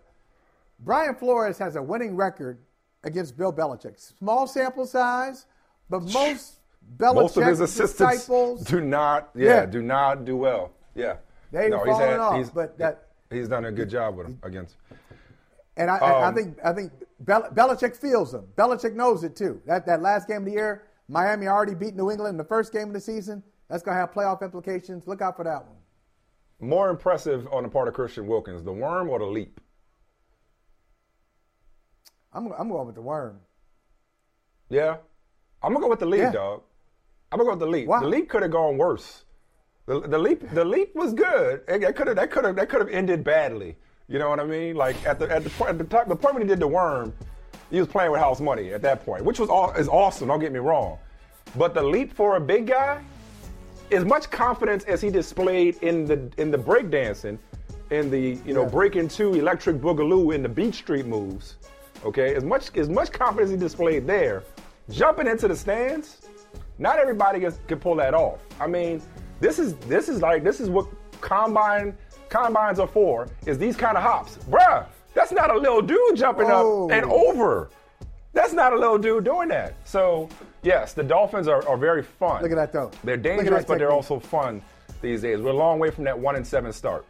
Brian 0.80 1.14
Flores 1.14 1.58
has 1.58 1.76
a 1.76 1.82
winning 1.82 2.16
record 2.16 2.58
against 3.04 3.36
Bill 3.36 3.52
Belichick. 3.52 3.98
Small 4.00 4.46
sample 4.46 4.86
size, 4.86 5.46
but 5.90 6.00
most 6.12 6.60
Belichick 6.96 7.14
Most 7.14 7.36
of 7.36 7.44
his 7.44 7.60
assistants 7.60 8.14
disciples 8.20 8.64
do 8.64 8.80
not, 8.80 9.30
yeah, 9.34 9.48
Yeah. 9.60 9.66
do 9.66 9.82
not 9.82 10.24
do 10.24 10.36
well. 10.36 10.70
Yeah. 10.96 11.16
They've 11.52 11.72
he's 11.72 11.82
fallen 11.84 12.20
off, 12.20 12.36
he's, 12.36 12.50
but 12.50 12.76
that- 12.78 13.08
he's 13.30 13.48
done 13.48 13.64
a 13.66 13.72
good 13.72 13.88
job 13.88 14.16
with 14.16 14.26
him 14.26 14.38
against. 14.42 14.76
And 15.76 15.90
I, 15.90 15.96
I- 15.98 16.10
I 16.22 16.26
Um, 16.28 16.34
think 16.34 16.58
I 16.64 16.72
think 16.72 16.92
Bel- 17.20 17.50
Belichick 17.52 17.94
feels 17.96 18.32
them. 18.32 18.46
Belichick 18.56 18.94
knows 18.94 19.22
it 19.24 19.36
too. 19.36 19.60
That 19.66 19.86
that 19.86 20.02
last 20.02 20.26
game 20.26 20.38
of 20.38 20.44
the 20.46 20.52
year, 20.52 20.84
Miami 21.08 21.46
already 21.48 21.74
beat 21.74 21.94
New 21.94 22.10
England 22.10 22.32
in 22.34 22.36
the 22.38 22.44
first 22.44 22.72
game 22.72 22.88
of 22.88 22.94
the 22.94 23.00
season. 23.00 23.42
That's 23.68 23.82
going 23.82 23.94
to 23.96 24.00
have 24.00 24.12
playoff 24.12 24.42
implications. 24.42 25.06
Look 25.06 25.20
out 25.20 25.36
for 25.36 25.44
that 25.44 25.64
one. 25.66 25.76
More 26.60 26.88
impressive 26.88 27.46
on 27.52 27.62
the 27.64 27.68
part 27.68 27.88
of 27.88 27.94
Christian 27.94 28.26
Wilkins, 28.26 28.62
the 28.64 28.72
worm 28.72 29.08
or 29.10 29.18
the 29.18 29.26
leap? 29.26 29.60
I'm 32.32 32.50
I'm 32.52 32.68
going 32.68 32.86
with 32.86 32.94
the 32.96 33.02
worm. 33.02 33.40
Yeah. 34.68 34.96
I'm 35.62 35.72
gonna 35.72 35.84
go 35.84 35.88
with 35.90 36.00
the 36.00 36.06
leap, 36.06 36.20
Yeah. 36.20 36.32
dog. 36.32 36.62
I'm 37.30 37.38
gonna 37.38 37.48
go 37.48 37.52
with 37.52 37.60
the 37.60 37.66
leap. 37.66 37.88
Why? 37.88 38.00
The 38.00 38.06
leap 38.08 38.28
could 38.28 38.42
have 38.42 38.50
gone 38.52 38.78
worse. 38.78 39.24
The, 39.86 40.00
the 40.00 40.18
leap, 40.18 40.48
the 40.52 40.64
leap 40.64 40.94
was 40.96 41.14
good. 41.14 41.62
It 41.68 41.94
could 41.94 42.08
have, 42.08 42.16
that 42.16 42.30
could 42.30 42.44
have, 42.44 42.56
that 42.56 42.68
could 42.68 42.80
have 42.80 42.88
ended 42.88 43.22
badly. 43.22 43.76
You 44.08 44.18
know 44.18 44.28
what 44.28 44.40
I 44.40 44.44
mean? 44.44 44.76
Like 44.76 44.96
at 45.06 45.18
the 45.18 45.30
at 45.30 45.44
the 45.44 45.50
point, 45.50 45.70
at 45.70 45.78
the, 45.78 45.84
top, 45.84 46.08
the 46.08 46.16
point 46.16 46.34
when 46.34 46.42
he 46.42 46.48
did 46.48 46.60
the 46.60 46.66
worm, 46.66 47.12
he 47.70 47.78
was 47.78 47.88
playing 47.88 48.10
with 48.12 48.20
house 48.20 48.40
money 48.40 48.72
at 48.72 48.82
that 48.82 49.04
point, 49.04 49.24
which 49.24 49.38
was 49.40 49.48
all 49.48 49.72
is 49.72 49.88
awesome. 49.88 50.28
Don't 50.28 50.40
get 50.40 50.52
me 50.52 50.58
wrong, 50.60 50.98
but 51.56 51.74
the 51.74 51.82
leap 51.82 52.12
for 52.12 52.36
a 52.36 52.40
big 52.40 52.66
guy, 52.68 53.02
as 53.90 54.04
much 54.04 54.30
confidence 54.30 54.84
as 54.84 55.00
he 55.00 55.10
displayed 55.10 55.76
in 55.82 56.04
the 56.04 56.30
in 56.38 56.50
the 56.52 56.58
breakdancing, 56.58 57.38
in 57.90 58.10
the 58.10 58.38
you 58.44 58.54
know 58.54 58.62
Yeah. 58.62 58.68
breaking 58.68 59.08
two 59.08 59.34
electric 59.34 59.76
boogaloo 59.76 60.34
in 60.34 60.42
the 60.42 60.48
Beat 60.48 60.74
Street 60.76 61.06
moves, 61.06 61.56
okay, 62.04 62.34
as 62.36 62.44
much 62.44 62.76
as 62.76 62.88
much 62.88 63.10
confidence 63.10 63.50
he 63.50 63.56
displayed 63.56 64.06
there, 64.06 64.44
jumping 64.88 65.26
into 65.26 65.48
the 65.48 65.56
stands, 65.56 66.20
not 66.78 67.00
everybody 67.00 67.40
gets, 67.40 67.58
can 67.66 67.80
pull 67.80 67.96
that 67.96 68.14
off. 68.14 68.38
I 68.60 68.68
mean, 68.68 69.02
this 69.40 69.58
is 69.58 69.74
this 69.88 70.08
is 70.08 70.20
like 70.22 70.42
this 70.44 70.60
is 70.60 70.68
what 70.70 70.86
combine 71.20 71.96
combines 72.28 72.78
are 72.78 72.86
for. 72.88 73.28
Is 73.46 73.58
these 73.58 73.76
kind 73.76 73.96
of 73.96 74.02
hops, 74.02 74.38
bruh? 74.50 74.86
That's 75.14 75.32
not 75.32 75.50
a 75.54 75.58
little 75.58 75.80
dude 75.82 76.16
jumping 76.16 76.46
Oh. 76.50 76.86
up 76.86 76.92
and 76.92 77.04
over. 77.10 77.70
That's 78.32 78.52
not 78.52 78.72
a 78.72 78.76
little 78.78 78.98
dude 78.98 79.24
doing 79.24 79.48
that. 79.48 79.74
So 79.84 80.28
yes, 80.62 80.92
the 80.92 81.02
Dolphins 81.02 81.48
are, 81.48 81.66
are 81.68 81.76
very 81.76 82.02
fun. 82.02 82.42
Look 82.42 82.52
at 82.52 82.56
that 82.56 82.72
though. 82.72 82.90
They're 83.04 83.16
dangerous, 83.16 83.64
but 83.64 83.78
they're 83.78 83.90
also 83.92 84.18
fun 84.18 84.60
these 85.00 85.22
days. 85.22 85.40
We're 85.40 85.50
a 85.50 85.54
long 85.54 85.78
way 85.78 85.90
from 85.90 86.04
that 86.04 86.18
one 86.18 86.36
and 86.36 86.46
seven 86.46 86.72
start. 86.72 87.06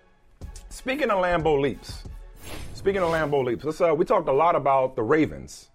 Speaking 0.69 1.11
of 1.11 1.19
Lambo 1.23 1.61
leaps, 1.61 2.05
speaking 2.75 3.03
of 3.03 3.09
Lambo 3.11 3.45
leaps, 3.45 3.65
let's 3.65 3.81
uh, 3.81 3.95
we 3.95 4.05
talked 4.05 4.29
a 4.29 4.33
lot 4.33 4.55
about 4.55 4.95
the 4.95 5.03
Ravens 5.03 5.69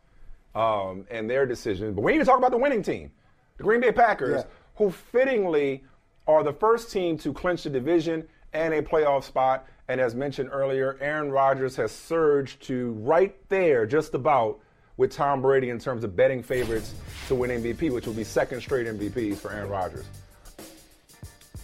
um, 0.56 1.06
and 1.10 1.30
their 1.30 1.46
decision, 1.46 1.94
but 1.94 2.02
we 2.02 2.12
need 2.14 2.20
to 2.20 2.26
talk 2.26 2.38
about 2.38 2.52
the 2.52 2.58
winning 2.58 2.84
team, 2.84 3.12
the 3.58 3.64
Green 3.64 3.82
Bay 3.82 3.92
Packers, 3.92 4.44
Yeah. 4.44 4.52
who 4.76 4.92
fittingly 4.92 5.84
are 6.28 6.44
the 6.44 6.54
first 6.54 6.92
team 6.92 7.18
to 7.20 7.34
clinch 7.34 7.64
the 7.64 7.70
division 7.70 8.28
and 8.54 8.74
a 8.74 8.82
playoff 8.82 9.24
spot. 9.24 9.68
And 9.88 10.00
as 10.00 10.16
mentioned 10.16 10.50
earlier, 10.52 10.98
Aaron 11.02 11.32
Rodgers 11.32 11.76
has 11.76 11.92
surged 11.92 12.62
to 12.64 12.92
right 13.00 13.36
there, 13.50 13.86
just 13.86 14.14
about 14.14 14.60
with 14.98 15.12
Tom 15.12 15.42
Brady 15.42 15.70
in 15.70 15.80
terms 15.80 16.04
of 16.04 16.16
betting 16.16 16.44
favorites 16.44 16.94
to 17.28 17.36
win 17.36 17.50
MVP, 17.50 17.92
which 17.92 18.06
will 18.06 18.14
be 18.14 18.24
second 18.24 18.62
straight 18.62 18.88
MVPs 18.88 19.38
for 19.38 19.52
Aaron 19.52 19.70
Rodgers. 19.70 20.06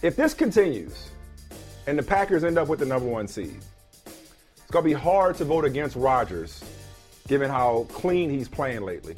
If 0.02 0.16
this 0.16 0.34
continues 0.34 1.10
and 1.86 1.98
the 1.98 2.02
Packers 2.02 2.44
end 2.44 2.58
up 2.58 2.68
with 2.68 2.80
the 2.80 2.86
number 2.86 3.08
one 3.08 3.28
seed, 3.28 3.56
it's 4.04 4.70
going 4.70 4.84
to 4.84 4.88
be 4.88 4.92
hard 4.92 5.36
to 5.36 5.44
vote 5.44 5.64
against 5.64 5.96
Rodgers 5.96 6.62
given 7.28 7.50
how 7.50 7.86
clean 7.90 8.30
he's 8.30 8.48
playing 8.48 8.82
lately, 8.82 9.14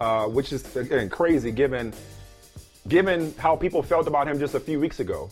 uh, 0.00 0.26
which 0.26 0.52
is, 0.52 0.76
again, 0.76 1.08
crazy 1.08 1.50
given, 1.50 1.92
given 2.86 3.34
how 3.38 3.56
people 3.56 3.82
felt 3.82 4.06
about 4.06 4.28
him 4.28 4.38
just 4.38 4.54
a 4.54 4.60
few 4.60 4.78
weeks 4.80 5.00
ago. 5.00 5.30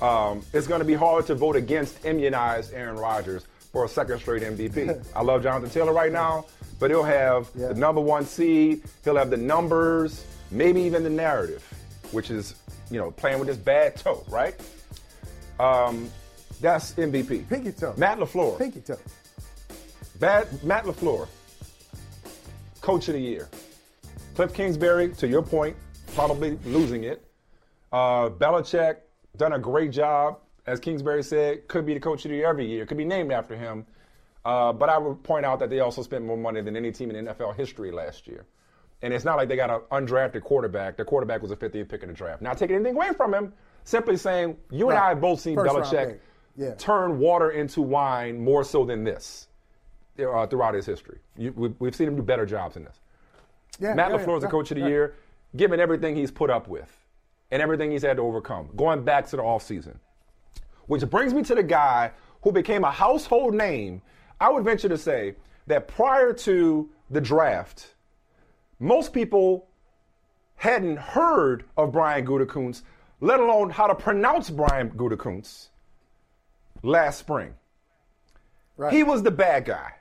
um, 0.00 0.42
it's 0.52 0.66
going 0.66 0.78
to 0.80 0.84
be 0.84 0.94
hard 0.94 1.26
to 1.26 1.34
vote 1.34 1.56
against 1.56 2.04
immunized 2.04 2.72
Aaron 2.72 2.96
Rodgers 2.96 3.44
for 3.72 3.84
a 3.84 3.88
second 3.88 4.18
straight 4.20 4.42
MVP. 4.42 5.04
I 5.16 5.22
love 5.22 5.42
Jonathan 5.42 5.70
Taylor 5.70 5.92
right 5.92 6.12
now, 6.12 6.46
but 6.78 6.90
he'll 6.90 7.02
have 7.04 7.52
the 7.54 7.74
number 7.74 8.00
one 8.00 8.24
seed. 8.24 8.82
He'll 9.04 9.16
have 9.16 9.30
the 9.30 9.36
numbers, 9.36 10.24
maybe 10.50 10.80
even 10.82 11.02
the 11.02 11.10
narrative, 11.10 11.62
which 12.12 12.30
is 12.30 12.54
you 12.90 12.98
know 12.98 13.10
playing 13.12 13.38
with 13.38 13.48
this 13.48 13.56
bad 13.58 13.96
toe, 13.96 14.24
right? 14.28 14.54
Um, 15.58 16.10
that's 16.60 16.92
MVP. 16.94 17.48
Pinky 17.48 17.72
toe. 17.72 17.94
Matt 17.96 18.18
LaFleur. 18.18 18.58
Pinky 18.58 18.80
toe. 18.80 18.98
Bad 20.18 20.64
Matt 20.64 20.84
LaFleur. 20.84 21.28
Coach 22.80 23.08
of 23.08 23.14
the 23.14 23.20
year. 23.20 23.48
Cliff 24.34 24.54
Kingsbury, 24.54 25.10
to 25.16 25.28
your 25.28 25.42
point, 25.42 25.76
probably 26.14 26.58
losing 26.64 27.04
it. 27.04 27.24
Uh, 27.92 28.28
Belichick 28.30 28.96
done 29.36 29.52
a 29.54 29.58
great 29.58 29.90
job, 29.90 30.38
as 30.66 30.80
Kingsbury 30.80 31.22
said. 31.22 31.68
Could 31.68 31.86
be 31.86 31.94
the 31.94 32.00
coach 32.00 32.24
of 32.24 32.30
the 32.30 32.36
year 32.36 32.48
every 32.48 32.66
year. 32.66 32.86
Could 32.86 32.98
be 32.98 33.04
named 33.04 33.32
after 33.32 33.56
him. 33.56 33.86
Uh, 34.44 34.72
but 34.72 34.88
I 34.88 34.96
would 34.98 35.22
point 35.22 35.44
out 35.44 35.58
that 35.58 35.70
they 35.70 35.80
also 35.80 36.02
spent 36.02 36.24
more 36.24 36.36
money 36.36 36.62
than 36.62 36.76
any 36.76 36.92
team 36.92 37.10
in 37.10 37.26
NFL 37.26 37.56
history 37.56 37.90
last 37.90 38.26
year. 38.26 38.46
And 39.02 39.12
it's 39.12 39.24
not 39.24 39.36
like 39.36 39.48
they 39.48 39.56
got 39.56 39.70
an 39.70 39.80
undrafted 39.92 40.42
quarterback. 40.42 40.96
The 40.96 41.04
quarterback 41.04 41.42
was 41.42 41.50
a 41.50 41.56
50th 41.56 41.88
pick 41.88 42.02
in 42.02 42.08
the 42.08 42.14
draft. 42.14 42.42
Not 42.42 42.58
taking 42.58 42.76
anything 42.76 42.96
away 42.96 43.12
from 43.16 43.32
him, 43.34 43.52
simply 43.84 44.16
saying 44.16 44.56
you 44.70 44.90
and 44.90 44.98
Right. 44.98 45.06
I 45.06 45.08
have 45.10 45.20
both 45.20 45.40
seen 45.40 45.56
First 45.56 45.74
Belichick. 45.74 46.18
Yeah. 46.56 46.74
turn 46.74 47.18
water 47.18 47.50
into 47.52 47.80
wine 47.80 48.42
more 48.42 48.64
so 48.64 48.84
than 48.84 49.04
this 49.04 49.48
uh, 50.18 50.46
throughout 50.46 50.74
his 50.74 50.84
history. 50.84 51.18
You, 51.36 51.52
we, 51.52 51.68
we've 51.78 51.94
seen 51.94 52.08
him 52.08 52.16
do 52.16 52.22
better 52.22 52.44
jobs 52.44 52.74
than 52.74 52.84
this. 52.84 53.00
Yeah, 53.78 53.94
Matt 53.94 54.10
yeah, 54.10 54.18
LaFleur 54.18 54.36
is 54.36 54.42
the 54.42 54.48
yeah, 54.48 54.50
coach 54.50 54.70
of 54.70 54.78
the 54.78 54.88
year, 54.88 55.14
given 55.56 55.80
everything 55.80 56.16
he's 56.16 56.30
put 56.30 56.50
up 56.50 56.68
with 56.68 56.90
and 57.50 57.60
everything 57.60 57.90
he's 57.90 58.02
had 58.02 58.16
to 58.16 58.22
overcome, 58.22 58.68
going 58.76 59.02
back 59.02 59.26
to 59.28 59.36
the 59.36 59.42
offseason. 59.42 59.96
Which 60.86 61.08
brings 61.08 61.34
me 61.34 61.42
to 61.44 61.54
the 61.54 61.62
guy 61.62 62.12
who 62.42 62.52
became 62.52 62.84
a 62.84 62.90
household 62.90 63.54
name. 63.54 64.02
I 64.40 64.50
would 64.50 64.64
venture 64.64 64.88
to 64.88 64.98
say 64.98 65.34
that 65.66 65.88
prior 65.88 66.32
to 66.32 66.90
the 67.10 67.20
draft, 67.20 67.94
most 68.78 69.12
people 69.12 69.68
hadn't 70.56 70.98
heard 70.98 71.64
of 71.76 71.92
Brian 71.92 72.26
Gutekunst, 72.26 72.82
let 73.20 73.40
alone 73.40 73.70
how 73.70 73.86
to 73.86 73.94
pronounce 73.94 74.50
Brian 74.50 74.90
Gutekunst 74.90 75.68
last 76.82 77.18
spring. 77.18 77.54
He 78.90 79.02
was 79.02 79.22
the 79.22 79.30
bad 79.30 79.66
guy. 79.66 79.92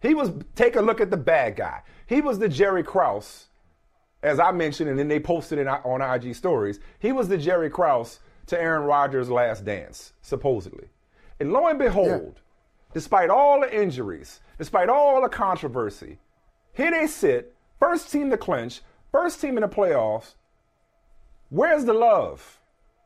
He 0.00 0.14
was 0.14 0.30
take 0.54 0.76
a 0.76 0.82
look 0.82 1.00
at 1.00 1.10
the 1.10 1.16
bad 1.16 1.56
guy. 1.56 1.82
He 2.06 2.20
was 2.20 2.38
the 2.38 2.48
Jerry 2.48 2.82
Krause, 2.82 3.46
as 4.22 4.38
I 4.38 4.52
mentioned, 4.52 4.90
and 4.90 4.98
then 4.98 5.08
they 5.08 5.20
posted 5.20 5.58
it 5.58 5.66
on 5.66 6.02
IG 6.02 6.34
stories. 6.34 6.80
He 6.98 7.12
was 7.12 7.28
the 7.28 7.38
Jerry 7.38 7.70
Krause 7.70 8.20
to 8.46 8.60
Aaron 8.60 8.82
Rodgers' 8.84 9.30
last 9.30 9.64
dance, 9.64 10.12
supposedly. 10.20 10.88
And 11.38 11.52
lo 11.52 11.66
and 11.68 11.78
behold, 11.78 12.40
despite 12.92 13.30
all 13.30 13.60
the 13.60 13.74
injuries, 13.82 14.40
despite 14.58 14.88
all 14.88 15.22
the 15.22 15.28
controversy, 15.28 16.18
here 16.74 16.90
they 16.90 17.06
sit, 17.06 17.54
first 17.78 18.10
team 18.12 18.30
to 18.30 18.36
clinch, 18.36 18.82
first 19.10 19.40
team 19.40 19.56
in 19.56 19.62
the 19.62 19.68
playoffs. 19.68 20.34
Where's 21.48 21.84
the 21.84 21.94
love 21.94 22.58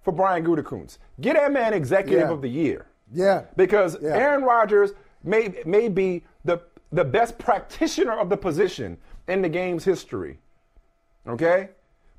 for 0.03 0.12
Brian 0.12 0.45
Gutekunst? 0.45 0.99
Get 1.21 1.35
that 1.37 1.53
man 1.53 1.73
executive 1.73 2.29
Yeah. 2.29 2.33
of 2.33 2.43
the 2.43 2.49
year. 2.49 2.87
Yeah. 3.12 3.45
Because 3.57 3.97
Yeah. 4.03 4.17
Aaron 4.17 4.43
Rodgers 4.43 4.93
may, 5.23 5.62
may 5.65 5.89
be 5.89 6.25
the, 6.45 6.61
the 6.93 7.05
best 7.05 7.39
practitioner 7.39 8.12
of 8.19 8.29
the 8.29 8.37
position 8.37 8.99
in 9.29 9.41
the 9.43 9.49
game's 9.49 9.85
history. 9.85 10.39
Okay? 11.27 11.70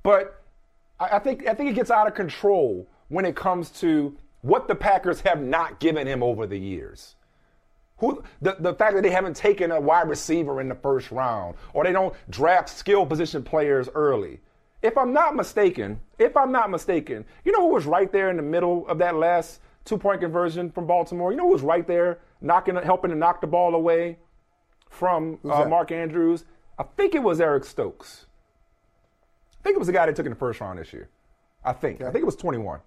But 0.04 0.42
I, 1.00 1.18
I 1.18 1.20
think 1.20 1.48
I 1.48 1.54
think 1.54 1.70
it 1.70 1.74
gets 1.74 1.92
out 1.92 2.08
of 2.08 2.16
control 2.16 2.88
when 3.10 3.26
it 3.26 3.36
comes 3.36 3.70
to 3.82 4.18
what 4.42 4.68
the 4.68 4.76
Packers 4.76 5.22
have 5.22 5.42
not 5.42 5.80
given 5.80 6.08
him 6.08 6.22
over 6.22 6.46
the 6.46 6.58
years. 6.58 7.16
Who 7.98 8.24
the, 8.42 8.58
the 8.60 8.74
fact 8.74 8.96
that 8.96 9.04
they 9.04 9.10
haven't 9.10 9.36
taken 9.36 9.72
a 9.72 9.80
wide 9.80 10.10
receiver 10.10 10.60
in 10.60 10.70
the 10.70 10.76
first 10.76 11.12
round 11.12 11.56
or 11.74 11.84
they 11.84 11.94
don't 11.94 12.14
draft 12.30 12.70
skill 12.70 13.06
position 13.06 13.42
players 13.42 13.90
early. 13.96 14.42
If 14.82 14.98
I'm 14.98 15.14
not 15.14 15.36
mistaken, 15.36 16.00
if 16.20 16.38
I'm 16.38 16.52
not 16.52 16.70
mistaken, 16.70 17.26
you 17.44 17.52
know 17.52 17.62
who 17.62 17.74
was 17.74 17.86
right 17.86 18.12
there 18.12 18.30
in 18.30 18.36
the 18.36 18.44
middle 18.44 18.88
of 18.88 18.98
that 19.00 19.16
last 19.16 19.62
two 19.86 19.98
point 19.98 20.22
conversion 20.22 20.70
from 20.72 20.86
Baltimore? 20.86 21.32
You 21.32 21.38
know 21.38 21.48
who 21.48 21.54
was 21.54 21.62
right 21.62 21.88
there 21.88 22.20
knocking 22.42 22.76
helping 22.76 23.12
to 23.12 23.18
knock 23.18 23.42
the 23.42 23.48
ball 23.48 23.74
away 23.74 24.18
from 24.90 25.40
uh. 25.46 25.66
Mark 25.66 25.92
Andrews? 25.92 26.44
I 26.78 26.84
think 26.84 27.16
it 27.16 27.24
was 27.24 27.40
Eric 27.40 27.64
Stokes. 27.64 28.26
I 29.66 29.70
think 29.70 29.78
it 29.78 29.80
was 29.80 29.88
the 29.88 29.94
guy 29.94 30.06
they 30.06 30.14
took 30.14 30.28
in 30.28 30.32
the 30.32 30.38
first 30.38 30.62
round 30.62 30.78
this 30.78 30.94
year. 30.94 31.10
I 31.64 31.74
think. 31.74 32.02
I 32.02 32.12
think 32.12 32.22
it 32.22 32.26
was 32.26 32.36
21. 32.36 32.82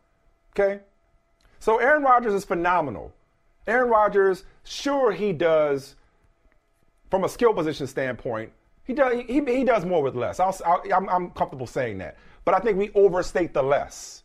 Okay? 0.57 0.79
So 1.59 1.79
Aaron 1.79 2.05
Rodgers 2.05 2.33
is 2.33 2.45
phenomenal. 2.45 3.13
Aaron 3.67 3.91
Rodgers, 3.91 4.45
sure 4.63 5.11
he 5.11 5.33
does, 5.33 5.97
from 7.11 7.25
a 7.25 7.29
skill 7.29 7.53
position 7.53 7.89
standpoint, 7.89 8.53
he 8.85 8.95
does 8.95 9.25
he, 9.27 9.45
he 9.45 9.65
does 9.65 9.85
more 9.85 10.05
with 10.05 10.15
less. 10.15 10.39
I'll, 10.39 10.57
I'll, 10.65 10.83
I'm, 10.95 11.09
I'm 11.09 11.31
comfortable 11.31 11.67
saying 11.67 11.99
that. 11.99 12.17
But 12.45 12.55
I 12.55 12.61
think 12.61 12.79
we 12.79 12.91
overstate 12.95 13.53
the 13.53 13.63
less. 13.63 14.23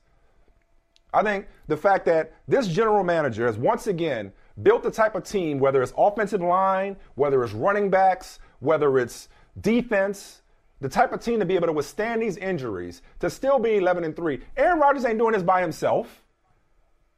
I 1.11 1.23
think 1.23 1.47
the 1.67 1.75
fact 1.75 2.05
that 2.05 2.33
this 2.47 2.67
general 2.67 3.03
manager 3.03 3.47
has 3.47 3.57
once 3.57 3.87
again 3.87 4.31
built 4.61 4.83
the 4.83 4.91
type 4.91 5.15
of 5.15 5.23
team, 5.23 5.57
whether 5.57 5.81
it's 5.81 5.93
offensive 5.97 6.41
line, 6.41 6.97
whether 7.15 7.43
it's 7.43 7.53
running 7.53 7.89
backs, 7.89 8.37
whether 8.59 8.99
it's 8.99 9.27
defense, 9.59 10.42
the 10.83 10.89
type 10.89 11.13
of 11.13 11.21
team 11.21 11.39
to 11.39 11.45
be 11.45 11.55
able 11.55 11.67
to 11.67 11.73
withstand 11.73 12.21
these 12.21 12.35
injuries, 12.35 13.01
to 13.21 13.29
still 13.29 13.57
be 13.57 13.77
11 13.77 14.03
and 14.03 14.13
3. 14.13 14.41
Aaron 14.57 14.79
Rodgers 14.79 15.05
ain't 15.05 15.17
doing 15.17 15.31
this 15.31 15.41
by 15.41 15.61
himself. 15.61 16.21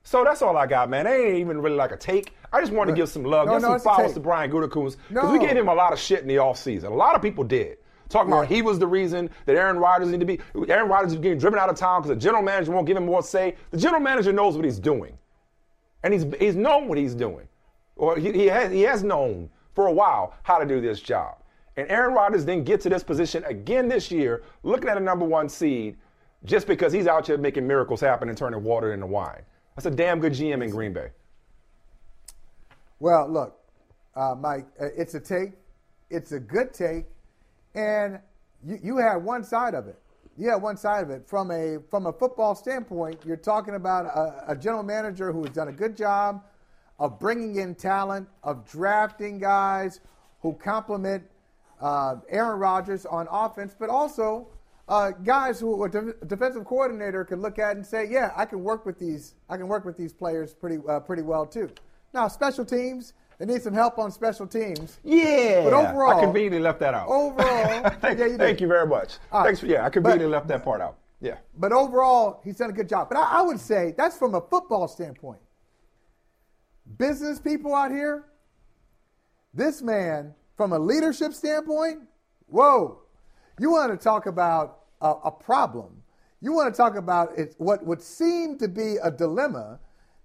So 0.03 0.24
that's 0.24 0.43
all 0.43 0.55
I 0.55 0.68
got, 0.68 0.88
man. 0.88 1.05
They 1.05 1.26
ain't 1.26 1.38
even 1.39 1.59
really 1.59 1.76
like 1.76 1.91
a 1.91 1.97
take. 1.97 2.36
I 2.53 2.61
just 2.61 2.72
wanted 2.72 2.91
to 2.91 2.95
give 2.95 3.09
some 3.09 3.24
love, 3.24 3.47
No, 3.47 3.53
give 3.53 3.63
no, 3.63 3.70
some 3.70 3.80
flowers 3.80 4.13
to 4.13 4.20
Brian 4.20 4.51
Gutekunst 4.51 4.97
because 5.09 5.24
No. 5.24 5.32
we 5.32 5.39
gave 5.39 5.57
him 5.57 5.68
a 5.68 5.74
lot 5.74 5.93
of 5.93 5.99
shit 5.99 6.22
in 6.22 6.28
the 6.28 6.36
offseason. 6.36 6.86
A 6.86 6.89
lot 6.93 7.16
of 7.16 7.24
people 7.24 7.43
did. 7.43 7.80
Talking 8.07 8.32
about 8.32 8.45
he 8.45 8.61
was 8.61 8.78
the 8.78 8.86
reason 8.86 9.32
that 9.47 9.55
Aaron 9.55 9.80
Rodgers 9.80 10.09
need 10.09 10.20
to 10.20 10.28
be 10.28 10.39
Aaron 10.70 10.88
Rodgers 10.88 11.13
is 11.13 11.18
getting 11.18 11.39
driven 11.39 11.57
out 11.57 11.70
of 11.72 11.76
town 11.76 12.03
because 12.03 12.16
the 12.16 12.22
general 12.22 12.43
manager 12.43 12.72
won't 12.72 12.86
give 12.86 12.97
him 12.97 13.05
more 13.07 13.24
say. 13.24 13.55
The 13.72 13.78
general 13.78 13.99
manager 13.99 14.32
knows 14.32 14.55
what 14.55 14.63
he's 14.63 14.78
doing, 14.78 15.18
and 16.03 16.13
he's 16.13 16.24
he's 16.39 16.55
known 16.55 16.88
what 16.88 16.99
he's 16.99 17.16
doing, 17.16 17.47
or 17.95 18.16
he, 18.16 18.32
he 18.32 18.45
has 18.45 18.72
he 18.72 18.84
has 18.84 19.03
known 19.03 19.49
for 19.74 19.88
a 19.88 19.91
while 19.91 20.36
how 20.43 20.59
to 20.59 20.68
do 20.68 20.80
this 20.80 21.01
job. 21.01 21.38
And 21.78 21.89
Aaron 21.89 22.13
Rodgers 22.13 22.45
then 22.45 22.63
get 22.63 22.82
to 22.82 22.89
this 22.89 23.03
position 23.03 23.43
again 23.45 23.88
this 23.88 24.09
year, 24.09 24.43
looking 24.63 24.89
at 24.89 24.97
a 24.97 25.01
number 25.01 25.26
one 25.26 25.49
seed, 25.49 25.97
just 26.45 26.67
because 26.67 26.93
he's 26.93 27.07
out 27.07 27.28
here 27.28 27.38
making 27.38 27.67
miracles 27.67 27.99
happen 27.99 28.30
and 28.30 28.38
turning 28.38 28.63
water 28.63 28.93
into 28.93 29.05
wine. 29.05 29.41
That's 29.76 29.86
a 29.86 29.91
damn 29.91 30.19
good 30.19 30.34
GM 30.34 30.63
in 30.63 30.69
Green 30.69 30.93
Bay. 30.93 31.09
Well, 32.99 33.28
look, 33.28 33.59
uh, 34.15 34.36
Mike, 34.39 34.67
uh, 34.80 34.88
it's 34.95 35.15
a 35.15 35.19
take. 35.19 35.51
It's 36.10 36.31
a 36.31 36.39
good 36.39 36.73
take, 36.73 37.06
and 37.73 38.19
you, 38.65 38.80
you 38.81 38.97
have 38.97 39.23
one 39.23 39.43
side 39.43 39.73
of 39.73 39.88
it. 39.88 39.99
You 40.38 40.49
have 40.49 40.61
one 40.61 40.77
side 40.77 41.03
of 41.03 41.10
it 41.10 41.27
from 41.27 41.52
a 41.52 41.80
from 41.89 42.06
a 42.06 42.14
football 42.14 42.56
standpoint. 42.56 43.19
You're 43.26 43.38
talking 43.38 43.76
about 43.76 44.06
a, 44.06 44.52
a 44.52 44.56
general 44.56 44.84
manager 44.84 45.31
who 45.34 45.43
has 45.43 45.53
done 45.53 45.68
a 45.68 45.73
good 45.73 45.97
job 45.97 46.43
of 46.99 47.19
bringing 47.19 47.57
in 47.57 47.76
talent, 47.76 48.27
of 48.43 48.69
drafting 48.69 49.39
guys 49.39 49.99
who 50.41 50.53
complement 50.53 51.23
uh, 51.81 52.18
Aaron 52.30 52.60
Rodgers 52.60 53.06
on 53.06 53.27
offense, 53.30 53.76
but 53.77 53.89
also 53.89 54.47
uh, 54.88 55.11
guys 55.11 55.60
who 55.60 55.84
a 55.84 55.89
de- 55.89 56.14
defensive 56.27 56.65
coordinator 56.65 57.26
can 57.26 57.41
look 57.41 57.60
at 57.60 57.76
and 57.76 57.85
say, 57.85 58.07
"Yeah, 58.10 58.31
I 58.35 58.45
can 58.45 58.64
work 58.64 58.85
with 58.85 58.99
these. 58.99 59.35
I 59.49 59.57
can 59.57 59.68
work 59.68 59.85
with 59.85 59.97
these 59.97 60.14
players 60.14 60.53
pretty 60.53 60.77
uh, 60.88 60.99
pretty 60.99 61.23
well 61.23 61.45
too." 61.45 61.69
Now, 62.14 62.27
special 62.27 62.64
teams, 62.64 63.14
they 63.39 63.45
need 63.45 63.61
some 63.61 63.73
help 63.73 63.97
on 63.97 64.11
special 64.11 64.47
teams. 64.47 64.99
Yeah, 65.03 65.64
but 65.64 65.73
overall, 65.73 66.18
I 66.18 66.23
conveniently 66.23 66.60
left 66.60 66.80
that 66.80 66.93
out. 66.93 67.07
Overall, 67.07 67.89
thank, 68.02 68.19
yeah, 68.19 68.26
you, 68.26 68.38
thank 68.38 68.61
you 68.61 68.68
very 68.68 68.88
much. 68.88 69.18
All 69.31 69.39
right. 69.39 69.47
Thanks 69.47 69.60
for 69.60 69.65
yeah, 69.65 69.85
I 69.85 69.89
conveniently 69.89 70.27
left 70.27 70.47
that 70.47 70.64
part 70.64 70.81
out. 70.81 70.97
Yeah. 71.19 71.38
But 71.57 71.72
overall, 71.72 72.41
he's 72.43 72.57
done 72.57 72.69
a 72.69 72.73
good 72.73 72.89
job. 72.89 73.10
But 73.10 73.18
I, 73.18 73.39
I 73.39 73.41
would 73.41 73.60
say 73.60 73.93
that's 73.97 74.18
from 74.18 74.35
a 74.35 74.41
football 74.41 74.88
standpoint. 74.88 75.39
Business 76.97 77.39
people 77.39 77.73
out 77.73 77.91
here, 77.91 78.26
this 79.53 79.81
man, 79.81 80.35
from 80.56 80.73
a 80.73 80.80
leadership 80.80 81.34
standpoint, 81.34 81.99
whoa, 82.48 83.02
you 83.60 83.72
want 83.72 83.91
to 83.91 83.98
talk 83.98 84.26
about 84.26 84.80
a, 85.02 85.11
a 85.26 85.32
problem. 85.32 86.02
You 86.41 86.53
want 86.53 86.73
to 86.73 86.77
talk 86.77 86.95
about 86.95 87.38
it, 87.38 87.56
what 87.57 87.86
would 87.86 88.02
seem 88.02 88.57
to 88.60 88.68
be 88.68 88.98
a 89.02 89.11
dilemma 89.11 89.80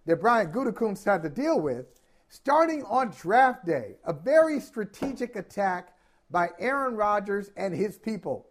that 0.07 0.21
Brian 0.21 0.53
Gutekunst 0.53 1.05
had 1.05 1.23
to 1.23 1.29
deal 1.29 1.61
with, 1.61 1.87
starting 2.29 2.85
on 2.85 3.11
draft 3.11 3.65
day, 3.67 3.97
a 4.05 4.13
very 4.13 4.61
strategic 4.61 5.37
attack 5.37 5.95
by 6.31 6.49
Aaron 6.59 6.95
Rodgers 6.95 7.51
and 7.57 7.75
his 7.75 7.99
people. 7.99 8.47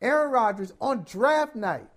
Aaron 0.00 0.30
Rodgers 0.30 0.72
on 0.80 1.04
draft 1.04 1.54
night, 1.54 1.88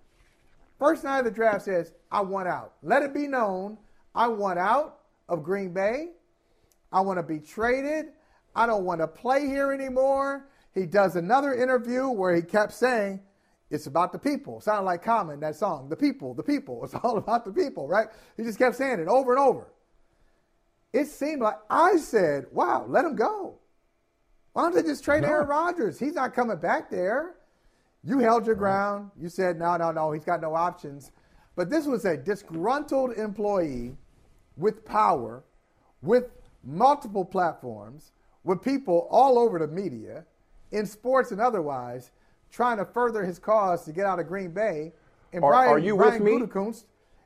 first 0.78 1.04
night 1.04 1.20
of 1.20 1.24
the 1.24 1.30
draft 1.30 1.64
says, 1.64 1.94
I 2.10 2.20
want 2.20 2.48
out. 2.48 2.74
Let 2.82 3.02
it 3.02 3.14
be 3.14 3.26
known, 3.26 3.78
I 4.14 4.28
want 4.28 4.58
out 4.58 5.00
of 5.28 5.42
Green 5.42 5.72
Bay. 5.72 6.10
I 6.92 7.00
want 7.00 7.18
to 7.18 7.22
be 7.22 7.40
traded. 7.40 8.06
I 8.54 8.66
don't 8.66 8.84
want 8.84 9.00
to 9.00 9.08
play 9.08 9.46
here 9.46 9.72
anymore. 9.72 10.46
He 10.74 10.86
does 10.86 11.16
another 11.16 11.54
interview 11.54 12.08
where 12.08 12.34
he 12.34 12.42
kept 12.42 12.72
saying, 12.72 13.20
It's 13.70 13.86
about 13.86 14.12
the 14.12 14.18
people. 14.18 14.60
Sounded 14.60 14.84
like 14.84 15.02
Common, 15.02 15.40
that 15.40 15.56
song. 15.56 15.88
The 15.88 15.96
people, 15.96 16.34
the 16.34 16.42
people. 16.42 16.80
It's 16.84 16.94
all 16.94 17.18
about 17.18 17.44
the 17.44 17.52
people, 17.52 17.88
right? 17.88 18.08
He 18.36 18.42
just 18.42 18.58
kept 18.58 18.76
saying 18.76 19.00
it 19.00 19.08
over 19.08 19.32
and 19.32 19.40
over. 19.40 19.66
It 20.92 21.06
seemed 21.06 21.42
like 21.42 21.58
I 21.68 21.96
said, 21.96 22.46
wow, 22.52 22.86
let 22.88 23.04
him 23.04 23.16
go. 23.16 23.58
Why 24.52 24.62
don't 24.62 24.74
they 24.74 24.82
just 24.82 25.02
trade 25.02 25.22
no. 25.22 25.28
Aaron 25.28 25.48
Rodgers? 25.48 25.98
He's 25.98 26.14
not 26.14 26.34
coming 26.34 26.56
back 26.58 26.88
there. 26.88 27.34
You 28.04 28.20
held 28.20 28.46
your 28.46 28.54
ground. 28.54 29.10
You 29.18 29.28
said, 29.28 29.58
no, 29.58 29.76
no, 29.76 29.90
no, 29.90 30.12
he's 30.12 30.24
got 30.24 30.40
no 30.40 30.54
options. 30.54 31.10
But 31.56 31.70
this 31.70 31.86
was 31.86 32.04
a 32.04 32.16
disgruntled 32.16 33.12
employee 33.14 33.96
with 34.56 34.84
power, 34.84 35.42
with 36.02 36.26
multiple 36.62 37.24
platforms, 37.24 38.12
with 38.44 38.62
people 38.62 39.08
all 39.10 39.38
over 39.38 39.58
the 39.58 39.66
media, 39.66 40.24
in 40.70 40.86
sports 40.86 41.30
and 41.30 41.40
otherwise, 41.40 42.10
trying 42.50 42.78
to 42.78 42.84
further 42.84 43.24
his 43.24 43.38
cause 43.38 43.84
to 43.84 43.92
get 43.92 44.06
out 44.06 44.18
of 44.18 44.28
Green 44.28 44.50
Bay. 44.50 44.92
And 45.32 45.42
are, 45.42 45.50
Brian, 45.50 45.70
are 45.70 45.78
you 45.78 45.96
Brian 45.96 46.22
with 46.22 46.54
me? 46.54 46.72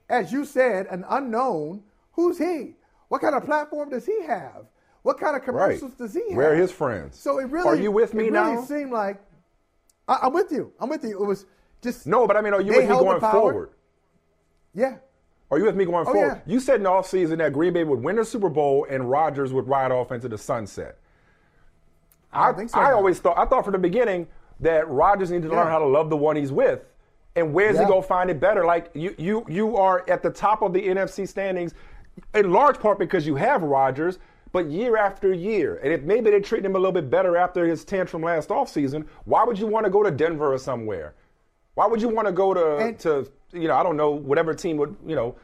as 0.09 0.33
you 0.33 0.45
said, 0.45 0.87
an 0.87 1.05
unknown. 1.09 1.83
Who's 2.13 2.39
he? 2.39 2.75
What 3.09 3.21
kind 3.21 3.35
of 3.35 3.45
platform 3.45 3.91
does 3.91 4.07
he 4.07 4.23
have? 4.23 4.67
What 5.03 5.19
kind 5.19 5.37
of 5.37 5.43
commercials 5.43 5.93
right. 5.93 5.99
does 5.99 6.15
he 6.15 6.23
have? 6.29 6.37
Where 6.37 6.53
are 6.53 6.57
his 6.57 6.73
friends? 6.73 7.19
So 7.19 7.39
it 7.39 7.45
really 7.45 7.67
are 7.67 7.77
you 7.77 7.91
with 7.91 8.15
me 8.15 8.27
it 8.27 8.33
now? 8.33 8.53
Really 8.53 8.67
seemed 8.67 8.91
like 8.91 9.21
I, 10.07 10.27
am 10.27 10.33
with 10.33 10.51
you. 10.51 10.73
I'm 10.81 10.89
with 10.89 11.05
you. 11.05 11.23
It 11.23 11.27
was 11.27 11.47
just 11.83 12.07
no, 12.07 12.27
but 12.27 12.37
I 12.37 12.41
mean, 12.41 12.55
are 12.55 12.61
you 12.61 12.73
with 12.73 12.89
me 12.89 12.97
going 12.97 13.21
forward? 13.21 13.71
Yeah. 14.75 14.97
Are 15.51 15.59
you 15.59 15.65
with 15.65 15.77
me 15.77 15.85
going 15.85 16.07
oh, 16.07 16.13
forward? 16.13 16.43
Yeah. 16.47 16.53
You 16.53 16.61
said 16.61 16.77
in 16.77 16.83
the 16.83 16.91
offseason 16.91 17.39
that 17.39 17.53
Green 17.53 17.73
Bay 17.73 17.85
would 17.85 18.03
win 18.03 18.17
the 18.17 18.25
Super 18.25 18.51
Bowl 18.51 18.87
and 18.91 19.09
Rodgers 19.09 19.53
would 19.53 19.67
ride 19.67 19.93
off 19.93 20.13
into 20.13 20.29
the 20.29 20.37
sunset. 20.37 20.99
I, 22.33 22.51
I, 22.51 22.67
so, 22.67 22.79
I 22.79 22.93
always 22.93 23.19
thought 23.19 23.39
I 23.39 23.45
thought 23.45 23.65
from 23.65 23.73
the 23.73 23.79
beginning 23.79 24.27
that 24.61 24.89
Rodgers 24.89 25.31
needed 25.31 25.49
to 25.49 25.55
yeah. 25.55 25.63
learn 25.63 25.69
how 25.69 25.79
to 25.79 25.87
love 25.87 26.11
the 26.11 26.17
one 26.17 26.37
he's 26.37 26.53
with. 26.53 26.85
And 27.37 27.55
where's 27.55 27.77
yeah. 27.77 27.85
he 27.85 27.89
gonna 27.89 28.03
find 28.03 28.31
it 28.31 28.41
better? 28.41 28.65
Like 28.65 28.91
you, 28.95 29.15
you, 29.17 29.45
you 29.49 29.77
are 29.77 30.05
at 30.09 30.23
the 30.23 30.31
top 30.31 30.63
of 30.63 30.73
the 30.73 30.81
NFC 30.81 31.29
standings, 31.29 31.75
in 32.35 32.51
large 32.53 32.81
part 32.81 32.99
because 32.99 33.27
you 33.27 33.37
have 33.37 33.63
Rodgers, 33.63 34.19
but 34.53 34.67
year 34.67 34.97
after 34.97 35.33
year. 35.33 35.77
And 35.83 35.93
if 35.93 36.03
maybe 36.03 36.31
they 36.31 36.41
treat 36.41 36.65
him 36.65 36.75
a 36.75 36.79
little 36.79 36.93
bit 36.93 37.11
better 37.11 37.37
after 37.37 37.65
his 37.67 37.85
tantrum 37.85 38.23
last 38.23 38.49
offseason, 38.49 39.07
why 39.25 39.45
would 39.45 39.59
you 39.59 39.67
want 39.67 39.85
to 39.87 39.91
go 39.91 40.03
to 40.03 40.11
Denver 40.11 40.53
or 40.53 40.59
somewhere? 40.59 41.15
Why 41.75 41.87
would 41.87 42.03
you 42.03 42.09
want 42.09 42.27
to 42.27 42.33
go 42.33 42.55
to 42.55 42.77
and, 42.79 42.99
to 43.01 43.31
you 43.53 43.69
know 43.69 43.77
I 43.77 43.83
don't 43.83 43.97
know 43.97 44.11
whatever 44.11 44.53
team 44.53 44.77
would 44.79 44.97
you 45.07 45.15
know 45.15 45.37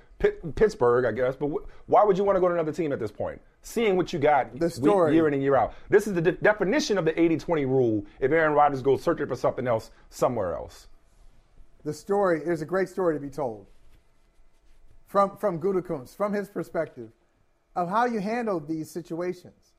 Pittsburgh 0.54 1.04
I 1.04 1.12
guess, 1.12 1.36
but 1.36 1.48
why 1.86 2.04
would 2.04 2.18
you 2.18 2.24
want 2.24 2.36
to 2.36 2.40
go 2.40 2.48
to 2.48 2.54
another 2.54 2.72
team 2.72 2.92
at 2.92 2.98
this 2.98 3.12
point? 3.12 3.40
Seeing 3.62 3.96
what 3.96 4.12
you 4.12 4.18
got 4.18 4.58
the 4.58 4.70
story. 4.70 5.14
year 5.14 5.26
in 5.28 5.34
and 5.34 5.42
year 5.42 5.56
out. 5.56 5.74
This 5.88 6.06
is 6.06 6.14
the 6.14 6.20
de- 6.20 6.32
definition 6.32 6.98
of 6.98 7.04
the 7.04 7.12
80-20 7.12 7.66
rule. 7.66 8.04
If 8.20 8.30
Aaron 8.30 8.52
Rodgers 8.52 8.82
goes 8.82 9.02
searching 9.02 9.26
for 9.26 9.36
something 9.36 9.66
else 9.66 9.90
somewhere 10.10 10.54
else. 10.54 10.88
The 11.84 11.94
story 11.94 12.42
is 12.44 12.62
a 12.62 12.66
great 12.66 12.88
story 12.88 13.14
to 13.14 13.20
be 13.20 13.30
told 13.30 13.66
from 15.06 15.36
from 15.36 15.60
Gutekunst, 15.60 16.16
from 16.16 16.32
his 16.32 16.48
perspective 16.48 17.10
of 17.76 17.88
how 17.88 18.06
you 18.06 18.20
handled 18.20 18.68
these 18.68 18.90
situations. 18.90 19.72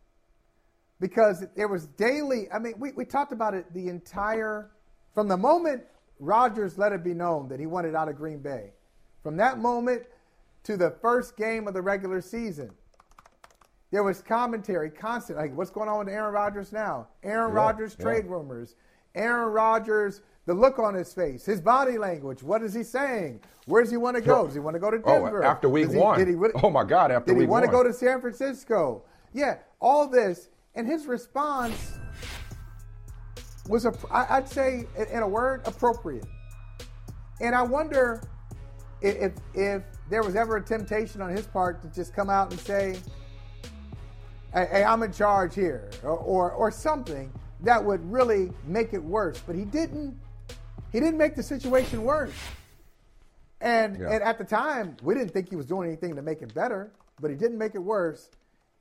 Because 0.99 1.45
there 1.55 1.67
was 1.67 1.87
daily, 1.87 2.47
I 2.51 2.59
mean, 2.59 2.75
we, 2.77 2.91
we 2.93 3.05
talked 3.05 3.33
about 3.33 3.53
it 3.53 3.73
the 3.73 3.89
entire, 3.89 4.71
from 5.13 5.27
the 5.27 5.37
moment 5.37 5.83
Rodgers 6.19 6.77
let 6.77 6.93
it 6.93 7.03
be 7.03 7.13
known 7.13 7.49
that 7.49 7.59
he 7.59 7.65
wanted 7.65 7.95
out 7.95 8.07
of 8.07 8.15
Green 8.15 8.39
Bay, 8.39 8.71
from 9.21 9.35
that 9.37 9.59
moment 9.59 10.03
to 10.65 10.77
the 10.77 10.91
first 11.01 11.37
game 11.37 11.67
of 11.67 11.73
the 11.73 11.81
regular 11.81 12.21
season, 12.21 12.71
there 13.91 14.03
was 14.03 14.21
commentary 14.21 14.89
constant, 14.89 15.39
like 15.39 15.55
what's 15.55 15.71
going 15.71 15.87
on 15.87 15.99
with 15.99 16.09
Aaron 16.09 16.33
Rodgers 16.33 16.73
now? 16.73 17.07
Aaron 17.23 17.51
yeah, 17.51 17.61
Rodgers 17.61 17.95
trade 17.95 18.25
yeah. 18.25 18.31
rumors. 18.31 18.75
Aaron 19.13 19.53
Rodgers, 19.53 20.21
the 20.45 20.53
look 20.53 20.79
on 20.79 20.93
his 20.93 21.13
face, 21.13 21.45
his 21.45 21.61
body 21.61 21.97
language. 21.97 22.43
What 22.43 22.61
is 22.61 22.73
he 22.73 22.83
saying? 22.83 23.39
Where 23.67 23.81
does 23.81 23.91
he 23.91 23.97
want 23.97 24.17
to 24.17 24.21
go? 24.21 24.45
Does 24.45 24.55
he 24.55 24.59
want 24.59 24.75
to 24.75 24.79
go 24.79 24.91
to 24.91 24.97
oh, 25.05 25.21
Denver? 25.21 25.43
Oh, 25.43 25.47
after 25.47 25.69
week 25.69 25.91
he, 25.91 25.97
one. 25.97 26.19
Did 26.19 26.27
he, 26.27 26.35
oh 26.61 26.69
my 26.69 26.83
God! 26.83 27.11
After 27.11 27.27
did 27.27 27.37
week 27.37 27.45
he 27.45 27.49
want 27.49 27.63
to 27.63 27.71
go 27.71 27.83
to 27.83 27.93
San 27.93 28.19
Francisco? 28.19 29.03
Yeah, 29.33 29.59
all 29.79 30.07
this, 30.07 30.49
and 30.75 30.87
his 30.87 31.05
response 31.05 31.97
was, 33.67 33.85
a, 33.85 33.93
I'd 34.11 34.49
say, 34.49 34.85
in 35.11 35.23
a 35.23 35.27
word, 35.27 35.61
appropriate. 35.65 36.25
And 37.41 37.55
I 37.55 37.61
wonder 37.61 38.21
if 39.01 39.33
if 39.53 39.83
there 40.09 40.23
was 40.23 40.35
ever 40.35 40.57
a 40.57 40.61
temptation 40.61 41.21
on 41.21 41.29
his 41.29 41.45
part 41.47 41.81
to 41.81 41.87
just 41.89 42.13
come 42.13 42.29
out 42.29 42.51
and 42.51 42.59
say, 42.59 42.97
"Hey, 44.53 44.67
hey 44.71 44.83
I'm 44.83 45.03
in 45.03 45.11
charge 45.11 45.55
here," 45.55 45.89
or, 46.03 46.17
or 46.17 46.51
or 46.51 46.71
something 46.71 47.31
that 47.61 47.83
would 47.83 48.03
really 48.11 48.51
make 48.65 48.93
it 48.93 49.03
worse. 49.03 49.41
But 49.45 49.55
he 49.55 49.65
didn't. 49.65 50.17
He 50.91 50.99
didn't 50.99 51.17
make 51.17 51.35
the 51.35 51.43
situation 51.43 52.03
worse. 52.03 52.33
And 53.61 53.99
yeah. 53.99 54.11
and 54.11 54.23
at 54.23 54.37
the 54.37 54.43
time, 54.45 54.95
we 55.01 55.13
didn't 55.13 55.31
think 55.31 55.49
he 55.49 55.55
was 55.55 55.65
doing 55.65 55.87
anything 55.87 56.15
to 56.15 56.21
make 56.21 56.41
it 56.41 56.53
better, 56.53 56.91
but 57.19 57.31
he 57.31 57.37
didn't 57.37 57.57
make 57.57 57.75
it 57.75 57.79
worse. 57.79 58.29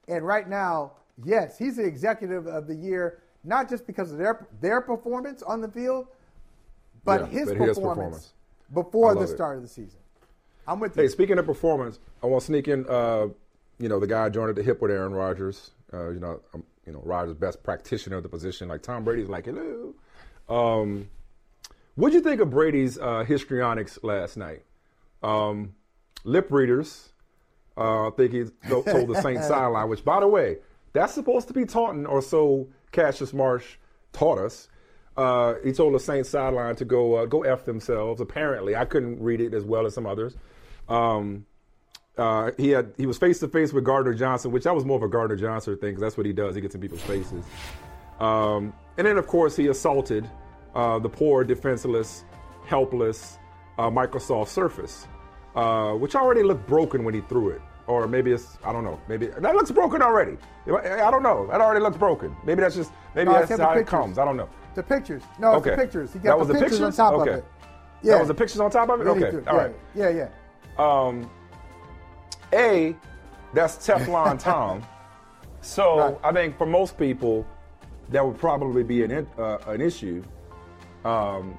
And 0.08 0.26
right 0.26 0.48
now, 0.48 0.92
yes, 1.24 1.58
he's 1.58 1.76
the 1.76 1.84
executive 1.84 2.46
of 2.46 2.66
the 2.66 2.74
year, 2.74 3.22
not 3.44 3.70
just 3.70 3.86
because 3.86 4.12
of 4.12 4.18
their 4.18 4.46
their 4.60 4.80
performance 4.80 5.42
on 5.42 5.60
the 5.60 5.68
field, 5.68 6.08
but, 7.04 7.22
yeah, 7.22 7.38
his, 7.38 7.48
but 7.48 7.58
performance 7.58 7.78
performance 7.78 8.32
before 8.72 9.14
the 9.14 9.26
start 9.26 9.54
it. 9.54 9.56
of 9.58 9.62
the 9.62 9.68
season. 9.68 10.00
I'm 10.66 10.80
with 10.80 10.94
hey, 10.94 11.02
you. 11.02 11.08
Speaking 11.08 11.38
of 11.38 11.46
performance, 11.46 11.98
I 12.22 12.26
want 12.26 12.42
to 12.42 12.46
sneak 12.46 12.68
in. 12.68 12.86
Uh, 12.88 13.28
you 13.78 13.88
know, 13.88 13.98
the 13.98 14.06
guy 14.06 14.28
joined 14.28 14.50
at 14.50 14.56
the 14.56 14.62
hip 14.62 14.80
with 14.80 14.90
Aaron 14.90 15.12
Rodgers. 15.12 15.72
Uh, 15.92 16.10
you 16.10 16.20
know, 16.20 16.40
um, 16.54 16.64
you 16.86 16.92
know, 16.92 17.02
Rodgers' 17.04 17.34
best 17.34 17.62
practitioner 17.62 18.16
of 18.16 18.22
the 18.22 18.28
position. 18.28 18.68
Like 18.68 18.82
Tom 18.82 19.04
Brady's 19.04 19.28
like, 19.28 19.46
hello. 19.46 19.94
Um, 20.48 21.08
what 21.94 22.10
do 22.10 22.16
you 22.16 22.22
think 22.22 22.40
of 22.40 22.50
Brady's 22.50 22.98
uh, 22.98 23.24
histrionics 23.24 23.98
last 24.02 24.36
night? 24.36 24.64
Um, 25.22 25.74
lip 26.24 26.50
readers. 26.50 27.10
Uh, 27.76 28.08
I 28.08 28.10
think 28.10 28.32
he 28.32 28.44
told 28.68 28.84
the 28.84 29.20
Saints 29.20 29.46
sideline, 29.48 29.88
which, 29.88 30.04
by 30.04 30.20
the 30.20 30.28
way, 30.28 30.58
that's 30.92 31.12
supposed 31.12 31.48
to 31.48 31.54
be 31.54 31.64
taunting, 31.64 32.06
or 32.06 32.22
so 32.22 32.68
Cassius 32.92 33.32
Marsh 33.32 33.76
taught 34.12 34.38
us. 34.38 34.68
Uh, 35.16 35.54
he 35.64 35.72
told 35.72 35.94
the 35.94 36.00
Saints 36.00 36.28
sideline 36.28 36.76
to 36.76 36.84
go 36.84 37.16
uh, 37.16 37.26
go 37.26 37.42
f 37.42 37.64
themselves. 37.64 38.20
Apparently, 38.20 38.76
I 38.76 38.84
couldn't 38.84 39.20
read 39.20 39.40
it 39.40 39.54
as 39.54 39.64
well 39.64 39.86
as 39.86 39.94
some 39.94 40.06
others. 40.06 40.36
Um, 40.88 41.46
uh, 42.16 42.52
he 42.56 42.70
had 42.70 42.92
he 42.96 43.06
was 43.06 43.18
face 43.18 43.40
to 43.40 43.48
face 43.48 43.72
with 43.72 43.84
Gardner 43.84 44.14
Johnson, 44.14 44.52
which 44.52 44.64
that 44.64 44.74
was 44.74 44.84
more 44.84 44.96
of 44.96 45.02
a 45.02 45.08
Gardner 45.08 45.36
Johnson 45.36 45.76
thing 45.78 45.90
because 45.90 46.00
that's 46.00 46.16
what 46.16 46.26
he 46.26 46.32
does. 46.32 46.54
He 46.54 46.60
gets 46.60 46.74
in 46.74 46.80
people's 46.80 47.02
faces. 47.02 47.44
Um, 48.20 48.72
and 48.96 49.06
then, 49.06 49.18
of 49.18 49.26
course, 49.26 49.56
he 49.56 49.66
assaulted 49.66 50.28
uh, 50.74 50.98
the 51.00 51.08
poor, 51.08 51.42
defenseless, 51.42 52.24
helpless 52.66 53.38
uh, 53.78 53.90
Microsoft 53.90 54.48
Surface, 54.48 55.08
uh, 55.56 55.92
which 55.92 56.14
already 56.14 56.42
looked 56.42 56.66
broken 56.66 57.04
when 57.04 57.14
he 57.14 57.20
threw 57.22 57.50
it. 57.50 57.60
Or 57.86 58.06
maybe 58.06 58.32
it's 58.32 58.56
I 58.64 58.72
don't 58.72 58.84
know. 58.84 58.98
Maybe 59.08 59.26
that 59.26 59.54
looks 59.54 59.70
broken 59.70 60.00
already. 60.00 60.38
I 60.66 61.10
don't 61.10 61.22
know. 61.22 61.46
That 61.50 61.60
already 61.60 61.80
looks 61.80 61.98
broken. 61.98 62.34
Maybe 62.44 62.62
that's 62.62 62.76
just 62.76 62.92
maybe 63.14 63.30
no, 63.30 63.44
that's 63.44 63.60
how 63.60 63.72
it 63.72 63.86
comes. 63.86 64.18
I 64.18 64.24
don't 64.24 64.38
know. 64.38 64.48
The 64.74 64.82
pictures. 64.82 65.22
No, 65.38 65.52
okay. 65.54 65.70
the 65.70 65.76
pictures. 65.76 66.12
He 66.12 66.18
got 66.18 66.30
that 66.30 66.38
was 66.38 66.48
the, 66.48 66.54
pictures, 66.54 66.78
pictures, 66.78 66.98
on 66.98 67.12
top 67.12 67.20
okay. 67.20 67.30
of 67.32 67.38
it. 67.38 67.44
Yeah. 68.02 68.12
That 68.12 68.18
was 68.20 68.28
the 68.28 68.34
pictures 68.34 68.60
on 68.60 68.70
top 68.70 68.88
of 68.88 69.00
it? 69.00 69.06
Okay. 69.06 69.50
All 69.50 69.56
yeah. 69.56 69.68
Yeah, 69.94 70.08
yeah. 70.08 70.28
Um, 70.78 71.30
a, 72.52 72.96
that's 73.52 73.76
Teflon 73.76 74.38
Tom. 74.42 74.82
So 75.60 75.98
right. 75.98 76.16
I 76.22 76.32
think 76.32 76.58
for 76.58 76.66
most 76.66 76.98
people, 76.98 77.46
that 78.10 78.24
would 78.24 78.38
probably 78.38 78.82
be 78.82 79.02
an 79.02 79.26
uh, 79.38 79.58
an 79.66 79.80
issue 79.80 80.22
um, 81.04 81.58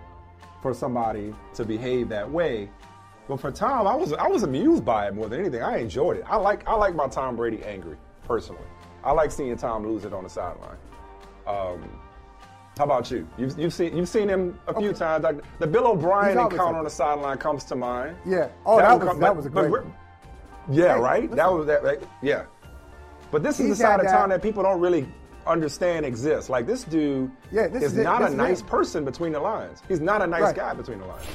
for 0.62 0.74
somebody 0.74 1.34
to 1.56 1.66
behave 1.66 2.10
that 2.10 2.30
way. 2.30 2.70
But 3.28 3.40
for 3.40 3.52
Tom, 3.52 3.88
I 3.88 3.96
was 3.96 4.14
I 4.14 4.28
was 4.28 4.44
amused 4.44 4.86
by 4.86 5.08
it 5.08 5.16
more 5.16 5.28
than 5.28 5.40
anything. 5.40 5.64
I 5.64 5.78
enjoyed 5.78 6.18
it. 6.18 6.24
I 6.28 6.36
like 6.36 6.68
I 6.68 6.76
like 6.76 6.96
my 6.96 7.08
Tom 7.08 7.36
Brady 7.36 7.64
angry 7.64 7.98
personally. 8.24 8.62
I 9.04 9.12
like 9.12 9.32
seeing 9.32 9.56
Tom 9.58 9.86
lose 9.86 10.06
it 10.06 10.14
on 10.14 10.24
the 10.24 10.30
sideline. 10.30 10.78
Um, 11.48 11.90
how 12.78 12.84
about 12.84 13.10
you? 13.10 13.28
You've, 13.38 13.58
you've 13.58 13.74
seen 13.74 13.96
you've 13.96 14.10
seen 14.10 14.28
him 14.28 14.60
a 14.68 14.74
few 14.74 14.90
okay. 14.90 15.00
times. 15.00 15.24
Like 15.24 15.60
the 15.60 15.68
Bill 15.68 15.88
O'Brien 15.88 16.38
encounter 16.38 16.78
on 16.78 16.84
the 16.84 16.90
sideline 16.90 17.38
comes 17.38 17.64
to 17.66 17.76
mind. 17.76 18.18
Yeah. 18.26 18.50
Oh, 18.66 18.78
that, 18.78 18.90
that 18.90 19.00
was 19.00 19.08
come, 19.08 19.20
that 19.20 19.36
was 19.36 19.46
a 19.46 19.50
great. 19.50 19.84
Yeah, 20.70 20.96
hey, 20.96 21.00
right. 21.00 21.22
Listen. 21.24 21.38
That 21.38 21.54
was 21.54 21.66
that. 21.68 21.84
Right? 21.84 22.04
Yeah. 22.22 22.46
But 23.32 23.44
this 23.44 23.60
is 23.60 23.68
He's 23.68 23.78
the 23.78 23.84
side 23.84 24.00
of 24.02 24.08
town 24.08 24.30
that 24.30 24.42
people 24.42 24.64
don't 24.64 24.82
really 24.82 25.08
understand 25.48 26.06
exists. 26.06 26.50
Like 26.50 26.66
this 26.66 26.84
dude 26.84 27.32
yeah, 27.52 27.68
this 27.68 27.84
is, 27.84 27.98
is 27.98 28.04
not 28.04 28.22
a 28.22 28.30
nice 28.30 28.62
person 28.62 29.06
between 29.06 29.32
the 29.32 29.40
lines. 29.40 29.82
He's 29.88 30.02
not 30.02 30.22
a 30.22 30.28
nice 30.28 30.42
right. 30.42 30.56
guy 30.56 30.74
between 30.74 31.00
the 31.00 31.06
lines. 31.06 31.26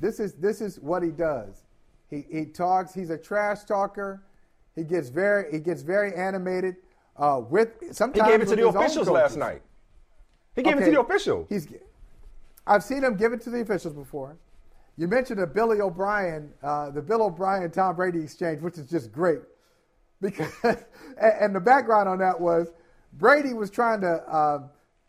This 0.00 0.20
is 0.20 0.34
this 0.34 0.60
is 0.60 0.78
what 0.80 1.02
he 1.02 1.10
does. 1.10 1.64
He 2.08 2.24
he 2.30 2.46
talks. 2.46 2.94
He's 2.94 3.10
a 3.10 3.18
trash 3.18 3.64
talker. 3.64 4.22
He 4.74 4.84
gets 4.84 5.10
very 5.10 5.50
he 5.52 5.58
gets 5.58 5.82
very 5.82 6.14
animated. 6.14 6.76
Uh, 7.16 7.42
with 7.48 7.70
sometimes 7.92 8.26
he 8.26 8.32
gave 8.32 8.42
it 8.42 8.48
to 8.48 8.56
the 8.56 8.68
officials 8.68 9.08
last 9.08 9.36
night. 9.36 9.62
He 10.56 10.62
gave 10.62 10.74
okay. 10.74 10.82
it 10.82 10.86
to 10.86 10.90
the 10.92 11.00
official. 11.00 11.46
He's, 11.48 11.68
I've 12.66 12.82
seen 12.82 13.04
him 13.04 13.16
give 13.16 13.32
it 13.32 13.40
to 13.42 13.50
the 13.50 13.60
officials 13.60 13.94
before. 13.94 14.36
You 14.96 15.06
mentioned 15.06 15.38
the 15.38 15.46
Billy 15.46 15.80
O'Brien, 15.80 16.50
uh, 16.62 16.90
the 16.90 17.02
Bill 17.02 17.22
O'Brien 17.22 17.70
Tom 17.70 17.94
Brady 17.94 18.20
exchange, 18.20 18.62
which 18.62 18.78
is 18.78 18.88
just 18.88 19.12
great. 19.12 19.40
Because 20.20 20.50
and 21.20 21.54
the 21.54 21.60
background 21.60 22.08
on 22.08 22.18
that 22.18 22.40
was 22.40 22.72
Brady 23.12 23.52
was 23.52 23.70
trying 23.70 24.00
to 24.00 24.22
uh, 24.26 24.60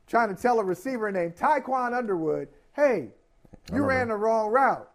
trying 0.05 0.35
to 0.35 0.39
tell 0.39 0.59
a 0.59 0.63
receiver 0.63 1.09
named 1.11 1.37
Tiquan 1.37 1.97
Underwood, 1.97 2.49
"Hey, 2.75 3.11
You 3.73 3.83
ran 3.83 4.09
the 4.09 4.15
wrong 4.15 4.51
route. 4.51 4.89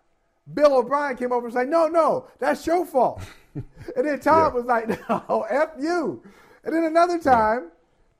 Bill 0.55 0.77
O'Brien 0.77 1.16
came 1.16 1.33
over 1.33 1.47
and 1.47 1.55
said, 1.55 1.69
No, 1.69 1.87
no, 1.87 2.29
that's 2.39 2.66
your 2.66 2.85
fault. 2.85 3.23
and 3.55 3.65
then 3.97 4.20
Tom 4.20 4.53
yeah. 4.53 4.61
was 4.61 4.65
like, 4.65 4.89
No, 5.09 5.47
F 5.49 5.70
you. 5.79 6.23
And 6.65 6.74
then 6.74 6.85
another 6.85 7.19
time, 7.19 7.70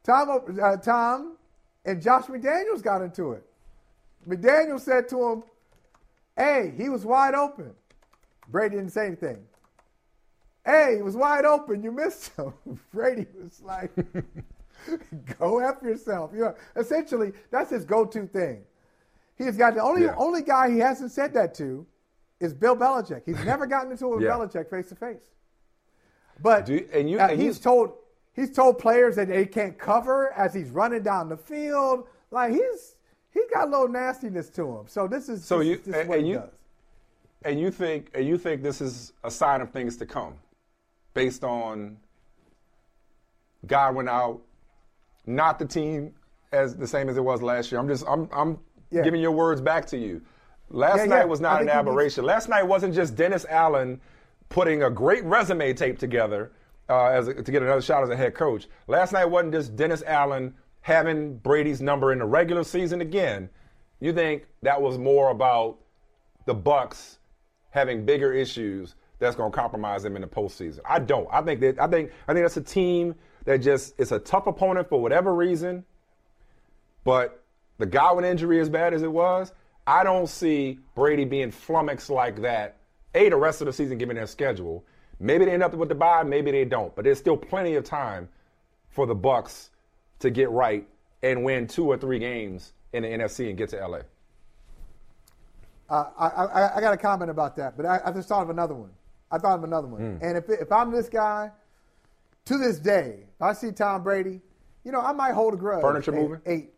Tom, 0.03 0.41
uh, 0.61 0.77
Tom 0.77 1.32
and 1.85 2.01
Josh 2.01 2.27
McDaniels 2.27 2.83
got 2.83 3.03
into 3.03 3.33
it. 3.33 3.45
McDaniel 4.29 4.81
said 4.81 5.09
to 5.09 5.31
him, 5.31 5.43
Hey, 6.37 6.73
he 6.77 6.89
was 6.89 7.05
wide 7.05 7.35
open. 7.35 7.73
Brady 8.49 8.77
didn't 8.77 8.93
say 8.93 9.07
anything. 9.07 9.45
Hey, 10.65 10.97
he 10.97 11.03
was 11.03 11.17
wide 11.17 11.45
open. 11.45 11.83
You 11.83 11.93
missed 11.93 12.35
him. 12.37 12.53
Brady 12.95 13.27
was 13.43 13.61
like, 13.63 13.91
Go 15.39 15.61
after 15.61 15.89
yourself. 15.89 16.31
You 16.35 16.41
know, 16.41 16.55
essentially, 16.77 17.33
that's 17.51 17.71
his 17.71 17.85
go-to 17.85 18.27
thing. 18.27 18.63
He's 19.37 19.57
got 19.57 19.75
the 19.75 19.83
only 19.83 20.05
yeah. 20.05 20.15
only 20.17 20.43
guy 20.43 20.71
he 20.71 20.79
hasn't 20.79 21.11
said 21.11 21.35
that 21.35 21.55
to 21.57 21.87
is 22.41 22.53
Bill 22.53 22.77
Belichick. 22.77 23.23
He's 23.25 23.43
never 23.45 23.67
gotten 23.67 23.91
into 23.93 24.07
it 24.07 24.17
with 24.17 24.23
yeah. 24.25 24.31
Belichick 24.31 24.69
face 24.69 24.89
to 24.89 24.95
face. 24.95 25.23
But 26.41 26.69
you, 26.69 26.89
and 26.93 27.09
you, 27.09 27.19
and 27.19 27.41
he's 27.41 27.59
you, 27.59 27.63
told 27.63 27.93
he's 28.35 28.51
told 28.51 28.79
players 28.79 29.17
that 29.17 29.29
they 29.29 29.47
can't 29.47 29.79
cover 29.79 30.33
as 30.33 30.55
he's 30.55 30.71
running 30.71 31.03
down 31.03 31.29
the 31.29 31.37
field. 31.37 32.07
Like 32.31 32.53
he's 32.53 32.97
he's 33.33 33.49
got 33.53 33.69
a 33.69 33.71
little 33.71 33.89
nastiness 33.89 34.49
to 34.51 34.79
him. 34.79 34.85
So 34.87 35.07
this 35.07 35.29
is 35.29 35.45
so 35.45 35.59
this, 35.59 35.69
you 35.69 35.77
this 35.79 35.95
and, 35.97 36.15
and 36.15 36.29
you 36.29 36.35
does. 36.37 36.51
and 37.45 37.61
you 37.61 37.71
think 37.71 38.11
and 38.15 38.27
you 38.27 38.39
think 38.39 38.63
this 38.63 38.81
is 38.81 39.13
a 39.25 39.31
sign 39.31 39.61
of 39.61 39.71
things 39.71 39.97
to 39.99 40.07
come, 40.07 40.35
based 41.15 41.45
on 41.45 41.97
Godwin 43.67 44.09
out, 44.09 44.41
not 45.27 45.59
the 45.59 45.67
team 45.67 46.15
as 46.53 46.77
the 46.77 46.87
same 46.87 47.09
as 47.09 47.17
it 47.17 47.25
was 47.25 47.43
last 47.43 47.71
year. 47.71 47.81
I'm 47.81 47.89
just 47.89 48.05
I'm 48.09 48.29
I'm 48.33 48.59
yeah. 48.91 49.03
giving 49.03 49.21
your 49.21 49.33
words 49.33 49.61
back 49.61 49.87
to 49.87 49.99
you. 49.99 50.23
Last 50.71 50.99
yeah, 50.99 51.05
night 51.05 51.19
yeah. 51.19 51.25
was 51.25 51.41
not 51.41 51.61
an 51.61 51.69
aberration. 51.69 52.25
Last 52.25 52.49
night 52.49 52.63
wasn't 52.63 52.95
just 52.95 53.15
Dennis 53.15 53.45
Allen 53.51 54.01
putting 54.49 54.85
a 54.85 54.91
great 54.91 55.23
resume 55.25 55.75
tape 55.75 55.99
together 55.99 56.51
uh, 56.89 57.07
as 57.07 57.29
a, 57.29 57.35
to 57.35 57.53
get 57.53 57.63
another 57.63 57.83
shot 57.83 58.03
as 58.03 58.11
a 58.11 58.17
head 58.17 58.35
coach. 58.35 58.69
Last 58.87 59.13
night 59.13 59.25
wasn't 59.25 59.55
just 59.55 59.77
Dennis 59.77 60.03
Allen 60.07 60.55
having 60.81 61.37
Brady's 61.37 61.81
number 61.81 62.13
in 62.13 62.19
the 62.19 62.25
regular 62.25 62.65
season 62.65 63.01
again. 63.01 63.49
You 64.01 64.13
think 64.13 64.47
that 64.63 64.83
was 64.83 64.99
more 64.99 65.31
about 65.31 65.79
the 66.45 66.55
Bucs 66.55 67.19
having 67.71 68.05
bigger 68.05 68.33
issues 68.33 68.97
that's 69.19 69.37
going 69.37 69.53
to 69.53 69.57
compromise 69.57 70.03
them 70.03 70.17
in 70.17 70.23
the 70.23 70.29
postseason? 70.29 70.81
I 70.85 70.99
don't. 70.99 71.29
I 71.33 71.41
think 71.43 71.61
that 71.61 71.81
I 71.81 71.87
think 71.87 72.11
I 72.27 72.33
think 72.33 72.45
that's 72.45 72.57
a 72.57 72.63
team 72.63 73.15
that 73.45 73.59
just 73.59 73.95
it's 73.99 74.13
a 74.13 74.19
tough 74.19 74.47
opponent 74.47 74.89
for 74.89 75.01
whatever 75.01 75.35
reason, 75.35 75.85
but 77.05 77.43
the 77.79 77.87
Godwin 77.87 78.25
injury, 78.25 78.61
as 78.61 78.69
bad 78.69 78.95
as 78.95 79.03
it 79.03 79.11
was, 79.11 79.53
I 79.87 80.05
don't 80.05 80.29
see 80.29 80.79
Brady 80.95 81.25
being 81.25 81.51
flummoxed 81.51 82.11
like 82.11 82.43
that. 82.43 82.77
A, 83.15 83.29
the 83.29 83.37
rest 83.37 83.61
of 83.61 83.67
the 83.67 83.73
season, 83.73 83.99
given 83.99 84.17
their 84.17 84.27
schedule. 84.27 84.85
Maybe 85.23 85.44
they 85.44 85.53
end 85.53 85.62
up 85.62 85.73
with 85.74 85.89
the 85.89 85.94
bye, 85.94 86.24
maybe 86.24 86.51
they 86.51 86.65
don't. 86.65 86.94
But 86.94 87.05
there's 87.05 87.19
still 87.19 87.36
plenty 87.36 87.77
of 87.77 87.85
time 87.85 88.28
for 88.90 89.07
the 89.07 89.15
Bucs 89.15 89.70
to 90.19 90.31
get 90.31 90.51
right 90.51 90.86
and 91.23 91.44
win 91.44 91.66
two 91.66 91.86
or 91.86 91.97
three 91.97 92.19
games 92.19 92.73
in 92.93 93.05
the 93.05 93.09
NFC 93.09 93.49
and 93.49 93.57
get 93.57 93.70
to 93.70 93.86
LA. 93.86 94.01
Uh, 95.89 96.11
I, 96.19 96.27
I, 96.27 96.77
I, 96.77 96.81
got 96.81 96.94
a 96.94 96.97
comment 96.97 97.31
about 97.31 97.55
that, 97.57 97.77
but 97.77 97.85
I, 97.85 98.01
I, 98.07 98.12
just 98.12 98.28
thought 98.28 98.43
of 98.43 98.51
another 98.51 98.74
one. 98.74 98.90
I 99.31 99.39
thought 99.39 99.59
of 99.59 99.65
another 99.65 99.86
one. 99.86 100.19
Mm. 100.19 100.23
And 100.23 100.39
if, 100.39 100.49
if 100.49 100.73
I'm 100.73 100.90
this 100.90 101.09
guy, 101.09 101.51
to 102.47 102.59
this 102.59 102.78
day, 102.78 103.24
if 103.35 103.43
I 103.43 103.53
see 103.53 103.73
Tom 103.73 104.03
Brady, 104.03 104.40
you 104.85 104.93
know, 104.93 105.01
I 105.01 105.12
might 105.12 105.35
hold 105.35 105.55
a 105.55 105.57
grudge. 105.57 105.82
Furniture 105.82 106.12
moving? 106.12 106.40
Eight, 106.47 106.70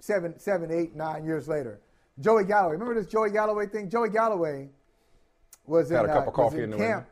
seven, 0.00 0.38
seven, 0.38 0.70
eight, 0.70 0.94
nine 0.96 1.24
years 1.24 1.48
later. 1.48 1.80
Joey 2.20 2.44
Galloway. 2.44 2.72
Remember 2.72 2.94
this 2.94 3.06
Joey 3.06 3.30
Galloway 3.30 3.66
thing? 3.66 3.88
Joey 3.88 4.10
Galloway 4.10 4.68
was 5.66 5.90
Had 5.90 6.04
in, 6.04 6.10
a 6.10 6.12
cup 6.12 6.24
uh, 6.24 6.28
of 6.28 6.34
coffee 6.34 6.62
in, 6.62 6.72
in 6.72 6.78
camp. 6.78 7.06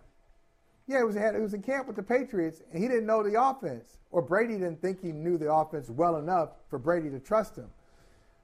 Yeah, 0.88 1.00
it 1.00 1.06
was, 1.06 1.16
it 1.16 1.40
was 1.40 1.52
in 1.52 1.60
camp 1.60 1.86
with 1.86 1.96
the 1.96 2.02
Patriots, 2.02 2.62
and 2.72 2.82
he 2.82 2.88
didn't 2.88 3.04
know 3.04 3.22
the 3.22 3.40
offense, 3.40 3.98
or 4.10 4.22
Brady 4.22 4.54
didn't 4.54 4.80
think 4.80 5.02
he 5.02 5.12
knew 5.12 5.36
the 5.36 5.52
offense 5.52 5.90
well 5.90 6.16
enough 6.16 6.48
for 6.70 6.78
Brady 6.78 7.10
to 7.10 7.20
trust 7.20 7.56
him. 7.56 7.68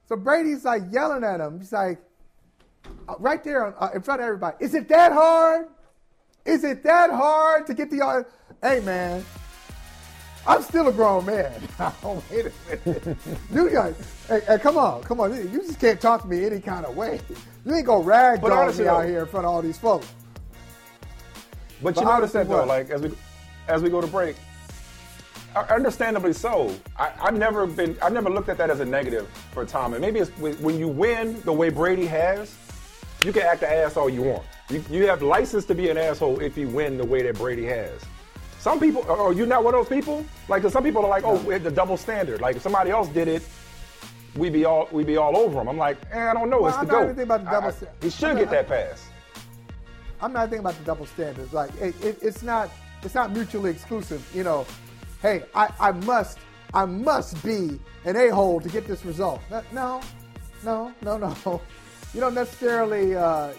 So 0.07 0.15
Brady's 0.15 0.63
like 0.63 0.83
yelling 0.91 1.23
at 1.23 1.41
him. 1.41 1.59
He's 1.59 1.73
like, 1.73 1.99
uh, 3.09 3.15
right 3.17 3.43
there 3.43 3.81
uh, 3.81 3.89
in 3.95 4.03
front 4.03 4.21
of 4.21 4.27
everybody, 4.27 4.57
is 4.59 4.75
it 4.75 4.87
that 4.89 5.11
hard? 5.11 5.69
Is 6.45 6.63
it 6.63 6.83
that 6.83 7.09
hard 7.09 7.65
to 7.65 7.73
get 7.73 7.89
the. 7.89 8.23
Hey, 8.61 8.79
man, 8.81 9.25
I'm 10.45 10.61
still 10.61 10.87
a 10.87 10.93
grown 10.93 11.25
man. 11.25 11.51
oh, 11.79 12.23
wait 12.29 12.45
a 12.45 12.89
minute. 12.89 13.17
you 13.51 13.71
guys, 13.71 13.95
hey, 14.27 14.41
hey, 14.45 14.59
come 14.59 14.77
on, 14.77 15.01
come 15.01 15.19
on. 15.19 15.33
You 15.51 15.61
just 15.61 15.79
can't 15.79 15.99
talk 15.99 16.21
to 16.21 16.27
me 16.27 16.45
any 16.45 16.59
kind 16.59 16.85
of 16.85 16.95
way. 16.95 17.19
You 17.65 17.73
ain't 17.73 17.87
gonna 17.87 18.05
ragdoll 18.05 18.77
me 18.77 18.87
out 18.87 19.05
here 19.05 19.21
in 19.21 19.27
front 19.27 19.47
of 19.47 19.51
all 19.51 19.63
these 19.63 19.79
folks. 19.79 20.13
But, 21.85 21.95
but 21.95 22.01
you 22.01 22.07
notice 22.07 22.31
that 22.31 22.49
though, 22.49 22.65
like 22.65 22.89
as 22.89 23.01
we 23.01 23.11
as 23.67 23.83
we 23.83 23.89
go 23.89 24.01
to 24.01 24.07
break, 24.07 24.35
understandably 25.69 26.33
so. 26.33 26.75
I, 26.97 27.09
have 27.19 27.37
never 27.37 27.65
been, 27.65 27.97
I've 28.01 28.11
never 28.11 28.29
looked 28.29 28.49
at 28.49 28.57
that 28.57 28.69
as 28.69 28.79
a 28.79 28.85
negative 28.85 29.27
for 29.51 29.65
Tom. 29.65 29.93
And 29.93 30.01
maybe 30.01 30.19
it's 30.19 30.31
when 30.37 30.79
you 30.79 30.87
win 30.87 31.41
the 31.41 31.53
way 31.53 31.69
Brady 31.69 32.05
has, 32.07 32.55
you 33.23 33.31
can 33.31 33.43
act 33.43 33.63
an 33.63 33.69
ass 33.71 33.97
all 33.97 34.09
you 34.09 34.23
want. 34.23 34.43
You, 34.69 34.83
you 34.89 35.07
have 35.07 35.21
license 35.21 35.65
to 35.65 35.75
be 35.75 35.89
an 35.89 35.97
asshole 35.97 36.39
if 36.39 36.57
you 36.57 36.67
win 36.67 36.97
the 36.97 37.05
way 37.05 37.21
that 37.23 37.35
Brady 37.35 37.65
has. 37.65 38.01
Some 38.59 38.79
people, 38.79 39.03
are 39.03 39.19
oh, 39.19 39.31
you 39.31 39.45
not 39.45 39.63
one 39.63 39.75
of 39.75 39.87
those 39.87 39.95
people? 39.95 40.25
Like, 40.49 40.63
cause 40.63 40.73
some 40.73 40.83
people 40.83 41.05
are 41.05 41.09
like, 41.09 41.23
oh, 41.23 41.49
it's 41.51 41.63
the 41.63 41.71
double 41.71 41.97
standard. 41.97 42.41
Like, 42.41 42.55
if 42.55 42.63
somebody 42.63 42.89
else 42.89 43.07
did 43.09 43.27
it, 43.27 43.43
we'd 44.35 44.53
be 44.53 44.65
all 44.65 44.89
we'd 44.91 45.07
be 45.07 45.17
all 45.17 45.37
over 45.37 45.55
them. 45.55 45.69
I'm 45.69 45.77
like, 45.77 45.97
eh, 46.11 46.31
I 46.31 46.33
don't 46.33 46.49
know. 46.49 46.61
Well, 46.61 46.69
it's 46.69 46.77
the 46.79 46.85
not 46.85 46.91
go. 46.91 47.09
even 47.11 47.19
about 47.19 47.45
the 47.45 47.51
double. 47.51 47.69
I, 47.69 48.03
he 48.03 48.09
should 48.09 48.37
get 48.37 48.49
that 48.49 48.67
pass. 48.67 49.07
I'm 50.21 50.33
not 50.33 50.49
thinking 50.49 50.59
about 50.59 50.77
the 50.77 50.83
double 50.83 51.05
standards. 51.05 51.53
Like, 51.53 51.73
it, 51.81 51.95
it, 52.03 52.19
it's 52.21 52.41
not 52.43 52.69
it's 53.03 53.15
not 53.15 53.31
mutually 53.31 53.71
exclusive. 53.71 54.27
You 54.33 54.43
know, 54.43 54.65
hey, 55.21 55.43
I, 55.53 55.69
I 55.79 55.91
must 55.91 56.39
I 56.73 56.85
must 56.85 57.43
be 57.43 57.79
an 58.03 58.15
a 58.15 58.29
hole 58.29 58.59
to 58.59 58.69
get 58.69 58.87
this 58.87 59.05
result. 59.05 59.41
No, 59.71 60.01
no, 60.63 60.93
no, 61.01 61.17
no. 61.17 61.61
You 62.13 62.21
don't 62.21 62.33
necessarily. 62.33 63.13
Uh, 63.13 63.51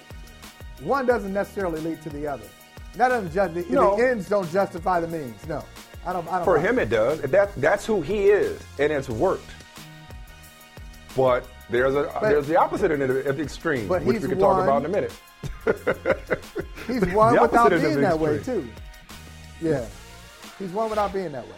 one 0.80 1.04
doesn't 1.04 1.34
necessarily 1.34 1.78
lead 1.82 2.00
to 2.02 2.08
the 2.08 2.26
other. 2.26 2.46
That 2.94 3.08
doesn't 3.08 3.34
just 3.34 3.52
the, 3.52 3.66
no. 3.68 3.96
the 3.96 4.08
ends 4.08 4.30
don't 4.30 4.50
justify 4.50 4.98
the 4.98 5.08
means. 5.08 5.46
No, 5.46 5.62
I 6.06 6.14
don't. 6.14 6.26
I 6.28 6.36
don't 6.36 6.44
For 6.46 6.58
him, 6.58 6.78
it 6.78 6.88
does. 6.88 7.20
That 7.20 7.54
that's 7.56 7.84
who 7.84 8.00
he 8.00 8.28
is, 8.28 8.58
and 8.78 8.90
it's 8.90 9.10
worked. 9.10 9.50
But 11.14 11.46
there's 11.68 11.94
a 11.94 12.10
but, 12.20 12.28
there's 12.28 12.46
the 12.46 12.56
opposite 12.56 12.90
end 12.90 13.02
of 13.02 13.36
the 13.36 13.42
extreme, 13.42 13.88
which 13.88 14.02
we 14.02 14.18
can 14.18 14.38
talk 14.38 14.62
about 14.62 14.84
in 14.84 14.86
a 14.86 14.88
minute. 14.88 15.12
he's 16.86 17.04
one 17.14 17.40
without 17.40 17.70
being 17.70 18.00
that 18.00 18.18
way 18.18 18.38
too. 18.38 18.68
Yeah, 19.60 19.86
he's 20.58 20.70
one 20.70 20.90
without 20.90 21.12
being 21.12 21.32
that 21.32 21.44
way. 21.44 21.54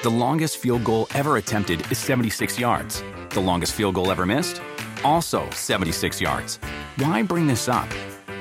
The 0.00 0.10
longest 0.10 0.58
field 0.58 0.84
goal 0.84 1.08
ever 1.12 1.38
attempted 1.38 1.90
is 1.90 1.98
76 1.98 2.58
yards. 2.58 3.02
The 3.30 3.40
longest 3.40 3.72
field 3.72 3.96
goal 3.96 4.12
ever 4.12 4.24
missed, 4.24 4.62
also 5.02 5.50
76 5.50 6.20
yards. 6.20 6.60
Why 6.98 7.22
bring 7.22 7.48
this 7.48 7.68
up? 7.68 7.88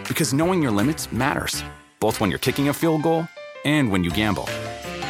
Because 0.07 0.33
knowing 0.33 0.61
your 0.61 0.71
limits 0.71 1.11
matters, 1.11 1.63
both 1.99 2.19
when 2.19 2.29
you're 2.29 2.39
kicking 2.39 2.69
a 2.69 2.73
field 2.73 3.01
goal 3.01 3.27
and 3.65 3.91
when 3.91 4.03
you 4.03 4.11
gamble. 4.11 4.47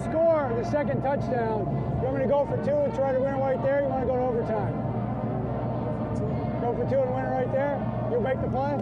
Score 0.00 0.52
the 0.56 0.68
second 0.70 1.02
touchdown, 1.02 1.66
you 2.00 2.04
want 2.06 2.16
me 2.16 2.22
to 2.22 2.28
go 2.28 2.46
for 2.46 2.56
two 2.64 2.76
and 2.76 2.94
try 2.94 3.12
to 3.12 3.20
win 3.20 3.34
it 3.34 3.38
right 3.38 3.62
there? 3.62 3.82
You 3.82 3.88
want 3.88 4.02
to 4.02 4.06
go 4.06 4.16
to 4.16 4.22
overtime? 4.22 4.74
Go 6.60 6.74
for 6.74 6.88
two 6.90 7.00
and 7.00 7.14
win 7.14 7.24
it 7.24 7.30
right 7.30 7.52
there. 7.52 7.76
You'll 8.10 8.22
make 8.22 8.40
the 8.40 8.48
play. 8.48 8.78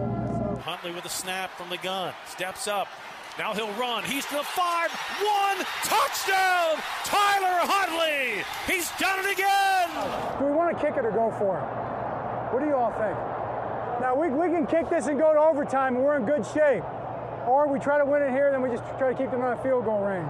Huntley 0.63 0.91
with 0.91 1.05
a 1.05 1.09
snap 1.09 1.51
from 1.57 1.69
the 1.69 1.77
gun. 1.77 2.13
Steps 2.27 2.67
up. 2.67 2.87
Now 3.37 3.53
he'll 3.53 3.71
run. 3.73 4.03
He's 4.03 4.25
to 4.25 4.35
the 4.35 4.43
five. 4.43 4.91
One 4.91 5.57
touchdown. 5.83 6.75
Tyler 7.05 7.63
Huntley. 7.63 8.43
He's 8.67 8.91
done 8.99 9.19
it 9.25 9.31
again. 9.31 9.89
Do 10.39 10.45
we 10.45 10.51
want 10.51 10.77
to 10.77 10.85
kick 10.85 10.97
it 10.97 11.05
or 11.05 11.11
go 11.11 11.31
for 11.39 11.57
it? 11.57 12.53
What 12.53 12.59
do 12.61 12.67
you 12.67 12.75
all 12.75 12.91
think? 12.91 13.15
Now 14.01 14.15
we, 14.15 14.27
we 14.29 14.47
can 14.47 14.67
kick 14.67 14.89
this 14.89 15.07
and 15.07 15.17
go 15.17 15.33
to 15.33 15.39
overtime 15.39 15.95
and 15.95 16.03
we're 16.03 16.17
in 16.17 16.25
good 16.25 16.45
shape. 16.45 16.83
or 17.47 17.67
we 17.67 17.79
try 17.79 17.97
to 17.97 18.05
win 18.05 18.21
it 18.21 18.31
here, 18.31 18.51
then 18.51 18.61
we 18.61 18.69
just 18.69 18.83
try 18.97 19.11
to 19.11 19.17
keep 19.17 19.31
them 19.31 19.41
out 19.41 19.53
of 19.53 19.63
field 19.63 19.85
goal 19.85 20.01
range. 20.03 20.29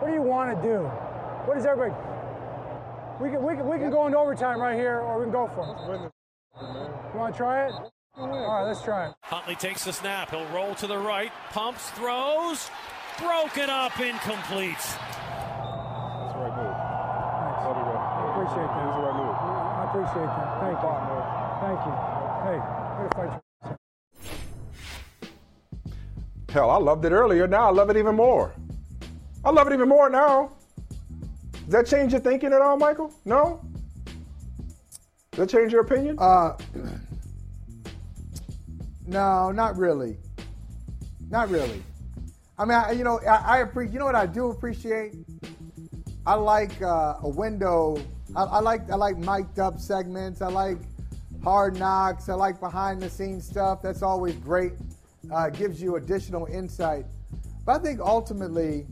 What 0.00 0.08
do 0.08 0.14
you 0.14 0.22
want 0.22 0.56
to 0.56 0.62
do? 0.66 0.78
What 1.44 1.56
does 1.56 1.66
everybody? 1.66 1.92
We 3.20 3.28
can, 3.28 3.44
we 3.44 3.54
can, 3.54 3.68
we 3.68 3.76
can 3.76 3.90
go 3.90 4.06
into 4.06 4.16
overtime 4.16 4.58
right 4.58 4.74
here, 4.74 5.00
or 5.00 5.18
we 5.18 5.24
can 5.26 5.32
go 5.32 5.46
for 5.54 5.60
it. 5.60 6.10
You 7.12 7.18
want 7.18 7.34
to 7.34 7.38
try 7.38 7.66
it? 7.66 7.74
All 8.16 8.26
right, 8.26 8.64
let's 8.66 8.82
try 8.82 9.08
it. 9.08 9.14
Huntley 9.20 9.56
takes 9.56 9.84
the 9.84 9.92
snap. 9.92 10.30
He'll 10.30 10.46
roll 10.54 10.74
to 10.76 10.86
the 10.86 10.96
right, 10.96 11.30
pumps, 11.50 11.90
throws, 11.90 12.70
broken 13.18 13.68
up, 13.68 14.00
incomplete. 14.00 14.72
That's 14.80 16.32
the 16.32 16.40
right 16.40 16.56
move. 16.56 16.72
I 16.72 17.60
appreciate 18.32 18.72
that. 18.72 18.80
That's 18.80 18.96
the 18.96 19.04
right 19.04 19.20
move. 19.20 19.36
I 19.36 19.84
appreciate 19.84 20.32
that. 20.32 20.64
Thank 20.64 20.80
you. 20.80 20.96
Thank 21.60 21.84
you. 21.84 21.92
Hey, 22.48 22.56
way 22.96 23.04
to 23.04 23.12
fight. 23.20 23.36
Hell, 26.48 26.70
I 26.70 26.78
loved 26.78 27.04
it 27.04 27.12
earlier. 27.12 27.46
Now 27.46 27.68
I 27.68 27.70
love 27.70 27.90
it 27.90 27.98
even 27.98 28.14
more. 28.16 28.54
I 29.44 29.50
love 29.50 29.66
it 29.66 29.72
even 29.72 29.88
more 29.88 30.10
now. 30.10 30.52
Does 31.52 31.72
that 31.72 31.86
change 31.86 32.12
your 32.12 32.20
thinking 32.20 32.52
at 32.52 32.60
all, 32.60 32.76
Michael? 32.76 33.12
No? 33.24 33.64
Does 35.32 35.38
that 35.38 35.50
change 35.50 35.72
your 35.72 35.82
opinion? 35.82 36.16
Uh, 36.18 36.56
no, 39.06 39.50
not 39.50 39.76
really. 39.76 40.18
Not 41.30 41.48
really. 41.48 41.82
I 42.58 42.64
mean, 42.64 42.76
I, 42.76 42.92
you 42.92 43.04
know, 43.04 43.20
I, 43.20 43.36
I 43.36 43.58
appreciate. 43.58 43.92
You 43.92 43.98
know 44.00 44.04
what 44.04 44.14
I 44.14 44.26
do 44.26 44.50
appreciate? 44.50 45.14
I 46.26 46.34
like 46.34 46.82
uh, 46.82 47.14
a 47.22 47.28
window. 47.28 48.02
I, 48.36 48.42
I 48.42 48.60
like 48.60 48.90
I 48.90 48.96
like 48.96 49.16
mic'd 49.16 49.58
up 49.58 49.78
segments. 49.78 50.42
I 50.42 50.48
like 50.48 50.78
hard 51.42 51.78
knocks. 51.78 52.28
I 52.28 52.34
like 52.34 52.60
behind 52.60 53.00
the 53.00 53.08
scenes 53.08 53.46
stuff. 53.46 53.80
That's 53.80 54.02
always 54.02 54.34
great. 54.36 54.72
Uh, 55.32 55.48
gives 55.48 55.80
you 55.80 55.96
additional 55.96 56.46
insight. 56.46 57.06
But 57.64 57.80
I 57.80 57.82
think 57.82 58.00
ultimately, 58.00 58.86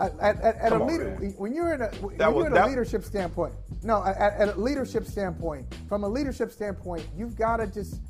at, 0.00 0.18
at, 0.20 0.56
at, 0.56 0.72
a 0.72 0.74
on, 0.76 0.86
leader, 0.86 1.16
man. 1.20 1.32
when 1.38 1.52
you're 1.54 1.72
in 1.74 1.82
a 1.82 1.88
when 1.96 2.16
That 2.18 2.26
you're 2.30 2.34
was- 2.34 2.46
in 2.46 2.56
a 2.56 2.66
leadership 2.66 3.04
standpoint, 3.04 3.54
no, 3.82 4.04
at, 4.04 4.16
at 4.16 4.56
a 4.56 4.60
leadership 4.60 5.06
standpoint, 5.06 5.66
from 5.88 6.04
a 6.04 6.08
leadership 6.08 6.50
standpoint, 6.52 7.06
you've 7.16 7.36
got 7.36 7.58
to 7.58 7.66
just 7.66 8.00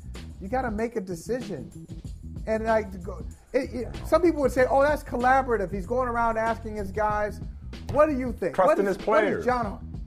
you 0.41 0.47
got 0.47 0.61
to 0.63 0.71
make 0.71 0.95
a 0.95 1.01
decision. 1.01 1.69
And 2.47 2.63
like, 2.65 3.03
go, 3.03 3.23
it, 3.53 3.69
it, 3.73 3.87
some 4.07 4.21
people 4.21 4.41
would 4.41 4.51
say, 4.51 4.65
"Oh, 4.69 4.81
that's 4.81 5.03
collaborative." 5.03 5.71
He's 5.71 5.85
going 5.85 6.07
around 6.07 6.37
asking 6.37 6.75
his 6.77 6.91
guys, 6.91 7.41
"What 7.91 8.07
do 8.07 8.17
you 8.17 8.31
think?" 8.33 8.55
Trusting 8.55 8.85
What 8.85 8.89
is- 8.91 8.95
his 8.97 9.05
players. 9.05 9.45
John, 9.45 10.01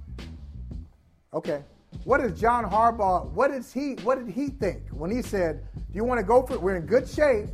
okay, 1.35 1.63
what 2.05 2.21
is 2.21 2.39
John 2.41 2.65
Harbaugh? 2.69 3.31
What 3.31 3.51
is 3.51 3.73
he? 3.73 3.95
What 4.03 4.19
did 4.19 4.29
he 4.35 4.49
think 4.49 4.89
when 4.91 5.11
he 5.11 5.23
said, 5.23 5.63
"Do 5.75 5.83
you 5.95 6.05
want 6.05 6.19
to 6.19 6.25
go 6.27 6.43
for 6.45 6.55
it? 6.55 6.63
We're 6.63 6.77
in 6.77 6.87
good 6.87 7.09
shape. 7.09 7.47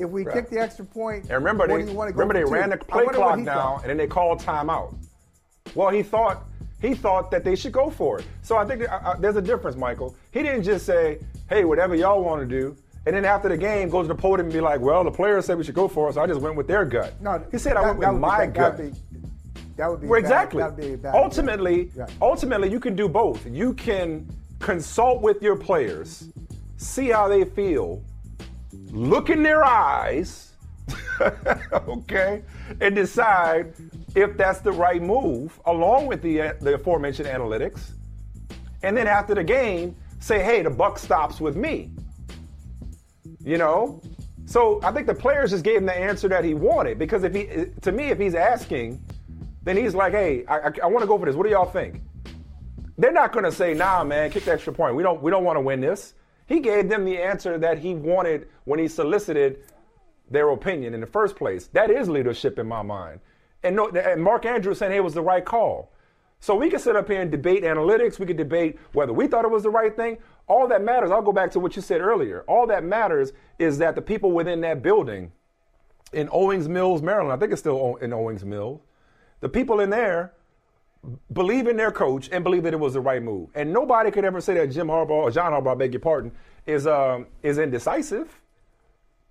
If 0.00 0.08
we 0.10 0.24
Right. 0.24 0.34
kick 0.34 0.50
the 0.50 0.58
extra 0.58 0.84
point, 0.84 1.24
And 1.24 1.32
remember, 1.32 1.66
they, 1.68 1.82
do 1.82 1.90
you 1.90 1.96
want 1.96 2.08
to 2.08 2.12
go 2.14 2.20
remember 2.20 2.34
they 2.34 2.44
ran 2.50 2.70
two?" 2.70 2.78
the 2.78 2.84
play 2.84 3.06
clock 3.06 3.42
down, 3.44 3.80
and 3.82 3.90
then 3.90 3.96
they 3.96 4.06
called 4.06 4.40
timeout. 4.40 4.94
Well, 5.74 5.90
he 5.90 6.02
thought 6.02 6.44
he 6.80 6.94
thought 6.94 7.30
that 7.30 7.44
they 7.44 7.54
should 7.54 7.72
go 7.72 7.90
for 7.90 8.20
it. 8.20 8.24
So 8.42 8.56
I 8.56 8.64
think 8.64 8.80
that, 8.80 8.90
uh, 9.06 9.14
there's 9.18 9.36
a 9.36 9.42
difference, 9.42 9.76
Michael. 9.76 10.14
He 10.30 10.42
didn't 10.42 10.62
just 10.62 10.86
say, 10.86 11.18
"Hey, 11.50 11.64
whatever 11.64 11.94
y'all 11.94 12.24
want 12.24 12.40
to 12.40 12.46
do," 12.46 12.74
and 13.06 13.14
then 13.14 13.24
after 13.26 13.48
the 13.50 13.56
game 13.58 13.90
go 13.90 14.00
to 14.00 14.08
the 14.08 14.14
podium 14.14 14.46
and 14.46 14.52
be 14.52 14.60
like, 14.62 14.80
"Well, 14.80 15.04
the 15.04 15.10
players 15.10 15.44
said 15.44 15.58
we 15.58 15.64
should 15.64 15.74
go 15.74 15.86
for 15.88 16.08
it, 16.08 16.14
so 16.14 16.22
I 16.22 16.26
just 16.26 16.40
went 16.40 16.56
with 16.56 16.66
their 16.66 16.84
gut." 16.86 17.12
No, 17.20 17.42
he 17.50 17.58
said, 17.58 17.76
"I 17.76 17.82
went 17.82 17.98
with 17.98 18.08
would 18.08 18.14
be- 18.14 18.18
my 18.20 18.46
gut." 18.46 18.76
That'd 18.78 18.92
be, 18.94 18.98
that 19.76 19.90
would 19.90 20.00
be 20.00 20.06
Well, 20.06 20.20
bad- 20.20 20.24
exactly. 20.26 20.62
That'd 20.62 20.76
be 20.78 20.96
bad 20.96 21.14
ultimately, 21.14 21.90
Right. 21.94 22.08
ultimately, 22.22 22.70
you 22.70 22.80
can 22.80 22.96
do 22.96 23.06
both. 23.08 23.44
You 23.46 23.74
can 23.74 24.26
consult 24.60 25.20
with 25.20 25.42
your 25.42 25.56
players, 25.56 26.24
see 26.78 27.08
how 27.10 27.28
they 27.28 27.44
feel, 27.44 28.00
look 28.90 29.30
in 29.30 29.42
their 29.42 29.64
eyes, 29.64 30.52
okay, 31.72 32.42
and 32.80 32.94
decide 32.94 33.74
if 34.14 34.36
that's 34.36 34.60
the 34.60 34.72
right 34.72 35.02
move, 35.02 35.60
along 35.66 36.06
with 36.06 36.22
the 36.22 36.56
the 36.60 36.74
aforementioned 36.74 37.28
analytics. 37.28 37.92
And 38.82 38.96
then 38.96 39.06
after 39.06 39.34
the 39.34 39.44
game, 39.44 39.94
say, 40.18 40.42
"Hey, 40.42 40.62
the 40.62 40.70
buck 40.70 40.98
stops 40.98 41.40
with 41.40 41.56
me." 41.56 41.90
You 43.42 43.58
know, 43.58 44.02
so 44.46 44.80
I 44.82 44.92
think 44.92 45.06
the 45.06 45.14
players 45.14 45.50
just 45.50 45.64
gave 45.64 45.78
him 45.78 45.86
the 45.86 45.96
answer 45.96 46.28
that 46.28 46.44
he 46.44 46.54
wanted 46.54 46.98
because 46.98 47.24
if 47.24 47.34
he, 47.34 47.66
to 47.82 47.92
me, 47.92 48.04
if 48.08 48.18
he's 48.18 48.34
asking, 48.34 49.02
then 49.62 49.76
he's 49.76 49.94
like, 49.94 50.12
"Hey, 50.12 50.44
I, 50.46 50.58
I, 50.58 50.72
I 50.82 50.86
want 50.86 51.02
to 51.02 51.06
go 51.06 51.18
for 51.18 51.26
this. 51.26 51.36
What 51.36 51.44
do 51.44 51.50
y'all 51.50 51.70
think?" 51.70 52.02
They're 52.98 53.12
not 53.12 53.32
going 53.32 53.44
to 53.44 53.52
say, 53.52 53.74
"Nah, 53.74 54.04
man, 54.04 54.30
kick 54.30 54.44
the 54.44 54.52
extra 54.52 54.72
point. 54.72 54.94
We 54.94 55.02
don't, 55.02 55.22
we 55.22 55.30
don't 55.30 55.44
want 55.44 55.56
to 55.56 55.60
win 55.60 55.80
this." 55.80 56.14
He 56.50 56.58
gave 56.58 56.88
them 56.88 57.04
the 57.04 57.16
answer 57.16 57.58
that 57.58 57.78
he 57.78 57.94
wanted 57.94 58.48
when 58.64 58.80
he 58.80 58.88
solicited 58.88 59.60
their 60.28 60.50
opinion 60.50 60.94
in 60.94 61.00
the 61.00 61.06
first 61.06 61.36
place. 61.36 61.68
That 61.68 61.92
is 61.92 62.08
leadership 62.08 62.58
in 62.58 62.66
my 62.66 62.82
mind. 62.82 63.20
And, 63.62 63.76
no, 63.76 63.88
and 63.88 64.20
Mark 64.20 64.44
Andrews 64.44 64.78
saying 64.78 64.90
hey, 64.90 64.98
it 64.98 65.04
was 65.04 65.14
the 65.14 65.22
right 65.22 65.44
call. 65.44 65.92
So 66.40 66.56
we 66.56 66.68
can 66.68 66.80
sit 66.80 66.96
up 66.96 67.06
here 67.06 67.20
and 67.20 67.30
debate 67.30 67.62
analytics. 67.62 68.18
We 68.18 68.26
could 68.26 68.36
debate 68.36 68.80
whether 68.94 69.12
we 69.12 69.28
thought 69.28 69.44
it 69.44 69.50
was 69.50 69.62
the 69.62 69.70
right 69.70 69.94
thing. 69.94 70.18
All 70.48 70.66
that 70.66 70.82
matters, 70.82 71.12
I'll 71.12 71.22
go 71.22 71.32
back 71.32 71.52
to 71.52 71.60
what 71.60 71.76
you 71.76 71.82
said 71.82 72.00
earlier. 72.00 72.42
All 72.48 72.66
that 72.66 72.82
matters 72.82 73.32
is 73.60 73.78
that 73.78 73.94
the 73.94 74.02
people 74.02 74.32
within 74.32 74.60
that 74.62 74.82
building 74.82 75.30
in 76.12 76.28
Owings 76.32 76.68
Mills, 76.68 77.00
Maryland, 77.00 77.32
I 77.32 77.36
think 77.36 77.52
it's 77.52 77.60
still 77.60 77.94
in 77.96 78.12
Owings 78.12 78.44
Mills, 78.44 78.80
the 79.38 79.48
people 79.48 79.78
in 79.78 79.90
there 79.90 80.32
believe 81.32 81.66
in 81.66 81.76
their 81.76 81.90
coach 81.90 82.28
and 82.32 82.44
believe 82.44 82.62
that 82.64 82.72
it 82.74 82.80
was 82.80 82.94
the 82.94 83.00
right 83.00 83.22
move. 83.22 83.48
And 83.54 83.72
nobody 83.72 84.10
could 84.10 84.24
ever 84.24 84.40
say 84.40 84.54
that 84.54 84.70
Jim 84.70 84.88
Harbaugh 84.88 85.10
or 85.10 85.30
John 85.30 85.52
Harbaugh, 85.52 85.72
I 85.72 85.74
beg 85.74 85.92
your 85.92 86.00
pardon, 86.00 86.32
is 86.66 86.86
um, 86.86 87.26
is 87.42 87.58
indecisive. 87.58 88.28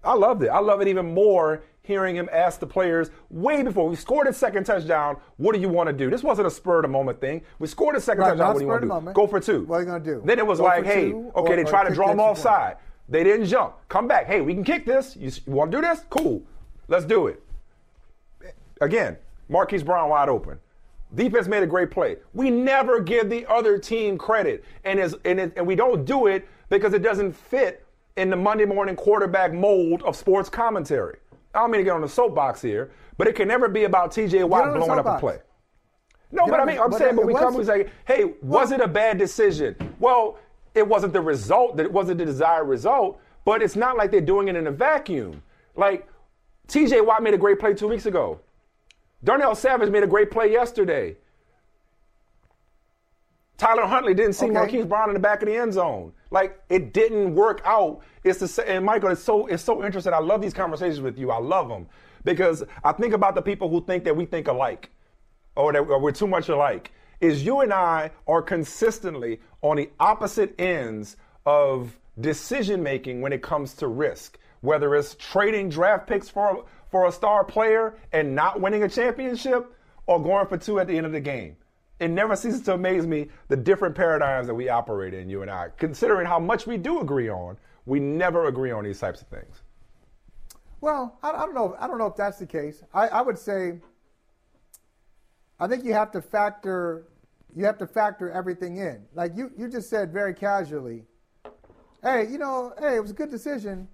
I 0.04 0.14
loved 0.14 0.44
it. 0.44 0.48
I 0.48 0.60
love 0.60 0.82
it 0.82 0.88
even 0.88 1.14
more 1.14 1.62
hearing 1.82 2.16
him 2.16 2.30
ask 2.32 2.60
the 2.60 2.68
players 2.68 3.10
way 3.30 3.64
before 3.64 3.88
we 3.90 3.96
scored 3.96 4.28
a 4.28 4.34
second 4.34 4.64
touchdown. 4.64 5.18
What 5.38 5.56
do 5.56 5.60
you 5.62 5.68
want 5.70 5.88
to 5.88 5.94
do? 5.94 6.10
This 6.10 6.24
wasn't 6.24 6.48
a 6.48 6.52
spur 6.52 6.78
of 6.78 6.82
the 6.84 6.88
moment 6.88 7.20
thing. 7.20 7.42
We 7.58 7.68
scored 7.68 7.96
a 7.96 8.00
second 8.02 8.22
Right, 8.22 8.30
touchdown. 8.30 8.48
What 8.54 8.60
do 8.60 8.62
you 8.64 8.68
want 8.68 8.82
to 8.82 8.86
do? 8.86 8.88
moment. 8.90 9.16
Go 9.16 9.28
for 9.28 9.40
two. 9.40 9.64
What 9.66 9.78
are 9.78 9.80
you 9.82 9.86
gonna 9.88 10.04
do? 10.04 10.22
Then 10.24 10.38
it 10.40 10.46
was 10.48 10.60
Go 10.60 10.66
like, 10.66 10.86
hey, 10.86 11.10
two 11.12 11.32
okay, 11.36 11.54
or- 11.54 11.56
they 11.56 11.64
tried 11.64 11.90
to 11.90 11.94
draw 11.96 12.08
the 12.08 12.14
him 12.14 12.20
extra 12.20 12.52
point? 12.52 12.56
offside. 12.56 12.78
They 13.10 13.24
didn't 13.24 13.48
jump. 13.48 13.76
Come 13.90 14.08
back. 14.08 14.28
Hey, 14.28 14.42
we 14.42 14.54
can 14.54 14.64
kick 14.64 14.86
this. 14.86 15.16
You, 15.18 15.32
you 15.46 15.52
want 15.54 15.72
to 15.72 15.78
do 15.78 15.82
this? 15.82 16.02
Cool. 16.10 16.44
Let's 16.88 17.06
do 17.06 17.28
it. 17.28 17.42
Again, 18.82 19.18
Marquise 19.50 19.84
Brown 19.84 20.10
wide 20.10 20.30
open. 20.30 20.60
Defense 21.16 21.48
made 21.48 21.64
a 21.64 21.68
great 21.68 21.90
play. 21.90 22.18
We 22.34 22.52
never 22.52 23.00
give 23.00 23.30
the 23.30 23.46
other 23.48 23.78
team 23.80 24.18
credit, 24.18 24.64
and 24.84 25.00
is 25.00 25.16
and, 25.26 25.40
it, 25.40 25.54
and 25.56 25.66
we 25.66 25.76
don't 25.76 26.06
do 26.06 26.28
it 26.28 26.48
because 26.70 26.94
it 26.94 27.02
doesn't 27.02 27.34
fit 27.34 27.86
in 28.16 28.30
the 28.30 28.36
Monday 28.36 28.66
morning 28.66 28.96
quarterback 28.96 29.54
mold 29.54 30.04
of 30.04 30.16
sports 30.16 30.50
commentary. 30.50 31.18
I 31.56 31.60
don't 31.60 31.72
mean 31.72 31.80
to 31.80 31.86
get 31.86 31.94
on 31.94 32.02
the 32.02 32.10
soapbox 32.10 32.62
here, 32.62 32.92
but 33.18 33.28
it 33.28 33.36
can 33.36 33.48
never 33.48 33.68
be 33.68 33.86
about 33.86 34.12
T.J. 34.12 34.44
Watt 34.44 34.74
blowing 34.76 35.00
up 35.00 35.06
a 35.06 35.20
play. 35.20 35.40
No, 36.32 36.46
Get 36.46 36.52
but 36.52 36.60
I 36.60 36.66
mean, 36.66 36.80
I'm 36.80 36.92
saying, 36.92 37.16
but 37.16 37.26
we 37.26 37.34
come 37.34 37.56
and 37.56 37.66
say, 37.66 37.90
hey, 38.06 38.34
was 38.44 38.72
it 38.72 38.82
a 38.82 38.88
bad 38.88 39.18
decision? 39.18 39.76
Well, 40.00 40.38
it 40.76 40.88
wasn't 40.88 41.14
the 41.14 41.22
result, 41.22 41.78
that 41.78 41.86
it 41.88 41.92
wasn't 41.92 42.20
the 42.20 42.26
desired 42.26 42.66
result, 42.66 43.20
but 43.46 43.64
it's 43.64 43.76
not 43.76 43.98
like 43.98 44.12
they're 44.12 44.22
doing 44.22 44.48
it 44.48 44.56
in 44.56 44.68
a 44.68 44.72
vacuum. 44.72 45.42
Like, 45.76 46.08
TJ 46.68 47.04
Watt 47.04 47.24
made 47.24 47.34
a 47.34 47.38
great 47.38 47.60
play 47.60 47.74
two 47.74 47.88
weeks 47.88 48.06
ago. 48.06 48.40
Darnell 49.24 49.56
Savage 49.56 49.90
made 49.90 50.04
a 50.04 50.08
great 50.08 50.32
play 50.32 50.52
yesterday. 50.52 51.18
Tyler 53.58 53.86
Huntley 53.86 54.14
didn't 54.14 54.34
see 54.34 54.46
Okay. 54.46 54.54
Marquise 54.54 54.86
Brown 54.86 55.10
in 55.10 55.14
the 55.14 55.20
back 55.20 55.42
of 55.42 55.48
the 55.48 55.56
end 55.56 55.74
zone. 55.74 56.14
Like 56.32 56.62
it 56.70 56.94
didn't 56.94 57.36
work 57.36 57.62
out. 57.66 58.02
It's 58.24 58.40
the 58.40 58.70
and 58.70 58.86
Michael, 58.86 59.10
it's 59.10 59.22
so 59.22 59.48
it's 59.48 59.64
so 59.64 59.84
interesting. 59.84 60.14
I 60.14 60.20
love 60.20 60.42
these 60.42 60.54
conversations 60.54 61.02
with 61.02 61.18
you. 61.20 61.30
I 61.32 61.40
love 61.40 61.68
them 61.68 61.88
because 62.24 62.64
I 62.84 62.94
think 62.94 63.14
about 63.14 63.36
the 63.36 63.42
people 63.42 63.70
who 63.70 63.84
think 63.84 64.06
that 64.06 64.16
we 64.16 64.26
think 64.26 64.48
alike 64.48 64.90
or 65.58 65.74
that 65.74 65.80
or 65.80 66.00
we're 66.00 66.14
too 66.14 66.28
much 66.28 66.48
alike. 66.48 66.92
Is 67.20 67.44
you 67.46 67.60
and 67.60 67.74
I 67.74 68.12
are 68.28 68.42
consistently 68.42 69.42
on 69.62 69.76
the 69.76 69.90
opposite 70.00 70.58
ends 70.58 71.18
of 71.46 72.00
decision 72.22 72.82
making 72.82 73.20
when 73.20 73.34
it 73.34 73.42
comes 73.42 73.74
to 73.76 73.88
risk. 73.88 74.38
Whether 74.62 74.96
it's 74.96 75.16
trading 75.16 75.70
draft 75.70 76.08
picks 76.08 76.30
for 76.30 76.66
for 76.92 77.08
a 77.08 77.12
star 77.12 77.44
player 77.44 77.96
and 78.12 78.36
not 78.36 78.60
winning 78.60 78.84
a 78.84 78.90
championship, 78.90 79.76
or 80.08 80.22
going 80.22 80.48
for 80.48 80.58
two 80.58 80.80
at 80.80 80.88
the 80.88 80.98
end 80.98 81.06
of 81.06 81.12
the 81.12 81.20
game. 81.20 81.56
It 82.00 82.08
never 82.10 82.36
ceases 82.36 82.62
to 82.62 82.74
amaze 82.74 83.06
me 83.06 83.28
the 83.48 83.58
different 83.58 83.94
paradigms 83.94 84.48
that 84.48 84.56
we 84.56 84.70
operate 84.70 85.14
in, 85.14 85.30
you 85.30 85.42
and 85.44 85.52
I. 85.52 85.68
Considering 85.78 86.26
how 86.26 86.40
much 86.40 86.66
we 86.66 86.78
do 86.78 87.02
agree 87.02 87.30
on, 87.30 87.58
we 87.86 88.00
never 88.00 88.48
agree 88.48 88.72
on 88.72 88.86
these 88.86 89.00
types 89.00 89.22
of 89.22 89.28
things. 89.28 89.62
Well, 90.82 91.20
I, 91.22 91.32
I 91.32 91.46
don't 91.46 91.54
know. 91.54 91.76
I 91.78 91.88
don't 91.88 91.98
know 91.98 92.08
if 92.08 92.16
that's 92.16 92.40
the 92.40 92.48
case. 92.48 92.84
I, 92.94 93.08
I 93.10 93.22
would 93.22 93.38
say. 93.38 93.80
I 95.60 95.68
think 95.68 95.84
you 95.84 95.94
have 95.94 96.12
to 96.14 96.22
factor. 96.22 97.08
You 97.56 97.66
have 97.66 97.78
to 97.80 97.88
factor 97.88 98.32
everything 98.32 98.78
in. 98.78 99.06
Like 99.14 99.36
you, 99.36 99.52
you 99.58 99.68
just 99.68 99.90
said 99.90 100.14
very 100.14 100.34
casually. 100.34 101.04
Hey, 102.02 102.28
you 102.30 102.38
know, 102.38 102.74
hey, 102.80 102.96
it 102.96 103.02
was 103.02 103.12
a 103.12 103.16
good 103.16 103.30
decision, 103.30 103.88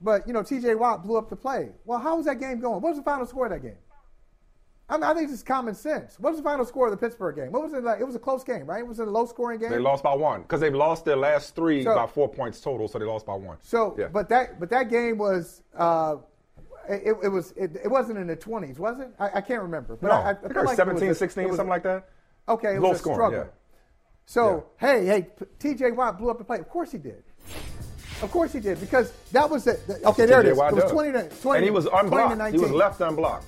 but 0.00 0.26
you 0.26 0.32
know, 0.32 0.42
T.J. 0.42 0.74
Watt 0.74 1.02
blew 1.04 1.16
up 1.16 1.28
the 1.30 1.36
play. 1.36 1.70
Well, 1.84 1.98
how 1.98 2.16
was 2.16 2.26
that 2.26 2.38
game 2.40 2.60
going? 2.60 2.80
What 2.82 2.90
was 2.90 2.96
the 2.98 3.02
final 3.04 3.26
score 3.26 3.46
of 3.46 3.52
that 3.52 3.62
game? 3.62 3.78
I 4.88 4.94
mean, 4.94 5.02
I 5.02 5.14
think 5.14 5.30
it's 5.32 5.42
common 5.42 5.74
sense. 5.74 6.16
What 6.20 6.30
was 6.30 6.38
the 6.38 6.44
final 6.44 6.64
score 6.64 6.86
of 6.86 6.92
the 6.92 6.96
Pittsburgh 6.96 7.34
game? 7.34 7.50
What 7.50 7.62
was 7.62 7.72
it 7.72 7.82
like? 7.82 7.98
It 8.00 8.04
was 8.04 8.14
a 8.14 8.20
close 8.20 8.44
game, 8.44 8.66
right? 8.66 8.78
It 8.80 8.86
was 8.86 9.00
a 9.00 9.04
low 9.04 9.26
scoring 9.26 9.58
game? 9.58 9.70
They 9.70 9.80
lost 9.80 10.04
by 10.04 10.14
one 10.14 10.42
because 10.42 10.60
they've 10.60 10.72
lost 10.74 11.04
their 11.04 11.16
last 11.16 11.56
three 11.56 11.82
So- 11.82 11.94
by 11.94 12.06
four 12.06 12.28
points 12.28 12.60
total, 12.60 12.86
so 12.86 12.98
they 13.00 13.04
lost 13.04 13.26
by 13.26 13.34
one. 13.34 13.56
So, 13.62 13.96
Yeah. 13.98 14.06
but 14.08 14.28
that 14.28 14.60
but 14.60 14.70
that 14.70 14.88
game 14.88 15.18
was 15.18 15.62
uh, 15.76 16.16
it, 16.88 17.16
it 17.24 17.28
was 17.28 17.50
it, 17.56 17.74
it 17.82 17.88
wasn't 17.90 18.18
in 18.18 18.28
the 18.28 18.36
twenties, 18.36 18.78
was 18.78 19.00
it? 19.00 19.08
I, 19.18 19.38
I 19.38 19.40
can't 19.40 19.62
remember. 19.62 19.96
But 19.96 20.06
no, 20.08 20.12
I, 20.14 20.18
I, 20.18 20.30
I 20.30 20.34
feel 20.34 20.40
think 20.42 20.50
it 20.52 20.56
was 20.60 20.66
like 20.66 20.76
17, 20.76 21.02
it 21.04 21.08
was 21.08 21.16
a- 21.16 21.18
16, 21.18 21.42
it 21.42 21.46
was- 21.48 21.56
something 21.56 21.70
like 21.70 21.82
that. 21.82 22.08
Okay, 22.48 22.76
it 22.76 22.80
Low 22.80 22.90
was 22.90 22.98
a 22.98 23.00
scoring, 23.00 23.16
struggle. 23.16 23.38
yeah. 23.40 23.44
So 24.26 24.66
hey, 24.78 25.04
hey, 25.04 25.26
T.J. 25.58 25.90
Watt 25.92 26.16
blew 26.18 26.30
up 26.30 26.38
the 26.38 26.44
play. 26.44 26.58
Of 26.60 26.68
course 26.68 26.92
he 26.92 26.98
did. 26.98 27.24
Of 28.22 28.30
course 28.30 28.52
he 28.52 28.60
did 28.60 28.80
because 28.80 29.12
that 29.32 29.48
was 29.48 29.66
it. 29.66 29.80
Okay, 30.04 30.26
there 30.26 30.40
it 30.40 30.46
is. 30.46 30.58
It 30.58 30.72
was 30.74 30.90
20 30.90 31.12
to 31.12 31.28
20. 31.42 31.56
and 31.58 31.64
he 31.64 31.70
was 31.70 31.84
20 31.86 32.06
unblocked. 32.06 32.52
He 32.52 32.58
was 32.58 32.70
left 32.70 33.00
unblocked. 33.00 33.44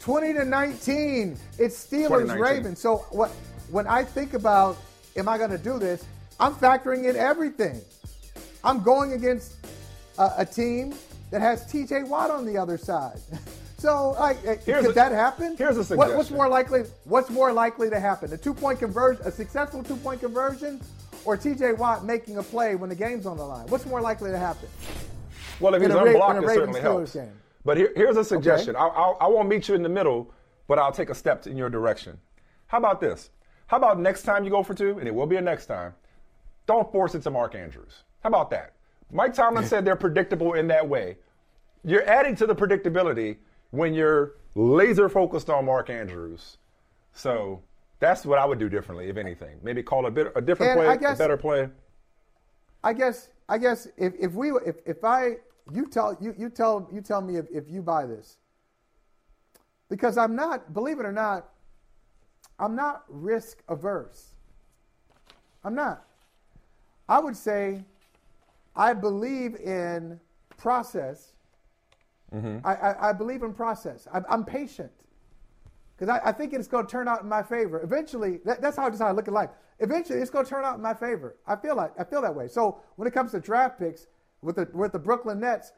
20 0.00 0.32
to 0.34 0.44
19. 0.44 1.36
It's 1.58 1.86
Steelers 1.86 2.26
2019. 2.26 2.40
Ravens. 2.42 2.80
So 2.80 2.98
what 3.10 3.30
when 3.70 3.86
I 3.86 4.04
think 4.04 4.34
about 4.34 4.76
am 5.16 5.28
I 5.28 5.38
going 5.38 5.50
to 5.50 5.58
do 5.58 5.78
this, 5.78 6.04
I'm 6.38 6.54
factoring 6.54 7.08
in 7.08 7.16
everything. 7.16 7.80
I'm 8.64 8.82
going 8.82 9.14
against 9.14 9.54
a, 10.18 10.30
a 10.38 10.46
team 10.46 10.94
that 11.30 11.40
has 11.40 11.64
TJ 11.64 12.06
Watt 12.08 12.30
on 12.30 12.44
the 12.44 12.56
other 12.58 12.76
side. 12.78 13.18
So, 13.78 14.10
like, 14.12 14.36
eh, 14.46 14.54
Here's 14.64 14.82
could 14.82 14.90
a- 14.92 14.94
that 14.94 15.10
happen? 15.10 15.56
here's 15.56 15.76
a 15.90 15.96
What- 15.96 16.14
what's 16.14 16.30
more 16.30 16.48
likely? 16.48 16.84
What's 17.02 17.30
more 17.30 17.52
likely 17.52 17.90
to 17.90 17.98
happen? 17.98 18.32
A 18.32 18.36
two-point 18.36 18.78
conversion, 18.78 19.26
a 19.26 19.32
successful 19.32 19.82
two-point 19.82 20.20
conversion, 20.20 20.80
or 21.24 21.36
TJ 21.36 21.78
Watt 21.78 22.04
making 22.04 22.38
a 22.38 22.42
play 22.42 22.74
when 22.74 22.88
the 22.88 22.96
game's 22.96 23.26
on 23.26 23.36
the 23.36 23.44
line? 23.44 23.66
What's 23.68 23.86
more 23.86 24.00
likely 24.00 24.30
to 24.30 24.38
happen? 24.38 24.68
Well, 25.60 25.74
if 25.74 25.82
he's 25.82 25.90
Ra- 25.90 26.04
unblocked, 26.04 26.38
in 26.38 26.44
it 26.44 26.54
certainly 26.54 26.80
helps. 26.80 27.14
game. 27.14 27.32
But 27.64 27.76
here, 27.76 27.92
here's 27.94 28.16
a 28.16 28.24
suggestion. 28.24 28.74
I, 28.74 28.86
I, 28.86 29.10
I 29.20 29.26
won't 29.28 29.48
meet 29.48 29.68
you 29.68 29.74
in 29.74 29.82
the 29.82 29.88
middle, 29.88 30.32
but 30.66 30.78
I'll 30.78 30.92
take 30.92 31.10
a 31.10 31.14
step 31.14 31.46
in 31.46 31.56
your 31.56 31.70
direction. 31.70 32.18
How 32.66 32.78
about 32.78 33.00
this? 33.00 33.30
How 33.66 33.76
about 33.76 34.00
next 34.00 34.22
time 34.22 34.44
you 34.44 34.50
go 34.50 34.62
for 34.62 34.74
two, 34.74 34.98
and 34.98 35.06
it 35.06 35.14
will 35.14 35.26
be 35.26 35.36
a 35.36 35.40
next 35.40 35.66
time, 35.66 35.94
don't 36.66 36.90
force 36.90 37.14
it 37.14 37.22
to 37.22 37.30
Mark 37.30 37.54
Andrews. 37.54 38.02
How 38.22 38.28
about 38.28 38.50
that? 38.50 38.72
Mike 39.10 39.34
Tomlin 39.34 39.64
said 39.66 39.84
they're 39.84 39.96
predictable 39.96 40.54
in 40.54 40.66
that 40.68 40.88
way. 40.88 41.16
You're 41.84 42.08
adding 42.08 42.36
to 42.36 42.46
the 42.46 42.54
predictability 42.54 43.36
when 43.70 43.94
you're 43.94 44.34
laser 44.54 45.08
focused 45.08 45.50
on 45.50 45.64
Mark 45.64 45.90
Andrews. 45.90 46.58
So 47.12 47.62
that's 48.02 48.26
what 48.26 48.38
I 48.40 48.44
would 48.44 48.58
do 48.58 48.68
differently, 48.68 49.08
if 49.08 49.16
anything. 49.16 49.60
Maybe 49.62 49.80
call 49.80 50.06
a 50.06 50.10
bit 50.10 50.32
a 50.34 50.40
different 50.40 50.72
And 50.72 50.80
play, 50.80 50.98
guess- 50.98 51.16
a 51.16 51.22
better 51.22 51.36
play. 51.36 51.68
I 52.84 52.92
guess 52.92 53.28
I 53.48 53.58
guess 53.58 53.86
if, 53.96 54.12
if 54.18 54.32
we 54.32 54.50
if, 54.66 54.76
if 54.84 55.04
I 55.04 55.36
you 55.72 55.86
tell 55.86 56.18
you 56.20 56.34
you 56.36 56.50
tell 56.50 56.90
you 56.92 57.00
tell 57.00 57.22
me 57.22 57.36
if, 57.36 57.46
if 57.50 57.70
you 57.70 57.80
buy 57.80 58.04
this. 58.04 58.38
Because 59.88 60.18
I'm 60.18 60.34
not, 60.34 60.72
believe 60.72 60.98
it 60.98 61.06
or 61.06 61.12
not, 61.12 61.50
I'm 62.58 62.74
not 62.74 63.04
risk 63.08 63.62
averse. 63.68 64.34
I'm 65.64 65.74
not. 65.74 66.04
I 67.08 67.20
would 67.20 67.36
say 67.36 67.84
I 68.74 68.94
believe 68.94 69.54
in 69.56 70.18
process. 70.56 71.34
Mm-hmm. 72.34 72.66
I, 72.66 72.74
I, 72.74 73.10
I 73.10 73.12
believe 73.12 73.42
in 73.42 73.52
process. 73.52 74.08
I, 74.12 74.22
I'm 74.28 74.44
patient 74.44 74.90
because 76.02 76.18
I, 76.20 76.30
I 76.30 76.32
think 76.32 76.52
it's 76.52 76.66
going 76.66 76.84
to 76.84 76.90
turn 76.90 77.06
out 77.06 77.22
in 77.22 77.28
my 77.28 77.44
favor. 77.44 77.80
Eventually, 77.80 78.40
that, 78.44 78.60
that's 78.60 78.76
how 78.76 78.88
I 78.88 78.90
how 78.90 79.06
I 79.06 79.12
look 79.12 79.28
at 79.28 79.34
life. 79.34 79.50
Eventually, 79.78 80.18
it's 80.18 80.32
going 80.32 80.44
to 80.44 80.50
turn 80.50 80.64
out 80.64 80.74
in 80.74 80.82
my 80.82 80.94
favor. 80.94 81.36
I 81.46 81.54
feel 81.54 81.76
like 81.76 81.92
I 81.96 82.02
feel 82.02 82.20
that 82.22 82.34
way. 82.34 82.48
So 82.48 82.80
when 82.96 83.06
it 83.06 83.14
comes 83.14 83.30
to 83.30 83.38
draft 83.38 83.78
picks 83.78 84.08
with 84.40 84.56
the 84.56 84.68
with 84.74 84.90
the 84.90 84.98
Brooklyn 84.98 85.38
Nets, 85.38 85.70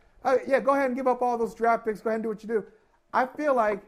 yeah, 0.49 0.61
go 0.61 0.73
ahead 0.73 0.87
and 0.87 0.97
give 0.97 1.07
up 1.07 1.21
all 1.21 1.37
those 1.37 1.55
draft 1.55 1.85
picks. 1.85 2.01
Go 2.01 2.09
ahead 2.09 2.21
and 2.21 2.23
do 2.23 2.31
what 2.31 2.43
you 2.43 2.49
do. 2.49 2.65
I 3.13 3.27
feel 3.27 3.55
like 3.55 3.83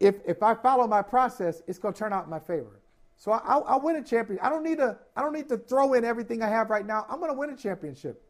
if 0.00 0.14
if 0.24 0.42
I 0.42 0.54
follow 0.54 0.86
my 0.86 1.02
process, 1.02 1.60
it's 1.66 1.78
going 1.78 1.92
to 1.92 1.98
turn 1.98 2.14
out 2.14 2.24
in 2.24 2.30
my 2.30 2.40
favor. 2.40 2.80
So 3.18 3.32
I, 3.32 3.42
I'll, 3.44 3.64
I'll 3.68 3.80
win 3.82 3.96
a 3.96 4.02
championship. 4.02 4.42
I 4.42 4.48
don't 4.48 4.64
need 4.64 4.78
to 4.78 4.96
I 5.14 5.20
don't 5.20 5.34
need 5.34 5.50
to 5.50 5.58
throw 5.58 5.92
in 5.92 6.06
everything 6.06 6.42
I 6.42 6.48
have 6.48 6.70
right 6.70 6.86
now. 6.86 7.04
I'm 7.10 7.18
going 7.18 7.30
to 7.30 7.38
win 7.38 7.50
a 7.50 7.56
championship. 7.56 8.22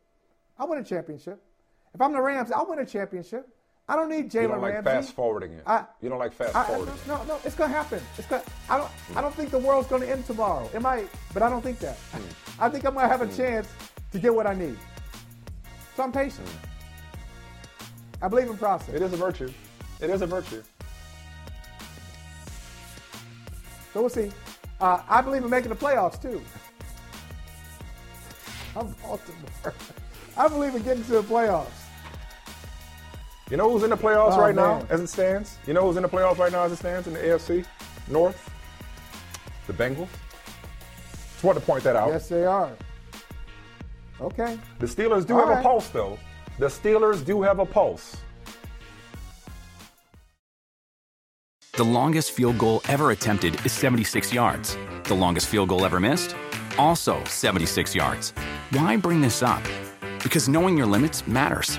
I'll 0.58 0.68
win 0.68 0.80
a 0.80 0.84
championship. 0.84 1.40
If 1.94 2.00
I'm 2.00 2.12
the 2.12 2.22
Rams, 2.22 2.50
I'll 2.50 2.66
win 2.66 2.80
a 2.80 2.86
championship. 2.86 3.48
I 3.88 3.96
don't 3.96 4.08
need 4.08 4.30
Jalen 4.30 4.42
You 4.42 4.48
don't 4.48 4.60
like 4.62 4.74
Ramsey. 4.74 4.90
fast 4.90 5.12
forwarding 5.14 5.52
it. 5.54 5.64
I- 5.66 5.84
you 6.00 6.08
don't 6.08 6.18
like 6.18 6.32
fast 6.32 6.54
I- 6.54 6.64
forwarding. 6.64 6.94
no, 7.06 7.16
no, 7.18 7.24
no, 7.24 7.38
it's 7.44 7.54
gonna 7.56 7.72
happen. 7.72 8.00
It's 8.16 8.26
gonna. 8.28 8.42
I 8.70 8.78
don't. 8.78 8.90
I 9.16 9.20
don't 9.20 9.34
think 9.34 9.50
the 9.50 9.58
world's 9.58 9.88
gonna 9.88 10.06
end 10.06 10.24
tomorrow. 10.26 10.68
It 10.72 10.80
might, 10.80 11.08
but 11.34 11.42
I 11.42 11.50
don't 11.50 11.62
think 11.62 11.78
that. 11.80 11.96
Hmm. 12.12 12.62
I 12.62 12.68
think 12.68 12.84
I'm 12.86 12.94
gonna 12.94 13.08
have 13.08 13.22
a 13.22 13.36
chance 13.36 13.68
to 14.12 14.18
get 14.18 14.34
what 14.34 14.46
I 14.46 14.54
need. 14.54 14.78
So 15.96 16.04
I'm 16.04 16.12
patient. 16.12 16.48
I 18.22 18.28
believe 18.28 18.48
in 18.48 18.56
process. 18.56 18.94
It 18.94 19.02
is 19.02 19.12
a 19.12 19.16
virtue. 19.16 19.52
It 20.00 20.10
is 20.10 20.22
a 20.22 20.26
virtue. 20.26 20.62
So 23.92 24.00
we'll 24.00 24.08
see. 24.08 24.30
Uh, 24.80 25.00
I 25.08 25.20
believe 25.20 25.44
in 25.44 25.50
making 25.50 25.70
the 25.70 25.76
playoffs 25.76 26.20
too. 26.22 26.40
I'm 28.76 28.94
Baltimore. 29.02 29.50
I 30.36 30.48
believe 30.48 30.74
in 30.74 30.82
getting 30.82 31.04
to 31.04 31.12
the 31.12 31.22
playoffs. 31.22 31.66
You 33.50 33.56
know 33.56 33.70
who's 33.70 33.82
in 33.82 33.90
the 33.90 33.96
playoffs 33.96 34.32
Oh, 34.36 34.40
right 34.40 34.54
man. 34.54 34.80
now 34.80 34.86
as 34.88 35.00
it 35.00 35.08
stands? 35.08 35.58
You 35.66 35.74
know 35.74 35.82
who's 35.86 35.96
in 35.96 36.02
the 36.02 36.08
playoffs 36.08 36.38
right 36.38 36.52
now 36.52 36.62
as 36.62 36.72
it 36.72 36.76
stands 36.76 37.06
in 37.06 37.12
the 37.14 37.20
AFC 37.20 37.64
North? 38.08 38.50
The 39.66 39.72
Bengals. 39.72 40.08
Just 41.32 41.44
wanted 41.44 41.60
to 41.60 41.66
point 41.66 41.84
that 41.84 41.96
out. 41.96 42.08
Yes, 42.08 42.28
they 42.28 42.44
are. 42.44 42.70
Okay. 44.20 44.58
The 44.78 44.86
Steelers 44.86 45.26
do 45.26 45.34
All 45.34 45.40
have 45.40 45.48
right. 45.48 45.58
a 45.60 45.62
pulse, 45.62 45.88
though. 45.88 46.18
The 46.58 46.66
Steelers 46.66 47.24
do 47.24 47.42
have 47.42 47.58
a 47.58 47.66
pulse. 47.66 48.16
The 51.74 51.84
longest 51.84 52.32
field 52.32 52.58
goal 52.58 52.82
ever 52.88 53.10
attempted 53.10 53.64
is 53.66 53.72
76 53.72 54.32
yards. 54.32 54.76
The 55.04 55.14
longest 55.14 55.48
field 55.48 55.70
goal 55.70 55.84
ever 55.84 55.98
missed? 55.98 56.36
Also 56.78 57.22
76 57.24 57.94
yards. 57.94 58.30
Why 58.70 58.96
bring 58.96 59.20
this 59.20 59.42
up? 59.42 59.62
Because 60.22 60.48
knowing 60.48 60.76
your 60.76 60.86
limits 60.86 61.26
matters, 61.26 61.78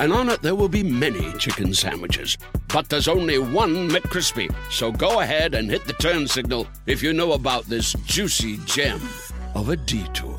and 0.00 0.12
on 0.12 0.30
it 0.30 0.42
there 0.42 0.54
will 0.54 0.68
be 0.68 0.82
many 0.82 1.32
chicken 1.34 1.72
sandwiches. 1.74 2.36
But 2.72 2.88
there's 2.88 3.06
only 3.06 3.38
one 3.38 3.88
McCrispy. 3.88 4.52
So 4.70 4.90
go 4.90 5.20
ahead 5.20 5.54
and 5.54 5.70
hit 5.70 5.84
the 5.84 5.92
turn 5.92 6.26
signal 6.26 6.66
if 6.86 7.02
you 7.02 7.12
know 7.12 7.32
about 7.32 7.66
this 7.66 7.92
juicy 8.06 8.56
gem 8.64 9.00
of 9.54 9.68
a 9.68 9.76
detour. 9.76 10.38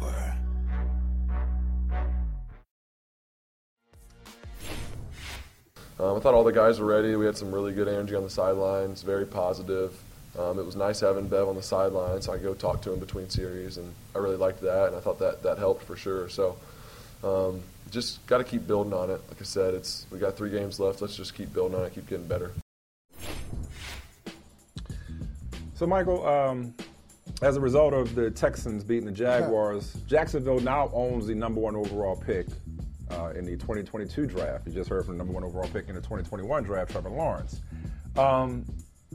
Um, 5.99 6.17
I 6.17 6.19
thought 6.19 6.33
all 6.33 6.43
the 6.43 6.51
guys 6.51 6.79
were 6.79 6.87
ready. 6.87 7.15
We 7.15 7.27
had 7.27 7.37
some 7.37 7.51
really 7.51 7.73
good 7.73 7.87
energy 7.87 8.15
on 8.15 8.23
the 8.23 8.29
sidelines, 8.29 9.03
very 9.03 9.27
positive. 9.27 9.93
Um, 10.39 10.57
it 10.57 10.65
was 10.65 10.75
nice 10.75 11.01
having 11.01 11.27
Bev 11.27 11.47
on 11.47 11.55
the 11.55 11.61
sideline, 11.61 12.19
so 12.23 12.33
I 12.33 12.37
could 12.37 12.43
go 12.43 12.53
talk 12.55 12.81
to 12.83 12.93
him 12.93 12.99
between 12.99 13.29
series, 13.29 13.77
and 13.77 13.93
I 14.15 14.17
really 14.17 14.37
liked 14.37 14.61
that, 14.61 14.87
and 14.87 14.95
I 14.95 14.99
thought 14.99 15.19
that 15.19 15.43
that 15.43 15.59
helped 15.59 15.83
for 15.83 15.95
sure. 15.95 16.27
So, 16.29 16.57
um, 17.23 17.61
just 17.91 18.25
got 18.25 18.39
to 18.39 18.43
keep 18.43 18.65
building 18.65 18.93
on 18.93 19.09
it. 19.09 19.21
Like 19.27 19.39
I 19.39 19.43
said, 19.43 19.73
it's 19.73 20.05
we 20.09 20.17
got 20.17 20.37
three 20.37 20.49
games 20.49 20.79
left. 20.79 21.01
Let's 21.01 21.15
just 21.15 21.35
keep 21.35 21.53
building 21.53 21.77
on 21.77 21.85
it, 21.85 21.93
keep 21.93 22.07
getting 22.07 22.27
better. 22.27 22.51
So, 25.75 25.87
Michael, 25.87 26.25
um, 26.27 26.73
as 27.41 27.57
a 27.57 27.59
result 27.59 27.93
of 27.93 28.15
the 28.15 28.29
Texans 28.31 28.83
beating 28.83 29.05
the 29.05 29.11
Jaguars, 29.11 29.95
Jacksonville 30.07 30.59
now 30.59 30.89
owns 30.93 31.27
the 31.27 31.35
number 31.35 31.59
one 31.59 31.75
overall 31.75 32.15
pick 32.15 32.47
uh, 33.09 33.33
in 33.35 33.45
the 33.45 33.57
2022 33.57 34.27
draft. 34.27 34.67
You 34.67 34.73
just 34.73 34.89
heard 34.89 35.05
from 35.05 35.15
the 35.15 35.17
number 35.17 35.33
one 35.33 35.43
overall 35.43 35.67
pick 35.67 35.89
in 35.89 35.95
the 35.95 36.01
2021 36.01 36.63
draft, 36.63 36.91
Trevor 36.91 37.09
Lawrence. 37.09 37.61
Um, 38.17 38.65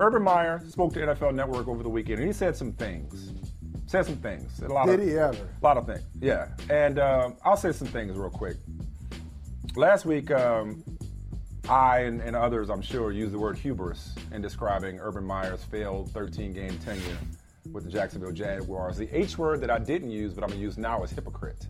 Urban 0.00 0.22
Meyer 0.22 0.62
spoke 0.68 0.92
to 0.94 1.00
NFL 1.00 1.34
Network 1.34 1.68
over 1.68 1.82
the 1.82 1.88
weekend, 1.88 2.18
and 2.18 2.26
he 2.26 2.32
said 2.32 2.56
some 2.56 2.72
things. 2.72 3.32
Said 3.86 4.04
some 4.04 4.16
things. 4.16 4.60
A 4.60 4.68
lot 4.68 4.86
Did 4.86 5.00
of, 5.00 5.06
he 5.06 5.16
ever? 5.16 5.48
A 5.60 5.64
lot 5.64 5.76
of 5.76 5.86
things. 5.86 6.02
Yeah, 6.20 6.48
and 6.68 6.98
um, 6.98 7.36
I'll 7.44 7.56
say 7.56 7.70
some 7.72 7.86
things 7.86 8.16
real 8.16 8.30
quick. 8.30 8.56
Last 9.76 10.04
week, 10.04 10.30
um, 10.32 10.82
I 11.68 12.00
and, 12.00 12.20
and 12.20 12.34
others, 12.34 12.68
I'm 12.68 12.82
sure, 12.82 13.12
used 13.12 13.32
the 13.32 13.38
word 13.38 13.56
hubris 13.56 14.14
in 14.32 14.42
describing 14.42 14.98
Urban 14.98 15.24
Meyer's 15.24 15.62
failed 15.64 16.10
13-game 16.12 16.78
tenure 16.78 17.18
with 17.72 17.84
the 17.84 17.90
Jacksonville 17.90 18.32
Jaguars. 18.32 18.96
The 18.96 19.08
H 19.16 19.38
word 19.38 19.60
that 19.60 19.70
I 19.70 19.78
didn't 19.78 20.10
use, 20.10 20.32
but 20.32 20.42
I'm 20.42 20.50
gonna 20.50 20.60
use 20.60 20.78
now, 20.78 21.02
is 21.04 21.10
hypocrite. 21.10 21.66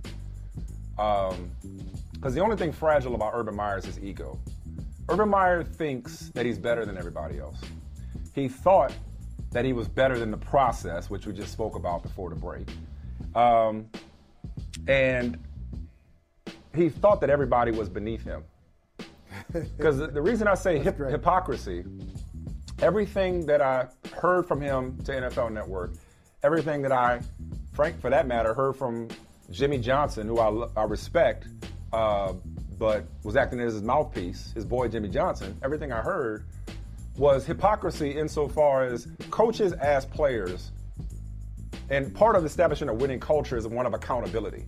Because 0.96 2.34
the 2.34 2.40
only 2.40 2.56
thing 2.56 2.72
fragile 2.72 3.14
about 3.14 3.32
Urban 3.34 3.54
Meyer 3.54 3.78
is 3.78 3.84
his 3.84 3.98
ego. 3.98 4.38
Urban 5.10 5.28
Meyer 5.28 5.62
thinks 5.62 6.30
that 6.30 6.46
he's 6.46 6.58
better 6.58 6.86
than 6.86 6.96
everybody 6.96 7.38
else. 7.38 7.60
He 8.34 8.48
thought 8.48 8.92
that 9.52 9.64
he 9.64 9.72
was 9.72 9.88
better 9.88 10.18
than 10.18 10.30
the 10.30 10.36
process, 10.36 11.08
which 11.08 11.26
we 11.26 11.32
just 11.32 11.52
spoke 11.52 11.76
about 11.76 12.02
before 12.02 12.30
the 12.30 12.36
break. 12.36 12.68
Um, 13.34 13.86
and 14.88 15.38
he 16.74 16.88
thought 16.88 17.20
that 17.20 17.30
everybody 17.30 17.70
was 17.70 17.88
beneath 17.88 18.24
him. 18.24 18.44
Because 19.52 19.98
the, 19.98 20.06
the, 20.08 20.20
reason 20.20 20.48
I 20.48 20.54
say 20.54 20.78
hip, 20.78 20.98
hypocrisy, 20.98 21.84
everything 22.80 23.44
that 23.46 23.60
I 23.60 23.86
heard 24.14 24.46
from 24.48 24.60
him 24.62 24.98
to 25.04 25.12
NFL 25.12 25.52
Network, 25.52 25.92
everything 26.42 26.82
that 26.82 26.92
I, 26.92 27.20
Frank, 27.72 28.00
for 28.00 28.08
that 28.10 28.26
matter, 28.26 28.54
heard 28.54 28.76
from 28.76 29.08
Jimmy 29.50 29.78
Johnson, 29.78 30.26
who 30.26 30.38
I, 30.38 30.68
I 30.76 30.84
respect, 30.84 31.48
uh, 31.92 32.32
but 32.78 33.06
was 33.24 33.36
acting 33.36 33.60
as 33.60 33.74
his 33.74 33.82
mouthpiece, 33.82 34.52
his 34.54 34.64
boy 34.64 34.88
Jimmy 34.88 35.08
Johnson, 35.08 35.56
everything 35.62 35.92
I 35.92 36.00
heard 36.00 36.46
was 37.16 37.46
hypocrisy 37.46 38.18
insofar 38.18 38.84
as 38.84 39.08
coaches 39.30 39.72
ask 39.74 40.10
players, 40.10 40.70
and 41.90 42.14
part 42.14 42.36
of 42.36 42.44
establishing 42.44 42.88
a 42.88 42.94
winning 42.94 43.20
culture 43.20 43.56
is 43.56 43.66
one 43.66 43.86
of 43.86 43.94
accountability. 43.94 44.64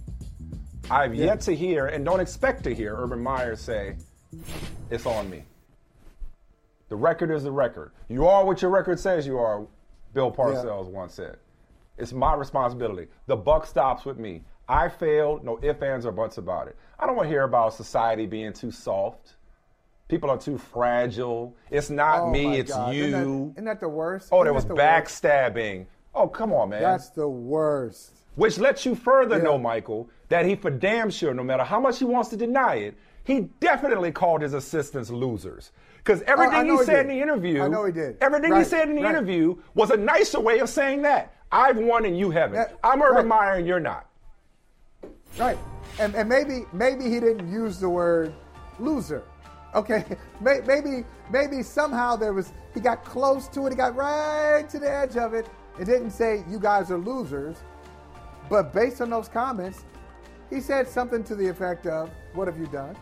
I've 0.91 1.15
yeah. 1.15 1.27
yet 1.27 1.41
to 1.43 1.55
hear, 1.55 1.87
and 1.87 2.05
don't 2.05 2.21
expect 2.21 2.65
to 2.65 2.75
hear, 2.75 2.97
Urban 2.97 3.23
Meyer 3.23 3.57
say, 3.57 3.97
it's 4.91 5.05
on 5.05 5.29
me. 5.29 5.45
The 6.89 6.97
record 6.97 7.31
is 7.31 7.43
the 7.43 7.53
record. 7.53 7.93
You 8.09 8.27
are 8.27 8.45
what 8.47 8.63
your 8.63 8.71
record 8.71 8.99
says 8.99 9.27
you 9.27 9.39
are, 9.39 9.67
Bill 10.15 10.33
Parcells 10.33 10.87
yeah. 10.87 10.99
once 10.99 11.15
said. 11.15 11.37
It's 11.99 12.13
my 12.13 12.35
responsibility. 12.35 13.09
The 13.27 13.37
buck 13.37 13.67
stops 13.67 14.07
with 14.07 14.19
me. 14.19 14.43
I 14.69 14.89
failed, 14.89 15.45
no 15.45 15.59
ifs, 15.63 15.83
ands, 15.83 16.07
or 16.07 16.13
buts 16.13 16.39
about 16.39 16.69
it. 16.69 16.77
I 16.99 17.07
don't 17.07 17.17
want 17.17 17.27
to 17.27 17.31
hear 17.31 17.43
about 17.43 17.75
society 17.75 18.27
being 18.27 18.53
too 18.53 18.71
soft. 18.71 19.35
People 20.09 20.31
are 20.31 20.39
too 20.39 20.57
fragile. 20.57 21.55
It's 21.71 21.91
not 21.91 22.21
oh 22.21 22.31
me, 22.31 22.59
it's 22.59 22.73
God. 22.73 22.95
you. 22.95 23.05
Isn't 23.05 23.13
that, 23.13 23.53
isn't 23.53 23.65
that 23.67 23.81
the 23.81 23.89
worst? 23.89 24.31
Oh, 24.33 24.43
there 24.43 24.55
was 24.55 24.65
backstabbing. 24.65 25.79
Worst? 25.79 25.91
Oh, 26.15 26.27
come 26.27 26.53
on, 26.53 26.71
man. 26.71 26.83
That's 26.83 27.11
the 27.11 27.29
worst. 27.29 28.13
Which 28.35 28.59
lets 28.59 28.87
you 28.87 28.95
further 28.95 29.37
yeah. 29.37 29.45
know, 29.45 29.59
Michael, 29.59 30.09
that 30.29 30.47
he 30.47 30.55
for 30.55 30.71
damn 30.71 31.11
sure, 31.11 31.35
no 31.35 31.45
matter 31.45 31.65
how 31.65 31.79
much 31.79 31.99
he 31.99 32.05
wants 32.05 32.31
to 32.31 32.37
deny 32.37 32.77
it, 32.77 32.97
he 33.25 33.49
definitely 33.61 34.11
called 34.11 34.41
his 34.41 34.55
assistants 34.55 35.11
losers. 35.11 35.73
Because 35.99 36.23
oh, 36.23 36.33
everything 36.33 36.71
oh, 36.71 36.79
he, 36.79 36.85
said 36.85 37.01
in 37.01 37.09
the 37.09 37.21
interview, 37.21 37.63
I 37.63 37.69
know 37.69 37.85
he 37.85 37.93
did. 37.93 38.17
Everything 38.23 38.53
right, 38.53 38.61
he 38.61 38.65
said 38.65 38.89
in 38.89 38.97
the 38.97 39.03
right. 39.03 39.11
interview 39.11 39.57
was 39.75 39.91
a 39.91 39.97
nicer 39.97 40.41
way 40.41 40.61
of 40.61 40.71
saying 40.71 41.03
that. 41.03 41.35
I've 41.53 41.77
won 41.77 42.07
and 42.07 42.19
you 42.19 42.31
haven't. 42.31 42.57
Yeah, 42.57 42.77
I'm 42.83 43.03
Urban 43.03 43.17
right. 43.17 43.27
Meyer 43.27 43.55
and 43.57 43.67
you're 43.67 43.81
not. 43.81 44.09
Right. 45.39 45.59
And, 45.99 46.15
and 46.15 46.29
maybe 46.29 46.65
maybe 46.73 47.05
he 47.05 47.21
didn't 47.21 47.51
use 47.53 47.79
the 47.79 47.89
word 47.89 48.33
loser. 48.79 49.23
Okay. 49.75 50.05
Maybe 50.41 51.05
maybe 51.31 51.63
somehow 51.63 52.17
there 52.17 52.33
was 52.33 52.53
he 52.75 52.81
got 52.81 53.05
close 53.05 53.49
to 53.49 53.67
it. 53.67 53.71
He 53.71 53.77
got 53.77 53.95
right 53.95 54.69
to 54.71 54.79
the 54.79 54.91
edge 54.91 55.17
of 55.17 55.35
it. 55.35 55.49
It 55.79 55.85
didn't 55.85 56.11
say 56.11 56.45
you 56.49 56.59
guys 56.59 56.91
are 56.91 56.99
losers. 56.99 57.59
But 58.49 58.73
based 58.73 59.01
on 59.01 59.11
those 59.11 59.29
comments, 59.29 59.85
he 60.49 60.61
said 60.61 60.89
something 60.89 61.23
to 61.25 61.35
the 61.35 61.47
effect 61.47 61.87
of, 61.87 62.11
"What 62.35 62.49
have 62.49 62.59
you 62.59 62.67
done? 62.67 62.97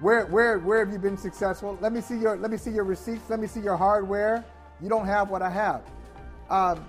Where 0.00 0.26
where 0.26 0.58
where 0.58 0.84
have 0.84 0.92
you 0.92 0.98
been 0.98 1.16
successful? 1.16 1.78
Let 1.80 1.92
me 1.92 2.00
see 2.00 2.18
your 2.18 2.36
let 2.36 2.50
me 2.50 2.56
see 2.56 2.70
your 2.70 2.84
receipts. 2.84 3.30
Let 3.30 3.40
me 3.40 3.46
see 3.46 3.60
your 3.60 3.76
hardware. 3.76 4.44
You 4.80 4.88
don't 4.88 5.06
have 5.06 5.30
what 5.30 5.42
I 5.42 5.50
have." 5.50 5.82
Um, 6.50 6.84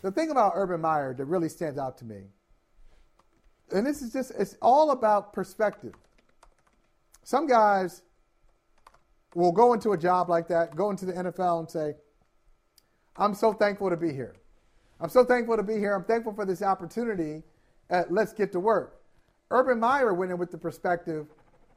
the 0.00 0.10
thing 0.10 0.30
about 0.30 0.52
Urban 0.54 0.80
Meyer 0.80 1.14
that 1.14 1.24
really 1.26 1.48
stands 1.48 1.78
out 1.78 1.98
to 1.98 2.04
me, 2.04 2.22
and 3.70 3.86
this 3.86 4.02
is 4.02 4.12
just 4.12 4.30
it's 4.32 4.56
all 4.62 4.92
about 4.92 5.32
perspective. 5.32 5.94
Some 7.22 7.46
guys 7.46 8.02
will 9.34 9.52
go 9.52 9.72
into 9.72 9.92
a 9.92 9.98
job 9.98 10.28
like 10.28 10.48
that, 10.48 10.76
go 10.76 10.90
into 10.90 11.06
the 11.06 11.12
NFL 11.12 11.60
and 11.60 11.70
say, 11.70 11.94
"I'm 13.16 13.34
so 13.34 13.52
thankful 13.52 13.90
to 13.90 13.96
be 13.96 14.12
here. 14.12 14.34
I'm 15.00 15.08
so 15.08 15.24
thankful 15.24 15.56
to 15.56 15.62
be 15.62 15.78
here. 15.78 15.94
I'm 15.94 16.04
thankful 16.04 16.34
for 16.34 16.44
this 16.44 16.62
opportunity." 16.62 17.42
uh, 17.92 18.04
let's 18.10 18.32
get 18.32 18.50
to 18.52 18.60
work. 18.60 19.00
Urban 19.50 19.78
Meyer 19.78 20.14
went 20.14 20.32
in 20.32 20.38
with 20.38 20.50
the 20.50 20.58
perspective, 20.58 21.26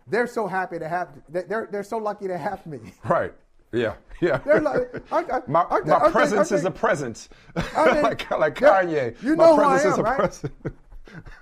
they're 0.07 0.27
so 0.27 0.47
happy 0.47 0.79
to 0.79 0.87
have, 0.87 1.09
they're, 1.29 1.67
they're 1.71 1.83
so 1.83 1.97
lucky 1.97 2.27
to 2.27 2.37
have 2.37 2.65
me. 2.65 2.79
Right. 3.03 3.33
Yeah, 3.71 3.95
yeah. 4.21 4.39
Like, 4.61 5.03
I, 5.11 5.17
I, 5.19 5.41
my 5.47 5.63
I, 5.63 5.79
my 5.81 6.09
presence 6.09 6.51
is 6.53 6.63
a 6.63 6.71
present. 6.71 7.27
Mean, 7.55 8.01
like, 8.03 8.31
like 8.31 8.55
Kanye. 8.55 9.21
You 9.21 9.35
know 9.35 9.57
my 9.57 9.63
who 9.63 9.69
I 9.69 9.73
presence 9.73 9.85
am, 9.85 9.91
is 9.91 9.97
a 9.97 10.03
right? 10.03 10.17
present. 10.17 10.53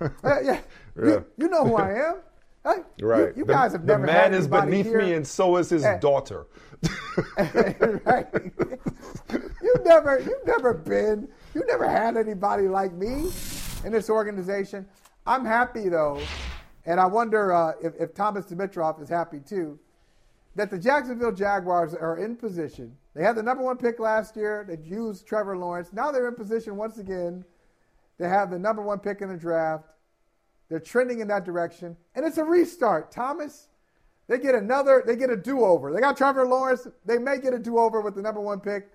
uh, 0.00 0.08
yeah. 0.24 0.40
yeah. 0.42 0.60
You, 0.96 1.26
you, 1.36 1.48
know 1.48 1.64
who 1.64 1.76
I 1.76 2.08
am. 2.08 2.16
Hey, 2.64 2.82
right. 3.02 3.36
You, 3.36 3.42
you 3.42 3.44
guys 3.44 3.72
have 3.72 3.82
the 3.86 3.92
never 3.92 4.06
The 4.06 4.12
had 4.12 4.32
man 4.32 4.40
is 4.40 4.48
beneath 4.48 4.86
here. 4.86 4.98
me, 5.02 5.12
and 5.14 5.26
so 5.26 5.56
is 5.58 5.68
his 5.70 5.84
Eh. 5.84 5.98
daughter. 5.98 6.46
right. 8.04 8.26
you've 9.62 9.84
never, 9.84 10.20
you've 10.20 10.46
never 10.46 10.74
been, 10.74 11.28
you've 11.54 11.66
never 11.66 11.88
had 11.88 12.16
anybody 12.16 12.68
like 12.68 12.92
me 12.94 13.30
in 13.84 13.92
this 13.92 14.08
organization. 14.08 14.86
I'm 15.26 15.44
happy 15.44 15.88
though, 15.88 16.20
and 16.86 16.98
I 17.00 17.06
wonder 17.06 17.52
uh, 17.52 17.72
if, 17.82 17.94
if 17.98 18.14
Thomas 18.14 18.46
Dimitroff 18.46 19.00
is 19.02 19.08
happy 19.08 19.40
too, 19.40 19.78
that 20.54 20.70
the 20.70 20.78
Jacksonville 20.78 21.32
Jaguars 21.32 21.94
are 21.94 22.18
in 22.18 22.36
position. 22.36 22.96
They 23.14 23.22
had 23.22 23.36
the 23.36 23.42
number 23.42 23.62
one 23.62 23.76
pick 23.76 23.98
last 23.98 24.36
year. 24.36 24.64
They 24.68 24.78
used 24.88 25.26
Trevor 25.26 25.56
Lawrence. 25.56 25.92
Now 25.92 26.10
they're 26.10 26.28
in 26.28 26.34
position 26.34 26.76
once 26.76 26.98
again 26.98 27.44
to 28.18 28.28
have 28.28 28.50
the 28.50 28.58
number 28.58 28.82
one 28.82 28.98
pick 29.00 29.20
in 29.20 29.28
the 29.28 29.36
draft. 29.36 29.84
They're 30.74 30.80
trending 30.80 31.20
in 31.20 31.28
that 31.28 31.44
direction, 31.44 31.96
and 32.16 32.26
it's 32.26 32.36
a 32.36 32.42
restart. 32.42 33.12
Thomas, 33.12 33.68
they 34.26 34.40
get 34.40 34.56
another. 34.56 35.04
They 35.06 35.14
get 35.14 35.30
a 35.30 35.36
do-over. 35.36 35.92
They 35.92 36.00
got 36.00 36.16
Trevor 36.16 36.44
Lawrence. 36.44 36.88
They 37.04 37.16
may 37.16 37.38
get 37.38 37.54
a 37.54 37.60
do-over 37.60 38.00
with 38.00 38.16
the 38.16 38.22
number 38.22 38.40
one 38.40 38.58
pick. 38.58 38.90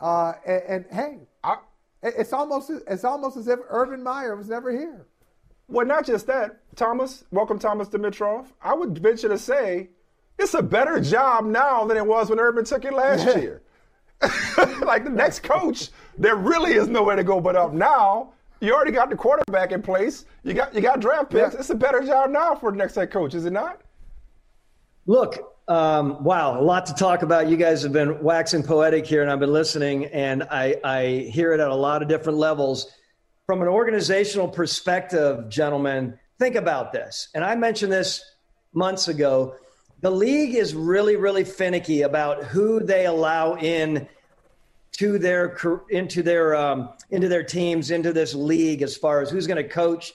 Uh, 0.00 0.32
and, 0.44 0.62
and 0.64 0.84
hey, 0.90 1.18
I, 1.44 1.58
it's 2.02 2.32
almost 2.32 2.72
it's 2.88 3.04
almost 3.04 3.36
as 3.36 3.46
if 3.46 3.60
Urban 3.68 4.02
Meyer 4.02 4.34
was 4.34 4.48
never 4.48 4.72
here. 4.72 5.06
Well, 5.68 5.86
not 5.86 6.04
just 6.04 6.26
that, 6.26 6.58
Thomas. 6.74 7.22
Welcome, 7.30 7.60
Thomas 7.60 7.88
Dimitroff. 7.88 8.46
I 8.60 8.74
would 8.74 8.98
venture 8.98 9.28
to 9.28 9.38
say 9.38 9.90
it's 10.40 10.54
a 10.54 10.62
better 10.62 10.98
job 10.98 11.44
now 11.44 11.84
than 11.84 11.96
it 11.96 12.04
was 12.04 12.30
when 12.30 12.40
Urban 12.40 12.64
took 12.64 12.84
it 12.84 12.94
last 12.94 13.38
year. 13.38 13.62
like 14.82 15.04
the 15.04 15.12
next 15.14 15.44
coach, 15.44 15.90
there 16.18 16.34
really 16.34 16.72
is 16.72 16.88
nowhere 16.88 17.14
to 17.14 17.22
go 17.22 17.40
but 17.40 17.54
up 17.54 17.72
now. 17.72 18.32
You 18.62 18.72
already 18.72 18.92
got 18.92 19.10
the 19.10 19.16
quarterback 19.16 19.72
in 19.72 19.82
place. 19.82 20.24
You 20.44 20.54
got 20.54 20.72
you 20.72 20.80
got 20.80 21.00
draft 21.00 21.30
picks. 21.30 21.52
Yeah. 21.52 21.58
It's 21.58 21.70
a 21.70 21.74
better 21.74 22.00
job 22.00 22.30
now 22.30 22.54
for 22.54 22.70
the 22.70 22.76
next 22.76 22.94
head 22.94 23.10
coach, 23.10 23.34
is 23.34 23.44
it 23.44 23.52
not? 23.52 23.80
Look, 25.04 25.36
um, 25.66 26.22
wow, 26.22 26.60
a 26.60 26.62
lot 26.62 26.86
to 26.86 26.94
talk 26.94 27.22
about. 27.22 27.48
You 27.48 27.56
guys 27.56 27.82
have 27.82 27.92
been 27.92 28.22
waxing 28.22 28.62
poetic 28.62 29.04
here, 29.04 29.20
and 29.20 29.32
I've 29.32 29.40
been 29.40 29.52
listening, 29.52 30.04
and 30.06 30.44
I, 30.44 30.76
I 30.84 31.28
hear 31.32 31.52
it 31.52 31.58
at 31.58 31.70
a 31.70 31.74
lot 31.74 32.02
of 32.02 32.08
different 32.08 32.38
levels. 32.38 32.86
From 33.46 33.62
an 33.62 33.68
organizational 33.68 34.46
perspective, 34.46 35.48
gentlemen, 35.48 36.16
think 36.38 36.54
about 36.54 36.92
this. 36.92 37.30
And 37.34 37.44
I 37.44 37.56
mentioned 37.56 37.90
this 37.90 38.22
months 38.72 39.08
ago. 39.08 39.56
The 40.02 40.10
league 40.10 40.54
is 40.54 40.72
really, 40.72 41.16
really 41.16 41.42
finicky 41.42 42.02
about 42.02 42.44
who 42.44 42.78
they 42.78 43.06
allow 43.06 43.56
in 43.56 44.06
to 44.92 45.18
their 45.18 45.56
into 45.88 46.22
their 46.22 46.54
um, 46.54 46.90
into 47.10 47.28
their 47.28 47.42
teams 47.42 47.90
into 47.90 48.12
this 48.12 48.34
league 48.34 48.82
as 48.82 48.96
far 48.96 49.20
as 49.20 49.30
who's 49.30 49.46
going 49.46 49.62
to 49.62 49.68
coach. 49.68 50.12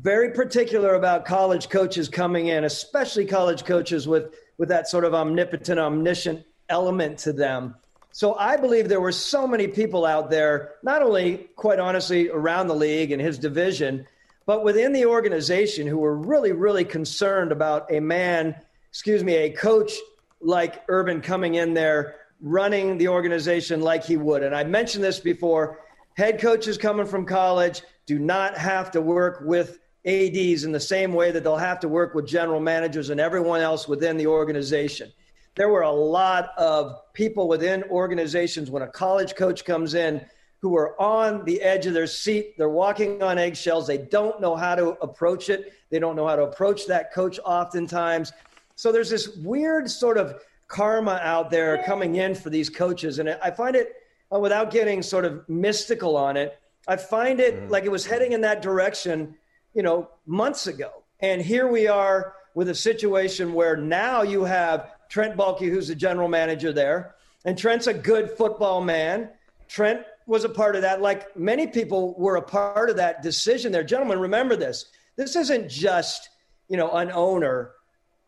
Very 0.00 0.30
particular 0.30 0.94
about 0.94 1.26
college 1.26 1.68
coaches 1.68 2.08
coming 2.08 2.46
in, 2.46 2.64
especially 2.64 3.26
college 3.26 3.64
coaches 3.64 4.08
with 4.08 4.34
with 4.58 4.68
that 4.68 4.88
sort 4.88 5.04
of 5.04 5.14
omnipotent, 5.14 5.78
omniscient 5.78 6.44
element 6.68 7.18
to 7.18 7.32
them. 7.32 7.74
So 8.12 8.34
I 8.34 8.56
believe 8.56 8.88
there 8.88 9.00
were 9.00 9.12
so 9.12 9.46
many 9.46 9.66
people 9.66 10.04
out 10.04 10.30
there, 10.30 10.74
not 10.82 11.02
only 11.02 11.48
quite 11.56 11.78
honestly 11.78 12.28
around 12.28 12.68
the 12.68 12.74
league 12.74 13.10
and 13.10 13.20
his 13.20 13.38
division, 13.38 14.06
but 14.44 14.64
within 14.64 14.92
the 14.92 15.06
organization 15.06 15.86
who 15.86 15.98
were 15.98 16.16
really, 16.16 16.52
really 16.52 16.84
concerned 16.84 17.52
about 17.52 17.90
a 17.90 18.00
man, 18.00 18.54
excuse 18.90 19.24
me, 19.24 19.34
a 19.34 19.50
coach 19.50 19.94
like 20.40 20.82
Urban 20.88 21.22
coming 21.22 21.54
in 21.54 21.72
there 21.72 22.16
running 22.42 22.98
the 22.98 23.08
organization 23.08 23.80
like 23.80 24.04
he 24.04 24.16
would. 24.16 24.42
And 24.42 24.54
I 24.54 24.64
mentioned 24.64 25.02
this 25.02 25.20
before 25.20 25.78
head 26.16 26.40
coaches 26.40 26.76
coming 26.76 27.06
from 27.06 27.24
college 27.24 27.82
do 28.04 28.18
not 28.18 28.58
have 28.58 28.90
to 28.90 29.00
work 29.00 29.42
with 29.44 29.78
ADs 30.04 30.64
in 30.64 30.72
the 30.72 30.80
same 30.80 31.14
way 31.14 31.30
that 31.30 31.44
they'll 31.44 31.56
have 31.56 31.78
to 31.80 31.88
work 31.88 32.14
with 32.14 32.26
general 32.26 32.60
managers 32.60 33.10
and 33.10 33.20
everyone 33.20 33.60
else 33.60 33.86
within 33.86 34.16
the 34.16 34.26
organization. 34.26 35.12
There 35.54 35.68
were 35.68 35.82
a 35.82 35.92
lot 35.92 36.50
of 36.58 37.00
people 37.12 37.46
within 37.46 37.84
organizations 37.84 38.70
when 38.70 38.82
a 38.82 38.88
college 38.88 39.36
coach 39.36 39.64
comes 39.64 39.94
in 39.94 40.24
who 40.60 40.76
are 40.76 41.00
on 41.00 41.44
the 41.44 41.60
edge 41.60 41.86
of 41.86 41.94
their 41.94 42.06
seat. 42.06 42.54
They're 42.58 42.68
walking 42.68 43.22
on 43.22 43.38
eggshells. 43.38 43.86
They 43.86 43.98
don't 43.98 44.40
know 44.40 44.56
how 44.56 44.74
to 44.74 44.90
approach 45.02 45.50
it. 45.50 45.72
They 45.90 45.98
don't 46.00 46.16
know 46.16 46.26
how 46.26 46.36
to 46.36 46.42
approach 46.42 46.86
that 46.86 47.12
coach 47.12 47.38
oftentimes. 47.44 48.32
So 48.74 48.90
there's 48.90 49.10
this 49.10 49.36
weird 49.36 49.88
sort 49.90 50.18
of 50.18 50.42
karma 50.72 51.20
out 51.22 51.50
there 51.50 51.82
coming 51.84 52.16
in 52.16 52.34
for 52.34 52.50
these 52.50 52.70
coaches. 52.70 53.18
And 53.18 53.28
I 53.28 53.50
find 53.50 53.76
it, 53.76 53.94
uh, 54.34 54.38
without 54.38 54.70
getting 54.70 55.02
sort 55.02 55.24
of 55.26 55.46
mystical 55.48 56.16
on 56.16 56.36
it, 56.36 56.58
I 56.88 56.96
find 56.96 57.38
it 57.38 57.70
like 57.70 57.84
it 57.84 57.92
was 57.92 58.06
heading 58.06 58.32
in 58.32 58.40
that 58.40 58.62
direction, 58.62 59.36
you 59.74 59.82
know, 59.82 60.08
months 60.26 60.66
ago. 60.66 61.04
And 61.20 61.40
here 61.42 61.68
we 61.68 61.86
are 61.86 62.34
with 62.54 62.70
a 62.70 62.74
situation 62.74 63.52
where 63.52 63.76
now 63.76 64.22
you 64.22 64.44
have 64.44 64.90
Trent 65.08 65.36
Baalke, 65.36 65.70
who's 65.70 65.88
the 65.88 65.94
general 65.94 66.28
manager 66.28 66.72
there. 66.72 67.14
And 67.44 67.56
Trent's 67.56 67.86
a 67.86 67.94
good 67.94 68.30
football 68.30 68.80
man. 68.80 69.28
Trent 69.68 70.02
was 70.26 70.44
a 70.44 70.48
part 70.48 70.74
of 70.74 70.82
that, 70.82 71.02
like 71.02 71.36
many 71.36 71.66
people 71.66 72.14
were 72.18 72.36
a 72.36 72.42
part 72.42 72.88
of 72.88 72.96
that 72.96 73.22
decision 73.22 73.72
there. 73.72 73.84
Gentlemen, 73.84 74.18
remember 74.18 74.56
this. 74.56 74.86
This 75.16 75.36
isn't 75.36 75.68
just, 75.68 76.30
you 76.68 76.76
know, 76.76 76.90
an 76.92 77.10
owner 77.12 77.72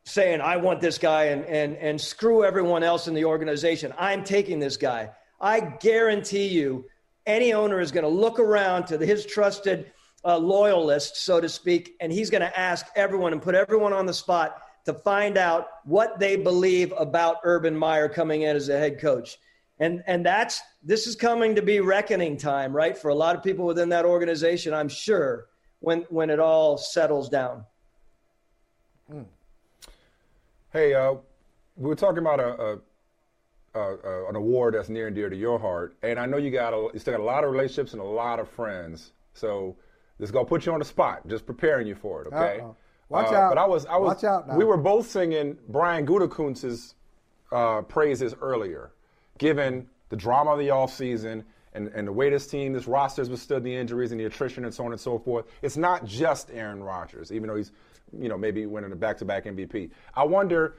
saying, 0.04 0.40
I 0.40 0.56
want 0.56 0.80
this 0.80 0.98
guy 0.98 1.24
and, 1.24 1.44
and, 1.46 1.76
and 1.76 2.00
screw 2.00 2.44
everyone 2.44 2.82
else 2.82 3.08
in 3.08 3.14
the 3.14 3.24
organization. 3.24 3.92
I'm 3.98 4.22
taking 4.22 4.58
this 4.58 4.76
guy. 4.76 5.10
I 5.40 5.60
guarantee 5.60 6.46
you, 6.46 6.86
any 7.26 7.54
owner 7.54 7.80
is 7.80 7.90
going 7.90 8.04
to 8.04 8.10
look 8.10 8.38
around 8.38 8.86
to 8.86 8.98
his 8.98 9.24
trusted 9.24 9.90
uh, 10.24 10.36
loyalists, 10.36 11.22
so 11.22 11.40
to 11.40 11.48
speak, 11.48 11.96
and 12.00 12.12
he's 12.12 12.30
going 12.30 12.42
to 12.42 12.58
ask 12.58 12.86
everyone 12.96 13.32
and 13.32 13.40
put 13.40 13.54
everyone 13.54 13.92
on 13.92 14.06
the 14.06 14.14
spot 14.14 14.62
to 14.84 14.92
find 14.92 15.38
out 15.38 15.68
what 15.84 16.18
they 16.18 16.36
believe 16.36 16.92
about 16.98 17.36
Urban 17.44 17.76
Meyer 17.76 18.08
coming 18.08 18.42
in 18.42 18.56
as 18.56 18.68
a 18.68 18.78
head 18.78 19.00
coach. 19.00 19.38
And, 19.78 20.04
and 20.06 20.24
that's 20.24 20.60
this 20.82 21.06
is 21.06 21.16
coming 21.16 21.54
to 21.54 21.62
be 21.62 21.80
reckoning 21.80 22.36
time, 22.36 22.74
right? 22.74 22.96
For 22.96 23.08
a 23.08 23.14
lot 23.14 23.34
of 23.34 23.42
people 23.42 23.64
within 23.64 23.88
that 23.88 24.04
organization, 24.04 24.74
I'm 24.74 24.88
sure, 24.88 25.46
when, 25.80 26.02
when 26.10 26.30
it 26.30 26.38
all 26.38 26.76
settles 26.76 27.28
down. 27.28 27.64
Hmm. 29.10 29.22
Hey, 30.74 30.92
uh, 30.92 31.14
we 31.76 31.88
were 31.88 31.94
talking 31.94 32.18
about 32.18 32.40
a, 32.40 32.80
a, 33.76 33.80
a, 33.80 34.28
an 34.28 34.34
award 34.34 34.74
that's 34.74 34.88
near 34.88 35.06
and 35.06 35.14
dear 35.14 35.30
to 35.30 35.36
your 35.36 35.56
heart, 35.56 35.96
and 36.02 36.18
I 36.18 36.26
know 36.26 36.36
you 36.36 36.50
got 36.50 36.72
a, 36.74 36.88
you 36.92 36.98
still 36.98 37.12
got 37.14 37.20
a 37.20 37.24
lot 37.24 37.44
of 37.44 37.52
relationships 37.52 37.92
and 37.92 38.02
a 38.02 38.04
lot 38.04 38.40
of 38.40 38.48
friends. 38.48 39.12
So 39.34 39.76
this 40.18 40.26
is 40.26 40.32
gonna 40.32 40.46
put 40.46 40.66
you 40.66 40.72
on 40.72 40.80
the 40.80 40.84
spot, 40.84 41.28
just 41.28 41.46
preparing 41.46 41.86
you 41.86 41.94
for 41.94 42.22
it. 42.22 42.26
Okay. 42.26 42.58
Uh-oh. 42.58 42.74
Watch 43.08 43.28
Uh, 43.32 43.36
out. 43.36 43.50
But 43.50 43.58
I 43.58 43.66
was, 43.66 43.86
I 43.86 43.96
was. 43.96 44.16
Watch 44.16 44.24
out 44.24 44.48
now. 44.48 44.56
We 44.56 44.64
were 44.64 44.76
both 44.76 45.08
singing 45.08 45.56
Brian 45.68 46.04
Gutekunst's 46.04 46.96
uh, 47.52 47.82
praises 47.82 48.34
earlier, 48.42 48.90
given 49.38 49.86
the 50.08 50.16
drama 50.16 50.54
of 50.54 50.58
the 50.58 50.68
offseason 50.70 51.44
and, 51.74 51.86
and 51.94 52.08
the 52.08 52.12
way 52.12 52.30
this 52.30 52.48
team, 52.48 52.72
this 52.72 52.88
roster 52.88 53.22
has 53.22 53.30
withstood 53.30 53.62
the 53.62 53.72
injuries 53.76 54.10
and 54.10 54.20
the 54.20 54.24
attrition 54.24 54.64
and 54.64 54.74
so 54.74 54.84
on 54.86 54.90
and 54.90 55.00
so 55.00 55.20
forth. 55.20 55.44
It's 55.62 55.76
not 55.76 56.04
just 56.04 56.50
Aaron 56.52 56.82
Rodgers, 56.82 57.30
even 57.30 57.48
though 57.48 57.54
he's, 57.56 57.70
you 58.20 58.28
know, 58.28 58.38
maybe 58.38 58.66
winning 58.66 58.92
a 58.92 58.96
back-to-back 58.96 59.44
MVP. 59.44 59.90
I 60.14 60.24
wonder 60.24 60.76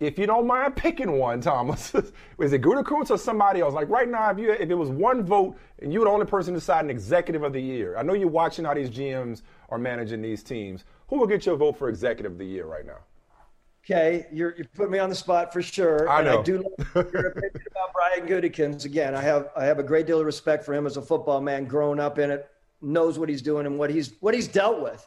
if 0.00 0.18
you 0.18 0.26
don't 0.26 0.46
mind 0.46 0.76
picking 0.76 1.12
one, 1.12 1.40
Thomas. 1.40 1.94
is 2.40 2.52
it 2.52 2.62
Gutekunst 2.62 3.10
or 3.10 3.18
somebody 3.18 3.60
else? 3.60 3.74
Like 3.74 3.88
right 3.88 4.08
now, 4.08 4.30
if 4.30 4.38
you 4.38 4.52
if 4.52 4.70
it 4.70 4.74
was 4.74 4.90
one 4.90 5.24
vote 5.24 5.56
and 5.80 5.92
you 5.92 6.00
were 6.00 6.06
the 6.06 6.10
only 6.10 6.26
person 6.26 6.54
deciding 6.54 6.90
executive 6.90 7.42
of 7.42 7.52
the 7.52 7.60
year, 7.60 7.96
I 7.96 8.02
know 8.02 8.14
you're 8.14 8.28
watching 8.28 8.64
how 8.64 8.74
these 8.74 8.90
GMs 8.90 9.42
are 9.70 9.78
managing 9.78 10.22
these 10.22 10.42
teams. 10.42 10.84
Who 11.08 11.18
will 11.18 11.26
get 11.26 11.46
your 11.46 11.56
vote 11.56 11.78
for 11.78 11.88
executive 11.88 12.32
of 12.32 12.38
the 12.38 12.44
year 12.44 12.66
right 12.66 12.86
now? 12.86 12.98
Okay, 13.84 14.26
you're 14.30 14.54
you 14.56 14.64
put 14.74 14.90
me 14.90 14.98
on 14.98 15.08
the 15.08 15.14
spot 15.14 15.52
for 15.52 15.62
sure. 15.62 16.08
I 16.08 16.18
and 16.18 16.26
know. 16.26 16.40
I 16.40 16.42
do 16.42 16.58
love 16.94 17.12
your 17.12 17.28
opinion 17.28 17.62
about 17.70 17.92
Brian 17.94 18.28
Gutekunst. 18.28 18.84
Again, 18.84 19.14
I 19.14 19.22
have 19.22 19.48
I 19.56 19.64
have 19.64 19.78
a 19.78 19.82
great 19.82 20.06
deal 20.06 20.20
of 20.20 20.26
respect 20.26 20.64
for 20.64 20.74
him 20.74 20.86
as 20.86 20.96
a 20.96 21.02
football 21.02 21.40
man, 21.40 21.64
growing 21.64 21.98
up 21.98 22.18
in 22.18 22.30
it, 22.30 22.48
knows 22.82 23.18
what 23.18 23.28
he's 23.28 23.42
doing 23.42 23.66
and 23.66 23.78
what 23.78 23.90
he's 23.90 24.12
what 24.20 24.34
he's 24.34 24.46
dealt 24.46 24.82
with. 24.82 25.06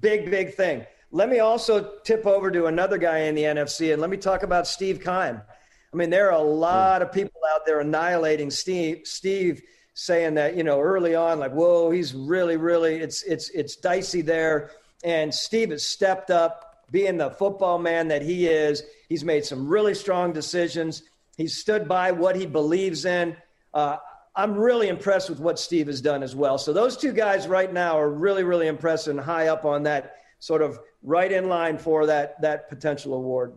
Big 0.00 0.30
big 0.30 0.54
thing. 0.54 0.84
Let 1.12 1.28
me 1.28 1.38
also 1.38 1.98
tip 2.04 2.26
over 2.26 2.50
to 2.50 2.66
another 2.66 2.98
guy 2.98 3.20
in 3.20 3.34
the 3.34 3.42
NFC, 3.42 3.92
and 3.92 4.02
let 4.02 4.10
me 4.10 4.16
talk 4.16 4.42
about 4.42 4.66
Steve 4.66 5.00
Keim. 5.00 5.40
I 5.40 5.96
mean, 5.96 6.10
there 6.10 6.26
are 6.32 6.38
a 6.38 6.42
lot 6.42 7.02
of 7.02 7.12
people 7.12 7.40
out 7.54 7.64
there 7.64 7.80
annihilating 7.80 8.50
Steve. 8.50 9.02
Steve 9.04 9.62
saying 9.94 10.34
that 10.34 10.56
you 10.56 10.64
know 10.64 10.80
early 10.80 11.14
on, 11.14 11.38
like, 11.38 11.52
whoa, 11.52 11.90
he's 11.90 12.14
really 12.14 12.56
really 12.56 12.96
it's 12.96 13.22
it's 13.22 13.50
it's 13.50 13.76
dicey 13.76 14.22
there. 14.22 14.70
And 15.04 15.32
Steve 15.32 15.70
has 15.70 15.84
stepped 15.84 16.30
up, 16.30 16.84
being 16.90 17.16
the 17.16 17.30
football 17.30 17.78
man 17.78 18.08
that 18.08 18.22
he 18.22 18.48
is. 18.48 18.82
He's 19.08 19.24
made 19.24 19.44
some 19.44 19.68
really 19.68 19.94
strong 19.94 20.32
decisions. 20.32 21.02
He's 21.36 21.56
stood 21.56 21.86
by 21.86 22.12
what 22.12 22.34
he 22.36 22.46
believes 22.46 23.04
in. 23.04 23.36
Uh, 23.72 23.98
I'm 24.36 24.54
really 24.54 24.88
impressed 24.88 25.30
with 25.30 25.40
what 25.40 25.58
Steve 25.58 25.86
has 25.86 26.00
done 26.00 26.22
as 26.22 26.36
well. 26.36 26.58
So 26.58 26.72
those 26.72 26.96
two 26.96 27.12
guys 27.12 27.48
right 27.48 27.72
now 27.72 27.98
are 27.98 28.10
really, 28.10 28.44
really 28.44 28.66
impressive 28.66 29.16
and 29.16 29.20
high 29.20 29.48
up 29.48 29.64
on 29.64 29.82
that 29.84 30.16
sort 30.38 30.60
of 30.62 30.78
right 31.02 31.32
in 31.32 31.48
line 31.48 31.78
for 31.78 32.06
that 32.06 32.40
that 32.42 32.68
potential 32.68 33.14
award. 33.14 33.54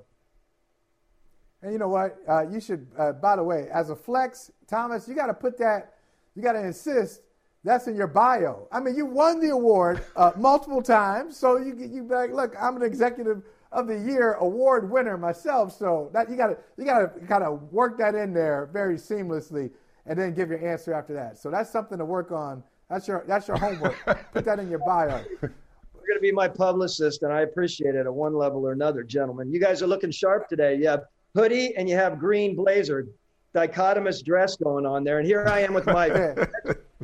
And 1.61 1.73
you 1.73 1.79
know 1.79 1.89
what? 1.89 2.17
Uh, 2.27 2.47
you 2.49 2.61
should, 2.61 2.87
uh, 2.97 3.11
by 3.11 3.35
the 3.35 3.43
way, 3.43 3.67
as 3.73 3.89
a 3.89 3.95
flex, 3.95 4.49
Thomas, 4.67 5.07
you 5.07 5.13
got 5.13 5.27
to 5.27 5.33
put 5.33 5.57
that, 5.57 5.95
you 6.33 6.41
got 6.41 6.53
to 6.53 6.63
insist 6.63 7.23
that's 7.63 7.87
in 7.87 7.95
your 7.95 8.07
bio. 8.07 8.67
I 8.71 8.79
mean, 8.79 8.95
you 8.95 9.05
won 9.05 9.39
the 9.39 9.49
award 9.49 10.01
uh, 10.15 10.31
multiple 10.37 10.81
times, 10.81 11.35
so 11.35 11.57
you 11.57 11.75
you 11.77 12.03
be 12.03 12.13
like, 12.13 12.31
look, 12.31 12.55
I'm 12.59 12.77
an 12.77 12.83
executive 12.83 13.43
of 13.71 13.87
the 13.87 13.99
year 13.99 14.33
award 14.33 14.89
winner 14.89 15.17
myself. 15.17 15.77
So 15.77 16.09
that 16.13 16.29
you 16.29 16.37
got 16.37 16.47
to 16.47 16.57
you 16.77 16.85
got 16.85 16.99
to 16.99 17.27
kind 17.27 17.43
of 17.43 17.71
work 17.73 17.97
that 17.97 18.15
in 18.15 18.33
there 18.33 18.69
very 18.71 18.95
seamlessly, 18.95 19.71
and 20.05 20.17
then 20.17 20.33
give 20.33 20.49
your 20.49 20.65
answer 20.65 20.93
after 20.93 21.13
that. 21.13 21.37
So 21.37 21.49
that's 21.49 21.71
something 21.71 21.97
to 21.97 22.05
work 22.05 22.31
on. 22.31 22.63
That's 22.89 23.07
your 23.07 23.23
that's 23.27 23.47
your 23.47 23.57
homework. 23.57 23.95
put 24.33 24.45
that 24.45 24.59
in 24.59 24.69
your 24.69 24.79
bio. 24.79 25.23
You're 25.41 26.17
going 26.17 26.17
to 26.17 26.21
be 26.21 26.31
my 26.31 26.47
publicist, 26.47 27.21
and 27.21 27.31
I 27.31 27.41
appreciate 27.41 27.93
it 27.93 28.05
at 28.05 28.13
one 28.13 28.33
level 28.33 28.65
or 28.65 28.71
another, 28.71 29.03
gentlemen. 29.03 29.51
You 29.51 29.59
guys 29.59 29.83
are 29.83 29.87
looking 29.87 30.09
sharp 30.09 30.49
today. 30.49 30.75
You 30.75 30.87
have 30.87 31.03
hoodie 31.35 31.75
and 31.75 31.87
you 31.87 31.95
have 31.95 32.19
green 32.19 32.55
blazer, 32.55 33.07
dichotomous 33.53 34.23
dress 34.23 34.55
going 34.55 34.85
on 34.85 35.03
there. 35.03 35.19
And 35.19 35.27
here 35.27 35.45
I 35.47 35.61
am 35.61 35.73
with 35.73 35.85
my 35.85 36.09
velour. 36.09 36.49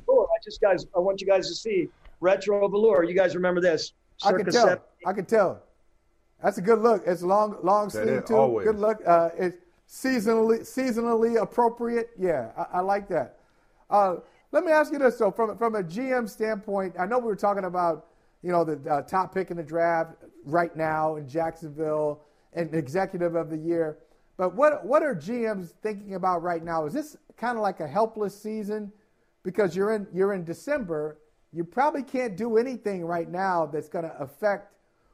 I 0.10 0.44
just 0.44 0.62
guys, 0.62 0.86
I 0.96 1.00
want 1.00 1.22
you 1.22 1.28
guys 1.28 1.48
to 1.48 1.56
see 1.56 1.90
retro 2.20 2.68
velour. 2.68 3.04
You 3.04 3.16
guys 3.16 3.36
remember 3.36 3.62
this? 3.62 3.94
I 4.24 4.32
can 4.32 4.46
tell. 4.46 4.68
70. 4.68 4.82
I 5.06 5.14
can 5.14 5.26
tell. 5.26 5.62
That's 6.44 6.58
a 6.58 6.62
good 6.62 6.80
look. 6.80 7.04
It's 7.06 7.22
long, 7.22 7.58
long 7.64 7.90
sleeve 7.90 8.26
too. 8.26 8.36
always. 8.36 8.66
Good 8.66 8.80
look. 8.80 8.98
Uh, 9.06 9.30
it's 9.38 9.58
seasonally, 9.88 10.62
seasonally 10.62 11.42
appropriate. 11.42 12.10
Yeah, 12.18 12.52
I, 12.58 12.78
I 12.78 12.82
like 12.82 13.08
that. 13.10 13.40
Uh, 13.90 14.18
let 14.52 14.64
me 14.64 14.72
ask 14.72 14.92
you 14.92 15.00
this 15.00 15.18
though, 15.18 15.32
from 15.32 15.58
from 15.58 15.76
a 15.76 15.84
GM 15.84 16.30
standpoint, 16.30 16.96
I 17.00 17.06
know 17.06 17.20
we 17.20 17.26
were 17.26 17.36
talking 17.36 17.66
about 17.66 18.08
you 18.42 18.52
know 18.52 18.64
the 18.64 18.90
uh, 18.90 19.02
top 19.04 19.34
pick 19.34 19.52
in 19.52 19.58
the 19.58 19.64
draft 19.64 20.14
right 20.46 20.76
now 20.76 21.16
in 21.16 21.28
Jacksonville 21.28 22.22
and 22.54 22.74
executive 22.74 23.36
of 23.36 23.50
the 23.50 23.58
year, 23.58 23.98
but 24.38 24.56
what 24.56 24.86
what 24.86 25.04
are 25.04 25.16
GMs 25.16 25.74
thinking 25.82 26.16
about 26.16 26.42
right 26.42 26.64
now? 26.64 26.86
Is 26.86 26.94
this 26.94 27.18
kind 27.38 27.58
of 27.58 27.64
like 27.64 27.80
a 27.80 27.88
helpless 27.88 28.40
season 28.40 28.92
because 29.44 29.76
you're 29.76 29.94
in 29.94 30.08
you're 30.14 30.34
in 30.34 30.44
December? 30.44 31.20
You 31.52 31.64
probably 31.64 32.04
can't 32.04 32.36
do 32.36 32.58
anything 32.58 33.06
right 33.06 33.30
now 33.30 33.66
that's 33.66 33.88
going 33.88 34.04
to 34.04 34.14
affect 34.20 34.74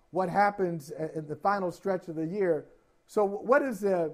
what 0.10 0.30
happens 0.30 0.92
in 1.16 1.28
the 1.28 1.36
final 1.36 1.72
stretch 1.72 2.08
of 2.08 2.16
the 2.16 2.26
year. 2.26 2.66
So, 3.08 3.26
what 3.26 3.62
is 3.62 3.82
the? 3.82 4.12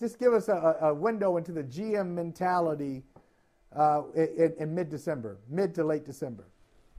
Just 0.00 0.18
give 0.18 0.32
us 0.32 0.48
a, 0.48 0.76
a 0.80 0.94
window 0.94 1.36
into 1.36 1.52
the 1.52 1.62
GM 1.62 2.14
mentality 2.14 3.02
uh, 3.76 4.02
in, 4.16 4.54
in 4.58 4.74
mid-December, 4.74 5.38
mid 5.48 5.74
to 5.74 5.84
late 5.84 6.06
December. 6.06 6.46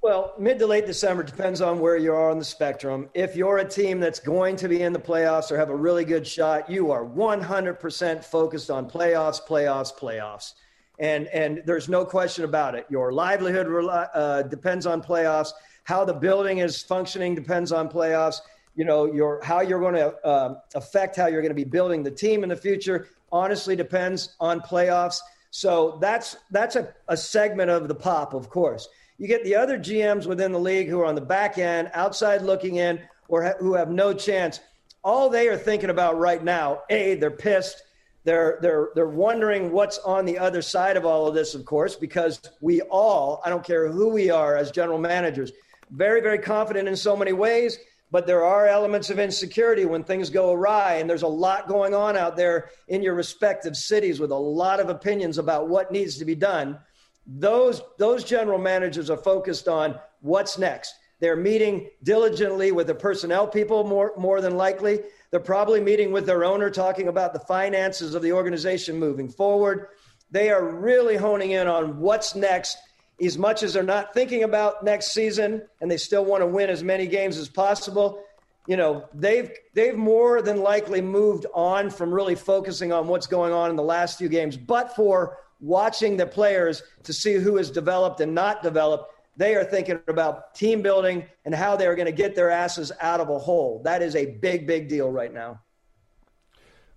Well, 0.03 0.33
mid 0.37 0.59
to 0.59 0.67
late 0.67 0.85
December 0.85 1.23
depends 1.23 1.61
on 1.61 1.79
where 1.79 1.97
you 1.97 2.13
are 2.13 2.29
on 2.29 2.37
the 2.37 2.45
spectrum. 2.45 3.09
If 3.13 3.35
you're 3.35 3.57
a 3.57 3.67
team 3.67 3.99
that's 3.99 4.19
going 4.19 4.55
to 4.57 4.67
be 4.67 4.83
in 4.83 4.93
the 4.93 4.99
playoffs 4.99 5.51
or 5.51 5.57
have 5.57 5.69
a 5.69 5.75
really 5.75 6.05
good 6.05 6.25
shot, 6.25 6.69
you 6.69 6.91
are 6.91 7.03
100% 7.03 8.23
focused 8.23 8.69
on 8.69 8.89
playoffs, 8.89 9.39
playoffs, 9.47 9.93
playoffs. 9.93 10.53
And, 10.99 11.27
and 11.27 11.63
there's 11.65 11.89
no 11.89 12.05
question 12.05 12.45
about 12.45 12.75
it. 12.75 12.85
Your 12.89 13.11
livelihood 13.11 13.67
uh, 14.13 14.43
depends 14.43 14.85
on 14.85 15.01
playoffs. 15.01 15.51
How 15.83 16.05
the 16.05 16.13
building 16.13 16.59
is 16.59 16.81
functioning 16.81 17.33
depends 17.33 17.71
on 17.71 17.89
playoffs. 17.89 18.41
You 18.75 18.85
know, 18.85 19.11
your, 19.11 19.41
how 19.43 19.61
you're 19.61 19.79
going 19.79 19.95
to 19.95 20.15
uh, 20.25 20.55
affect 20.75 21.15
how 21.15 21.27
you're 21.27 21.41
going 21.41 21.51
to 21.51 21.55
be 21.55 21.63
building 21.63 22.03
the 22.03 22.11
team 22.11 22.43
in 22.43 22.49
the 22.49 22.55
future 22.55 23.09
honestly 23.31 23.75
depends 23.75 24.35
on 24.39 24.61
playoffs. 24.61 25.19
So 25.51 25.97
that's, 26.01 26.37
that's 26.51 26.75
a, 26.75 26.93
a 27.07 27.17
segment 27.17 27.69
of 27.69 27.87
the 27.87 27.95
pop, 27.95 28.33
of 28.33 28.49
course. 28.49 28.87
You 29.17 29.27
get 29.27 29.43
the 29.43 29.55
other 29.55 29.77
GMs 29.77 30.25
within 30.25 30.51
the 30.51 30.59
league 30.59 30.87
who 30.87 30.99
are 31.01 31.05
on 31.05 31.15
the 31.15 31.21
back 31.21 31.57
end, 31.57 31.91
outside 31.93 32.41
looking 32.41 32.77
in, 32.77 32.99
or 33.27 33.43
ha- 33.43 33.53
who 33.59 33.73
have 33.73 33.89
no 33.89 34.13
chance. 34.13 34.59
All 35.03 35.29
they 35.29 35.47
are 35.47 35.57
thinking 35.57 35.89
about 35.89 36.17
right 36.17 36.43
now, 36.43 36.81
A, 36.89 37.15
they're 37.15 37.31
pissed. 37.31 37.83
They're, 38.23 38.59
they're, 38.61 38.89
they're 38.93 39.07
wondering 39.07 39.71
what's 39.71 39.97
on 39.99 40.25
the 40.25 40.37
other 40.37 40.61
side 40.61 40.95
of 40.95 41.05
all 41.05 41.27
of 41.27 41.33
this, 41.33 41.55
of 41.55 41.65
course, 41.65 41.95
because 41.95 42.39
we 42.61 42.81
all, 42.81 43.41
I 43.43 43.49
don't 43.49 43.63
care 43.63 43.91
who 43.91 44.09
we 44.09 44.29
are 44.29 44.55
as 44.55 44.71
general 44.71 44.99
managers, 44.99 45.51
very, 45.89 46.21
very 46.21 46.37
confident 46.37 46.87
in 46.87 46.95
so 46.95 47.15
many 47.17 47.33
ways, 47.33 47.79
but 48.11 48.27
there 48.27 48.43
are 48.43 48.67
elements 48.67 49.09
of 49.09 49.19
insecurity 49.19 49.85
when 49.85 50.03
things 50.03 50.29
go 50.29 50.51
awry. 50.51 50.95
And 50.95 51.09
there's 51.09 51.21
a 51.21 51.27
lot 51.27 51.67
going 51.67 51.93
on 51.93 52.17
out 52.17 52.35
there 52.35 52.69
in 52.87 53.01
your 53.01 53.15
respective 53.15 53.75
cities 53.75 54.19
with 54.19 54.31
a 54.31 54.35
lot 54.35 54.79
of 54.79 54.89
opinions 54.89 55.37
about 55.37 55.69
what 55.69 55.91
needs 55.91 56.17
to 56.17 56.25
be 56.25 56.35
done 56.35 56.77
those 57.25 57.81
those 57.97 58.23
general 58.23 58.57
managers 58.57 59.09
are 59.09 59.17
focused 59.17 59.67
on 59.67 59.99
what's 60.21 60.57
next. 60.57 60.95
They're 61.19 61.35
meeting 61.35 61.89
diligently 62.03 62.71
with 62.71 62.87
the 62.87 62.95
personnel 62.95 63.47
people 63.47 63.83
more 63.83 64.13
more 64.17 64.41
than 64.41 64.57
likely. 64.57 65.01
They're 65.29 65.39
probably 65.39 65.79
meeting 65.79 66.11
with 66.11 66.25
their 66.25 66.43
owner 66.43 66.69
talking 66.69 67.07
about 67.07 67.33
the 67.33 67.39
finances 67.39 68.15
of 68.15 68.21
the 68.21 68.33
organization 68.33 68.97
moving 68.97 69.29
forward. 69.29 69.87
They 70.31 70.49
are 70.49 70.65
really 70.65 71.17
honing 71.17 71.51
in 71.51 71.67
on 71.67 71.99
what's 71.99 72.35
next 72.35 72.77
as 73.21 73.37
much 73.37 73.63
as 73.63 73.73
they're 73.73 73.83
not 73.83 74.13
thinking 74.13 74.43
about 74.43 74.83
next 74.83 75.13
season 75.13 75.61
and 75.79 75.89
they 75.89 75.97
still 75.97 76.25
want 76.25 76.41
to 76.41 76.47
win 76.47 76.69
as 76.69 76.83
many 76.83 77.07
games 77.07 77.37
as 77.37 77.47
possible. 77.47 78.23
You 78.67 78.77
know, 78.77 79.05
they've 79.13 79.51
they've 79.73 79.95
more 79.95 80.41
than 80.41 80.61
likely 80.61 81.01
moved 81.01 81.45
on 81.53 81.89
from 81.89 82.13
really 82.13 82.35
focusing 82.35 82.91
on 82.91 83.07
what's 83.07 83.27
going 83.27 83.53
on 83.53 83.69
in 83.69 83.75
the 83.75 83.83
last 83.83 84.17
few 84.17 84.29
games, 84.29 84.57
but 84.57 84.95
for 84.95 85.37
watching 85.59 86.17
the 86.17 86.25
players 86.25 86.83
to 87.03 87.13
see 87.13 87.35
who 87.35 87.57
is 87.57 87.69
developed 87.71 88.21
and 88.21 88.33
not 88.33 88.63
developed, 88.63 89.13
They 89.37 89.55
are 89.55 89.63
thinking 89.63 89.99
about 90.07 90.53
team 90.53 90.81
building 90.81 91.25
and 91.45 91.55
how 91.55 91.75
they 91.75 91.87
are 91.87 91.95
going 91.95 92.05
to 92.07 92.11
get 92.11 92.35
their 92.35 92.49
asses 92.49 92.91
out 92.99 93.19
of 93.19 93.29
a 93.29 93.39
hole. 93.39 93.81
That 93.83 94.01
is 94.01 94.15
a 94.15 94.25
big, 94.25 94.67
big 94.67 94.89
deal 94.89 95.09
right 95.09 95.33
now. 95.33 95.61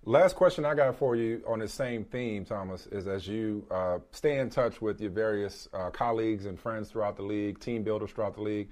Last 0.07 0.37
question 0.37 0.67
I 0.67 0.75
got 0.75 0.97
for 0.97 1.17
you 1.17 1.43
on 1.47 1.61
the 1.61 1.69
same 1.69 2.05
theme, 2.05 2.45
Thomas, 2.45 2.87
is 2.89 3.09
as 3.09 3.27
you 3.27 3.67
uh, 3.71 4.01
stay 4.11 4.39
in 4.39 4.51
touch 4.51 4.83
with 4.83 5.01
your 5.01 5.11
various 5.11 5.67
uh, 5.73 5.89
colleagues 5.89 6.45
and 6.45 6.61
friends 6.61 6.91
throughout 6.91 7.17
the 7.17 7.23
league, 7.23 7.59
team 7.59 7.83
builders 7.83 8.11
throughout 8.11 8.35
the 8.35 8.43
league, 8.43 8.69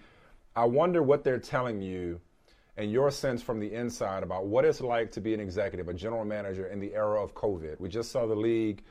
I 0.54 0.66
wonder 0.66 1.02
what 1.02 1.24
they're 1.24 1.38
telling 1.38 1.80
you 1.80 2.20
and 2.76 2.92
your 2.92 3.10
sense 3.10 3.40
from 3.40 3.60
the 3.60 3.72
inside 3.72 4.22
about 4.22 4.44
what 4.44 4.66
it's 4.66 4.82
like 4.82 5.10
to 5.12 5.22
be 5.22 5.32
an 5.32 5.40
executive, 5.40 5.88
a 5.88 5.94
general 5.94 6.26
manager 6.26 6.66
in 6.66 6.80
the 6.80 6.92
era 6.94 7.22
of 7.22 7.34
COVID. 7.34 7.80
We 7.80 7.88
just 7.88 8.12
saw 8.12 8.26
the 8.26 8.36
league 8.36 8.82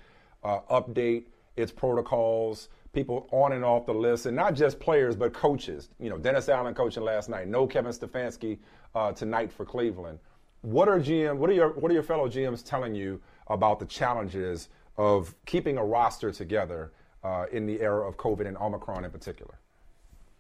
uh, 0.44 0.62
update 0.72 1.26
its 1.58 1.72
protocols, 1.72 2.70
people 2.92 3.30
on 3.32 3.52
and 3.52 3.64
off 3.64 3.86
the 3.86 3.94
list, 3.94 4.26
and 4.26 4.36
not 4.36 4.56
just 4.56 4.80
players, 4.80 5.16
but 5.16 5.32
coaches. 5.32 5.90
You 6.00 6.10
know, 6.10 6.18
Dennis 6.18 6.50
Allen 6.50 6.74
coaching 6.74 7.04
last 7.04 7.30
night, 7.30 7.48
no 7.48 7.68
Kevin 7.68 7.92
Stefanski 7.92 8.58
uh, 8.96 9.12
tonight 9.12 9.52
for 9.52 9.64
Cleveland. 9.64 10.18
What 10.62 10.88
are 10.88 11.00
GM? 11.00 11.38
What 11.38 11.50
are 11.50 11.54
your 11.54 11.70
What 11.70 11.92
are 11.92 11.94
your 11.94 12.04
fellow 12.04 12.30
GMs 12.30 12.64
telling 12.64 12.96
you 12.96 13.22
about 13.48 13.80
the 13.80 13.86
challenges 13.86 14.70
of 14.98 15.34
keeping 15.46 15.78
a 15.78 15.84
roster 15.84 16.32
together 16.32 16.92
uh, 17.24 17.46
in 17.52 17.66
the 17.66 17.82
era 17.82 18.08
of 18.08 18.18
COVID 18.18 18.48
and 18.48 18.58
Omicron 18.58 19.06
in 19.06 19.12
particular? 19.12 19.60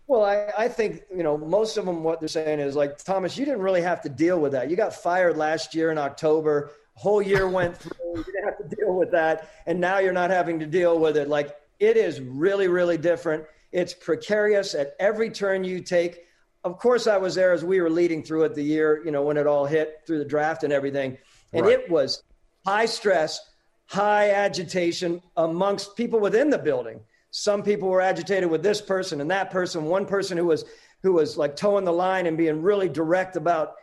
Well, 0.07 0.25
I, 0.25 0.51
I 0.57 0.67
think, 0.67 1.03
you 1.15 1.23
know, 1.23 1.37
most 1.37 1.77
of 1.77 1.85
them, 1.85 2.03
what 2.03 2.19
they're 2.19 2.27
saying 2.27 2.59
is 2.59 2.75
like, 2.75 2.97
Thomas, 2.97 3.37
you 3.37 3.45
didn't 3.45 3.61
really 3.61 3.81
have 3.81 4.01
to 4.01 4.09
deal 4.09 4.39
with 4.39 4.51
that. 4.51 4.69
You 4.69 4.75
got 4.75 4.93
fired 4.93 5.37
last 5.37 5.73
year 5.73 5.89
in 5.89 5.97
October. 5.97 6.71
Whole 6.95 7.21
year 7.21 7.47
went 7.47 7.77
through. 7.77 7.91
You 8.13 8.25
didn't 8.25 8.43
have 8.43 8.57
to 8.57 8.75
deal 8.75 8.93
with 8.97 9.09
that. 9.11 9.49
And 9.67 9.79
now 9.79 9.99
you're 9.99 10.11
not 10.11 10.31
having 10.31 10.59
to 10.59 10.65
deal 10.65 10.99
with 10.99 11.15
it. 11.15 11.29
Like, 11.29 11.55
it 11.79 11.95
is 11.95 12.19
really, 12.19 12.67
really 12.67 12.97
different. 12.97 13.45
It's 13.71 13.93
precarious 13.93 14.75
at 14.75 14.97
every 14.99 15.29
turn 15.29 15.63
you 15.63 15.79
take. 15.79 16.25
Of 16.63 16.77
course, 16.77 17.07
I 17.07 17.17
was 17.17 17.33
there 17.33 17.53
as 17.53 17.63
we 17.63 17.81
were 17.81 17.89
leading 17.89 18.21
through 18.23 18.43
it 18.43 18.53
the 18.53 18.63
year, 18.63 19.01
you 19.03 19.11
know, 19.11 19.23
when 19.23 19.37
it 19.37 19.47
all 19.47 19.65
hit 19.65 20.01
through 20.05 20.19
the 20.19 20.25
draft 20.25 20.63
and 20.63 20.71
everything. 20.71 21.17
And 21.53 21.65
right. 21.65 21.79
it 21.79 21.89
was 21.89 22.23
high 22.65 22.85
stress, 22.85 23.39
high 23.87 24.31
agitation 24.31 25.21
amongst 25.37 25.95
people 25.95 26.19
within 26.19 26.49
the 26.49 26.59
building. 26.59 26.99
Some 27.31 27.63
people 27.63 27.89
were 27.89 28.01
agitated 28.01 28.49
with 28.49 28.61
this 28.61 28.81
person 28.81 29.21
and 29.21 29.31
that 29.31 29.49
person. 29.49 29.85
One 29.85 30.05
person 30.05 30.37
who 30.37 30.45
was 30.45 30.65
who 31.01 31.13
was 31.13 31.35
like 31.35 31.55
toeing 31.55 31.85
the 31.85 31.93
line 31.93 32.27
and 32.27 32.37
being 32.37 32.61
really 32.61 32.87
direct 32.87 33.35
about 33.35 33.73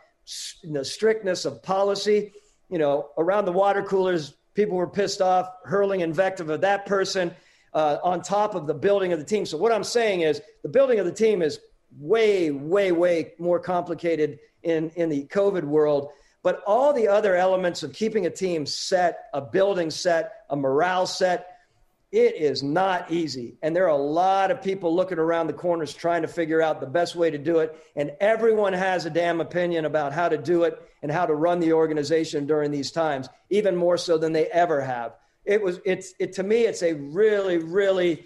the 0.63 0.85
strictness 0.85 1.45
of 1.45 1.61
policy. 1.61 2.31
You 2.69 2.77
know, 2.77 3.09
around 3.17 3.45
the 3.45 3.51
water 3.51 3.83
coolers, 3.83 4.35
people 4.53 4.77
were 4.77 4.87
pissed 4.87 5.21
off, 5.21 5.49
hurling 5.65 6.01
invective 6.01 6.49
at 6.49 6.61
that 6.61 6.85
person 6.85 7.35
uh, 7.73 7.97
on 8.03 8.21
top 8.21 8.55
of 8.55 8.67
the 8.67 8.73
building 8.73 9.11
of 9.11 9.19
the 9.19 9.25
team. 9.25 9.45
So 9.45 9.57
what 9.57 9.71
I'm 9.71 9.83
saying 9.83 10.21
is 10.21 10.41
the 10.63 10.69
building 10.69 10.99
of 10.99 11.05
the 11.05 11.11
team 11.11 11.41
is 11.41 11.59
way, 11.97 12.51
way, 12.51 12.91
way 12.91 13.33
more 13.39 13.59
complicated 13.59 14.39
in 14.63 14.89
in 14.91 15.09
the 15.09 15.25
COVID 15.25 15.63
world. 15.63 16.09
But 16.41 16.63
all 16.65 16.93
the 16.93 17.07
other 17.07 17.35
elements 17.35 17.83
of 17.83 17.93
keeping 17.93 18.25
a 18.25 18.29
team 18.29 18.65
set, 18.65 19.25
a 19.33 19.41
building 19.41 19.89
set, 19.89 20.45
a 20.49 20.55
morale 20.55 21.05
set, 21.05 21.59
it 22.11 22.35
is 22.35 22.63
not 22.63 23.11
easy. 23.11 23.57
And 23.61 23.75
there 23.75 23.83
are 23.83 23.89
a 23.89 23.97
lot 23.97 24.49
of 24.49 24.61
people 24.61 24.95
looking 24.95 25.19
around 25.19 25.47
the 25.47 25.53
corners 25.53 25.93
trying 25.93 26.23
to 26.23 26.27
figure 26.27 26.61
out 26.61 26.79
the 26.79 26.87
best 26.87 27.15
way 27.15 27.29
to 27.29 27.37
do 27.37 27.59
it. 27.59 27.75
And 27.95 28.11
everyone 28.19 28.73
has 28.73 29.05
a 29.05 29.09
damn 29.09 29.41
opinion 29.41 29.85
about 29.85 30.13
how 30.13 30.29
to 30.29 30.37
do 30.37 30.63
it 30.63 30.81
and 31.03 31.11
how 31.11 31.25
to 31.25 31.35
run 31.35 31.59
the 31.59 31.73
organization 31.73 32.47
during 32.47 32.71
these 32.71 32.91
times, 32.91 33.29
even 33.49 33.75
more 33.75 33.97
so 33.97 34.17
than 34.17 34.33
they 34.33 34.47
ever 34.47 34.81
have. 34.81 35.17
It 35.45 35.61
was, 35.61 35.79
it's, 35.85 36.13
it, 36.19 36.33
to 36.33 36.43
me, 36.43 36.61
it's 36.61 36.83
a 36.83 36.93
really, 36.93 37.57
really, 37.57 38.25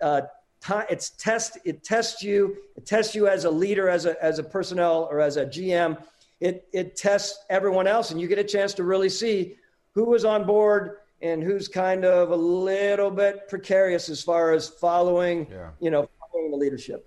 uh, 0.00 0.22
it's 0.68 1.10
test, 1.10 1.58
it 1.64 1.82
tests 1.82 2.22
you, 2.22 2.56
it 2.76 2.86
tests 2.86 3.14
you 3.14 3.28
as 3.28 3.44
a 3.44 3.50
leader, 3.50 3.88
as 3.88 4.06
a, 4.06 4.22
as 4.22 4.38
a 4.38 4.42
personnel 4.42 5.08
or 5.10 5.20
as 5.20 5.36
a 5.36 5.46
GM. 5.46 6.02
It, 6.40 6.66
it 6.72 6.96
tests 6.96 7.44
everyone 7.50 7.86
else 7.86 8.10
and 8.10 8.20
you 8.20 8.26
get 8.26 8.38
a 8.38 8.44
chance 8.44 8.72
to 8.74 8.84
really 8.84 9.08
see 9.08 9.56
who 9.94 10.04
was 10.04 10.24
on 10.24 10.46
board 10.46 10.98
and 11.22 11.42
who's 11.42 11.68
kind 11.68 12.04
of 12.04 12.30
a 12.30 12.36
little 12.36 13.10
bit 13.10 13.48
precarious 13.48 14.08
as 14.08 14.22
far 14.22 14.52
as 14.52 14.68
following, 14.68 15.46
yeah. 15.50 15.70
you 15.80 15.90
know, 15.90 16.08
following 16.18 16.50
the 16.50 16.56
leadership. 16.56 17.06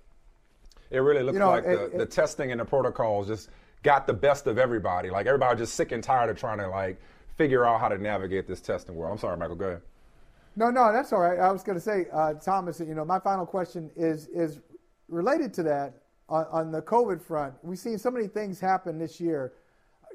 It 0.90 0.98
really 0.98 1.22
looks 1.22 1.34
you 1.34 1.40
know, 1.40 1.50
like 1.50 1.64
it, 1.64 1.76
the, 1.76 1.84
it, 1.86 1.98
the 1.98 2.06
testing 2.06 2.52
and 2.52 2.60
the 2.60 2.64
protocols 2.64 3.26
just 3.26 3.50
got 3.82 4.06
the 4.06 4.12
best 4.12 4.46
of 4.46 4.58
everybody. 4.58 5.10
Like 5.10 5.26
everybody 5.26 5.58
just 5.58 5.74
sick 5.74 5.90
and 5.90 6.02
tired 6.02 6.30
of 6.30 6.38
trying 6.38 6.58
to 6.58 6.68
like 6.68 7.00
figure 7.36 7.66
out 7.66 7.80
how 7.80 7.88
to 7.88 7.98
navigate 7.98 8.46
this 8.46 8.60
testing 8.60 8.94
world. 8.94 9.12
I'm 9.12 9.18
sorry, 9.18 9.36
Michael. 9.36 9.56
Go 9.56 9.66
ahead. 9.66 9.82
No, 10.56 10.70
no, 10.70 10.92
that's 10.92 11.12
all 11.12 11.20
right. 11.20 11.38
I 11.38 11.50
was 11.50 11.64
going 11.64 11.76
to 11.76 11.84
say, 11.84 12.06
uh, 12.12 12.34
Thomas. 12.34 12.78
You 12.80 12.94
know, 12.94 13.04
my 13.04 13.18
final 13.18 13.44
question 13.44 13.90
is 13.96 14.28
is 14.28 14.60
related 15.08 15.52
to 15.54 15.62
that 15.64 15.94
on, 16.28 16.46
on 16.50 16.70
the 16.70 16.82
COVID 16.82 17.20
front. 17.20 17.54
We've 17.62 17.78
seen 17.78 17.98
so 17.98 18.10
many 18.10 18.28
things 18.28 18.60
happen 18.60 18.98
this 18.98 19.20
year. 19.20 19.52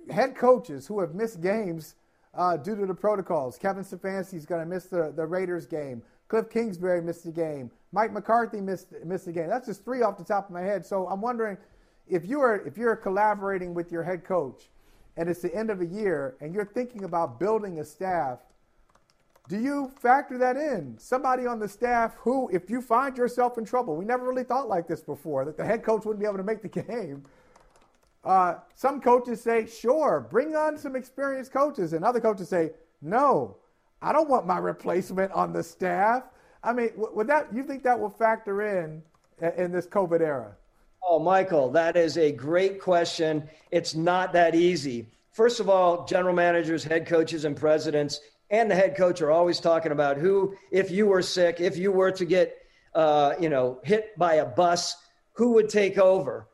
Head 0.10 0.36
coaches 0.36 0.88
who 0.88 0.99
have 1.02 1.14
missed 1.14 1.41
games 1.41 1.95
uh, 2.34 2.57
due 2.57 2.76
to 2.76 2.86
the 2.86 2.94
protocols. 2.94 3.57
Kevin 3.57 3.84
Stefanski 3.84 4.36
is 4.36 4.45
going 4.45 4.61
to 4.61 4.68
miss 4.68 4.86
the, 4.86 5.14
the 5.16 5.26
Raiders 5.26 5.66
game. 5.66 6.02
Cliff 6.30 6.49
Kingsbury 6.49 7.02
missed 7.02 7.26
the 7.26 7.32
game. 7.32 7.72
Mike 7.91 8.14
McCarthy 8.14 8.61
missed 8.61 8.94
missed 9.03 9.26
the 9.26 9.32
game. 9.32 9.49
That's 9.49 9.68
just 9.68 9.84
three 9.84 10.03
off 10.03 10.18
the 10.18 10.24
top 10.24 10.45
of 10.45 10.52
my 10.53 10.61
head. 10.61 10.86
So 10.86 11.07
I'm 11.07 11.22
wondering 11.22 11.57
if 12.07 12.26
you 12.26 12.40
are 12.40 12.66
if 12.66 12.78
you're 12.78 12.95
collaborating 12.95 13.74
with 13.74 13.91
your 13.91 14.03
head 14.03 14.24
coach, 14.24 14.70
and 15.18 15.28
it's 15.28 15.41
the 15.41 15.53
end 15.53 15.70
of 15.70 15.80
the 15.80 15.86
year, 15.86 16.38
and 16.40 16.53
you're 16.53 16.66
thinking 16.66 17.03
about 17.03 17.40
building 17.40 17.80
a 17.80 17.84
staff. 17.84 18.40
Do 19.49 19.59
you 19.59 19.91
factor 19.99 20.38
that 20.38 20.57
in? 20.57 20.95
Somebody 20.99 21.47
on 21.47 21.57
the 21.57 21.67
staff 21.67 22.13
who, 22.19 22.47
if 22.53 22.69
you 22.69 22.81
find 22.84 23.17
yourself 23.17 23.57
in 23.57 23.65
trouble, 23.65 23.95
we 23.95 24.05
never 24.05 24.27
really 24.27 24.43
thought 24.43 24.69
like 24.69 24.88
this 24.88 25.01
before, 25.01 25.43
that 25.43 25.57
the 25.57 25.65
head 25.65 25.84
coach 25.84 26.05
wouldn't 26.05 26.19
be 26.19 26.27
able 26.27 26.38
to 26.38 26.43
make 26.43 26.61
the 26.61 26.67
game. 26.84 27.26
Uh, 28.23 28.55
some 28.76 29.01
coaches 29.01 29.41
say, 29.41 29.65
sure, 29.65 30.27
bring 30.30 30.55
on 30.55 30.77
some 30.77 30.95
experienced 30.95 31.51
coaches. 31.51 31.93
And 31.93 32.05
other 32.05 32.19
coaches 32.19 32.47
say, 32.47 32.69
no, 33.01 33.57
I 34.03 34.13
don't 34.13 34.30
want 34.30 34.45
my 34.45 34.57
replacement 34.73 35.31
on 35.31 35.51
the 35.51 35.63
staff. 35.63 36.26
I 36.63 36.71
mean, 36.71 36.91
would 36.95 37.26
that 37.27 37.47
you 37.51 37.63
think 37.63 37.81
that 37.84 37.99
will 37.99 38.09
factor 38.11 38.61
in 38.84 39.01
in 39.57 39.71
this 39.71 39.88
COVID 39.88 40.21
era? 40.21 40.55
Oh, 41.03 41.17
Michael, 41.17 41.71
that 41.71 41.97
is 41.97 42.19
a 42.19 42.31
great 42.31 42.80
question. 42.80 43.49
It's 43.71 43.95
not 43.95 44.31
that 44.34 44.53
easy. 44.53 45.07
First 45.31 45.59
of 45.59 45.69
all, 45.69 46.05
general 46.05 46.35
managers, 46.35 46.84
head 46.84 47.07
coaches, 47.07 47.45
and 47.45 47.55
presidents, 47.55 48.19
and 48.49 48.69
the 48.69 48.76
head 48.76 48.95
coach 48.95 49.21
are 49.21 49.31
always 49.31 49.59
talking 49.59 49.91
about 49.91 50.17
who, 50.17 50.55
if 50.71 50.91
you 50.91 51.07
were 51.07 51.21
sick, 51.21 51.59
if 51.59 51.77
you 51.77 51.91
were 51.91 52.11
to 52.11 52.26
get, 52.26 52.57
uh, 52.95 53.34
you 53.39 53.49
know, 53.49 53.80
hit 53.84 54.17
by 54.17 54.35
a 54.35 54.45
bus, 54.45 54.95
who 55.34 55.53
would 55.53 55.69
take 55.69 55.97
over? 55.97 56.47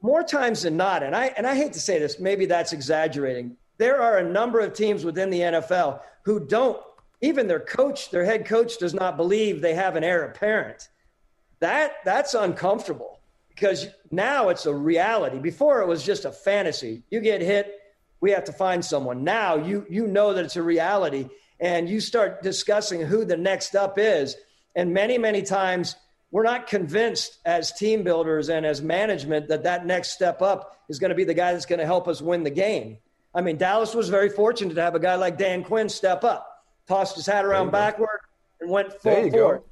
more 0.00 0.22
times 0.22 0.62
than 0.62 0.76
not, 0.76 1.02
and 1.02 1.14
I 1.14 1.26
and 1.36 1.46
I 1.46 1.56
hate 1.56 1.72
to 1.74 1.80
say 1.80 1.98
this, 1.98 2.18
maybe 2.18 2.46
that's 2.46 2.72
exaggerating. 2.72 3.56
There 3.78 4.00
are 4.00 4.18
a 4.18 4.28
number 4.28 4.60
of 4.60 4.72
teams 4.72 5.04
within 5.04 5.30
the 5.30 5.40
NFL 5.40 6.00
who 6.22 6.46
don't 6.46 6.80
even 7.20 7.48
their 7.48 7.60
coach, 7.60 8.10
their 8.10 8.24
head 8.24 8.46
coach 8.46 8.78
does 8.78 8.94
not 8.94 9.16
believe 9.16 9.60
they 9.60 9.74
have 9.74 9.96
an 9.96 10.04
heir 10.04 10.24
apparent. 10.24 10.88
That 11.60 11.94
that's 12.04 12.34
uncomfortable 12.34 13.20
because 13.48 13.88
now 14.10 14.50
it's 14.50 14.66
a 14.66 14.74
reality. 14.74 15.38
Before 15.38 15.80
it 15.80 15.88
was 15.88 16.04
just 16.04 16.24
a 16.24 16.32
fantasy. 16.32 17.02
You 17.10 17.20
get 17.20 17.40
hit, 17.40 17.74
we 18.20 18.30
have 18.32 18.44
to 18.44 18.52
find 18.52 18.84
someone. 18.84 19.24
Now 19.24 19.56
you 19.56 19.86
you 19.88 20.06
know 20.06 20.34
that 20.34 20.44
it's 20.44 20.56
a 20.56 20.62
reality 20.62 21.28
and 21.60 21.88
you 21.88 22.00
start 22.00 22.42
discussing 22.42 23.00
who 23.00 23.24
the 23.24 23.36
next 23.36 23.74
up 23.74 23.98
is. 23.98 24.36
And 24.76 24.92
many, 24.92 25.18
many 25.18 25.42
times 25.42 25.96
we're 26.30 26.44
not 26.44 26.66
convinced 26.66 27.38
as 27.44 27.72
team 27.72 28.02
builders 28.02 28.48
and 28.48 28.64
as 28.66 28.82
management 28.82 29.48
that 29.48 29.64
that 29.64 29.86
next 29.86 30.10
step 30.10 30.42
up 30.42 30.76
is 30.88 30.98
going 30.98 31.08
to 31.08 31.14
be 31.14 31.24
the 31.24 31.34
guy 31.34 31.52
that's 31.52 31.66
going 31.66 31.78
to 31.78 31.86
help 31.86 32.06
us 32.06 32.20
win 32.20 32.42
the 32.42 32.50
game. 32.50 32.98
I 33.34 33.40
mean, 33.40 33.56
Dallas 33.56 33.94
was 33.94 34.08
very 34.08 34.28
fortunate 34.28 34.74
to 34.74 34.82
have 34.82 34.94
a 34.94 35.00
guy 35.00 35.14
like 35.16 35.38
Dan 35.38 35.64
Quinn 35.64 35.88
step 35.88 36.24
up, 36.24 36.64
tossed 36.86 37.16
his 37.16 37.26
hat 37.26 37.44
around 37.44 37.70
backward, 37.70 38.20
and 38.60 38.70
went 38.70 38.92
full 39.00 39.30
forward. 39.30 39.62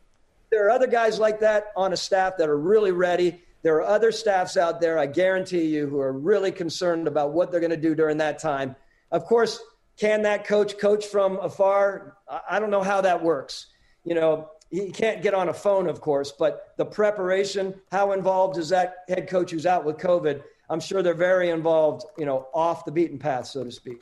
There 0.51 0.67
are 0.67 0.71
other 0.71 0.87
guys 0.87 1.19
like 1.19 1.41
that 1.41 1.73
on 1.77 1.93
a 1.93 1.97
staff 1.97 2.35
that 2.39 2.49
are 2.49 2.57
really 2.57 2.93
ready. 2.93 3.43
There 3.67 3.75
are 3.79 3.83
other 3.83 4.13
staffs 4.13 4.57
out 4.57 4.81
there, 4.81 4.97
I 4.97 5.07
guarantee 5.07 5.65
you, 5.65 5.89
who 5.89 5.99
are 5.99 6.13
really 6.13 6.53
concerned 6.53 7.09
about 7.09 7.33
what 7.33 7.51
they're 7.51 7.59
going 7.59 7.71
to 7.71 7.77
do 7.77 7.97
during 7.97 8.17
that 8.19 8.39
time. 8.39 8.77
Of 9.11 9.25
course, 9.25 9.61
can 9.99 10.23
that 10.23 10.47
coach 10.47 10.79
coach 10.79 11.07
from 11.07 11.41
afar? 11.41 12.17
I 12.49 12.61
don't 12.61 12.71
know 12.71 12.85
how 12.85 13.01
that 13.01 13.21
works. 13.21 13.67
You 14.05 14.15
know, 14.15 14.51
he 14.71 14.93
can't 14.93 15.21
get 15.21 15.35
on 15.35 15.49
a 15.49 15.53
phone, 15.53 15.89
of 15.89 16.01
course, 16.01 16.31
but 16.31 16.75
the 16.77 16.85
preparation, 16.85 17.75
how 17.91 18.13
involved 18.13 18.57
is 18.57 18.69
that 18.69 18.99
head 19.09 19.29
coach 19.29 19.51
who's 19.51 19.67
out 19.67 19.85
with 19.85 19.97
COVID? 19.97 20.45
I'm 20.71 20.79
sure 20.79 21.03
they're 21.03 21.13
very 21.13 21.51
involved, 21.51 22.05
you 22.17 22.25
know, 22.25 22.47
off 22.55 22.85
the 22.85 22.93
beaten 22.93 23.19
path, 23.19 23.49
so 23.49 23.65
to 23.65 23.73
speak. 23.73 24.01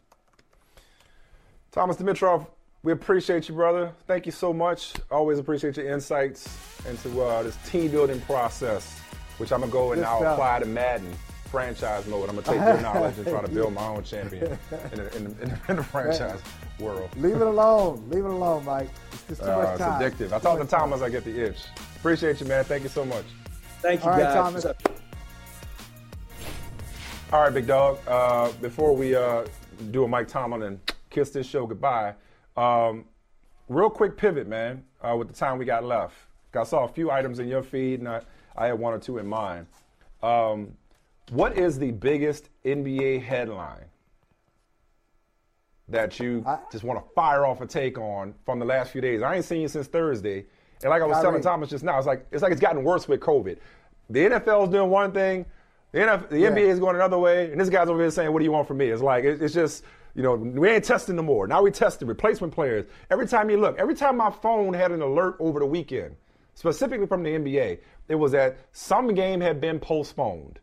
Thomas 1.73 1.97
Dimitroff, 1.97 2.47
we 2.83 2.93
appreciate 2.93 3.49
you, 3.49 3.55
brother. 3.55 3.95
Thank 4.07 4.27
you 4.27 4.33
so 4.33 4.53
much. 4.53 4.93
Always 5.11 5.39
appreciate 5.39 5.79
your 5.79 5.91
insights 5.91 6.55
into 6.87 7.23
uh, 7.23 7.43
this 7.45 7.57
team 7.71 7.91
building 7.91 8.21
process, 8.21 9.01
which 9.39 9.53
I'm 9.53 9.61
gonna 9.61 9.73
go 9.73 9.93
and 9.93 10.03
now 10.03 10.19
apply 10.23 10.61
to 10.61 10.67
Madden 10.67 11.13
franchise 11.55 12.07
mode. 12.09 12.29
I'm 12.29 12.37
gonna 12.37 12.47
take 12.47 12.67
your 12.67 12.81
knowledge 12.81 13.17
and 13.17 13.27
try 13.27 13.41
to 13.41 13.49
build 13.49 13.75
my 13.75 13.87
own 13.87 14.03
champion 14.03 14.45
in 14.45 14.59
the, 14.71 14.93
in 14.93 14.97
the, 14.99 15.17
in 15.17 15.25
the, 15.25 15.61
in 15.69 15.77
the 15.77 15.85
franchise 15.95 16.41
world. 16.81 17.09
Leave 17.17 17.37
it 17.37 17.47
alone. 17.47 18.05
Leave 18.09 18.25
it 18.25 18.31
alone, 18.31 18.65
Mike. 18.65 18.89
It's 19.13 19.27
just 19.29 19.43
too 19.43 19.51
uh, 19.51 19.63
much 19.63 19.79
time. 19.79 20.03
It's 20.03 20.17
addictive. 20.17 20.33
I 20.33 20.39
talk 20.41 20.59
to 20.59 20.67
Thomas, 20.67 21.01
I 21.01 21.11
get 21.11 21.25
the 21.25 21.47
itch. 21.47 21.67
Appreciate 21.97 22.41
you, 22.41 22.47
man. 22.47 22.65
Thank 22.65 22.83
you 22.83 22.89
so 22.89 23.05
much. 23.05 23.25
Thank 23.81 24.03
you, 24.03 24.11
All 24.11 24.17
right, 24.17 24.25
guys. 24.25 24.35
Thomas. 24.35 24.67
All 27.33 27.41
right, 27.41 27.55
big 27.55 27.67
dog. 27.67 27.99
Uh, 28.07 28.51
before 28.61 28.95
we 28.95 29.15
uh, 29.15 29.45
do 29.91 30.05
a 30.05 30.09
Mike 30.09 30.29
Tomlin 30.29 30.63
and 30.63 30.81
kiss 31.11 31.31
this 31.31 31.47
show 31.47 31.67
goodbye, 31.67 32.15
um, 32.57 33.05
real 33.69 33.91
quick 33.91 34.17
pivot, 34.17 34.47
man. 34.47 34.85
Uh, 35.01 35.15
with 35.17 35.29
the 35.29 35.35
time 35.35 35.59
we 35.59 35.65
got 35.65 35.85
left, 35.85 36.15
I 36.55 36.65
saw 36.65 36.85
a 36.85 36.89
few 36.89 37.11
items 37.11 37.39
in 37.39 37.49
your 37.49 37.63
feed, 37.63 38.01
and 38.01 38.09
I, 38.09 38.23
I 38.57 38.67
had 38.67 38.79
one 38.79 38.93
or 38.95 38.99
two 38.99 39.19
in 39.19 39.27
mind. 39.27 39.67
Um, 40.23 40.73
what 41.31 41.57
is 41.59 41.79
the 41.79 41.91
biggest 41.91 42.51
NBA 42.65 43.23
headline 43.23 43.85
that 45.89 46.19
you 46.19 46.45
just 46.73 46.85
want 46.85 47.05
to 47.05 47.15
fire 47.15 47.45
off 47.45 47.61
a 47.61 47.67
take 47.67 47.99
on 47.99 48.35
from 48.45 48.59
the 48.59 48.65
last 48.65 48.91
few 48.93 49.01
days? 49.01 49.23
I 49.23 49.37
ain't 49.37 49.45
seen 49.45 49.61
you 49.63 49.69
since 49.69 49.87
Thursday, 49.87 50.47
and 50.83 50.91
like 50.91 51.03
I 51.03 51.07
was 51.07 51.17
telling 51.23 51.43
Thomas 51.43 51.71
just 51.71 51.85
now, 51.85 51.99
it's 51.99 52.07
like 52.07 52.27
it's 52.31 52.43
like 52.43 52.53
it's 52.53 52.61
gotten 52.61 52.85
worse 52.85 53.09
with 53.09 53.21
COVID. 53.21 53.59
The 54.11 54.21
NFL 54.21 54.65
is 54.65 54.69
doing 54.71 54.91
one 54.91 55.13
thing, 55.13 55.47
the, 55.93 56.01
NF, 56.01 56.29
the 56.29 56.39
Yeah. 56.39 56.51
NBA 56.51 56.69
is 56.69 56.79
going 56.79 56.97
another 56.97 57.19
way, 57.19 57.51
and 57.51 57.61
this 57.61 57.71
guy's 57.71 57.89
over 57.89 58.01
here 58.01 58.11
saying, 58.11 58.33
"What 58.33 58.41
do 58.41 58.45
you 58.45 58.53
want 58.53 58.69
from 58.69 58.77
me?" 58.79 58.89
It's 58.89 59.03
like 59.03 59.25
it, 59.25 59.41
it's 59.43 59.55
just 59.55 59.85
you 60.15 60.23
know 60.23 60.35
we 60.35 60.69
ain't 60.69 60.85
testing 60.85 61.17
no 61.17 61.23
more. 61.23 61.47
Now 61.47 61.63
we 61.63 61.71
testing 61.71 62.07
replacement 62.07 62.53
players. 62.53 62.87
Every 63.11 63.27
time 63.27 63.49
you 63.51 63.57
look, 63.59 63.79
every 63.79 63.95
time 63.95 64.17
my 64.17 64.31
phone 64.31 64.75
had 64.75 64.93
an 64.93 65.01
alert 65.03 65.37
over 65.39 65.59
the 65.59 65.67
weekend, 65.67 66.17
specifically 66.55 67.07
from 67.07 67.23
the 67.23 67.31
NBA, 67.31 67.79
it 68.09 68.15
was 68.15 68.33
that 68.33 68.57
some 68.73 69.15
game 69.15 69.41
had 69.41 69.61
been 69.61 69.79
postponed 69.81 70.59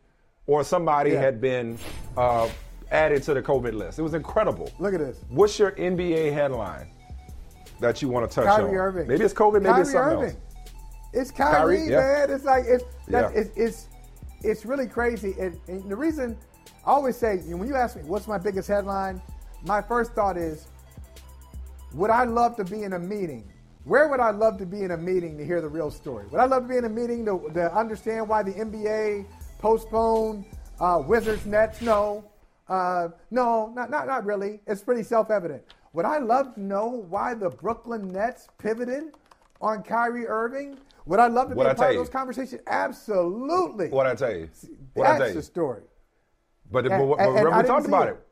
or 0.46 0.64
somebody 0.64 1.12
Yeah. 1.12 1.20
had 1.20 1.40
been 1.40 1.78
uh, 2.16 2.48
added 2.90 3.22
to 3.24 3.34
the 3.34 3.42
COVID 3.42 3.72
list. 3.74 3.98
It 3.98 4.02
was 4.02 4.14
incredible. 4.14 4.70
Look 4.78 4.94
at 4.94 5.00
this. 5.00 5.18
What's 5.28 5.58
your 5.58 5.72
NBA 5.72 6.32
headline 6.32 6.90
that 7.80 8.02
you 8.02 8.08
want 8.08 8.28
to 8.30 8.34
touch 8.34 8.46
on? 8.46 8.60
Kyrie 8.60 8.76
Irving. 8.76 9.06
Maybe 9.08 9.24
it's 9.24 9.34
COVID. 9.34 9.54
Maybe 9.62 9.66
Kyrie 9.68 9.80
it's 9.82 9.92
something 9.92 10.18
Irving. 10.18 10.30
else. 10.30 10.36
It's 11.14 11.30
Kyrie, 11.30 11.76
Kyrie, 11.78 11.90
yeah. 11.90 11.96
man. 12.26 12.30
It's 12.30 12.44
like 12.44 12.64
it's 12.66 12.84
that's, 13.08 13.34
Yeah. 13.34 13.40
it's, 13.40 13.50
it's 13.56 13.88
it's 14.44 14.66
really 14.66 14.86
crazy. 14.86 15.34
And, 15.38 15.58
and 15.68 15.88
the 15.90 15.94
reason 15.96 16.36
I 16.84 16.90
always 16.90 17.16
say 17.16 17.38
when 17.38 17.68
you 17.68 17.76
ask 17.76 17.96
me 17.96 18.02
what's 18.04 18.26
my 18.26 18.38
biggest 18.38 18.66
headline, 18.66 19.20
my 19.64 19.80
first 19.82 20.14
thought 20.14 20.36
is, 20.36 20.66
would 21.94 22.10
I 22.10 22.24
love 22.24 22.56
to 22.56 22.64
be 22.64 22.82
in 22.82 22.94
a 22.94 22.98
meeting? 22.98 23.48
Where 23.84 24.08
would 24.08 24.20
I 24.20 24.30
love 24.30 24.58
to 24.58 24.66
be 24.66 24.82
in 24.82 24.92
a 24.92 24.96
meeting 24.96 25.36
to 25.38 25.44
hear 25.44 25.60
the 25.60 25.68
real 25.68 25.90
story? 25.90 26.26
Would 26.28 26.40
I 26.40 26.44
love 26.44 26.62
to 26.64 26.68
be 26.68 26.76
in 26.76 26.84
a 26.84 26.88
meeting 26.88 27.24
to, 27.26 27.50
to 27.54 27.74
understand 27.76 28.28
why 28.28 28.42
the 28.42 28.52
NBA 28.52 29.26
postponed 29.58 30.44
uh, 30.80 31.02
Wizards 31.04 31.46
Nets? 31.46 31.80
No, 31.80 32.24
uh, 32.68 33.08
no, 33.30 33.72
not, 33.74 33.90
not 33.90 34.06
not 34.06 34.24
really. 34.24 34.60
It's 34.66 34.82
pretty 34.82 35.02
self-evident. 35.02 35.62
Would 35.94 36.04
I 36.04 36.18
love 36.18 36.54
to 36.54 36.60
know 36.60 36.86
why 37.08 37.34
the 37.34 37.50
Brooklyn 37.50 38.12
Nets 38.12 38.48
pivoted 38.58 39.14
on 39.60 39.82
Kyrie 39.82 40.26
Irving? 40.26 40.78
Would 41.06 41.18
I 41.18 41.26
love 41.26 41.48
to 41.48 41.54
be 41.54 41.58
What'd 41.58 41.72
a 41.72 41.74
I 41.74 41.74
part 41.74 41.90
of 41.90 41.94
you? 41.94 42.00
those 42.00 42.08
conversations? 42.08 42.62
Absolutely. 42.68 43.88
What 43.88 44.06
I 44.06 44.14
tell 44.14 44.32
you? 44.34 44.48
What 44.94 45.08
I 45.08 45.18
tell 45.18 45.28
you? 45.28 45.34
the 45.34 45.42
story. 45.42 45.82
But, 46.70 46.86
And- 46.86 46.90
but, 46.90 47.16
but 47.16 47.18
and- 47.18 47.20
and 47.20 47.34
remember 47.34 47.54
I 47.54 47.62
we 47.62 47.66
talked 47.68 47.86
about 47.86 48.08
it. 48.08 48.10
it. 48.12 48.26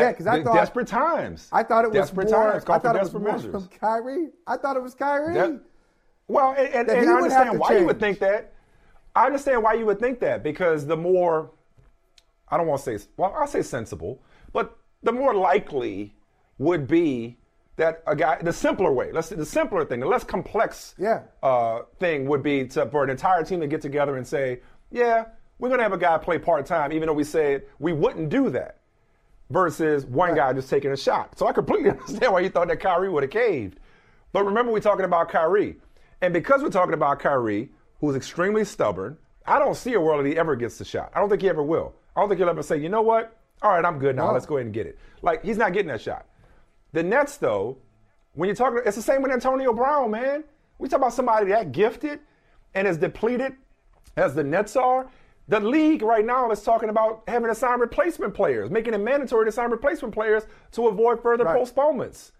Yeah, 0.00 0.10
because 0.12 0.26
I 0.26 0.38
the 0.38 0.44
thought 0.44 0.54
desperate 0.54 0.86
times. 0.88 1.48
I 1.52 1.62
thought 1.62 1.84
it 1.84 1.88
was 1.90 1.96
desperate 1.96 2.30
more. 2.30 2.52
times. 2.52 2.64
I 2.68 2.78
thought 2.78 2.96
it 2.96 3.02
was 3.02 3.12
more 3.12 3.22
measures. 3.22 3.50
from 3.52 3.66
Kyrie. 3.68 4.28
I 4.46 4.56
thought 4.56 4.76
it 4.76 4.82
was 4.82 4.94
Kyrie. 4.94 5.34
That- 5.34 5.60
Well, 6.28 6.52
and, 6.56 6.68
and, 6.74 6.90
and 6.90 7.10
I 7.10 7.12
understand 7.14 7.58
why 7.58 7.78
you 7.78 7.86
would 7.86 8.00
think 8.00 8.18
that. 8.20 8.52
I 9.16 9.26
understand 9.26 9.62
why 9.62 9.74
you 9.74 9.86
would 9.86 10.00
think 10.00 10.20
that 10.20 10.42
because 10.42 10.86
the 10.86 10.96
more, 10.96 11.50
I 12.48 12.56
don't 12.56 12.66
want 12.66 12.82
to 12.82 12.98
say, 12.98 13.06
well, 13.16 13.32
I'll 13.38 13.46
say 13.46 13.62
sensible, 13.62 14.20
but 14.52 14.76
the 15.02 15.12
more 15.12 15.34
likely 15.34 16.14
would 16.58 16.86
be 16.88 17.38
that 17.76 18.02
a 18.06 18.16
guy, 18.16 18.38
the 18.40 18.52
simpler 18.52 18.92
way, 18.92 19.12
let's 19.12 19.28
the 19.28 19.44
simpler 19.46 19.84
thing, 19.84 20.00
the 20.00 20.06
less 20.06 20.24
complex 20.24 20.94
Yeah. 20.98 21.22
uh, 21.42 21.80
thing 22.00 22.26
would 22.26 22.42
be 22.42 22.66
to, 22.68 22.86
for 22.86 23.04
an 23.04 23.10
entire 23.10 23.42
team 23.44 23.60
to 23.60 23.66
get 23.66 23.82
together 23.82 24.16
and 24.16 24.26
say, 24.26 24.60
yeah, 24.90 25.26
we're 25.58 25.68
going 25.68 25.78
to 25.78 25.82
have 25.84 25.92
a 25.92 25.98
guy 25.98 26.16
play 26.18 26.38
part 26.38 26.66
time, 26.66 26.92
even 26.92 27.06
though 27.08 27.12
we 27.14 27.24
said 27.24 27.62
we 27.78 27.92
wouldn't 27.92 28.28
do 28.30 28.50
that, 28.50 28.78
versus 29.50 30.06
one 30.06 30.34
guy 30.34 30.52
just 30.52 30.70
taking 30.70 30.92
a 30.92 30.96
shot. 30.96 31.38
So 31.38 31.46
I 31.46 31.52
completely 31.52 31.90
understand 31.90 32.32
why 32.32 32.40
you 32.40 32.48
thought 32.48 32.68
that 32.68 32.80
Kyrie 32.80 33.08
would 33.08 33.22
have 33.22 33.30
caved. 33.30 33.78
But 34.32 34.44
remember, 34.44 34.72
we're 34.72 34.80
talking 34.80 35.04
about 35.04 35.28
Kyrie. 35.28 35.76
And 36.20 36.32
because 36.32 36.62
we're 36.62 36.70
talking 36.70 36.94
about 36.94 37.20
Kyrie, 37.20 37.70
who's 38.00 38.16
extremely 38.16 38.64
stubborn, 38.64 39.16
I 39.46 39.58
don't 39.58 39.76
see 39.76 39.92
a 39.92 40.00
world 40.00 40.24
that 40.24 40.28
he 40.28 40.36
ever 40.36 40.56
gets 40.56 40.78
the 40.78 40.84
shot. 40.84 41.12
I 41.14 41.20
don't 41.20 41.28
think 41.28 41.42
he 41.42 41.48
ever 41.48 41.62
will. 41.62 41.94
I 42.16 42.20
don't 42.20 42.28
think 42.28 42.38
he'll 42.38 42.48
ever 42.48 42.62
say, 42.62 42.78
you 42.78 42.88
know 42.88 43.02
what? 43.02 43.36
All 43.62 43.70
right, 43.70 43.84
I'm 43.84 43.98
good 43.98 44.16
now. 44.16 44.28
No. 44.28 44.32
Let's 44.32 44.46
go 44.46 44.56
ahead 44.56 44.66
and 44.66 44.74
get 44.74 44.86
it. 44.86 44.98
Like, 45.22 45.44
he's 45.44 45.56
not 45.56 45.72
getting 45.72 45.88
that 45.88 46.00
shot. 46.00 46.26
The 46.92 47.02
Nets, 47.02 47.36
though, 47.36 47.78
when 48.34 48.48
you're 48.48 48.56
talking, 48.56 48.80
it's 48.84 48.96
the 48.96 49.02
same 49.02 49.22
with 49.22 49.32
Antonio 49.32 49.72
Brown, 49.72 50.10
man. 50.10 50.44
We 50.78 50.88
talk 50.88 50.98
about 50.98 51.12
somebody 51.12 51.46
that 51.46 51.72
gifted 51.72 52.20
and 52.74 52.86
as 52.88 52.98
depleted 52.98 53.54
as 54.16 54.34
the 54.34 54.44
Nets 54.44 54.76
are. 54.76 55.08
The 55.48 55.60
league 55.60 56.02
right 56.02 56.24
now 56.24 56.50
is 56.50 56.62
talking 56.62 56.88
about 56.88 57.22
having 57.28 57.48
to 57.48 57.54
sign 57.54 57.78
replacement 57.80 58.32
players, 58.34 58.70
making 58.70 58.94
it 58.94 58.98
mandatory 58.98 59.44
to 59.46 59.52
sign 59.52 59.70
replacement 59.70 60.14
players 60.14 60.44
to 60.72 60.88
avoid 60.88 61.22
further 61.22 61.44
Right. 61.44 61.56
postponements. 61.58 62.32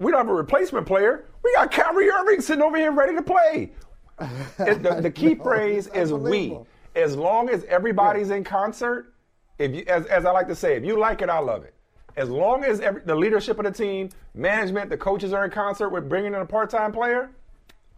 We 0.00 0.10
don't 0.10 0.18
have 0.18 0.28
a 0.28 0.34
replacement 0.34 0.86
player. 0.86 1.24
We 1.42 1.52
got 1.54 1.70
Kyrie 1.70 2.10
Irving 2.10 2.40
sitting 2.40 2.62
over 2.62 2.76
here 2.76 2.90
ready 2.92 3.14
to 3.14 3.22
play. 3.22 3.72
The, 4.58 4.98
the 5.02 5.10
key 5.10 5.34
phrase 5.34 5.88
is 5.88 6.12
we. 6.12 6.58
As 6.94 7.14
long 7.16 7.50
as 7.50 7.64
everybody's 7.64 8.30
in 8.30 8.42
concert, 8.44 9.12
if 9.58 9.74
you, 9.74 9.84
as, 9.86 10.06
as 10.06 10.24
I 10.24 10.30
like 10.30 10.48
to 10.48 10.54
say, 10.54 10.74
if 10.76 10.84
you 10.84 10.98
like 10.98 11.20
it, 11.20 11.28
I 11.28 11.38
love 11.38 11.64
it. 11.64 11.74
As 12.16 12.30
long 12.30 12.64
as 12.64 12.80
every, 12.80 13.02
the 13.02 13.14
leadership 13.14 13.58
of 13.58 13.66
the 13.66 13.70
team, 13.70 14.08
management, 14.34 14.88
the 14.88 14.96
coaches 14.96 15.34
are 15.34 15.44
in 15.44 15.50
concert 15.50 15.90
with 15.90 16.08
bringing 16.08 16.32
in 16.32 16.40
a 16.40 16.46
part-time 16.46 16.92
player, 16.92 17.28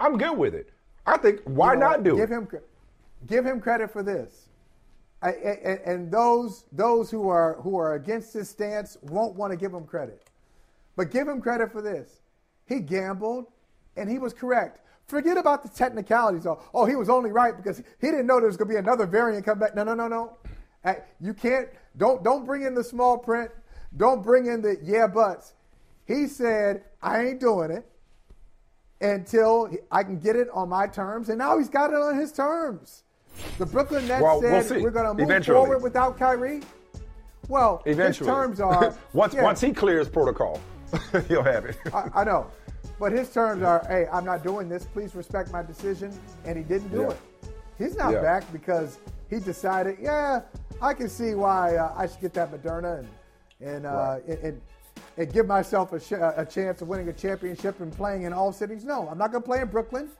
I'm 0.00 0.18
good 0.18 0.36
with 0.36 0.54
it. 0.56 0.70
I 1.06 1.16
think 1.18 1.40
why 1.44 1.74
You 1.74 1.78
know, 1.80 1.88
not 1.90 2.02
do 2.02 2.16
give 2.16 2.32
it? 2.32 2.34
him 2.34 2.48
give 3.26 3.44
him 3.44 3.60
credit 3.60 3.90
for 3.90 4.02
this. 4.02 4.48
I, 5.20 5.30
and, 5.30 5.80
and 5.80 6.12
those 6.12 6.64
those 6.70 7.10
who 7.10 7.28
are 7.28 7.54
who 7.62 7.76
are 7.76 7.94
against 7.94 8.32
his 8.32 8.48
stance 8.48 8.96
won't 9.02 9.34
want 9.34 9.50
to 9.52 9.56
give 9.56 9.72
him 9.72 9.84
credit. 9.84 10.30
But 10.96 11.10
give 11.10 11.26
him 11.26 11.40
credit 11.40 11.72
for 11.72 11.82
this. 11.82 12.20
He 12.66 12.80
gambled 12.80 13.46
and 13.96 14.08
he 14.08 14.18
was 14.18 14.32
correct. 14.32 14.80
Forget 15.06 15.38
about 15.38 15.62
the 15.62 15.68
technicalities. 15.68 16.46
Oh, 16.46 16.60
oh 16.72 16.84
he 16.84 16.94
was 16.94 17.08
only 17.08 17.30
right 17.30 17.56
because 17.56 17.78
he 17.78 18.06
didn't 18.06 18.26
know 18.26 18.38
there 18.38 18.46
was 18.46 18.56
going 18.56 18.68
to 18.68 18.74
be 18.74 18.78
another 18.78 19.06
variant 19.06 19.44
come 19.44 19.58
back. 19.58 19.74
No, 19.74 19.82
no, 19.82 19.94
no, 19.94 20.06
no. 20.06 20.36
You 21.20 21.34
can't 21.34 21.68
don't 21.96 22.22
don't 22.22 22.46
bring 22.46 22.62
in 22.62 22.74
the 22.74 22.84
small 22.84 23.18
print. 23.18 23.50
Don't 23.96 24.22
bring 24.22 24.46
in 24.46 24.62
the 24.62 24.78
yeah 24.82 25.06
buts. 25.06 25.54
He 26.06 26.26
said, 26.26 26.84
I 27.02 27.26
ain't 27.26 27.40
doing 27.40 27.70
it 27.70 27.86
until 29.00 29.70
I 29.90 30.02
can 30.02 30.18
get 30.18 30.36
it 30.36 30.48
on 30.52 30.68
my 30.68 30.86
terms. 30.86 31.28
And 31.28 31.38
now 31.38 31.58
he's 31.58 31.68
got 31.68 31.90
it 31.90 31.96
on 31.96 32.18
his 32.18 32.32
terms. 32.32 33.04
The 33.58 33.66
Brooklyn 33.66 34.06
Nets 34.08 34.22
Well, 34.22 34.40
we'll 34.40 34.62
said 34.62 34.82
we're 34.82 34.90
going 34.90 35.06
to 35.06 35.14
move 35.14 35.22
Eventually. 35.30 35.56
forward 35.56 35.82
without 35.82 36.18
Kyrie. 36.18 36.62
Well, 37.48 37.82
Eventually, 37.86 38.28
his 38.28 38.36
terms 38.36 38.60
are 38.60 38.94
once 39.12 39.34
yeah, 39.34 39.42
once 39.42 39.60
he 39.60 39.72
clears 39.72 40.08
protocol, 40.08 40.60
he'll 41.28 41.42
have 41.42 41.64
it. 41.64 41.76
I, 41.94 42.10
I 42.14 42.24
know, 42.24 42.46
but 43.00 43.12
his 43.12 43.30
terms 43.30 43.62
are, 43.62 43.84
hey, 43.88 44.06
I'm 44.12 44.24
not 44.24 44.42
doing 44.42 44.68
this. 44.68 44.84
Please 44.84 45.14
respect 45.14 45.50
my 45.50 45.62
decision, 45.62 46.12
and 46.44 46.56
he 46.58 46.62
didn't 46.64 46.88
do 46.90 47.02
Yeah. 47.02 47.08
it. 47.10 47.16
He's 47.78 47.96
not 47.96 48.12
Yeah. 48.12 48.20
back 48.22 48.50
because 48.52 48.98
he 49.30 49.38
decided, 49.38 49.96
yeah, 50.00 50.40
I 50.82 50.92
can 50.94 51.08
see 51.08 51.34
why 51.34 51.76
uh, 51.76 51.94
I 51.96 52.06
should 52.06 52.20
get 52.20 52.34
that 52.34 52.52
Moderna 52.52 52.98
and 52.98 53.08
and, 53.60 53.86
uh, 53.86 54.18
and, 54.28 54.38
and 54.38 54.60
and 55.16 55.32
give 55.32 55.46
myself 55.46 55.92
a, 55.92 56.00
sh- 56.00 56.12
a 56.12 56.46
chance 56.48 56.80
of 56.82 56.88
winning 56.88 57.08
a 57.08 57.12
championship 57.12 57.80
and 57.80 57.92
playing 57.96 58.22
in 58.22 58.32
all 58.32 58.52
cities. 58.52 58.84
No, 58.84 59.08
I'm 59.08 59.18
not 59.18 59.32
going 59.32 59.42
to 59.42 59.46
play 59.48 59.60
in 59.60 59.68
Brooklyn. 59.68 60.10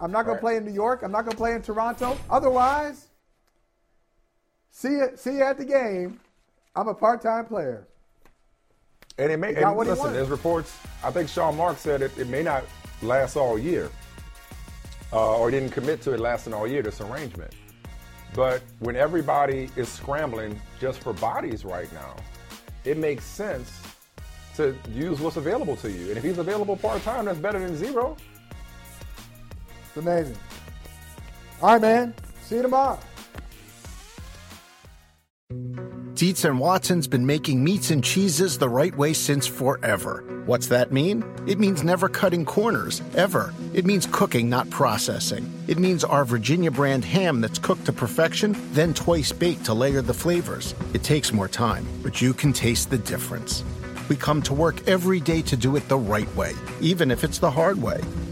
I'm 0.00 0.12
not 0.12 0.24
going 0.24 0.34
Right. 0.36 0.40
to 0.40 0.44
play 0.44 0.56
in 0.56 0.64
New 0.64 0.72
York. 0.72 1.02
I'm 1.02 1.10
not 1.12 1.22
going 1.22 1.32
to 1.32 1.36
play 1.36 1.52
in 1.54 1.62
Toronto. 1.62 2.16
Otherwise, 2.30 3.06
see 4.70 4.90
you, 4.90 5.10
see 5.16 5.36
you 5.36 5.42
at 5.42 5.58
the 5.58 5.64
game. 5.64 6.20
I'm 6.76 6.88
a 6.88 6.94
part-time 6.94 7.46
player. 7.46 7.86
And 9.18 9.32
it 9.32 9.36
may, 9.38 9.54
and 9.56 9.74
what 9.74 9.88
listen, 9.88 10.12
there's 10.12 10.28
reports, 10.28 10.76
I 11.02 11.10
think 11.10 11.28
Sean 11.28 11.56
Marks 11.56 11.80
said 11.80 12.02
it, 12.02 12.16
it 12.16 12.28
may 12.28 12.42
not 12.44 12.62
last 13.02 13.36
all 13.36 13.58
year, 13.58 13.90
uh, 15.12 15.38
or 15.38 15.50
didn't 15.50 15.70
commit 15.70 16.00
to 16.02 16.12
it 16.14 16.20
lasting 16.20 16.54
all 16.54 16.68
year, 16.68 16.82
this 16.82 17.00
arrangement. 17.00 17.52
But 18.34 18.62
when 18.78 18.94
everybody 18.94 19.70
is 19.74 19.88
scrambling 19.88 20.60
just 20.78 21.00
for 21.00 21.12
bodies 21.14 21.64
right 21.64 21.92
now, 21.92 22.14
it 22.84 22.96
makes 22.96 23.24
sense 23.24 23.80
to 24.54 24.76
use 24.92 25.18
what's 25.20 25.36
available 25.36 25.74
to 25.76 25.90
you. 25.90 26.08
And 26.10 26.18
if 26.18 26.22
he's 26.22 26.38
available 26.38 26.76
part 26.76 27.02
time, 27.02 27.24
that's 27.24 27.38
better 27.38 27.58
than 27.58 27.76
zero. 27.76 28.16
Amazing. 29.98 30.36
All 31.60 31.72
right, 31.72 31.80
man. 31.80 32.14
See 32.42 32.56
you 32.56 32.62
tomorrow. 32.62 32.98
Dietz 36.14 36.44
and 36.44 36.58
Watson's 36.58 37.06
been 37.06 37.26
making 37.26 37.62
meats 37.62 37.90
and 37.92 38.02
cheeses 38.02 38.58
the 38.58 38.68
right 38.68 38.96
way 38.96 39.12
since 39.12 39.46
forever. 39.46 40.24
What's 40.46 40.66
that 40.66 40.90
mean? 40.90 41.24
It 41.46 41.60
means 41.60 41.84
never 41.84 42.08
cutting 42.08 42.44
corners, 42.44 43.02
ever. 43.14 43.54
It 43.72 43.86
means 43.86 44.08
cooking, 44.10 44.48
not 44.48 44.68
processing. 44.68 45.48
It 45.68 45.78
means 45.78 46.02
our 46.02 46.24
Virginia 46.24 46.72
brand 46.72 47.04
ham 47.04 47.40
that's 47.40 47.60
cooked 47.60 47.84
to 47.84 47.92
perfection, 47.92 48.56
then 48.72 48.94
twice 48.94 49.30
baked 49.30 49.64
to 49.66 49.74
layer 49.74 50.02
the 50.02 50.14
flavors. 50.14 50.74
It 50.92 51.04
takes 51.04 51.32
more 51.32 51.48
time, 51.48 51.86
but 52.02 52.20
you 52.20 52.34
can 52.34 52.52
taste 52.52 52.90
the 52.90 52.98
difference. 52.98 53.62
We 54.08 54.16
come 54.16 54.42
to 54.42 54.54
work 54.54 54.88
every 54.88 55.20
day 55.20 55.42
to 55.42 55.56
do 55.56 55.76
it 55.76 55.88
the 55.88 55.98
right 55.98 56.34
way, 56.34 56.54
even 56.80 57.10
if 57.12 57.22
it's 57.22 57.38
the 57.38 57.50
hard 57.50 57.80
way. 57.80 58.00